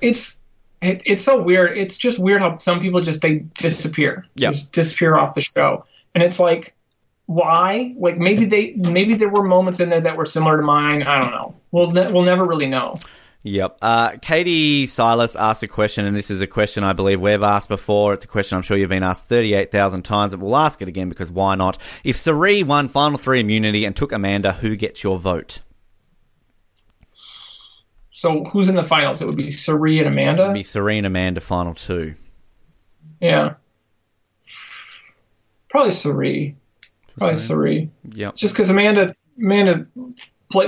It's 0.00 0.38
it, 0.82 1.02
it's 1.04 1.24
so 1.24 1.42
weird. 1.42 1.76
It's 1.76 1.96
just 1.96 2.18
weird 2.18 2.40
how 2.40 2.58
some 2.58 2.80
people 2.80 3.00
just 3.00 3.22
they 3.22 3.36
disappear. 3.58 4.26
Yeah. 4.34 4.50
Just 4.52 4.72
disappear 4.72 5.16
off 5.16 5.34
the 5.34 5.40
show. 5.40 5.84
And 6.14 6.22
it's 6.22 6.38
like 6.38 6.74
why? 7.26 7.94
Like 7.98 8.18
maybe 8.18 8.46
they 8.46 8.74
maybe 8.76 9.14
there 9.14 9.28
were 9.28 9.42
moments 9.42 9.80
in 9.80 9.90
there 9.90 10.00
that 10.00 10.16
were 10.16 10.26
similar 10.26 10.56
to 10.56 10.62
mine. 10.62 11.02
I 11.02 11.20
don't 11.20 11.32
know. 11.32 11.54
We'll 11.72 11.90
ne- 11.90 12.12
we'll 12.12 12.22
never 12.22 12.46
really 12.46 12.66
know. 12.66 12.96
Yep. 13.42 13.78
Uh, 13.80 14.16
Katie 14.20 14.86
Silas 14.86 15.36
asked 15.36 15.62
a 15.62 15.68
question, 15.68 16.04
and 16.04 16.16
this 16.16 16.32
is 16.32 16.40
a 16.40 16.48
question 16.48 16.82
I 16.82 16.94
believe 16.94 17.20
we've 17.20 17.42
asked 17.42 17.68
before. 17.68 18.14
It's 18.14 18.24
a 18.24 18.28
question 18.28 18.56
I'm 18.56 18.62
sure 18.62 18.76
you've 18.76 18.88
been 18.88 19.04
asked 19.04 19.28
38,000 19.28 20.02
times, 20.02 20.32
but 20.32 20.40
we'll 20.40 20.56
ask 20.56 20.82
it 20.82 20.88
again 20.88 21.08
because 21.08 21.30
why 21.30 21.54
not? 21.54 21.78
If 22.02 22.16
Cirie 22.16 22.64
won 22.64 22.88
Final 22.88 23.18
Three 23.18 23.38
immunity 23.38 23.84
and 23.84 23.94
took 23.94 24.10
Amanda, 24.10 24.52
who 24.52 24.74
gets 24.74 25.04
your 25.04 25.18
vote? 25.20 25.60
So 28.16 28.44
who's 28.44 28.70
in 28.70 28.76
the 28.76 28.82
finals? 28.82 29.20
It 29.20 29.26
would 29.26 29.36
be 29.36 29.50
Cirie 29.50 29.98
and 29.98 30.08
Amanda. 30.08 30.44
It'd 30.44 30.54
be 30.54 30.62
Cirie 30.62 30.96
and 30.96 31.06
Amanda 31.06 31.42
Final 31.42 31.74
Two. 31.74 32.14
yeah. 33.20 33.56
Probably 35.68 35.90
Cirie. 35.90 36.56
Probably 37.18 37.36
Cirie. 37.36 37.90
Yep. 38.12 38.36
Just 38.36 38.54
because 38.54 38.70
Amanda 38.70 39.14
Amanda 39.38 39.86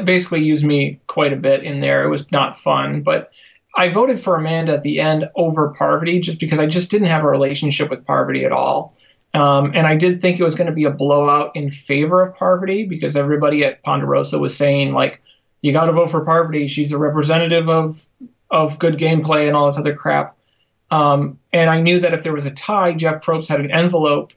basically 0.05 0.42
used 0.42 0.62
me 0.62 1.01
quite 1.07 1.32
a 1.32 1.36
bit 1.36 1.64
in 1.64 1.80
there. 1.80 2.05
It 2.05 2.11
was 2.11 2.30
not 2.30 2.59
fun, 2.59 3.01
but 3.01 3.32
I 3.74 3.88
voted 3.88 4.20
for 4.20 4.36
Amanda 4.36 4.74
at 4.74 4.82
the 4.82 5.01
end 5.01 5.30
over 5.34 5.70
Parvati 5.70 6.20
just 6.20 6.40
because 6.40 6.59
I 6.59 6.66
just 6.66 6.90
didn't 6.90 7.09
have 7.09 7.24
a 7.24 7.28
relationship 7.28 7.88
with 7.88 8.05
Parvati 8.05 8.44
at 8.44 8.53
all. 8.53 8.94
Um, 9.32 9.72
and 9.74 9.86
I 9.86 9.96
did 9.96 10.20
think 10.20 10.38
it 10.38 10.44
was 10.44 10.55
going 10.55 10.66
to 10.66 10.74
be 10.74 10.84
a 10.84 10.90
blowout 10.90 11.57
in 11.57 11.70
favor 11.70 12.20
of 12.20 12.36
Parvati 12.36 12.84
because 12.84 13.16
everybody 13.16 13.64
at 13.64 13.82
Ponderosa 13.82 14.38
was 14.38 14.55
saying 14.55 14.92
like, 14.92 15.22
you 15.62 15.72
got 15.72 15.86
to 15.86 15.92
vote 15.92 16.11
for 16.11 16.24
Parvati. 16.24 16.66
She's 16.68 16.92
a 16.92 16.98
representative 16.98 17.68
of 17.68 18.04
of 18.50 18.78
good 18.78 18.94
gameplay 18.96 19.46
and 19.46 19.56
all 19.56 19.66
this 19.66 19.78
other 19.78 19.94
crap. 19.94 20.36
Um, 20.90 21.38
and 21.52 21.68
I 21.68 21.80
knew 21.82 22.00
that 22.00 22.14
if 22.14 22.22
there 22.22 22.32
was 22.32 22.46
a 22.46 22.50
tie, 22.50 22.94
Jeff 22.94 23.22
Probst 23.22 23.48
had 23.48 23.61
an 23.61 23.70
envelope 23.70 24.32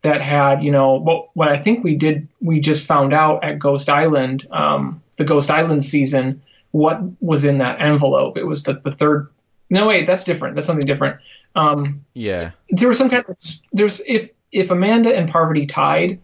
that 0.00 0.20
had, 0.22 0.62
you 0.62 0.70
know, 0.70 0.94
what 0.94 1.28
what 1.34 1.48
I 1.48 1.58
think 1.58 1.84
we 1.84 1.96
did, 1.96 2.28
we 2.40 2.60
just 2.60 2.86
found 2.86 3.12
out 3.12 3.44
at 3.44 3.58
Ghost 3.58 3.88
Island, 3.88 4.46
um, 4.50 5.02
the 5.18 5.24
Ghost 5.24 5.50
Island 5.50 5.84
season, 5.84 6.40
what 6.70 7.00
was 7.20 7.44
in 7.44 7.58
that 7.58 7.80
envelope. 7.80 8.36
It 8.38 8.44
was 8.44 8.62
the, 8.62 8.74
the 8.74 8.92
third. 8.92 9.28
No, 9.68 9.86
wait, 9.88 10.06
that's 10.06 10.24
different. 10.24 10.54
That's 10.54 10.66
something 10.66 10.86
different. 10.86 11.18
Um, 11.54 12.04
Yeah. 12.14 12.52
there 12.70 12.88
was 12.88 12.98
some 12.98 13.10
kind 13.10 13.24
of 13.28 13.36
there's 13.72 14.00
if 14.06 14.30
if 14.50 14.70
Amanda 14.70 15.14
and 15.14 15.28
Parvati 15.30 15.66
tied 15.66 16.20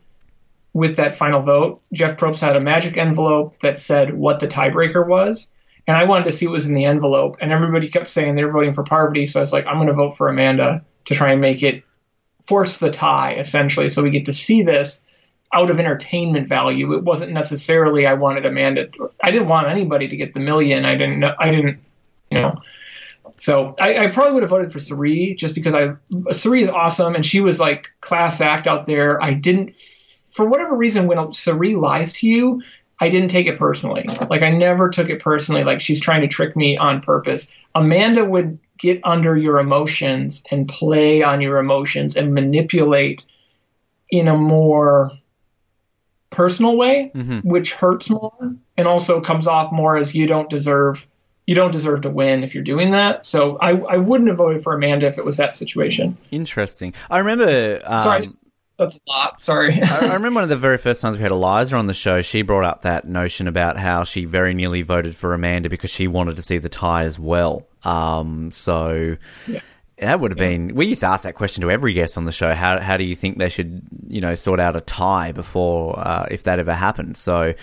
with 0.78 0.96
that 0.96 1.16
final 1.16 1.40
vote, 1.40 1.82
Jeff 1.92 2.16
Probst 2.16 2.38
had 2.38 2.54
a 2.54 2.60
magic 2.60 2.96
envelope 2.96 3.58
that 3.58 3.78
said 3.78 4.14
what 4.16 4.38
the 4.38 4.46
tiebreaker 4.46 5.04
was, 5.04 5.48
and 5.88 5.96
I 5.96 6.04
wanted 6.04 6.26
to 6.26 6.32
see 6.32 6.46
what 6.46 6.52
was 6.52 6.68
in 6.68 6.74
the 6.74 6.84
envelope, 6.84 7.38
and 7.40 7.50
everybody 7.50 7.88
kept 7.88 8.08
saying 8.08 8.36
they're 8.36 8.52
voting 8.52 8.72
for 8.72 8.84
Parvati, 8.84 9.26
so 9.26 9.40
I 9.40 9.42
was 9.42 9.52
like, 9.52 9.66
I'm 9.66 9.78
going 9.78 9.88
to 9.88 9.94
vote 9.94 10.16
for 10.16 10.28
Amanda 10.28 10.84
to 11.06 11.14
try 11.14 11.32
and 11.32 11.40
make 11.40 11.64
it 11.64 11.82
force 12.46 12.78
the 12.78 12.90
tie 12.90 13.34
essentially, 13.34 13.88
so 13.88 14.04
we 14.04 14.10
get 14.10 14.26
to 14.26 14.32
see 14.32 14.62
this 14.62 15.02
out 15.52 15.68
of 15.68 15.80
entertainment 15.80 16.46
value. 16.46 16.94
It 16.94 17.02
wasn't 17.02 17.32
necessarily 17.32 18.06
I 18.06 18.14
wanted 18.14 18.46
Amanda. 18.46 18.88
I 19.20 19.32
didn't 19.32 19.48
want 19.48 19.66
anybody 19.66 20.06
to 20.08 20.16
get 20.16 20.32
the 20.32 20.40
million. 20.40 20.84
I 20.84 20.92
didn't. 20.92 21.18
know 21.18 21.34
I 21.38 21.50
didn't. 21.50 21.80
You 22.30 22.42
know. 22.42 22.62
So 23.38 23.74
I, 23.80 24.04
I 24.04 24.10
probably 24.10 24.34
would 24.34 24.42
have 24.42 24.50
voted 24.50 24.72
for 24.72 24.78
Cirie 24.78 25.34
just 25.34 25.54
because 25.54 25.74
I 25.74 25.94
Cirie 26.32 26.62
is 26.62 26.68
awesome 26.68 27.14
and 27.14 27.24
she 27.24 27.40
was 27.40 27.58
like 27.58 27.88
class 28.00 28.40
act 28.40 28.66
out 28.66 28.86
there. 28.86 29.22
I 29.22 29.32
didn't, 29.32 29.74
for 30.38 30.48
whatever 30.48 30.76
reason, 30.76 31.08
when 31.08 31.32
Cirie 31.32 31.74
lies 31.74 32.12
to 32.12 32.28
you, 32.28 32.62
I 33.00 33.08
didn't 33.08 33.30
take 33.30 33.48
it 33.48 33.58
personally. 33.58 34.06
Like 34.30 34.42
I 34.42 34.50
never 34.50 34.88
took 34.88 35.10
it 35.10 35.18
personally. 35.20 35.64
Like 35.64 35.80
she's 35.80 36.00
trying 36.00 36.20
to 36.20 36.28
trick 36.28 36.54
me 36.54 36.76
on 36.76 37.00
purpose. 37.00 37.48
Amanda 37.74 38.24
would 38.24 38.60
get 38.78 39.00
under 39.02 39.36
your 39.36 39.58
emotions 39.58 40.44
and 40.48 40.68
play 40.68 41.24
on 41.24 41.40
your 41.40 41.58
emotions 41.58 42.14
and 42.16 42.34
manipulate 42.34 43.24
in 44.10 44.28
a 44.28 44.36
more 44.36 45.10
personal 46.30 46.76
way, 46.76 47.10
Mm-hmm. 47.16 47.40
which 47.40 47.72
hurts 47.72 48.08
more 48.08 48.54
and 48.76 48.86
also 48.86 49.20
comes 49.20 49.48
off 49.48 49.72
more 49.72 49.96
as 49.96 50.14
you 50.14 50.28
don't 50.28 50.48
deserve 50.48 51.04
you 51.48 51.54
don't 51.54 51.72
deserve 51.72 52.02
to 52.02 52.10
win 52.10 52.44
if 52.44 52.54
you're 52.54 52.62
doing 52.62 52.90
that. 52.90 53.24
So 53.24 53.56
I, 53.56 53.70
I 53.70 53.96
wouldn't 53.96 54.28
have 54.28 54.36
voted 54.36 54.62
for 54.62 54.74
Amanda 54.74 55.06
if 55.06 55.16
it 55.16 55.24
was 55.24 55.38
that 55.38 55.54
situation. 55.54 56.18
Interesting. 56.30 56.92
I 57.10 57.20
remember. 57.20 57.80
Um, 57.84 57.98
Sorry, 58.00 58.30
that's 58.78 58.96
a 58.96 59.00
lot. 59.08 59.40
Sorry. 59.40 59.80
I 59.82 59.98
I 60.02 60.02
remember 60.14 60.36
one 60.36 60.42
of 60.44 60.48
the 60.48 60.56
very 60.56 60.78
first 60.78 61.00
times 61.02 61.16
we 61.18 61.22
had 61.22 61.32
Eliza 61.32 61.76
on 61.76 61.86
the 61.86 61.94
show, 61.94 62.22
she 62.22 62.42
brought 62.42 62.64
up 62.64 62.82
that 62.82 63.06
notion 63.08 63.48
about 63.48 63.76
how 63.76 64.04
she 64.04 64.24
very 64.24 64.54
nearly 64.54 64.82
voted 64.82 65.16
for 65.16 65.34
Amanda 65.34 65.68
because 65.68 65.90
she 65.90 66.06
wanted 66.06 66.36
to 66.36 66.42
see 66.42 66.58
the 66.58 66.68
tie 66.68 67.04
as 67.04 67.18
well. 67.18 67.66
Um, 67.84 68.50
so 68.50 69.16
that 69.98 70.20
would 70.20 70.30
have 70.30 70.38
been. 70.38 70.74
We 70.74 70.86
used 70.86 71.00
to 71.00 71.06
ask 71.08 71.24
that 71.24 71.34
question 71.34 71.62
to 71.62 71.70
every 71.70 71.92
guest 71.92 72.16
on 72.16 72.24
the 72.24 72.32
show. 72.32 72.54
How 72.54 72.78
how 72.80 72.96
do 72.96 73.04
you 73.04 73.16
think 73.16 73.38
they 73.38 73.48
should, 73.48 73.82
you 74.06 74.20
know, 74.20 74.34
sort 74.34 74.60
out 74.60 74.76
a 74.76 74.80
tie 74.80 75.32
before 75.32 75.98
uh, 75.98 76.26
if 76.30 76.44
that 76.44 76.58
ever 76.58 76.74
happened? 76.74 77.16
So. 77.16 77.54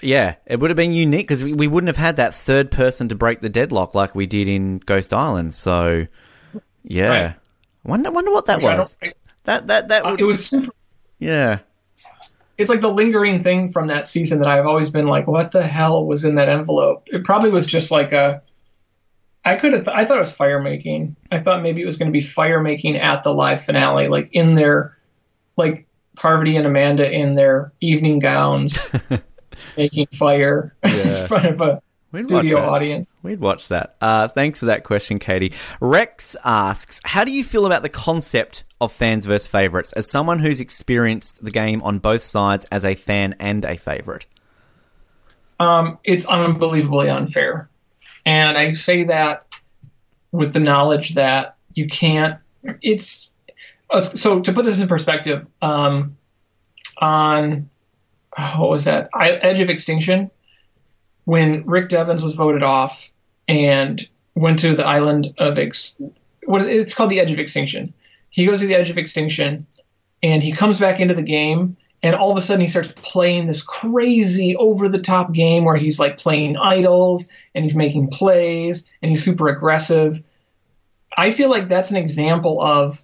Yeah, 0.00 0.36
it 0.46 0.60
would 0.60 0.70
have 0.70 0.76
been 0.76 0.92
unique 0.92 1.26
because 1.26 1.42
we, 1.42 1.54
we 1.54 1.66
wouldn't 1.66 1.88
have 1.88 1.96
had 1.96 2.18
that 2.18 2.32
third 2.32 2.70
person 2.70 3.08
to 3.08 3.16
break 3.16 3.40
the 3.40 3.48
deadlock 3.48 3.96
like 3.96 4.14
we 4.14 4.26
did 4.28 4.46
in 4.46 4.78
Ghost 4.78 5.12
Island. 5.12 5.54
So, 5.54 6.06
yeah, 6.84 7.08
Right. 7.08 7.34
wonder 7.82 8.12
wonder 8.12 8.30
what 8.30 8.46
that 8.46 8.58
Which 8.58 8.66
I 8.66 8.78
was. 8.78 8.94
don't- 8.94 9.12
That 9.48 9.66
that 9.68 9.88
that 9.88 10.04
Uh, 10.04 10.16
it 10.18 10.24
was 10.24 10.46
super. 10.46 10.70
yeah. 11.18 11.60
It's 12.58 12.68
like 12.68 12.82
the 12.82 12.92
lingering 12.92 13.42
thing 13.42 13.70
from 13.70 13.86
that 13.86 14.06
season 14.06 14.40
that 14.40 14.48
I've 14.48 14.66
always 14.66 14.90
been 14.90 15.06
like, 15.06 15.26
what 15.26 15.52
the 15.52 15.66
hell 15.66 16.04
was 16.04 16.24
in 16.26 16.34
that 16.34 16.50
envelope? 16.50 17.04
It 17.06 17.24
probably 17.24 17.50
was 17.50 17.64
just 17.64 17.90
like 17.90 18.12
a. 18.12 18.42
I 19.46 19.56
could 19.56 19.72
have. 19.72 19.84
Th- 19.84 19.96
I 19.96 20.04
thought 20.04 20.18
it 20.18 20.20
was 20.20 20.32
fire 20.32 20.60
making. 20.60 21.16
I 21.32 21.38
thought 21.38 21.62
maybe 21.62 21.80
it 21.80 21.86
was 21.86 21.96
going 21.96 22.08
to 22.08 22.12
be 22.12 22.20
fire 22.20 22.60
making 22.60 22.96
at 22.98 23.22
the 23.22 23.32
live 23.32 23.62
finale, 23.64 24.08
like 24.08 24.28
in 24.32 24.52
their, 24.54 24.98
like 25.56 25.86
Parvati 26.16 26.56
and 26.56 26.66
Amanda 26.66 27.10
in 27.10 27.34
their 27.34 27.72
evening 27.80 28.18
gowns, 28.18 28.90
making 29.78 30.08
fire 30.12 30.74
Yeah. 30.84 30.90
in 31.22 31.26
front 31.26 31.46
of 31.46 31.60
a 31.62 31.80
We'd 32.10 32.26
studio 32.26 32.68
audience. 32.68 33.16
We'd 33.22 33.40
watch 33.40 33.68
that. 33.68 33.96
Uh, 34.00 34.28
thanks 34.28 34.60
for 34.60 34.66
that 34.66 34.84
question, 34.84 35.18
Katie. 35.18 35.52
Rex 35.80 36.36
asks, 36.44 37.00
"How 37.04 37.24
do 37.24 37.30
you 37.30 37.44
feel 37.44 37.66
about 37.66 37.82
the 37.82 37.88
concept 37.88 38.64
of 38.80 38.92
fans 38.92 39.26
versus 39.26 39.46
favorites? 39.46 39.92
As 39.92 40.10
someone 40.10 40.38
who's 40.38 40.60
experienced 40.60 41.44
the 41.44 41.50
game 41.50 41.82
on 41.82 41.98
both 41.98 42.22
sides 42.22 42.66
as 42.72 42.84
a 42.84 42.94
fan 42.94 43.34
and 43.38 43.64
a 43.64 43.76
favorite." 43.76 44.26
um, 45.60 45.98
it's 46.04 46.26
unbelievably 46.26 47.10
unfair. 47.10 47.68
And 48.24 48.56
I 48.56 48.72
say 48.72 49.04
that 49.04 49.46
with 50.32 50.52
the 50.52 50.60
knowledge 50.60 51.14
that 51.14 51.56
you 51.74 51.88
can't. 51.88 52.38
It's 52.82 53.30
uh, 53.90 54.00
so 54.00 54.40
to 54.40 54.52
put 54.52 54.64
this 54.64 54.80
in 54.80 54.88
perspective. 54.88 55.46
Um, 55.62 56.16
on 56.98 57.70
what 58.56 58.70
was 58.70 58.84
that? 58.84 59.08
I, 59.14 59.30
Edge 59.30 59.60
of 59.60 59.70
Extinction, 59.70 60.30
when 61.28 61.62
Rick 61.66 61.90
Devens 61.90 62.22
was 62.22 62.36
voted 62.36 62.62
off 62.62 63.10
and 63.46 64.08
went 64.34 64.60
to 64.60 64.74
the 64.74 64.86
island 64.86 65.34
of 65.36 65.58
ex, 65.58 65.94
it's 66.40 66.94
called 66.94 67.10
the 67.10 67.20
Edge 67.20 67.30
of 67.30 67.38
Extinction. 67.38 67.92
He 68.30 68.46
goes 68.46 68.60
to 68.60 68.66
the 68.66 68.74
Edge 68.74 68.88
of 68.88 68.96
Extinction, 68.96 69.66
and 70.22 70.42
he 70.42 70.52
comes 70.52 70.80
back 70.80 71.00
into 71.00 71.12
the 71.12 71.22
game 71.22 71.76
and 72.02 72.16
all 72.16 72.30
of 72.30 72.38
a 72.38 72.40
sudden 72.40 72.62
he 72.62 72.68
starts 72.68 72.94
playing 72.96 73.46
this 73.46 73.62
crazy 73.62 74.56
over 74.56 74.88
the 74.88 74.98
top 74.98 75.32
game 75.32 75.66
where 75.66 75.76
he's 75.76 75.98
like 75.98 76.16
playing 76.16 76.56
idols 76.56 77.28
and 77.54 77.62
he's 77.62 77.76
making 77.76 78.08
plays 78.08 78.86
and 79.02 79.10
he's 79.10 79.22
super 79.22 79.48
aggressive 79.48 80.22
i 81.18 81.30
feel 81.30 81.50
like 81.50 81.68
that's 81.68 81.90
an 81.90 81.96
example 81.96 82.62
of 82.62 83.02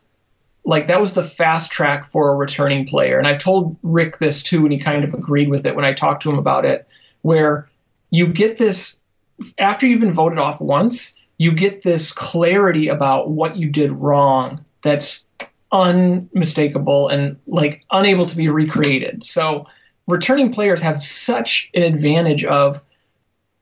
like 0.64 0.86
that 0.86 0.98
was 0.98 1.12
the 1.12 1.22
fast 1.22 1.70
track 1.70 2.06
for 2.06 2.32
a 2.32 2.36
returning 2.36 2.86
player 2.86 3.18
and 3.18 3.26
i 3.26 3.36
told 3.36 3.76
rick 3.82 4.16
this 4.16 4.42
too 4.42 4.62
and 4.62 4.72
he 4.72 4.78
kind 4.78 5.04
of 5.04 5.12
agreed 5.12 5.50
with 5.50 5.66
it 5.66 5.76
when 5.76 5.84
i 5.84 5.92
talked 5.92 6.22
to 6.22 6.30
him 6.30 6.38
about 6.38 6.64
it 6.64 6.88
where 7.20 7.68
you 8.14 8.28
get 8.28 8.58
this 8.58 9.00
after 9.58 9.88
you've 9.88 10.00
been 10.00 10.12
voted 10.12 10.38
off 10.38 10.60
once 10.60 11.16
you 11.38 11.50
get 11.50 11.82
this 11.82 12.12
clarity 12.12 12.86
about 12.86 13.28
what 13.28 13.56
you 13.56 13.68
did 13.68 13.90
wrong 13.90 14.64
that's 14.82 15.24
unmistakable 15.72 17.08
and 17.08 17.36
like 17.48 17.84
unable 17.90 18.24
to 18.24 18.36
be 18.36 18.48
recreated. 18.48 19.24
So 19.26 19.66
returning 20.06 20.52
players 20.52 20.80
have 20.80 21.02
such 21.02 21.72
an 21.74 21.82
advantage 21.82 22.44
of 22.44 22.80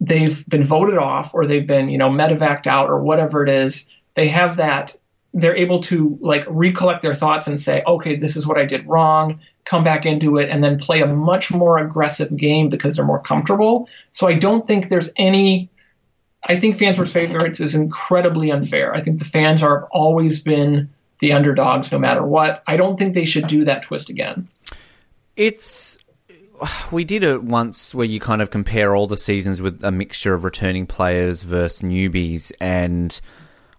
they've 0.02 0.46
been 0.46 0.64
voted 0.64 0.98
off 0.98 1.32
or 1.32 1.46
they've 1.46 1.66
been, 1.66 1.88
you 1.88 1.96
know, 1.96 2.10
medevaced 2.10 2.66
out 2.66 2.90
or 2.90 3.02
whatever 3.02 3.42
it 3.42 3.48
is. 3.48 3.86
They 4.16 4.28
have 4.28 4.58
that 4.58 4.94
they're 5.32 5.56
able 5.56 5.80
to 5.84 6.18
like 6.20 6.44
recollect 6.46 7.00
their 7.00 7.14
thoughts 7.14 7.46
and 7.46 7.58
say, 7.58 7.82
okay, 7.86 8.16
this 8.16 8.36
is 8.36 8.46
what 8.46 8.58
I 8.58 8.66
did 8.66 8.86
wrong, 8.86 9.40
come 9.64 9.84
back 9.84 10.06
into 10.06 10.38
it, 10.38 10.48
and 10.48 10.62
then 10.62 10.78
play 10.78 11.02
a 11.02 11.06
much 11.06 11.52
more 11.52 11.78
aggressive 11.78 12.36
game 12.36 12.68
because 12.68 12.96
they're 12.96 13.04
more 13.04 13.22
comfortable. 13.22 13.88
So 14.10 14.26
I 14.26 14.34
don't 14.34 14.66
think 14.66 14.88
there's 14.88 15.10
any 15.16 15.70
I 16.44 16.58
think 16.58 16.76
fans 16.76 16.96
versus 16.96 17.12
favorites 17.12 17.60
is 17.60 17.74
incredibly 17.74 18.50
unfair. 18.50 18.94
I 18.94 19.00
think 19.00 19.18
the 19.18 19.24
fans 19.24 19.62
are 19.62 19.86
always 19.92 20.40
been 20.40 20.90
the 21.20 21.32
underdogs 21.32 21.92
no 21.92 21.98
matter 21.98 22.22
what. 22.24 22.62
I 22.66 22.76
don't 22.76 22.98
think 22.98 23.14
they 23.14 23.24
should 23.24 23.46
do 23.46 23.64
that 23.64 23.82
twist 23.82 24.10
again. 24.10 24.48
It's 25.36 25.98
we 26.90 27.04
did 27.04 27.22
it 27.22 27.42
once 27.42 27.94
where 27.94 28.06
you 28.06 28.20
kind 28.20 28.42
of 28.42 28.50
compare 28.50 28.94
all 28.94 29.06
the 29.06 29.16
seasons 29.16 29.60
with 29.62 29.82
a 29.84 29.90
mixture 29.90 30.34
of 30.34 30.44
returning 30.44 30.86
players 30.86 31.42
versus 31.42 31.82
newbies, 31.82 32.52
and 32.60 33.20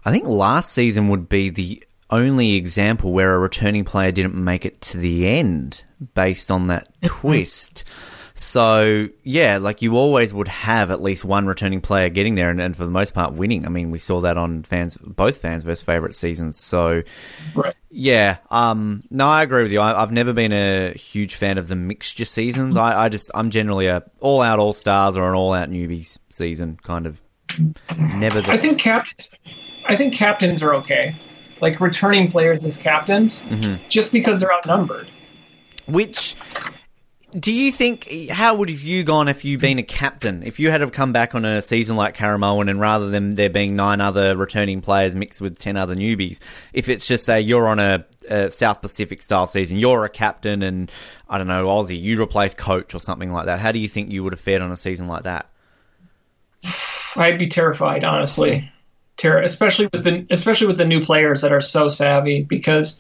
I 0.05 0.11
think 0.11 0.25
last 0.27 0.71
season 0.71 1.09
would 1.09 1.29
be 1.29 1.49
the 1.49 1.83
only 2.19 2.55
example 2.55 3.11
where 3.11 3.33
a 3.35 3.39
returning 3.39 3.85
player 3.85 4.11
didn't 4.11 4.35
make 4.35 4.65
it 4.65 4.81
to 4.81 4.97
the 4.97 5.27
end 5.27 5.83
based 6.15 6.51
on 6.51 6.67
that 6.67 6.87
twist. 7.03 7.83
So 8.35 9.09
yeah, 9.23 9.57
like 9.57 9.83
you 9.83 9.95
always 9.95 10.33
would 10.33 10.47
have 10.47 10.89
at 10.89 11.03
least 11.03 11.23
one 11.23 11.45
returning 11.45 11.81
player 11.81 12.09
getting 12.09 12.33
there, 12.33 12.49
and, 12.49 12.59
and 12.59 12.75
for 12.75 12.83
the 12.83 12.89
most 12.91 13.13
part 13.13 13.33
winning. 13.33 13.63
I 13.65 13.69
mean, 13.69 13.91
we 13.91 13.99
saw 13.99 14.21
that 14.21 14.37
on 14.37 14.63
fans, 14.63 14.97
both 14.97 15.37
fans 15.37 15.61
versus 15.61 15.83
favorite 15.83 16.15
seasons. 16.15 16.57
So 16.59 17.03
Right. 17.53 17.75
yeah, 17.91 18.37
um, 18.49 19.01
no, 19.11 19.27
I 19.27 19.43
agree 19.43 19.61
with 19.61 19.71
you. 19.71 19.79
I, 19.79 20.01
I've 20.01 20.11
never 20.11 20.33
been 20.33 20.51
a 20.51 20.93
huge 20.93 21.35
fan 21.35 21.59
of 21.59 21.67
the 21.67 21.75
mixture 21.75 22.25
seasons. 22.25 22.75
I, 22.75 23.03
I 23.05 23.09
just, 23.09 23.29
I'm 23.35 23.51
generally 23.51 23.85
a 23.85 24.01
all 24.19 24.41
out 24.41 24.57
all 24.57 24.73
stars 24.73 25.15
or 25.15 25.29
an 25.29 25.35
all 25.35 25.53
out 25.53 25.69
newbies 25.69 26.17
season 26.29 26.79
kind 26.81 27.05
of. 27.05 27.21
Never. 27.99 28.41
The, 28.41 28.49
I 28.49 28.57
think 28.57 28.79
captains 28.79 29.29
I 29.85 29.95
think 29.95 30.15
captains 30.15 30.63
are 30.63 30.73
okay. 30.75 31.15
Like 31.63 31.79
returning 31.79 32.29
players 32.29 32.65
as 32.65 32.77
captains 32.77 33.39
mm-hmm. 33.39 33.81
just 33.87 34.11
because 34.11 34.41
they're 34.41 34.53
outnumbered. 34.53 35.07
Which 35.87 36.35
do 37.37 37.53
you 37.53 37.71
think? 37.71 38.29
How 38.29 38.55
would 38.55 38.69
have 38.69 38.83
you 38.83 39.03
gone 39.03 39.27
if 39.27 39.43
you 39.43 39.57
been 39.57 39.79
a 39.79 39.83
captain? 39.83 40.43
If 40.43 40.59
you 40.59 40.69
had 40.69 40.81
have 40.81 40.91
come 40.91 41.13
back 41.13 41.33
on 41.33 41.45
a 41.45 41.61
season 41.61 41.95
like 41.95 42.15
Caramoan, 42.15 42.69
and 42.69 42.79
rather 42.79 43.09
than 43.09 43.35
there 43.35 43.49
being 43.49 43.75
nine 43.75 44.01
other 44.01 44.37
returning 44.37 44.81
players 44.81 45.15
mixed 45.15 45.41
with 45.41 45.57
ten 45.57 45.75
other 45.75 45.95
newbies, 45.95 46.39
if 46.73 46.89
it's 46.89 47.07
just 47.07 47.25
say 47.25 47.41
you're 47.41 47.67
on 47.67 47.79
a, 47.79 48.05
a 48.29 48.51
South 48.51 48.81
Pacific 48.81 49.21
style 49.21 49.47
season, 49.47 49.79
you're 49.79 50.05
a 50.05 50.09
captain, 50.09 50.61
and 50.61 50.91
I 51.27 51.37
don't 51.37 51.47
know 51.47 51.65
Ozzy, 51.67 51.99
you 51.99 52.21
replace 52.21 52.53
coach 52.53 52.93
or 52.93 52.99
something 52.99 53.31
like 53.31 53.45
that. 53.45 53.59
How 53.59 53.71
do 53.71 53.79
you 53.79 53.87
think 53.87 54.11
you 54.11 54.23
would 54.23 54.33
have 54.33 54.41
fared 54.41 54.61
on 54.61 54.71
a 54.71 54.77
season 54.77 55.07
like 55.07 55.23
that? 55.23 55.49
I'd 57.15 57.39
be 57.39 57.47
terrified, 57.47 58.03
honestly. 58.03 58.69
Ter- 59.17 59.41
especially 59.41 59.87
with 59.93 60.03
the 60.03 60.25
especially 60.31 60.67
with 60.67 60.77
the 60.77 60.85
new 60.85 61.01
players 61.01 61.41
that 61.41 61.53
are 61.53 61.61
so 61.61 61.87
savvy 61.87 62.43
because 62.43 62.99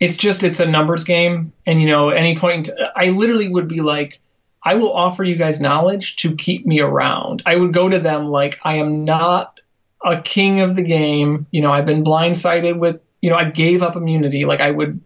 it's 0.00 0.16
just 0.16 0.42
it's 0.42 0.60
a 0.60 0.66
numbers 0.66 1.04
game 1.04 1.52
and 1.66 1.80
you 1.80 1.88
know 1.88 2.08
any 2.08 2.36
point 2.36 2.70
I 2.94 3.10
literally 3.10 3.48
would 3.48 3.68
be 3.68 3.80
like 3.80 4.20
I 4.66 4.74
will 4.74 4.92
offer 4.92 5.22
you 5.22 5.36
guys 5.36 5.60
knowledge 5.60 6.16
to 6.16 6.34
keep 6.34 6.66
me 6.66 6.80
around. 6.80 7.40
I 7.46 7.54
would 7.54 7.72
go 7.72 7.88
to 7.88 8.00
them 8.00 8.26
like 8.26 8.58
I 8.64 8.78
am 8.78 9.04
not 9.04 9.60
a 10.04 10.20
king 10.20 10.60
of 10.60 10.74
the 10.74 10.82
game. 10.82 11.46
You 11.52 11.62
know, 11.62 11.72
I've 11.72 11.86
been 11.86 12.02
blindsided 12.02 12.76
with, 12.76 13.00
you 13.20 13.30
know, 13.30 13.36
I 13.36 13.44
gave 13.44 13.82
up 13.82 13.94
immunity. 13.94 14.44
Like 14.44 14.60
I 14.60 14.72
would 14.72 15.00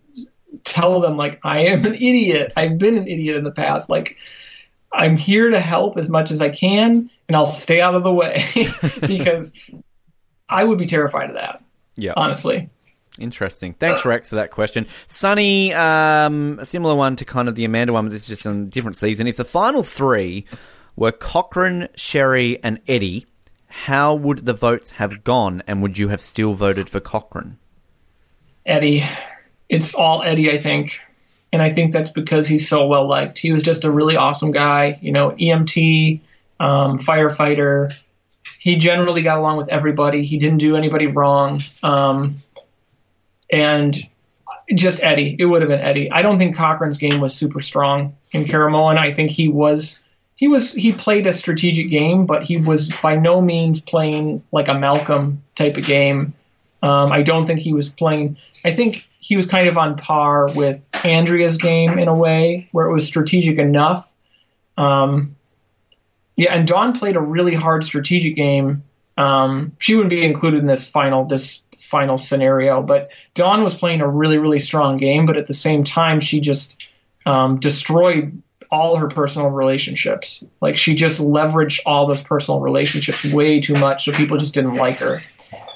tell 0.64 1.00
them 1.00 1.18
like 1.18 1.40
I 1.44 1.66
am 1.66 1.84
an 1.84 1.94
idiot. 1.94 2.54
I've 2.56 2.78
been 2.78 2.96
an 2.96 3.06
idiot 3.06 3.36
in 3.36 3.44
the 3.44 3.50
past. 3.50 3.90
Like 3.90 4.16
I'm 4.90 5.18
here 5.18 5.50
to 5.50 5.60
help 5.60 5.98
as 5.98 6.08
much 6.08 6.30
as 6.30 6.40
I 6.40 6.48
can 6.48 7.10
and 7.28 7.36
I'll 7.36 7.44
stay 7.44 7.82
out 7.82 7.94
of 7.94 8.02
the 8.02 8.14
way 8.14 8.42
because 9.06 9.52
I 10.50 10.64
would 10.64 10.78
be 10.78 10.86
terrified 10.86 11.30
of 11.30 11.36
that, 11.36 11.62
Yeah. 11.96 12.12
honestly. 12.16 12.68
Interesting. 13.18 13.74
Thanks, 13.74 14.04
Rex, 14.04 14.30
for 14.30 14.36
that 14.36 14.50
question. 14.50 14.86
Sunny, 15.06 15.74
um, 15.74 16.58
a 16.60 16.64
similar 16.64 16.94
one 16.94 17.16
to 17.16 17.24
kind 17.24 17.48
of 17.48 17.54
the 17.54 17.64
Amanda 17.64 17.92
one, 17.92 18.06
but 18.06 18.12
this 18.12 18.22
is 18.22 18.28
just 18.28 18.46
a 18.46 18.64
different 18.64 18.96
season. 18.96 19.26
If 19.26 19.36
the 19.36 19.44
final 19.44 19.82
three 19.82 20.46
were 20.96 21.12
Cochran, 21.12 21.88
Sherri, 21.96 22.62
and 22.64 22.80
Eddie, 22.88 23.26
how 23.68 24.14
would 24.14 24.46
the 24.46 24.54
votes 24.54 24.92
have 24.92 25.22
gone, 25.22 25.62
and 25.66 25.82
would 25.82 25.98
you 25.98 26.08
have 26.08 26.22
still 26.22 26.54
voted 26.54 26.88
for 26.88 26.98
Cochran? 27.00 27.58
Eddie. 28.66 29.04
It's 29.68 29.94
all 29.94 30.22
Eddie, 30.22 30.50
I 30.50 30.58
think. 30.58 30.98
And 31.52 31.60
I 31.60 31.72
think 31.72 31.92
that's 31.92 32.10
because 32.10 32.46
he's 32.46 32.68
so 32.68 32.86
well 32.86 33.08
liked. 33.08 33.38
He 33.38 33.50
was 33.52 33.62
just 33.62 33.84
a 33.84 33.90
really 33.90 34.16
awesome 34.16 34.52
guy, 34.52 34.98
you 35.02 35.12
know, 35.12 35.32
EMT, 35.32 36.20
um, 36.60 36.98
firefighter. 36.98 37.92
He 38.60 38.76
generally 38.76 39.22
got 39.22 39.38
along 39.38 39.56
with 39.56 39.70
everybody. 39.70 40.22
He 40.22 40.36
didn't 40.36 40.58
do 40.58 40.76
anybody 40.76 41.06
wrong. 41.06 41.62
Um, 41.82 42.36
and 43.50 43.96
just 44.74 45.02
Eddie. 45.02 45.34
It 45.38 45.46
would 45.46 45.62
have 45.62 45.70
been 45.70 45.80
Eddie. 45.80 46.12
I 46.12 46.20
don't 46.20 46.38
think 46.38 46.54
Cochran's 46.54 46.98
game 46.98 47.22
was 47.22 47.34
super 47.34 47.62
strong 47.62 48.14
in 48.32 48.44
Caramoan. 48.44 48.98
I 48.98 49.14
think 49.14 49.30
he 49.30 49.48
was 49.48 50.02
he 50.36 50.46
was 50.46 50.74
he 50.74 50.92
played 50.92 51.26
a 51.26 51.32
strategic 51.32 51.88
game, 51.88 52.26
but 52.26 52.42
he 52.42 52.58
was 52.58 52.90
by 53.02 53.16
no 53.16 53.40
means 53.40 53.80
playing 53.80 54.42
like 54.52 54.68
a 54.68 54.74
Malcolm 54.74 55.42
type 55.54 55.78
of 55.78 55.84
game. 55.84 56.34
Um, 56.82 57.10
I 57.12 57.22
don't 57.22 57.46
think 57.46 57.60
he 57.60 57.72
was 57.72 57.88
playing. 57.88 58.36
I 58.62 58.72
think 58.74 59.08
he 59.20 59.36
was 59.36 59.46
kind 59.46 59.68
of 59.68 59.78
on 59.78 59.96
par 59.96 60.48
with 60.54 60.82
Andrea's 61.02 61.56
game 61.56 61.98
in 61.98 62.08
a 62.08 62.14
way, 62.14 62.68
where 62.72 62.86
it 62.86 62.92
was 62.92 63.06
strategic 63.06 63.58
enough. 63.58 64.12
Um, 64.76 65.34
yeah, 66.40 66.54
and 66.54 66.66
Dawn 66.66 66.98
played 66.98 67.16
a 67.16 67.20
really 67.20 67.54
hard 67.54 67.84
strategic 67.84 68.34
game. 68.34 68.82
Um, 69.18 69.72
she 69.78 69.94
wouldn't 69.94 70.08
be 70.08 70.24
included 70.24 70.60
in 70.60 70.66
this 70.66 70.88
final 70.88 71.26
this 71.26 71.60
final 71.78 72.16
scenario, 72.16 72.80
but 72.80 73.10
Dawn 73.34 73.62
was 73.62 73.74
playing 73.74 74.00
a 74.00 74.08
really 74.08 74.38
really 74.38 74.58
strong 74.58 74.96
game. 74.96 75.26
But 75.26 75.36
at 75.36 75.48
the 75.48 75.52
same 75.52 75.84
time, 75.84 76.18
she 76.18 76.40
just 76.40 76.82
um, 77.26 77.60
destroyed 77.60 78.40
all 78.70 78.96
her 78.96 79.08
personal 79.08 79.48
relationships. 79.48 80.42
Like 80.62 80.78
she 80.78 80.94
just 80.94 81.20
leveraged 81.20 81.80
all 81.84 82.06
those 82.06 82.22
personal 82.22 82.60
relationships 82.60 83.22
way 83.30 83.60
too 83.60 83.74
much, 83.74 84.06
so 84.06 84.12
people 84.12 84.38
just 84.38 84.54
didn't 84.54 84.76
like 84.76 84.96
her. 84.96 85.20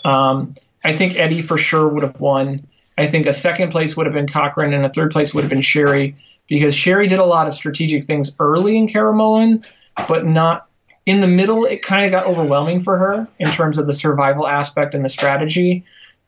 Um, 0.03 0.55
I 0.83 0.97
think 0.97 1.17
Eddie 1.17 1.43
for 1.43 1.59
sure 1.59 1.87
would 1.87 2.05
have 2.05 2.23
won. 2.23 2.67
I 2.97 3.07
think 3.07 3.27
a 3.27 3.35
second 3.35 3.69
place 3.69 3.99
would 3.99 4.07
have 4.07 4.15
been 4.15 4.29
Cochran, 4.29 4.73
and 4.73 4.87
a 4.87 4.89
third 4.89 5.11
place 5.11 5.35
would 5.35 5.45
have 5.45 5.51
been 5.51 5.61
Sherri 5.61 6.17
because 6.49 6.75
Sherri 6.75 7.07
did 7.07 7.19
a 7.19 7.27
lot 7.27 7.49
of 7.49 7.55
strategic 7.55 8.05
things 8.05 8.33
early 8.39 8.79
in 8.79 8.89
Caramoan, 8.89 9.63
but 10.09 10.27
not 10.27 10.67
in 11.07 11.21
the 11.21 11.27
middle. 11.27 11.65
It 11.65 11.83
kind 11.83 12.05
of 12.05 12.11
got 12.11 12.27
overwhelming 12.27 12.81
for 12.81 12.97
her 12.97 13.29
in 13.39 13.51
terms 13.51 13.79
of 13.79 13.87
the 13.87 13.93
survival 13.93 14.47
aspect 14.47 14.95
and 14.95 15.05
the 15.05 15.09
strategy. 15.09 15.85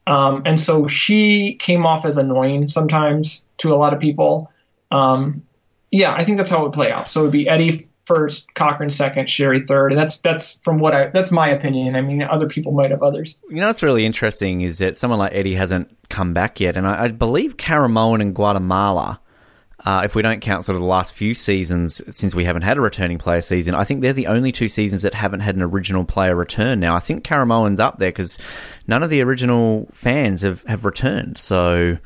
Um, 0.06 0.42
and 0.46 0.60
so 0.60 0.86
she 0.86 1.54
came 1.54 1.84
off 1.84 2.04
as 2.04 2.16
annoying 2.16 2.68
sometimes 2.68 3.44
to 3.58 3.74
a 3.74 3.76
lot 3.76 3.92
of 3.92 4.00
people. 4.00 4.52
Um, 4.90 5.42
yeah, 5.90 6.14
I 6.14 6.24
think 6.24 6.38
that's 6.38 6.50
how 6.50 6.60
it 6.60 6.62
would 6.64 6.72
play 6.72 6.92
out. 6.92 7.10
So 7.10 7.20
it 7.20 7.22
would 7.24 7.32
be 7.32 7.48
Eddie 7.48 7.88
first, 8.06 8.54
Cochran 8.54 8.90
second, 8.90 9.28
Sherri 9.28 9.66
third, 9.66 9.92
and 9.92 10.00
that's 10.00 10.20
that's 10.20 10.58
from 10.62 10.78
what 10.78 10.94
I 10.94 11.08
that's 11.08 11.32
my 11.32 11.48
opinion. 11.48 11.96
I 11.96 12.00
mean, 12.00 12.22
other 12.22 12.46
people 12.46 12.72
might 12.72 12.90
have 12.90 13.02
others. 13.02 13.36
You 13.50 13.56
know, 13.56 13.66
what's 13.66 13.82
really 13.82 14.06
interesting 14.06 14.60
is 14.60 14.78
that 14.78 14.96
someone 14.96 15.18
like 15.18 15.34
Eddie 15.34 15.54
hasn't 15.54 15.90
come 16.08 16.32
back 16.32 16.60
yet, 16.60 16.76
and 16.76 16.86
I, 16.86 17.04
I 17.04 17.08
believe 17.08 17.56
Caramoan 17.56 18.20
and 18.20 18.34
Guatemala. 18.34 19.20
Uh, 19.84 20.02
if 20.04 20.14
we 20.14 20.22
don't 20.22 20.40
count 20.40 20.64
sort 20.64 20.74
of 20.74 20.80
the 20.80 20.86
last 20.88 21.12
few 21.12 21.34
seasons 21.34 22.00
since 22.16 22.34
we 22.34 22.44
haven't 22.44 22.62
had 22.62 22.78
a 22.78 22.80
returning 22.80 23.18
player 23.18 23.40
season, 23.42 23.74
I 23.74 23.84
think 23.84 24.00
they're 24.00 24.12
the 24.14 24.26
only 24.26 24.50
two 24.50 24.68
seasons 24.68 25.02
that 25.02 25.12
haven't 25.14 25.40
had 25.40 25.54
an 25.54 25.62
original 25.62 26.04
player 26.04 26.34
return. 26.34 26.80
Now, 26.80 26.96
I 26.96 26.98
think 26.98 27.24
Caramoan's 27.24 27.78
up 27.78 27.98
there 27.98 28.08
because 28.10 28.38
none 28.86 29.02
of 29.02 29.10
the 29.10 29.20
original 29.20 29.86
fans 29.92 30.42
have, 30.42 30.62
have 30.62 30.84
returned. 30.84 31.36
So 31.38 31.98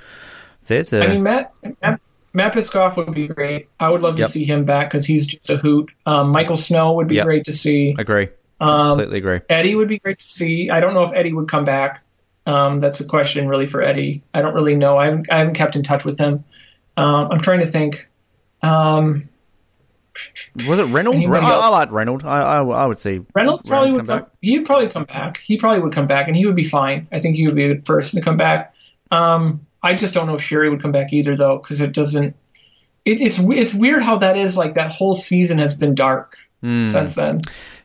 there's 0.66 0.92
a. 0.92 1.04
I 1.04 1.08
mean, 1.08 1.22
Matt, 1.22 1.52
Matt 1.80 2.00
Matt 2.32 2.54
Bischoff 2.54 2.96
would 2.96 3.14
be 3.14 3.28
great. 3.28 3.68
I 3.78 3.88
would 3.88 4.02
love 4.02 4.16
to 4.16 4.22
Yep. 4.22 4.30
see 4.30 4.44
him 4.44 4.64
back 4.64 4.90
because 4.90 5.06
he's 5.06 5.26
just 5.26 5.48
a 5.48 5.56
hoot. 5.56 5.90
Um, 6.06 6.30
Michael 6.30 6.56
Snow 6.56 6.92
would 6.94 7.08
be 7.08 7.16
Yep. 7.16 7.24
great 7.24 7.44
to 7.44 7.52
see. 7.52 7.94
Agree. 7.98 8.28
Um, 8.60 8.90
Completely 8.98 9.18
agree. 9.18 9.40
Eddie 9.48 9.74
would 9.74 9.88
be 9.88 9.98
great 10.00 10.18
to 10.18 10.26
see. 10.26 10.70
I 10.70 10.80
don't 10.80 10.92
know 10.92 11.04
if 11.04 11.12
Eddie 11.12 11.32
would 11.32 11.48
come 11.48 11.64
back. 11.64 12.02
Um, 12.46 12.78
that's 12.80 13.00
a 13.00 13.04
question 13.04 13.48
really 13.48 13.66
for 13.66 13.80
Eddie. 13.80 14.22
I 14.34 14.42
don't 14.42 14.54
really 14.54 14.76
know. 14.76 14.98
I 14.98 15.06
haven't, 15.06 15.26
I 15.30 15.38
haven't 15.38 15.54
kept 15.54 15.76
in 15.76 15.82
touch 15.82 16.04
with 16.04 16.18
him. 16.18 16.44
Um, 17.00 17.28
I'm 17.32 17.40
trying 17.40 17.60
to 17.60 17.66
think. 17.66 18.06
Um, 18.62 19.28
Was 20.66 20.78
it 20.78 20.92
Reynolds? 20.92 21.16
Anybody 21.16 21.46
I, 21.46 21.50
I 21.50 21.68
like 21.68 21.90
Reynolds. 21.90 22.24
I, 22.24 22.40
I, 22.40 22.62
I 22.62 22.86
would 22.86 23.00
say 23.00 23.20
Reynolds 23.34 23.68
probably 23.68 23.92
would 23.92 24.06
come 24.06 24.20
come. 24.20 24.26
He'd 24.40 24.64
probably 24.64 24.88
come 24.88 25.04
back. 25.04 25.38
He 25.38 25.56
probably 25.56 25.80
would 25.82 25.92
come 25.92 26.06
back, 26.06 26.26
and 26.28 26.36
he 26.36 26.46
would 26.46 26.56
be 26.56 26.62
fine. 26.64 27.08
I 27.12 27.20
think 27.20 27.36
he 27.36 27.46
would 27.46 27.54
be 27.56 27.64
a 27.64 27.68
good 27.74 27.84
person 27.84 28.18
to 28.18 28.24
come 28.24 28.36
back. 28.36 28.74
Um, 29.10 29.66
I 29.82 29.94
just 29.94 30.12
don't 30.14 30.26
know 30.26 30.34
if 30.34 30.42
Sherri 30.42 30.68
would 30.68 30.82
come 30.82 30.92
back 30.92 31.12
either, 31.12 31.36
though, 31.36 31.58
because 31.58 31.80
it 31.80 31.92
doesn't. 31.92 32.36
It, 33.06 33.22
it's 33.22 33.38
it's 33.38 33.72
weird 33.72 34.02
how 34.02 34.18
that 34.18 34.36
is. 34.36 34.56
Like 34.56 34.74
that 34.74 34.92
whole 34.92 35.14
season 35.14 35.58
has 35.58 35.74
been 35.74 35.94
dark 35.94 36.36
Hmm. 36.62 36.88
since 36.88 37.14
then. 37.14 37.40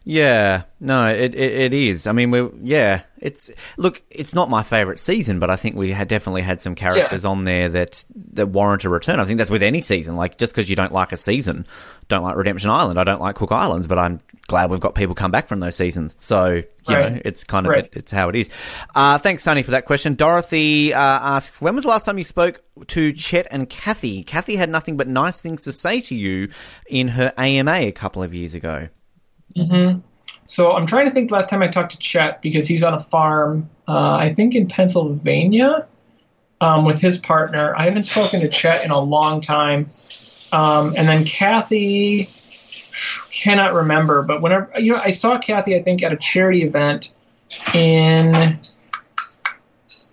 Yeah, 0.08 0.64
no, 0.80 1.08
it, 1.08 1.34
it 1.34 1.54
it 1.54 1.74
is. 1.74 2.06
I 2.06 2.12
mean, 2.12 2.30
we 2.30 2.48
yeah, 2.62 3.02
it's 3.18 3.50
look, 3.76 4.04
it's 4.12 4.36
not 4.36 4.52
my 4.52 4.62
favorite 4.62 5.00
season, 5.00 5.40
but 5.40 5.50
I 5.50 5.56
think 5.56 5.76
we 5.76 5.92
had 5.92 6.08
definitely 6.08 6.44
had 6.44 6.62
some 6.62 6.76
characters 6.76 7.26
on 7.26 7.44
there 7.44 7.70
that 7.70 8.06
that 8.34 8.48
warrant 8.50 8.84
a 8.84 8.90
return. 8.90 9.20
I 9.20 9.26
think 9.26 9.40
that's 9.40 9.50
with 9.50 9.64
any 9.64 9.82
season. 9.82 10.16
Like 10.16 10.38
just 10.38 10.54
because 10.54 10.70
you 10.70 10.76
don't 10.76 10.92
like 10.92 11.12
a 11.12 11.18
season, 11.18 11.66
don't 12.08 12.22
like 12.22 12.36
Redemption 12.36 12.70
Island, 12.70 13.00
I 13.00 13.04
don't 13.04 13.20
like 13.20 13.36
Cook 13.36 13.52
Islands, 13.52 13.88
but 13.88 13.98
I'm 13.98 14.20
glad 14.48 14.70
we've 14.70 14.80
got 14.80 14.94
people 14.94 15.16
come 15.16 15.32
back 15.32 15.48
from 15.48 15.60
those 15.60 15.76
seasons. 15.76 16.14
So 16.20 16.54
you 16.54 16.64
Right. 16.88 17.14
know, 17.14 17.22
it's 17.26 17.44
kind 17.44 17.66
of 17.66 17.72
Right. 17.72 17.86
it, 17.86 17.94
it's 17.96 18.12
how 18.12 18.30
it 18.30 18.36
is. 18.36 18.52
Uh, 18.94 19.18
thanks, 19.18 19.42
Sunny, 19.42 19.64
for 19.64 19.72
that 19.72 19.86
question. 19.86 20.14
Dorothy 20.14 20.94
uh, 20.94 21.00
asks, 21.00 21.60
when 21.60 21.74
was 21.74 21.84
the 21.86 21.90
last 21.90 22.06
time 22.06 22.20
you 22.20 22.24
spoke 22.24 22.62
to 22.90 23.12
Chet 23.12 23.48
and 23.50 23.68
Kathy? 23.68 24.24
Kathy 24.24 24.56
had 24.56 24.70
nothing 24.70 24.98
but 24.98 25.08
nice 25.08 25.42
things 25.42 25.64
to 25.64 25.72
say 25.72 26.00
to 26.02 26.14
you 26.14 26.50
in 26.88 27.08
her 27.08 27.34
AMA 27.40 27.72
a 27.88 27.92
couple 27.92 28.22
of 28.22 28.36
years 28.36 28.54
ago. 28.54 28.88
So 30.48 30.74
I'm 30.74 30.86
trying 30.86 31.06
to 31.08 31.12
think 31.12 31.32
last 31.32 31.50
time 31.50 31.62
I 31.62 31.68
talked 31.68 31.94
to 31.94 31.98
Chet 31.98 32.42
because 32.42 32.68
he's 32.68 32.84
on 32.84 32.94
a 32.94 33.00
farm, 33.00 33.70
uh, 33.88 34.16
I 34.16 34.34
think 34.34 34.56
in 34.56 34.68
Pennsylvania, 34.68 35.88
um, 36.62 36.86
with 36.86 37.00
his 37.00 37.18
partner. 37.18 37.76
I 37.76 37.86
haven't 37.86 38.06
spoken 38.06 38.42
to 38.42 38.50
Chet 38.50 38.86
in 38.86 38.92
a 38.92 39.00
long 39.00 39.42
time. 39.42 39.88
Um, 40.54 40.94
and 40.96 41.08
then 41.08 41.26
Kathy, 41.26 42.28
cannot 43.46 43.74
remember, 43.74 44.24
but 44.24 44.42
whenever 44.42 44.72
you 44.80 44.94
know, 44.94 45.00
I 45.00 45.12
saw 45.12 45.38
Kathy, 45.38 45.76
I 45.76 45.84
think 45.84 46.02
at 46.02 46.12
a 46.12 46.18
charity 46.18 46.64
event 46.64 47.14
in. 47.74 48.60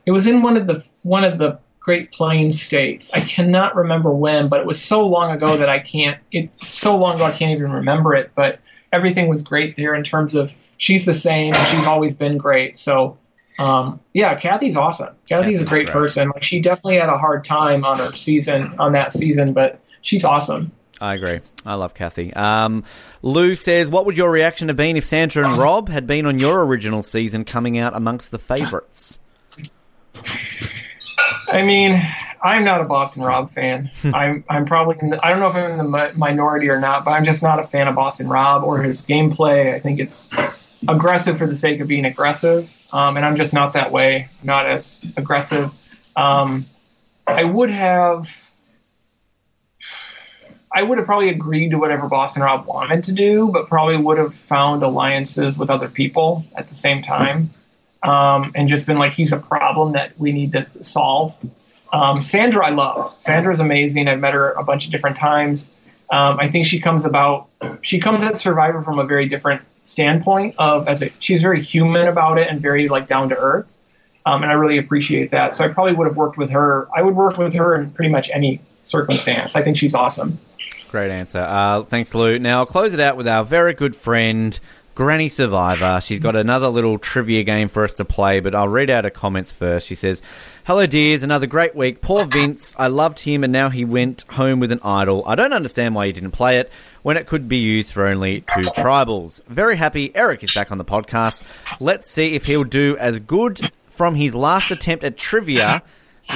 It 0.05 0.11
was 0.11 0.27
in 0.27 0.43
one 0.43 0.57
of 0.57 0.67
the 0.67 0.85
one 1.03 1.25
of 1.25 1.39
the 1.39 1.59
Great 1.81 2.11
Plains 2.13 2.61
states. 2.61 3.13
I 3.15 3.21
cannot 3.21 3.77
remember 3.77 4.11
when, 4.11 4.49
but 4.49 4.61
it 4.61 4.67
was 4.67 4.83
so 4.83 5.07
long 5.07 5.31
ago 5.31 5.57
that 5.57 5.69
I 5.69 5.79
can't. 5.79 6.19
It's 6.33 6.67
so 6.67 6.97
long 6.97 7.15
ago 7.15 7.25
I 7.25 7.31
can't 7.31 7.53
even 7.53 7.73
remember 7.73 8.15
it. 8.15 8.33
But 8.35 8.61
everything 8.93 9.29
was 9.29 9.43
great 9.43 9.77
there 9.77 9.95
in 9.95 10.05
terms 10.05 10.35
of 10.35 10.55
she's 10.77 11.05
the 11.05 11.15
same 11.15 11.55
and 11.55 11.67
she's 11.69 11.87
always 11.87 12.15
been 12.15 12.39
great. 12.39 12.79
So 12.79 13.19
um, 13.59 14.01
yeah, 14.13 14.35
Kathy's 14.35 14.77
awesome. 14.77 15.15
Kathy's 15.29 15.61
a 15.61 15.65
great 15.65 15.87
great. 15.87 15.93
person. 15.93 16.29
Like 16.29 16.43
she 16.43 16.61
definitely 16.61 16.99
had 16.99 17.09
a 17.09 17.19
hard 17.19 17.45
time 17.45 17.85
on 17.85 17.99
her 17.99 18.11
season 18.13 18.75
on 18.79 18.93
that 18.93 19.13
season, 19.13 19.53
but 19.53 19.81
she's 20.01 20.25
awesome. 20.25 20.73
I 21.01 21.15
agree. 21.15 21.41
I 21.67 21.75
love 21.75 21.95
Kathy. 21.95 22.33
Um, 22.33 22.85
Lou 23.23 23.57
says, 23.57 23.89
"What 23.89 24.07
would 24.07 24.17
your 24.17 24.31
reaction 24.31 24.69
have 24.69 24.77
been 24.77 24.97
if 24.97 25.05
Sandra 25.05 25.47
and 25.47 25.59
Rob 25.59 25.89
had 25.89 26.07
been 26.07 26.27
on 26.27 26.39
your 26.39 26.65
original 26.65 27.03
season, 27.03 27.45
coming 27.45 27.77
out 27.77 27.95
amongst 27.97 28.31
the 28.31 28.39
favourites?" 28.39 29.19
I 31.49 31.63
mean, 31.63 32.01
I'm 32.43 32.65
not 32.65 32.81
a 32.81 32.85
Boston 32.85 33.23
Rob 33.23 33.51
fan. 33.51 33.91
I'm 34.05 34.45
I'm 34.49 34.65
probably 34.65 34.97
in 35.01 35.11
the, 35.11 35.25
I 35.25 35.31
don't 35.31 35.41
know 35.41 35.49
if 35.49 35.55
I'm 35.55 35.71
in 35.71 35.79
the 35.79 35.85
mi- 35.85 36.17
minority 36.17 36.69
or 36.69 36.81
not, 36.81 37.05
but 37.05 37.13
I'm 37.13 37.25
just 37.25 37.43
not 37.43 37.61
a 37.61 37.65
fan 37.65 37.89
of 37.89 37.95
Boston 37.95 38.29
Rob 38.29 38.65
or 38.65 38.83
his 38.83 39.03
gameplay. 39.03 39.75
I 39.75 39.79
think 39.79 40.01
it's 40.01 40.29
aggressive 40.89 41.39
for 41.39 41.47
the 41.47 41.57
sake 41.57 41.81
of 41.81 41.89
being 41.89 42.05
aggressive, 42.05 42.71
um, 42.93 43.17
and 43.17 43.25
I'm 43.25 43.37
just 43.37 43.53
not 43.55 43.75
that 43.75 43.93
way. 43.93 44.29
Not 44.43 44.67
as 44.67 45.01
aggressive. 45.17 45.71
Um, 46.17 46.67
I 47.27 47.45
would 47.45 47.71
have. 47.71 48.39
I 50.75 50.83
would 50.83 50.97
have 50.97 51.07
probably 51.07 51.29
agreed 51.29 51.73
to 51.73 51.79
whatever 51.79 52.09
Boston 52.09 52.43
Rob 52.43 52.67
wanted 52.67 53.05
to 53.05 53.13
do, 53.13 53.51
but 53.53 53.69
probably 53.69 53.99
would 53.99 54.17
have 54.17 54.35
found 54.35 54.83
alliances 54.83 55.59
with 55.59 55.69
other 55.69 55.87
people 55.87 56.47
at 56.57 56.71
the 56.71 56.75
same 56.75 57.03
time 57.03 57.51
um, 58.03 58.53
and 58.55 58.69
just 58.69 58.87
been 58.87 58.99
like, 58.99 59.13
he's 59.13 59.33
a 59.33 59.39
problem 59.39 59.93
that 59.93 60.19
we 60.19 60.33
need 60.33 60.53
to 60.53 60.67
solve. 60.83 61.39
Um, 61.93 62.23
Sandra, 62.23 62.67
I 62.67 62.71
love. 62.71 63.15
Sandra's 63.19 63.61
amazing. 63.61 64.09
I've 64.09 64.21
met 64.21 64.35
her 64.35 64.53
a 64.53 64.65
bunch 64.65 64.87
of 64.87 64.93
different 64.93 65.17
times. 65.17 65.71
Um, 66.11 66.39
I 66.39 66.49
think 66.49 66.67
she 66.67 66.81
comes 66.81 67.05
about, 67.05 67.49
she 67.83 67.99
comes 67.99 68.25
at 68.25 68.37
Survivor 68.37 68.83
from 68.83 68.99
a 68.99 69.05
very 69.05 69.29
different 69.29 69.63
standpoint 69.85 70.55
of 70.59 70.89
as 70.89 71.03
a, 71.03 71.11
she's 71.19 71.43
very 71.43 71.61
human 71.61 72.07
about 72.07 72.39
it 72.39 72.49
and 72.49 72.61
very 72.61 72.89
like 72.89 73.07
down 73.07 73.29
to 73.29 73.37
earth. 73.37 73.67
Um, 74.25 74.43
and 74.43 74.53
I 74.53 74.55
really 74.55 74.79
appreciate 74.79 75.31
that. 75.33 75.55
So 75.55 75.65
I 75.65 75.69
probably 75.69 75.95
would 75.95 76.07
have 76.07 76.17
worked 76.17 76.39
with 76.39 76.51
her. 76.51 76.89
I 76.95 77.03
would 77.03 77.17
work 77.17 77.39
with 77.39 77.55
her 77.55 77.75
in 77.75 77.91
pretty 77.91 78.11
much 78.11 78.31
any 78.33 78.61
circumstance. 78.85 79.57
I 79.57 79.63
think 79.63 79.77
she's 79.77 79.95
awesome. 79.95 80.39
Great 80.91 81.11
answer. 81.11 81.41
Uh, 81.41 81.83
thanks, 81.85 82.15
Lou. 82.15 82.39
Now 82.39 82.59
I'll 82.59 82.67
close 82.67 82.93
it 82.93 83.01
out 83.01 83.17
with 83.17 83.27
our 83.27 83.45
very 83.45 83.75
good 83.75 83.97
friend 83.97 84.59
Granny 84.95 85.29
Survivor. 85.29 86.01
She's 86.03 86.21
got 86.21 86.37
another 86.37 86.69
little 86.69 86.99
trivia 86.99 87.45
game 87.45 87.69
for 87.69 87.85
us 87.85 87.97
to 87.97 88.05
play, 88.05 88.41
but 88.41 88.55
I'll 88.55 88.69
read 88.69 88.91
out 88.91 89.05
her 89.05 89.11
comments 89.11 89.51
first. 89.51 89.87
She 89.87 89.95
says, 89.95 90.23
Hello, 90.67 90.87
dears. 90.87 91.23
Another 91.23 91.47
great 91.47 91.75
week. 91.75 92.01
Poor 92.03 92.27
Vince. 92.27 92.75
I 92.79 92.89
loved 92.89 93.21
him, 93.21 93.43
and 93.43 93.53
now 93.53 93.71
he 93.71 93.85
went 93.85 94.23
home 94.31 94.61
with 94.61 94.71
an 94.71 94.81
idol. 94.85 95.25
I 95.27 95.35
don't 95.35 95.53
understand 95.53 95.95
why 95.95 96.07
he 96.07 96.13
didn't 96.13 96.33
play 96.33 96.59
it 96.59 96.71
when 97.03 97.17
it 97.17 97.27
could 97.27 97.49
be 97.49 97.59
used 97.59 97.93
for 97.93 98.07
only 98.07 98.43
two 98.43 98.61
tribals. 98.61 99.43
Very 99.47 99.77
happy. 99.77 100.15
Erik 100.15 100.43
is 100.43 100.55
back 100.55 100.71
on 100.71 100.79
the 100.79 100.85
podcast. 100.85 101.45
Let's 101.81 102.09
see 102.09 102.35
if 102.35 102.47
he'll 102.47 102.65
do 102.65 102.97
as 102.99 103.19
good 103.19 103.61
from 103.91 104.15
his 104.15 104.35
last 104.35 104.71
attempt 104.71 105.05
at 105.05 105.17
trivia 105.17 105.83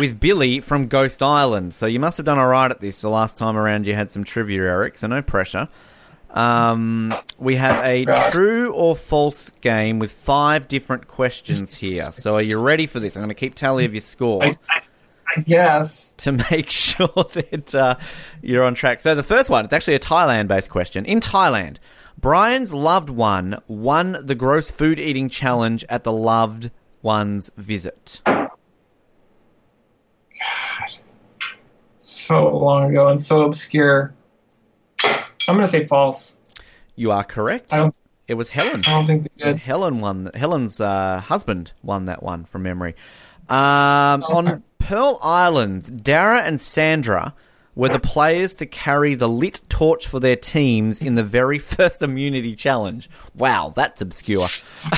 with 0.01 0.19
Billy 0.19 0.61
from 0.61 0.89
Ghost 0.89 1.23
Island. 1.23 1.75
So 1.75 1.87
you 1.87 2.01
must 2.01 2.17
have 2.17 2.27
done 2.27 2.39
all 2.39 2.49
right 2.49 2.71
at 2.71 2.81
this 2.81 3.01
the 3.01 3.09
last 3.11 3.39
time 3.39 3.57
around 3.57 3.87
you 3.87 3.95
had 3.95 4.11
some 4.11 4.25
trivia, 4.25 4.63
Erik, 4.63 4.99
so 4.99 5.07
no 5.07 5.23
pressure. 5.23 5.69
Um, 6.37 7.15
we 7.39 7.57
have 7.57 7.83
a 7.83 8.05
true 8.31 8.71
or 8.75 8.95
false 8.95 9.49
game 9.63 9.99
with 9.99 10.13
five 10.13 10.69
different 10.69 11.09
questions 11.09 11.79
here. 11.79 12.11
So 12.13 12.35
are 12.35 12.43
you 12.43 12.61
ready 12.61 12.85
for 12.85 13.01
this? 13.01 13.17
I'm 13.17 13.23
going 13.23 13.31
to 13.31 13.35
keep 13.35 13.55
tally 13.55 13.87
of 13.87 13.95
your 13.95 14.03
score 14.03 14.45
I, 14.45 14.55
I, 14.69 14.83
I 15.35 15.41
guess. 15.41 16.13
to 16.19 16.33
make 16.33 16.69
sure 16.85 17.09
that 17.09 17.75
uh, 17.75 17.97
you're 18.43 18.65
on 18.65 18.75
track. 18.75 19.01
So 19.01 19.15
the 19.15 19.23
first 19.23 19.49
one, 19.49 19.65
it's 19.65 19.73
actually 19.73 19.95
a 19.95 19.99
Thailand-based 19.99 20.69
question. 20.69 21.07
In 21.07 21.21
Thailand, 21.21 21.79
Brian's 22.19 22.75
loved 22.75 23.09
one 23.09 23.59
won 23.67 24.19
the 24.21 24.35
gross 24.35 24.71
food 24.71 25.01
eating 25.01 25.31
challenge 25.31 25.87
at 25.89 26.05
the 26.05 26.13
loved 26.13 26.71
one's 27.01 27.51
visit. 27.57 28.21
God. 28.27 28.51
So 32.01 32.55
long 32.55 32.91
ago 32.91 33.09
and 33.09 33.19
so 33.19 33.43
obscure. 33.43 34.13
I'm 35.49 35.55
gonna 35.55 35.67
say 35.67 35.85
false. 35.85 36.37
You 36.95 37.13
are 37.13 37.25
correct. 37.25 37.73
I 37.73 37.79
don't. 37.79 37.95
It 38.29 38.35
was 38.35 38.51
Helen. 38.51 38.83
I 38.87 38.91
don't 38.91 39.07
think 39.07 39.23
they 39.23 39.45
did. 39.45 39.59
Helen 39.59 40.01
won. 40.01 40.31
Helen's 40.35 40.81
uh, 40.81 41.21
husband 41.21 41.73
won 41.83 42.07
that 42.07 42.23
one 42.23 42.45
from 42.45 42.65
memory. 42.65 42.97
Um, 43.49 44.25
on 44.25 44.65
Pearl 44.79 45.21
Island, 45.23 45.85
Darrah 46.03 46.43
and 46.43 46.61
Sandra 46.61 47.35
were 47.77 47.89
the 47.89 48.01
players 48.01 48.55
to 48.57 48.67
carry 48.67 49.15
the 49.15 49.29
lit 49.29 49.61
torch 49.69 50.09
for 50.09 50.19
their 50.19 50.35
teams 50.35 51.01
in 51.01 51.15
the 51.15 51.23
very 51.23 51.59
first 51.77 52.03
immunity 52.03 52.57
challenge. 52.57 53.09
Wow, 53.35 53.73
that's 53.77 54.01
obscure. 54.01 54.47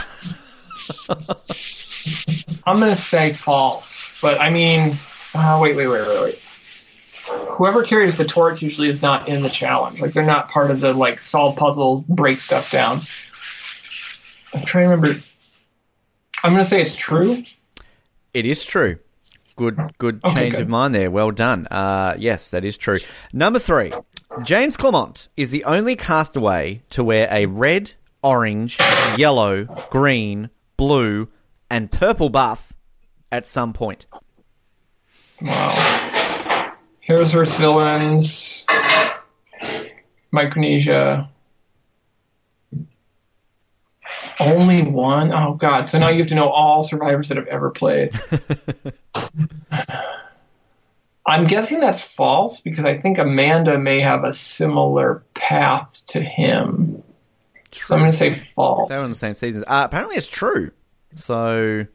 I'm 2.67 2.77
gonna 2.77 2.95
say 2.95 3.33
false, 3.33 4.21
but 4.23 4.41
I 4.41 4.49
mean, 4.51 4.93
uh, 5.35 5.59
wait, 5.61 5.77
wait, 5.77 5.89
wait, 5.89 6.07
wait, 6.07 6.23
wait. 6.23 6.43
Whoever 7.29 7.83
carries 7.83 8.17
the 8.17 8.25
torch 8.25 8.63
usually 8.63 8.89
is 8.89 9.03
not 9.03 9.29
in 9.29 9.43
the 9.43 9.49
challenge. 9.49 10.01
Like 10.01 10.13
they're 10.13 10.25
not 10.25 10.49
part 10.49 10.71
of 10.71 10.81
the 10.81 10.93
like 10.93 11.21
solve 11.23 11.57
puzzles, 11.57 12.05
break 12.05 12.41
stuff 12.41 12.71
down. 12.71 13.01
I'm 14.55 14.65
trying 14.65 14.85
to 14.85 14.91
remember. 14.91 15.19
I'm 16.43 16.53
gonna 16.53 16.65
say 16.65 16.81
it's 16.81 16.97
true. 16.97 17.43
It 18.33 18.47
is 18.47 18.65
true. 18.65 18.99
Good, 19.57 19.77
good 19.99 20.21
Okay, 20.25 20.35
change 20.35 20.55
good. 20.55 20.63
of 20.63 20.69
mind 20.69 20.95
there. 20.95 21.11
Well 21.11 21.33
done. 21.33 21.67
Uh, 21.67 22.15
yes, 22.17 22.51
that 22.51 22.65
is 22.65 22.77
true. 22.77 22.99
Number 23.33 23.59
three, 23.59 23.93
James 24.45 24.77
Clement 24.77 25.29
is 25.37 25.51
the 25.51 25.65
only 25.65 25.97
castaway 25.97 26.83
to 26.91 27.03
wear 27.03 27.27
a 27.31 27.47
red, 27.47 27.93
orange, 28.23 28.79
yellow, 29.17 29.65
green, 29.91 30.51
blue, 30.77 31.29
and 31.69 31.91
purple 31.91 32.29
buff 32.31 32.73
at 33.33 33.49
some 33.49 33.73
point. 33.73 34.07
Wow. 35.43 36.05
Heroes 37.09 37.33
vs. 37.33 37.59
Villains. 37.59 38.67
Micronesia. 40.31 41.31
Only 44.39 44.83
one? 44.83 45.33
Oh 45.33 45.55
god. 45.55 45.89
So 45.89 45.99
now 45.99 46.11
you 46.11 46.19
have 46.19 46.27
to 46.27 46.35
know 46.35 46.51
all 46.51 46.83
survivors 46.83 47.29
that 47.29 47.39
have 47.39 47.47
ever 47.47 47.71
played. 47.71 48.13
I'm 51.27 51.45
guessing 51.45 51.81
that's 51.81 52.05
false 52.05 52.61
because 52.61 52.85
I 52.85 52.99
think 52.99 53.17
Amanda 53.17 53.79
may 53.79 54.01
have 54.01 54.25
a 54.25 54.33
similar 54.33 55.25
path 55.33 56.03
to 56.09 56.21
him. 56.21 57.03
So 57.73 57.95
I'm 57.95 58.03
going 58.03 58.11
to 58.11 58.17
say 58.17 58.35
false. 58.35 58.91
They 58.91 58.97
were 58.97 59.05
in 59.05 59.11
the 59.11 59.17
same 59.17 59.35
seasons. 59.35 59.65
Uh, 59.67 59.81
apparently, 59.85 60.17
it's 60.17 60.29
true. 60.29 60.73
So 61.15 61.87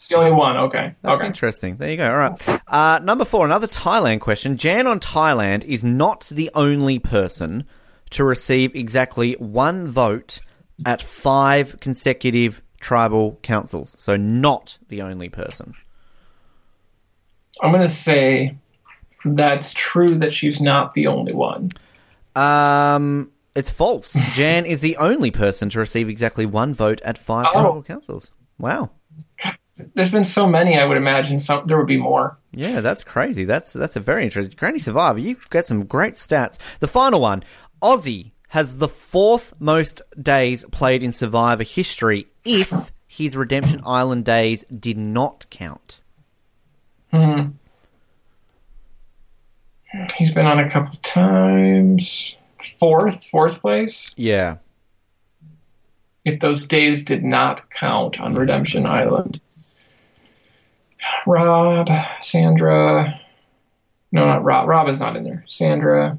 It's 0.00 0.08
the 0.08 0.16
only 0.16 0.30
one. 0.30 0.56
Okay. 0.56 0.94
That's 1.02 1.18
okay. 1.20 1.26
interesting. 1.26 1.76
There 1.76 1.90
you 1.90 1.98
go. 1.98 2.10
All 2.10 2.16
right. 2.16 2.62
Uh, 2.66 3.00
number 3.00 3.26
four, 3.26 3.44
another 3.44 3.66
Thailand 3.66 4.20
question. 4.20 4.56
Jan 4.56 4.86
on 4.86 4.98
Thailand 4.98 5.62
is 5.64 5.84
not 5.84 6.26
the 6.30 6.50
only 6.54 6.98
person 6.98 7.64
to 8.08 8.24
receive 8.24 8.74
exactly 8.74 9.34
one 9.34 9.88
vote 9.88 10.40
at 10.86 11.02
five 11.02 11.78
consecutive 11.80 12.62
tribal 12.80 13.38
councils. 13.42 13.94
So, 13.98 14.16
not 14.16 14.78
the 14.88 15.02
only 15.02 15.28
person. 15.28 15.74
I'm 17.60 17.70
going 17.70 17.82
to 17.82 17.88
say 17.88 18.56
that's 19.26 19.74
true 19.74 20.14
that 20.14 20.32
she's 20.32 20.62
not 20.62 20.94
the 20.94 21.08
only 21.08 21.34
one. 21.34 21.72
Um, 22.34 23.32
it's 23.54 23.68
false. 23.68 24.14
Jan 24.32 24.64
is 24.64 24.80
the 24.80 24.96
only 24.96 25.30
person 25.30 25.68
to 25.68 25.78
receive 25.78 26.08
exactly 26.08 26.46
one 26.46 26.72
vote 26.72 27.02
at 27.02 27.18
five 27.18 27.48
Oh. 27.54 27.60
tribal 27.60 27.82
councils. 27.82 28.30
Wow. 28.58 28.92
There's 29.94 30.10
been 30.10 30.24
so 30.24 30.46
many, 30.46 30.78
I 30.78 30.84
would 30.84 30.96
imagine 30.96 31.38
some 31.38 31.66
there 31.66 31.78
would 31.78 31.86
be 31.86 31.96
more. 31.96 32.38
Yeah, 32.52 32.80
that's 32.80 33.04
crazy. 33.04 33.44
That's 33.44 33.72
that's 33.72 33.96
a 33.96 34.00
very 34.00 34.24
interesting. 34.24 34.56
Granny 34.56 34.78
Survivor, 34.78 35.18
you've 35.18 35.48
got 35.50 35.64
some 35.64 35.84
great 35.84 36.14
stats. 36.14 36.58
The 36.80 36.88
final 36.88 37.20
one, 37.20 37.44
Ozzy 37.82 38.32
has 38.48 38.78
the 38.78 38.88
fourth 38.88 39.54
most 39.60 40.02
days 40.20 40.64
played 40.72 41.02
in 41.02 41.12
Survivor 41.12 41.62
history 41.62 42.26
if 42.44 42.72
his 43.06 43.36
Redemption 43.36 43.80
Island 43.84 44.24
days 44.24 44.64
did 44.64 44.98
not 44.98 45.46
count. 45.50 46.00
Hmm. 47.12 47.50
He's 50.16 50.32
been 50.32 50.46
on 50.46 50.58
a 50.58 50.70
couple 50.70 50.96
times. 51.02 52.34
Fourth, 52.78 53.24
fourth 53.24 53.60
place. 53.60 54.14
Yeah. 54.16 54.56
If 56.24 56.40
those 56.40 56.66
days 56.66 57.04
did 57.04 57.24
not 57.24 57.70
count 57.70 58.20
on 58.20 58.34
Redemption 58.34 58.86
Island. 58.86 59.40
Rob, 61.26 61.88
Sandra. 62.20 63.20
No, 64.12 64.24
not 64.24 64.44
Rob. 64.44 64.68
Rob 64.68 64.88
is 64.88 65.00
not 65.00 65.16
in 65.16 65.24
there. 65.24 65.44
Sandra. 65.46 66.18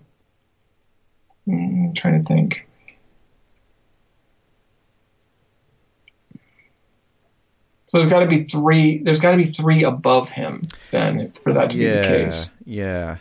I'm 1.48 1.94
trying 1.94 2.22
to 2.22 2.28
think. 2.28 2.68
So 7.88 7.98
there's 7.98 8.10
got 8.10 8.20
to 8.22 8.28
be 8.28 8.46
three. 8.46 9.00
There's 9.04 9.20
got 9.20 9.32
to 9.32 9.38
be 9.38 9.44
three 9.44 9.84
above 9.84 10.30
him 10.30 10.64
then 10.92 11.32
for 11.32 11.52
that 11.54 11.72
to 11.72 11.78
be 11.78 11.86
the 11.86 12.02
case. 12.04 12.50
Yeah. 12.64 13.16
case. 13.16 13.20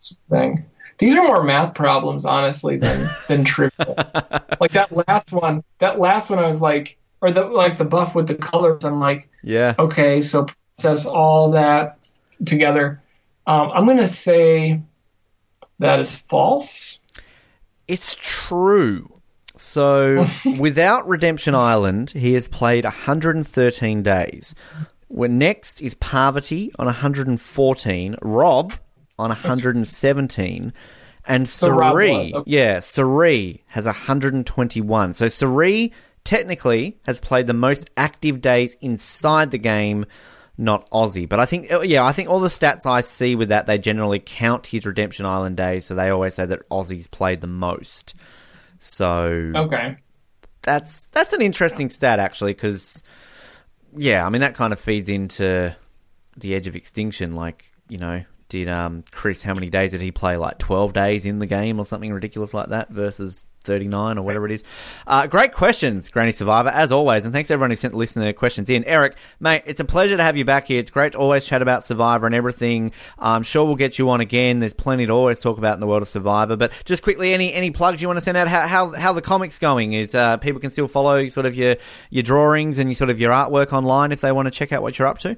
Yeah. 0.00 0.14
thing. 0.28 0.64
These 0.98 1.14
are 1.14 1.22
more 1.22 1.44
math 1.44 1.74
problems, 1.74 2.24
honestly, 2.24 2.76
than 2.78 3.08
than 3.28 3.44
trivia. 3.44 4.44
like 4.60 4.72
that 4.72 4.90
last 5.06 5.32
one. 5.32 5.62
That 5.78 6.00
last 6.00 6.30
one, 6.30 6.40
I 6.40 6.46
was 6.46 6.60
like, 6.60 6.98
or 7.20 7.30
the 7.30 7.44
like 7.44 7.78
the 7.78 7.84
buff 7.84 8.16
with 8.16 8.26
the 8.26 8.34
colors. 8.34 8.84
I'm 8.84 8.98
like, 8.98 9.28
Yeah. 9.44 9.76
okay, 9.78 10.20
so 10.20 10.46
says 10.78 11.06
all 11.06 11.50
that 11.52 11.98
together. 12.44 13.02
Um, 13.46 13.70
I'm 13.74 13.86
gonna 13.86 14.06
say 14.06 14.80
that 15.78 15.98
is 15.98 16.18
false. 16.18 17.00
It's 17.86 18.16
true. 18.20 19.20
So, 19.56 20.26
without 20.58 21.08
Redemption 21.08 21.54
Island, 21.54 22.10
he 22.10 22.34
has 22.34 22.46
played 22.46 22.84
113 22.84 24.02
days. 24.02 24.54
Well, 25.08 25.30
next 25.30 25.80
is 25.82 25.94
Parvati 25.94 26.70
on 26.78 26.86
114, 26.86 28.16
Rob 28.22 28.72
on 29.18 29.30
117, 29.30 30.72
and 31.26 31.48
So 31.48 31.66
Cirie. 31.68 32.32
okay. 32.34 32.42
Yeah, 32.46 32.78
Cirie 32.80 33.64
has 33.68 33.86
121. 33.86 35.14
So, 35.14 35.26
Cirie 35.28 35.92
technically 36.24 36.98
has 37.02 37.18
played 37.18 37.46
the 37.46 37.54
most 37.54 37.88
active 37.96 38.40
days 38.40 38.76
inside 38.80 39.50
the 39.50 39.58
game, 39.58 40.04
not 40.58 40.90
Ozzy. 40.90 41.28
But 41.28 41.38
I 41.40 41.46
think, 41.46 41.72
uh, 41.72 41.80
yeah, 41.80 42.04
I 42.04 42.12
think 42.12 42.28
all 42.28 42.40
the 42.40 42.48
stats 42.48 42.84
I 42.84 43.00
see 43.00 43.34
with 43.36 43.48
that, 43.50 43.66
they 43.66 43.78
generally 43.78 44.18
count 44.18 44.66
his 44.66 44.84
Redemption 44.84 45.24
Island 45.24 45.56
days. 45.56 45.86
So, 45.86 45.94
they 45.94 46.10
always 46.10 46.34
say 46.34 46.44
that 46.46 46.68
Ozzy's 46.68 47.06
played 47.06 47.40
the 47.40 47.46
most. 47.46 48.14
So 48.80 49.52
Okay. 49.54 49.96
that's 50.62 51.06
that's 51.08 51.32
an 51.32 51.42
interesting 51.42 51.90
stat 51.90 52.18
actually 52.18 52.52
because 52.54 53.02
yeah, 53.96 54.24
I 54.24 54.30
mean 54.30 54.40
that 54.42 54.54
kind 54.54 54.72
of 54.72 54.78
feeds 54.78 55.08
into 55.08 55.74
the 56.36 56.54
edge 56.54 56.66
of 56.66 56.76
extinction. 56.76 57.34
Like 57.34 57.64
you 57.88 57.98
know, 57.98 58.22
did 58.48 58.68
um 58.68 59.02
Chris 59.10 59.42
how 59.42 59.54
many 59.54 59.68
days 59.70 59.90
did 59.92 60.00
he 60.00 60.12
play? 60.12 60.36
Like 60.36 60.58
twelve 60.58 60.92
days 60.92 61.26
in 61.26 61.38
the 61.40 61.46
game 61.46 61.80
or 61.80 61.84
something 61.84 62.12
ridiculous 62.12 62.54
like 62.54 62.68
that 62.68 62.90
versus 62.90 63.44
39 63.68 64.18
or 64.18 64.22
whatever 64.22 64.46
it 64.46 64.52
is. 64.52 64.64
Uh, 65.06 65.28
great 65.28 65.52
questions, 65.52 66.08
Granny 66.08 66.32
Survivor, 66.32 66.70
as 66.70 66.90
always. 66.90 67.24
And 67.24 67.32
thanks 67.32 67.50
everyone 67.50 67.70
who 67.70 67.76
sent 67.76 67.94
listener 67.94 68.32
questions 68.32 68.70
in. 68.70 68.82
Erik, 68.84 69.16
mate, 69.38 69.62
it's 69.66 69.78
a 69.78 69.84
pleasure 69.84 70.16
to 70.16 70.22
have 70.24 70.36
you 70.36 70.44
back 70.44 70.66
here. 70.66 70.80
It's 70.80 70.90
great 70.90 71.12
to 71.12 71.18
always 71.18 71.44
chat 71.44 71.62
about 71.62 71.84
Survivor 71.84 72.26
and 72.26 72.34
everything. 72.34 72.90
I'm 73.18 73.44
sure 73.44 73.64
we'll 73.64 73.76
get 73.76 73.98
you 73.98 74.10
on 74.10 74.20
again. 74.20 74.58
There's 74.58 74.72
plenty 74.72 75.06
to 75.06 75.12
always 75.12 75.38
talk 75.38 75.58
about 75.58 75.74
in 75.74 75.80
the 75.80 75.86
world 75.86 76.02
of 76.02 76.08
Survivor. 76.08 76.56
But 76.56 76.72
just 76.84 77.02
quickly, 77.02 77.32
any 77.32 77.52
any 77.52 77.70
plugs 77.70 78.02
you 78.02 78.08
want 78.08 78.16
to 78.16 78.22
send 78.22 78.36
out? 78.36 78.48
How 78.48 78.66
how, 78.66 78.92
how 78.92 79.12
the 79.12 79.22
comics 79.22 79.58
going? 79.58 79.92
Is 79.92 80.14
uh, 80.14 80.38
people 80.38 80.60
can 80.60 80.70
still 80.70 80.88
follow 80.88 81.26
sort 81.28 81.46
of 81.46 81.54
your 81.54 81.76
your 82.10 82.22
drawings 82.22 82.78
and 82.78 82.88
your 82.88 82.94
sort 82.94 83.10
of 83.10 83.20
your 83.20 83.30
artwork 83.30 83.72
online 83.72 84.10
if 84.10 84.20
they 84.20 84.32
want 84.32 84.46
to 84.46 84.50
check 84.50 84.72
out 84.72 84.82
what 84.82 84.98
you're 84.98 85.08
up 85.08 85.18
to? 85.20 85.36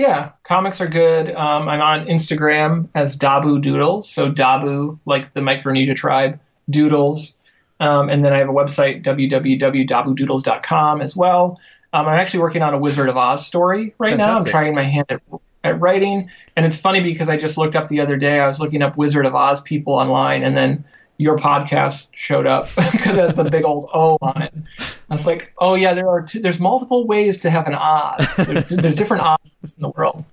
Yeah, 0.00 0.30
comics 0.44 0.80
are 0.80 0.88
good. 0.88 1.34
Um, 1.34 1.68
I'm 1.68 1.82
on 1.82 2.06
Instagram 2.06 2.88
as 2.94 3.18
Dabu 3.18 3.60
Doodle, 3.60 4.00
so 4.00 4.32
Dabu, 4.32 4.98
like 5.04 5.34
the 5.34 5.42
Micronesia 5.42 5.94
tribe, 5.94 6.40
Doodles. 6.70 7.34
Um, 7.80 8.08
and 8.10 8.24
then 8.24 8.32
I 8.32 8.38
have 8.38 8.48
a 8.48 8.52
website, 8.52 9.02
www.dabudoodles.com 9.02 11.00
as 11.00 11.16
well. 11.16 11.58
Um, 11.92 12.06
I'm 12.06 12.18
actually 12.18 12.40
working 12.40 12.62
on 12.62 12.74
a 12.74 12.78
Wizard 12.78 13.08
of 13.08 13.16
Oz 13.16 13.46
story 13.46 13.94
right 13.98 14.10
Fantastic. 14.10 14.32
now. 14.32 14.38
I'm 14.38 14.44
trying 14.44 14.74
my 14.74 14.84
hand 14.84 15.06
at, 15.08 15.22
at 15.64 15.80
writing. 15.80 16.30
And 16.56 16.66
it's 16.66 16.78
funny 16.78 17.00
because 17.00 17.28
I 17.28 17.36
just 17.36 17.58
looked 17.58 17.74
up 17.74 17.88
the 17.88 18.00
other 18.00 18.16
day, 18.16 18.40
I 18.40 18.46
was 18.46 18.60
looking 18.60 18.82
up 18.82 18.96
Wizard 18.96 19.26
of 19.26 19.34
Oz 19.34 19.60
people 19.62 19.94
online, 19.94 20.42
and 20.42 20.56
then 20.56 20.84
your 21.16 21.36
podcast 21.36 22.08
showed 22.12 22.46
up 22.46 22.64
because 22.92 23.16
it 23.16 23.20
has 23.20 23.34
the 23.34 23.44
big 23.44 23.64
old 23.64 23.90
O 23.92 24.18
on 24.22 24.42
it. 24.42 24.54
I 24.78 25.14
was 25.14 25.26
like, 25.26 25.52
oh 25.58 25.74
yeah, 25.74 25.92
there 25.92 26.08
are 26.08 26.22
two, 26.22 26.40
there's 26.40 26.60
multiple 26.60 27.06
ways 27.06 27.40
to 27.40 27.50
have 27.50 27.66
an 27.66 27.74
Oz. 27.74 28.36
There's, 28.36 28.66
there's 28.68 28.94
different 28.94 29.24
Oz 29.24 29.38
in 29.76 29.82
the 29.82 29.90
world. 29.90 30.24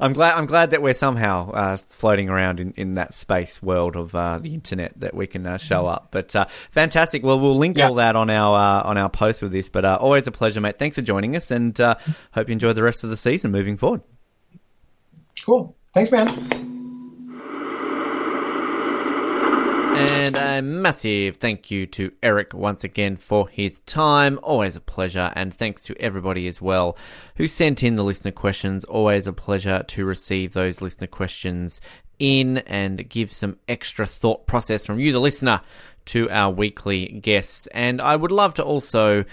I'm 0.00 0.12
glad. 0.12 0.34
I'm 0.34 0.46
glad 0.46 0.70
that 0.70 0.82
we're 0.82 0.94
somehow 0.94 1.50
uh, 1.52 1.76
floating 1.76 2.28
around 2.28 2.60
in, 2.60 2.72
in 2.76 2.94
that 2.94 3.12
space 3.12 3.62
world 3.62 3.96
of 3.96 4.14
uh, 4.14 4.38
the 4.38 4.54
internet 4.54 4.98
that 5.00 5.14
we 5.14 5.26
can 5.26 5.46
uh, 5.46 5.58
show 5.58 5.86
up. 5.86 6.08
But 6.10 6.34
uh, 6.34 6.46
fantastic. 6.70 7.22
Well, 7.22 7.38
we'll 7.38 7.58
link 7.58 7.76
yeah. 7.76 7.88
all 7.88 7.94
that 7.94 8.16
on 8.16 8.30
our 8.30 8.58
uh, 8.58 8.88
on 8.88 8.96
our 8.96 9.10
post 9.10 9.42
with 9.42 9.52
this. 9.52 9.68
But 9.68 9.84
uh, 9.84 9.98
always 10.00 10.26
a 10.26 10.32
pleasure, 10.32 10.60
mate. 10.60 10.78
Thanks 10.78 10.96
for 10.96 11.02
joining 11.02 11.36
us, 11.36 11.50
and 11.50 11.76
hope 11.78 12.48
you 12.48 12.52
enjoy 12.52 12.72
the 12.72 12.82
rest 12.82 13.04
of 13.04 13.10
the 13.10 13.16
season 13.16 13.50
moving 13.50 13.76
forward. 13.76 14.02
Cool. 15.44 15.76
Thanks, 15.92 16.12
man. 16.12 16.69
And 20.00 20.36
a 20.38 20.62
massive 20.62 21.36
thank 21.36 21.70
you 21.70 21.86
to 21.88 22.10
Erik 22.22 22.54
once 22.54 22.84
again 22.84 23.16
for 23.16 23.48
his 23.48 23.80
time. 23.86 24.40
Always 24.42 24.74
a 24.74 24.80
pleasure. 24.80 25.30
And 25.36 25.52
thanks 25.52 25.84
to 25.84 26.00
everybody 26.00 26.46
as 26.46 26.62
well 26.62 26.96
who 27.36 27.46
sent 27.46 27.82
in 27.82 27.96
the 27.96 28.04
listener 28.04 28.32
questions. 28.32 28.84
Always 28.84 29.26
a 29.26 29.32
pleasure 29.32 29.82
to 29.88 30.04
receive 30.06 30.54
those 30.54 30.80
listener 30.80 31.06
questions 31.06 31.80
in 32.18 32.58
and 32.58 33.08
give 33.08 33.32
some 33.32 33.58
extra 33.68 34.06
thought 34.06 34.46
process 34.46 34.86
from 34.86 35.00
you, 35.00 35.12
the 35.12 35.20
listener, 35.20 35.60
to 36.06 36.30
our 36.30 36.50
weekly 36.50 37.06
guests. 37.06 37.66
And 37.68 38.00
I 38.00 38.16
would 38.16 38.32
love 38.32 38.54
to 38.54 38.64
also 38.64 39.24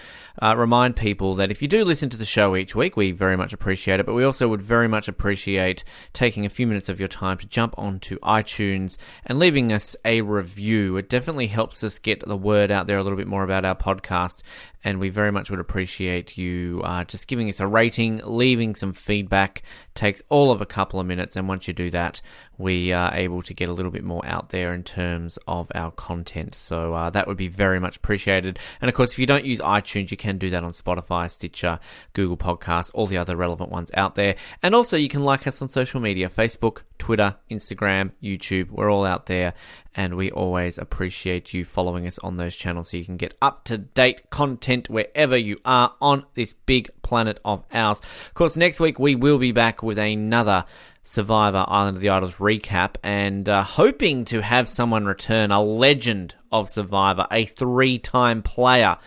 uh, 0.42 0.56
remind 0.58 0.96
people 0.96 1.36
that 1.36 1.52
if 1.52 1.62
you 1.62 1.68
do 1.68 1.84
listen 1.84 2.10
to 2.10 2.18
the 2.18 2.26
show 2.26 2.56
each 2.56 2.76
week, 2.76 2.96
we 2.96 3.12
very 3.12 3.36
much 3.36 3.54
appreciate 3.54 4.00
it, 4.00 4.06
but 4.06 4.14
we 4.14 4.24
also 4.24 4.48
would 4.48 4.62
very 4.62 4.88
much 4.88 5.08
appreciate 5.08 5.84
taking 6.14 6.46
a 6.46 6.50
few 6.50 6.68
minutes 6.68 6.90
of 6.90 7.00
your 7.00 7.08
time 7.08 7.38
to 7.38 7.48
jump 7.48 7.74
onto 7.78 8.20
iTunes 8.20 8.98
and 9.26 9.40
leaving 9.40 9.74
us 9.74 9.96
a 10.06 10.22
review. 10.22 10.98
It 10.98 11.10
definitely 11.10 11.48
helps 11.48 11.84
us 11.84 12.00
get 12.00 12.26
the 12.26 12.38
word 12.38 12.72
out 12.72 12.88
there 12.88 12.98
a 12.98 13.04
little 13.04 13.18
bit 13.18 13.28
more 13.28 13.44
about 13.44 13.66
our 13.66 13.76
podcast, 13.76 14.44
and 14.84 15.00
we 15.00 15.10
very 15.10 15.32
much 15.32 15.50
would 15.50 15.60
appreciate 15.60 16.38
you 16.38 16.82
uh, 16.84 17.04
just 17.04 17.28
giving 17.28 17.50
us 17.50 17.60
a 17.60 17.68
rating, 17.68 18.22
leaving 18.24 18.76
some 18.76 18.94
feedback. 18.94 19.64
takes 19.96 20.22
all 20.30 20.52
of 20.52 20.62
a 20.62 20.66
couple 20.66 21.00
of 21.00 21.08
minutes, 21.08 21.36
and 21.36 21.48
once 21.48 21.68
you 21.68 21.74
do 21.74 21.90
that, 21.92 22.22
we 22.58 22.92
are 22.92 23.14
able 23.14 23.42
to 23.42 23.54
get 23.54 23.70
a 23.70 23.74
little 23.74 23.92
bit 23.92 24.04
more 24.04 24.26
out 24.26 24.50
there 24.50 24.74
in 24.74 24.84
terms 24.84 25.38
of 25.48 25.72
our 25.76 25.92
content. 25.92 26.56
So 26.56 26.94
uh, 26.94 27.10
that 27.12 27.28
would 27.28 27.38
be 27.38 27.48
very 27.48 27.80
much 27.80 27.98
appreciated. 27.98 28.60
And 28.82 28.90
of 28.90 28.96
course, 28.96 29.12
if 29.12 29.20
you 29.20 29.26
don't 29.26 29.46
use 29.46 29.60
iTunes, 29.60 30.12
you 30.12 30.18
can 30.18 30.27
do 30.36 30.50
that 30.50 30.64
on 30.64 30.72
Spotify, 30.72 31.32
Stitcher, 31.32 31.80
Google 32.14 32.38
Podcasts, 32.38 32.92
all 32.94 33.08
the 33.08 33.18
other 33.18 33.36
relevant 33.36 33.72
ones 33.72 33.92
out 33.94 34.16
there. 34.16 34.36
And 34.62 34.76
also, 34.76 34.98
you 34.98 35.08
can 35.08 35.24
like 35.24 35.48
us 35.48 35.62
on 35.62 35.70
social 35.70 36.02
media 36.02 36.30
Facebook, 36.30 36.82
Twitter, 36.98 37.36
Instagram, 37.50 38.12
YouTube. 38.22 38.70
We're 38.70 38.92
all 38.92 39.06
out 39.06 39.28
there. 39.28 39.54
And 39.96 40.16
we 40.16 40.30
always 40.30 40.78
appreciate 40.78 41.54
you 41.54 41.66
following 41.66 42.06
us 42.06 42.20
on 42.20 42.38
those 42.38 42.56
channels 42.56 42.90
so 42.90 42.98
you 42.98 43.06
can 43.06 43.18
get 43.18 43.34
up 43.42 43.64
to 43.66 43.78
date 43.80 44.30
content 44.30 44.90
wherever 44.90 45.36
you 45.36 45.60
are 45.66 45.96
on 46.02 46.26
this 46.36 46.54
big 46.54 46.90
planet 47.02 47.40
of 47.44 47.64
ours. 47.72 48.02
Of 48.28 48.34
course, 48.36 48.56
next 48.56 48.80
week 48.80 49.00
we 49.00 49.16
will 49.16 49.40
be 49.40 49.52
back 49.54 49.82
with 49.82 49.98
another 49.98 50.66
Survivor 51.08 51.64
Island 51.66 51.96
of 51.96 52.02
the 52.02 52.10
Idols 52.10 52.36
recap 52.36 52.96
and 53.02 53.48
uh, 53.48 53.64
hoping 53.64 54.26
to 54.26 54.42
have 54.42 54.68
someone 54.68 55.06
return, 55.06 55.52
a 55.52 55.62
legend 55.62 56.36
of 56.52 56.70
Survivor, 56.70 57.26
a 57.32 57.46
three 57.46 57.98
time 57.98 58.44
player 58.44 58.98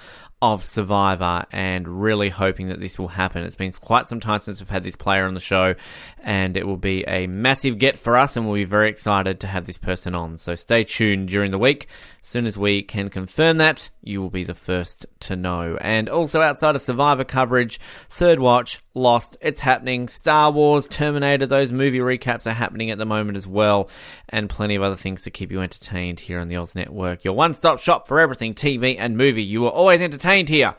of 0.42 0.64
Survivor 0.64 1.44
and 1.52 1.86
really 1.86 2.30
hoping 2.30 2.68
that 2.68 2.80
this 2.80 2.98
will 2.98 3.08
happen. 3.08 3.42
It's 3.44 3.54
been 3.54 3.72
quite 3.72 4.06
some 4.06 4.20
time 4.20 4.40
since 4.40 4.60
we've 4.60 4.70
had 4.70 4.84
this 4.84 4.96
player 4.96 5.26
on 5.26 5.34
the 5.34 5.40
show, 5.40 5.74
and 6.22 6.56
it 6.56 6.66
will 6.66 6.76
be 6.76 7.05
a 7.06 7.26
massive 7.26 7.78
get 7.78 7.97
for 7.97 8.16
us, 8.16 8.36
and 8.36 8.47
we'll 8.47 8.55
be 8.55 8.64
very 8.64 8.90
excited 8.90 9.40
to 9.40 9.47
have 9.47 9.66
this 9.66 9.78
person 9.78 10.14
on. 10.14 10.36
So 10.36 10.55
stay 10.55 10.84
tuned 10.84 11.28
during 11.28 11.51
the 11.51 11.59
week. 11.59 11.88
As 12.22 12.28
soon 12.28 12.47
as 12.47 12.59
we 12.59 12.82
can 12.82 13.09
confirm 13.09 13.56
that, 13.59 13.88
you 14.02 14.20
will 14.20 14.30
be 14.30 14.44
the 14.44 14.55
first 14.55 15.06
to 15.20 15.36
know. 15.36 15.78
And 15.80 16.09
also 16.09 16.40
outside 16.40 16.76
of 16.76 16.82
Survivor 16.82 17.24
coverage, 17.24 17.80
Third 18.10 18.38
Watch, 18.38 18.80
Lost, 18.94 19.36
it's 19.40 19.60
happening. 19.60 20.09
Star 20.09 20.51
Wars, 20.51 20.86
Terminator, 20.86 21.47
those 21.47 21.72
movie 21.72 21.98
recaps 21.98 22.47
are 22.47 22.52
happening 22.52 22.90
at 22.90 22.98
the 22.98 23.06
moment 23.06 23.36
as 23.36 23.47
well. 23.47 23.88
And 24.28 24.51
plenty 24.51 24.74
of 24.74 24.82
other 24.82 24.97
things 24.97 25.22
to 25.22 25.30
keep 25.30 25.51
you 25.51 25.60
entertained 25.60 26.20
here 26.20 26.38
on 26.38 26.48
the 26.48 26.56
Oz 26.56 26.74
Network. 26.74 27.24
Your 27.24 27.34
one 27.34 27.55
stop 27.55 27.80
shop 27.80 28.06
for 28.06 28.20
everything 28.20 28.55
TV 28.55 28.97
and 28.98 29.16
movie. 29.16 29.42
You 29.42 29.66
are 29.66 29.72
always 29.72 30.01
entertained 30.01 30.48
here 30.48 30.74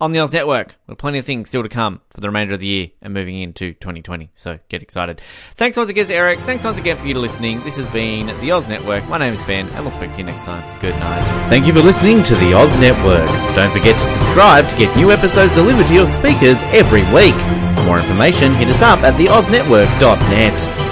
on 0.00 0.12
the 0.12 0.18
Oz 0.18 0.32
Network, 0.32 0.76
with 0.86 0.98
plenty 0.98 1.18
of 1.18 1.24
things 1.24 1.48
still 1.48 1.62
to 1.62 1.68
come 1.68 2.00
for 2.10 2.20
the 2.20 2.28
remainder 2.28 2.54
of 2.54 2.60
the 2.60 2.66
year 2.66 2.88
and 3.00 3.14
moving 3.14 3.40
into 3.40 3.72
2020. 3.74 4.30
So 4.34 4.58
get 4.68 4.82
excited. 4.82 5.20
Thanks 5.54 5.76
once 5.76 5.90
again, 5.90 6.10
Erik. 6.10 6.38
Thanks 6.40 6.64
once 6.64 6.78
again 6.78 6.96
for 6.96 7.06
you 7.06 7.18
listening. 7.18 7.62
This 7.64 7.76
has 7.76 7.88
been 7.88 8.26
the 8.40 8.52
Oz 8.52 8.68
Network. 8.68 9.06
My 9.08 9.18
name 9.18 9.32
is 9.32 9.42
Ben, 9.42 9.68
and 9.68 9.80
we'll 9.80 9.90
speak 9.90 10.12
to 10.12 10.18
you 10.18 10.24
next 10.24 10.44
time. 10.44 10.62
Good 10.80 10.94
night. 10.96 11.48
Thank 11.48 11.66
you 11.66 11.72
for 11.72 11.80
listening 11.80 12.22
to 12.24 12.34
the 12.36 12.52
Oz 12.54 12.74
Network. 12.76 13.28
Don't 13.56 13.72
forget 13.72 13.98
to 13.98 14.06
subscribe 14.06 14.68
to 14.68 14.76
get 14.76 14.94
new 14.96 15.10
episodes 15.10 15.54
delivered 15.54 15.86
to 15.86 15.94
your 15.94 16.06
speakers 16.06 16.62
every 16.64 17.02
week. 17.14 17.34
For 17.76 17.84
more 17.84 17.98
information, 17.98 18.54
hit 18.54 18.68
us 18.68 18.82
up 18.82 19.00
at 19.00 19.14
theoznetwork.net. 19.14 20.85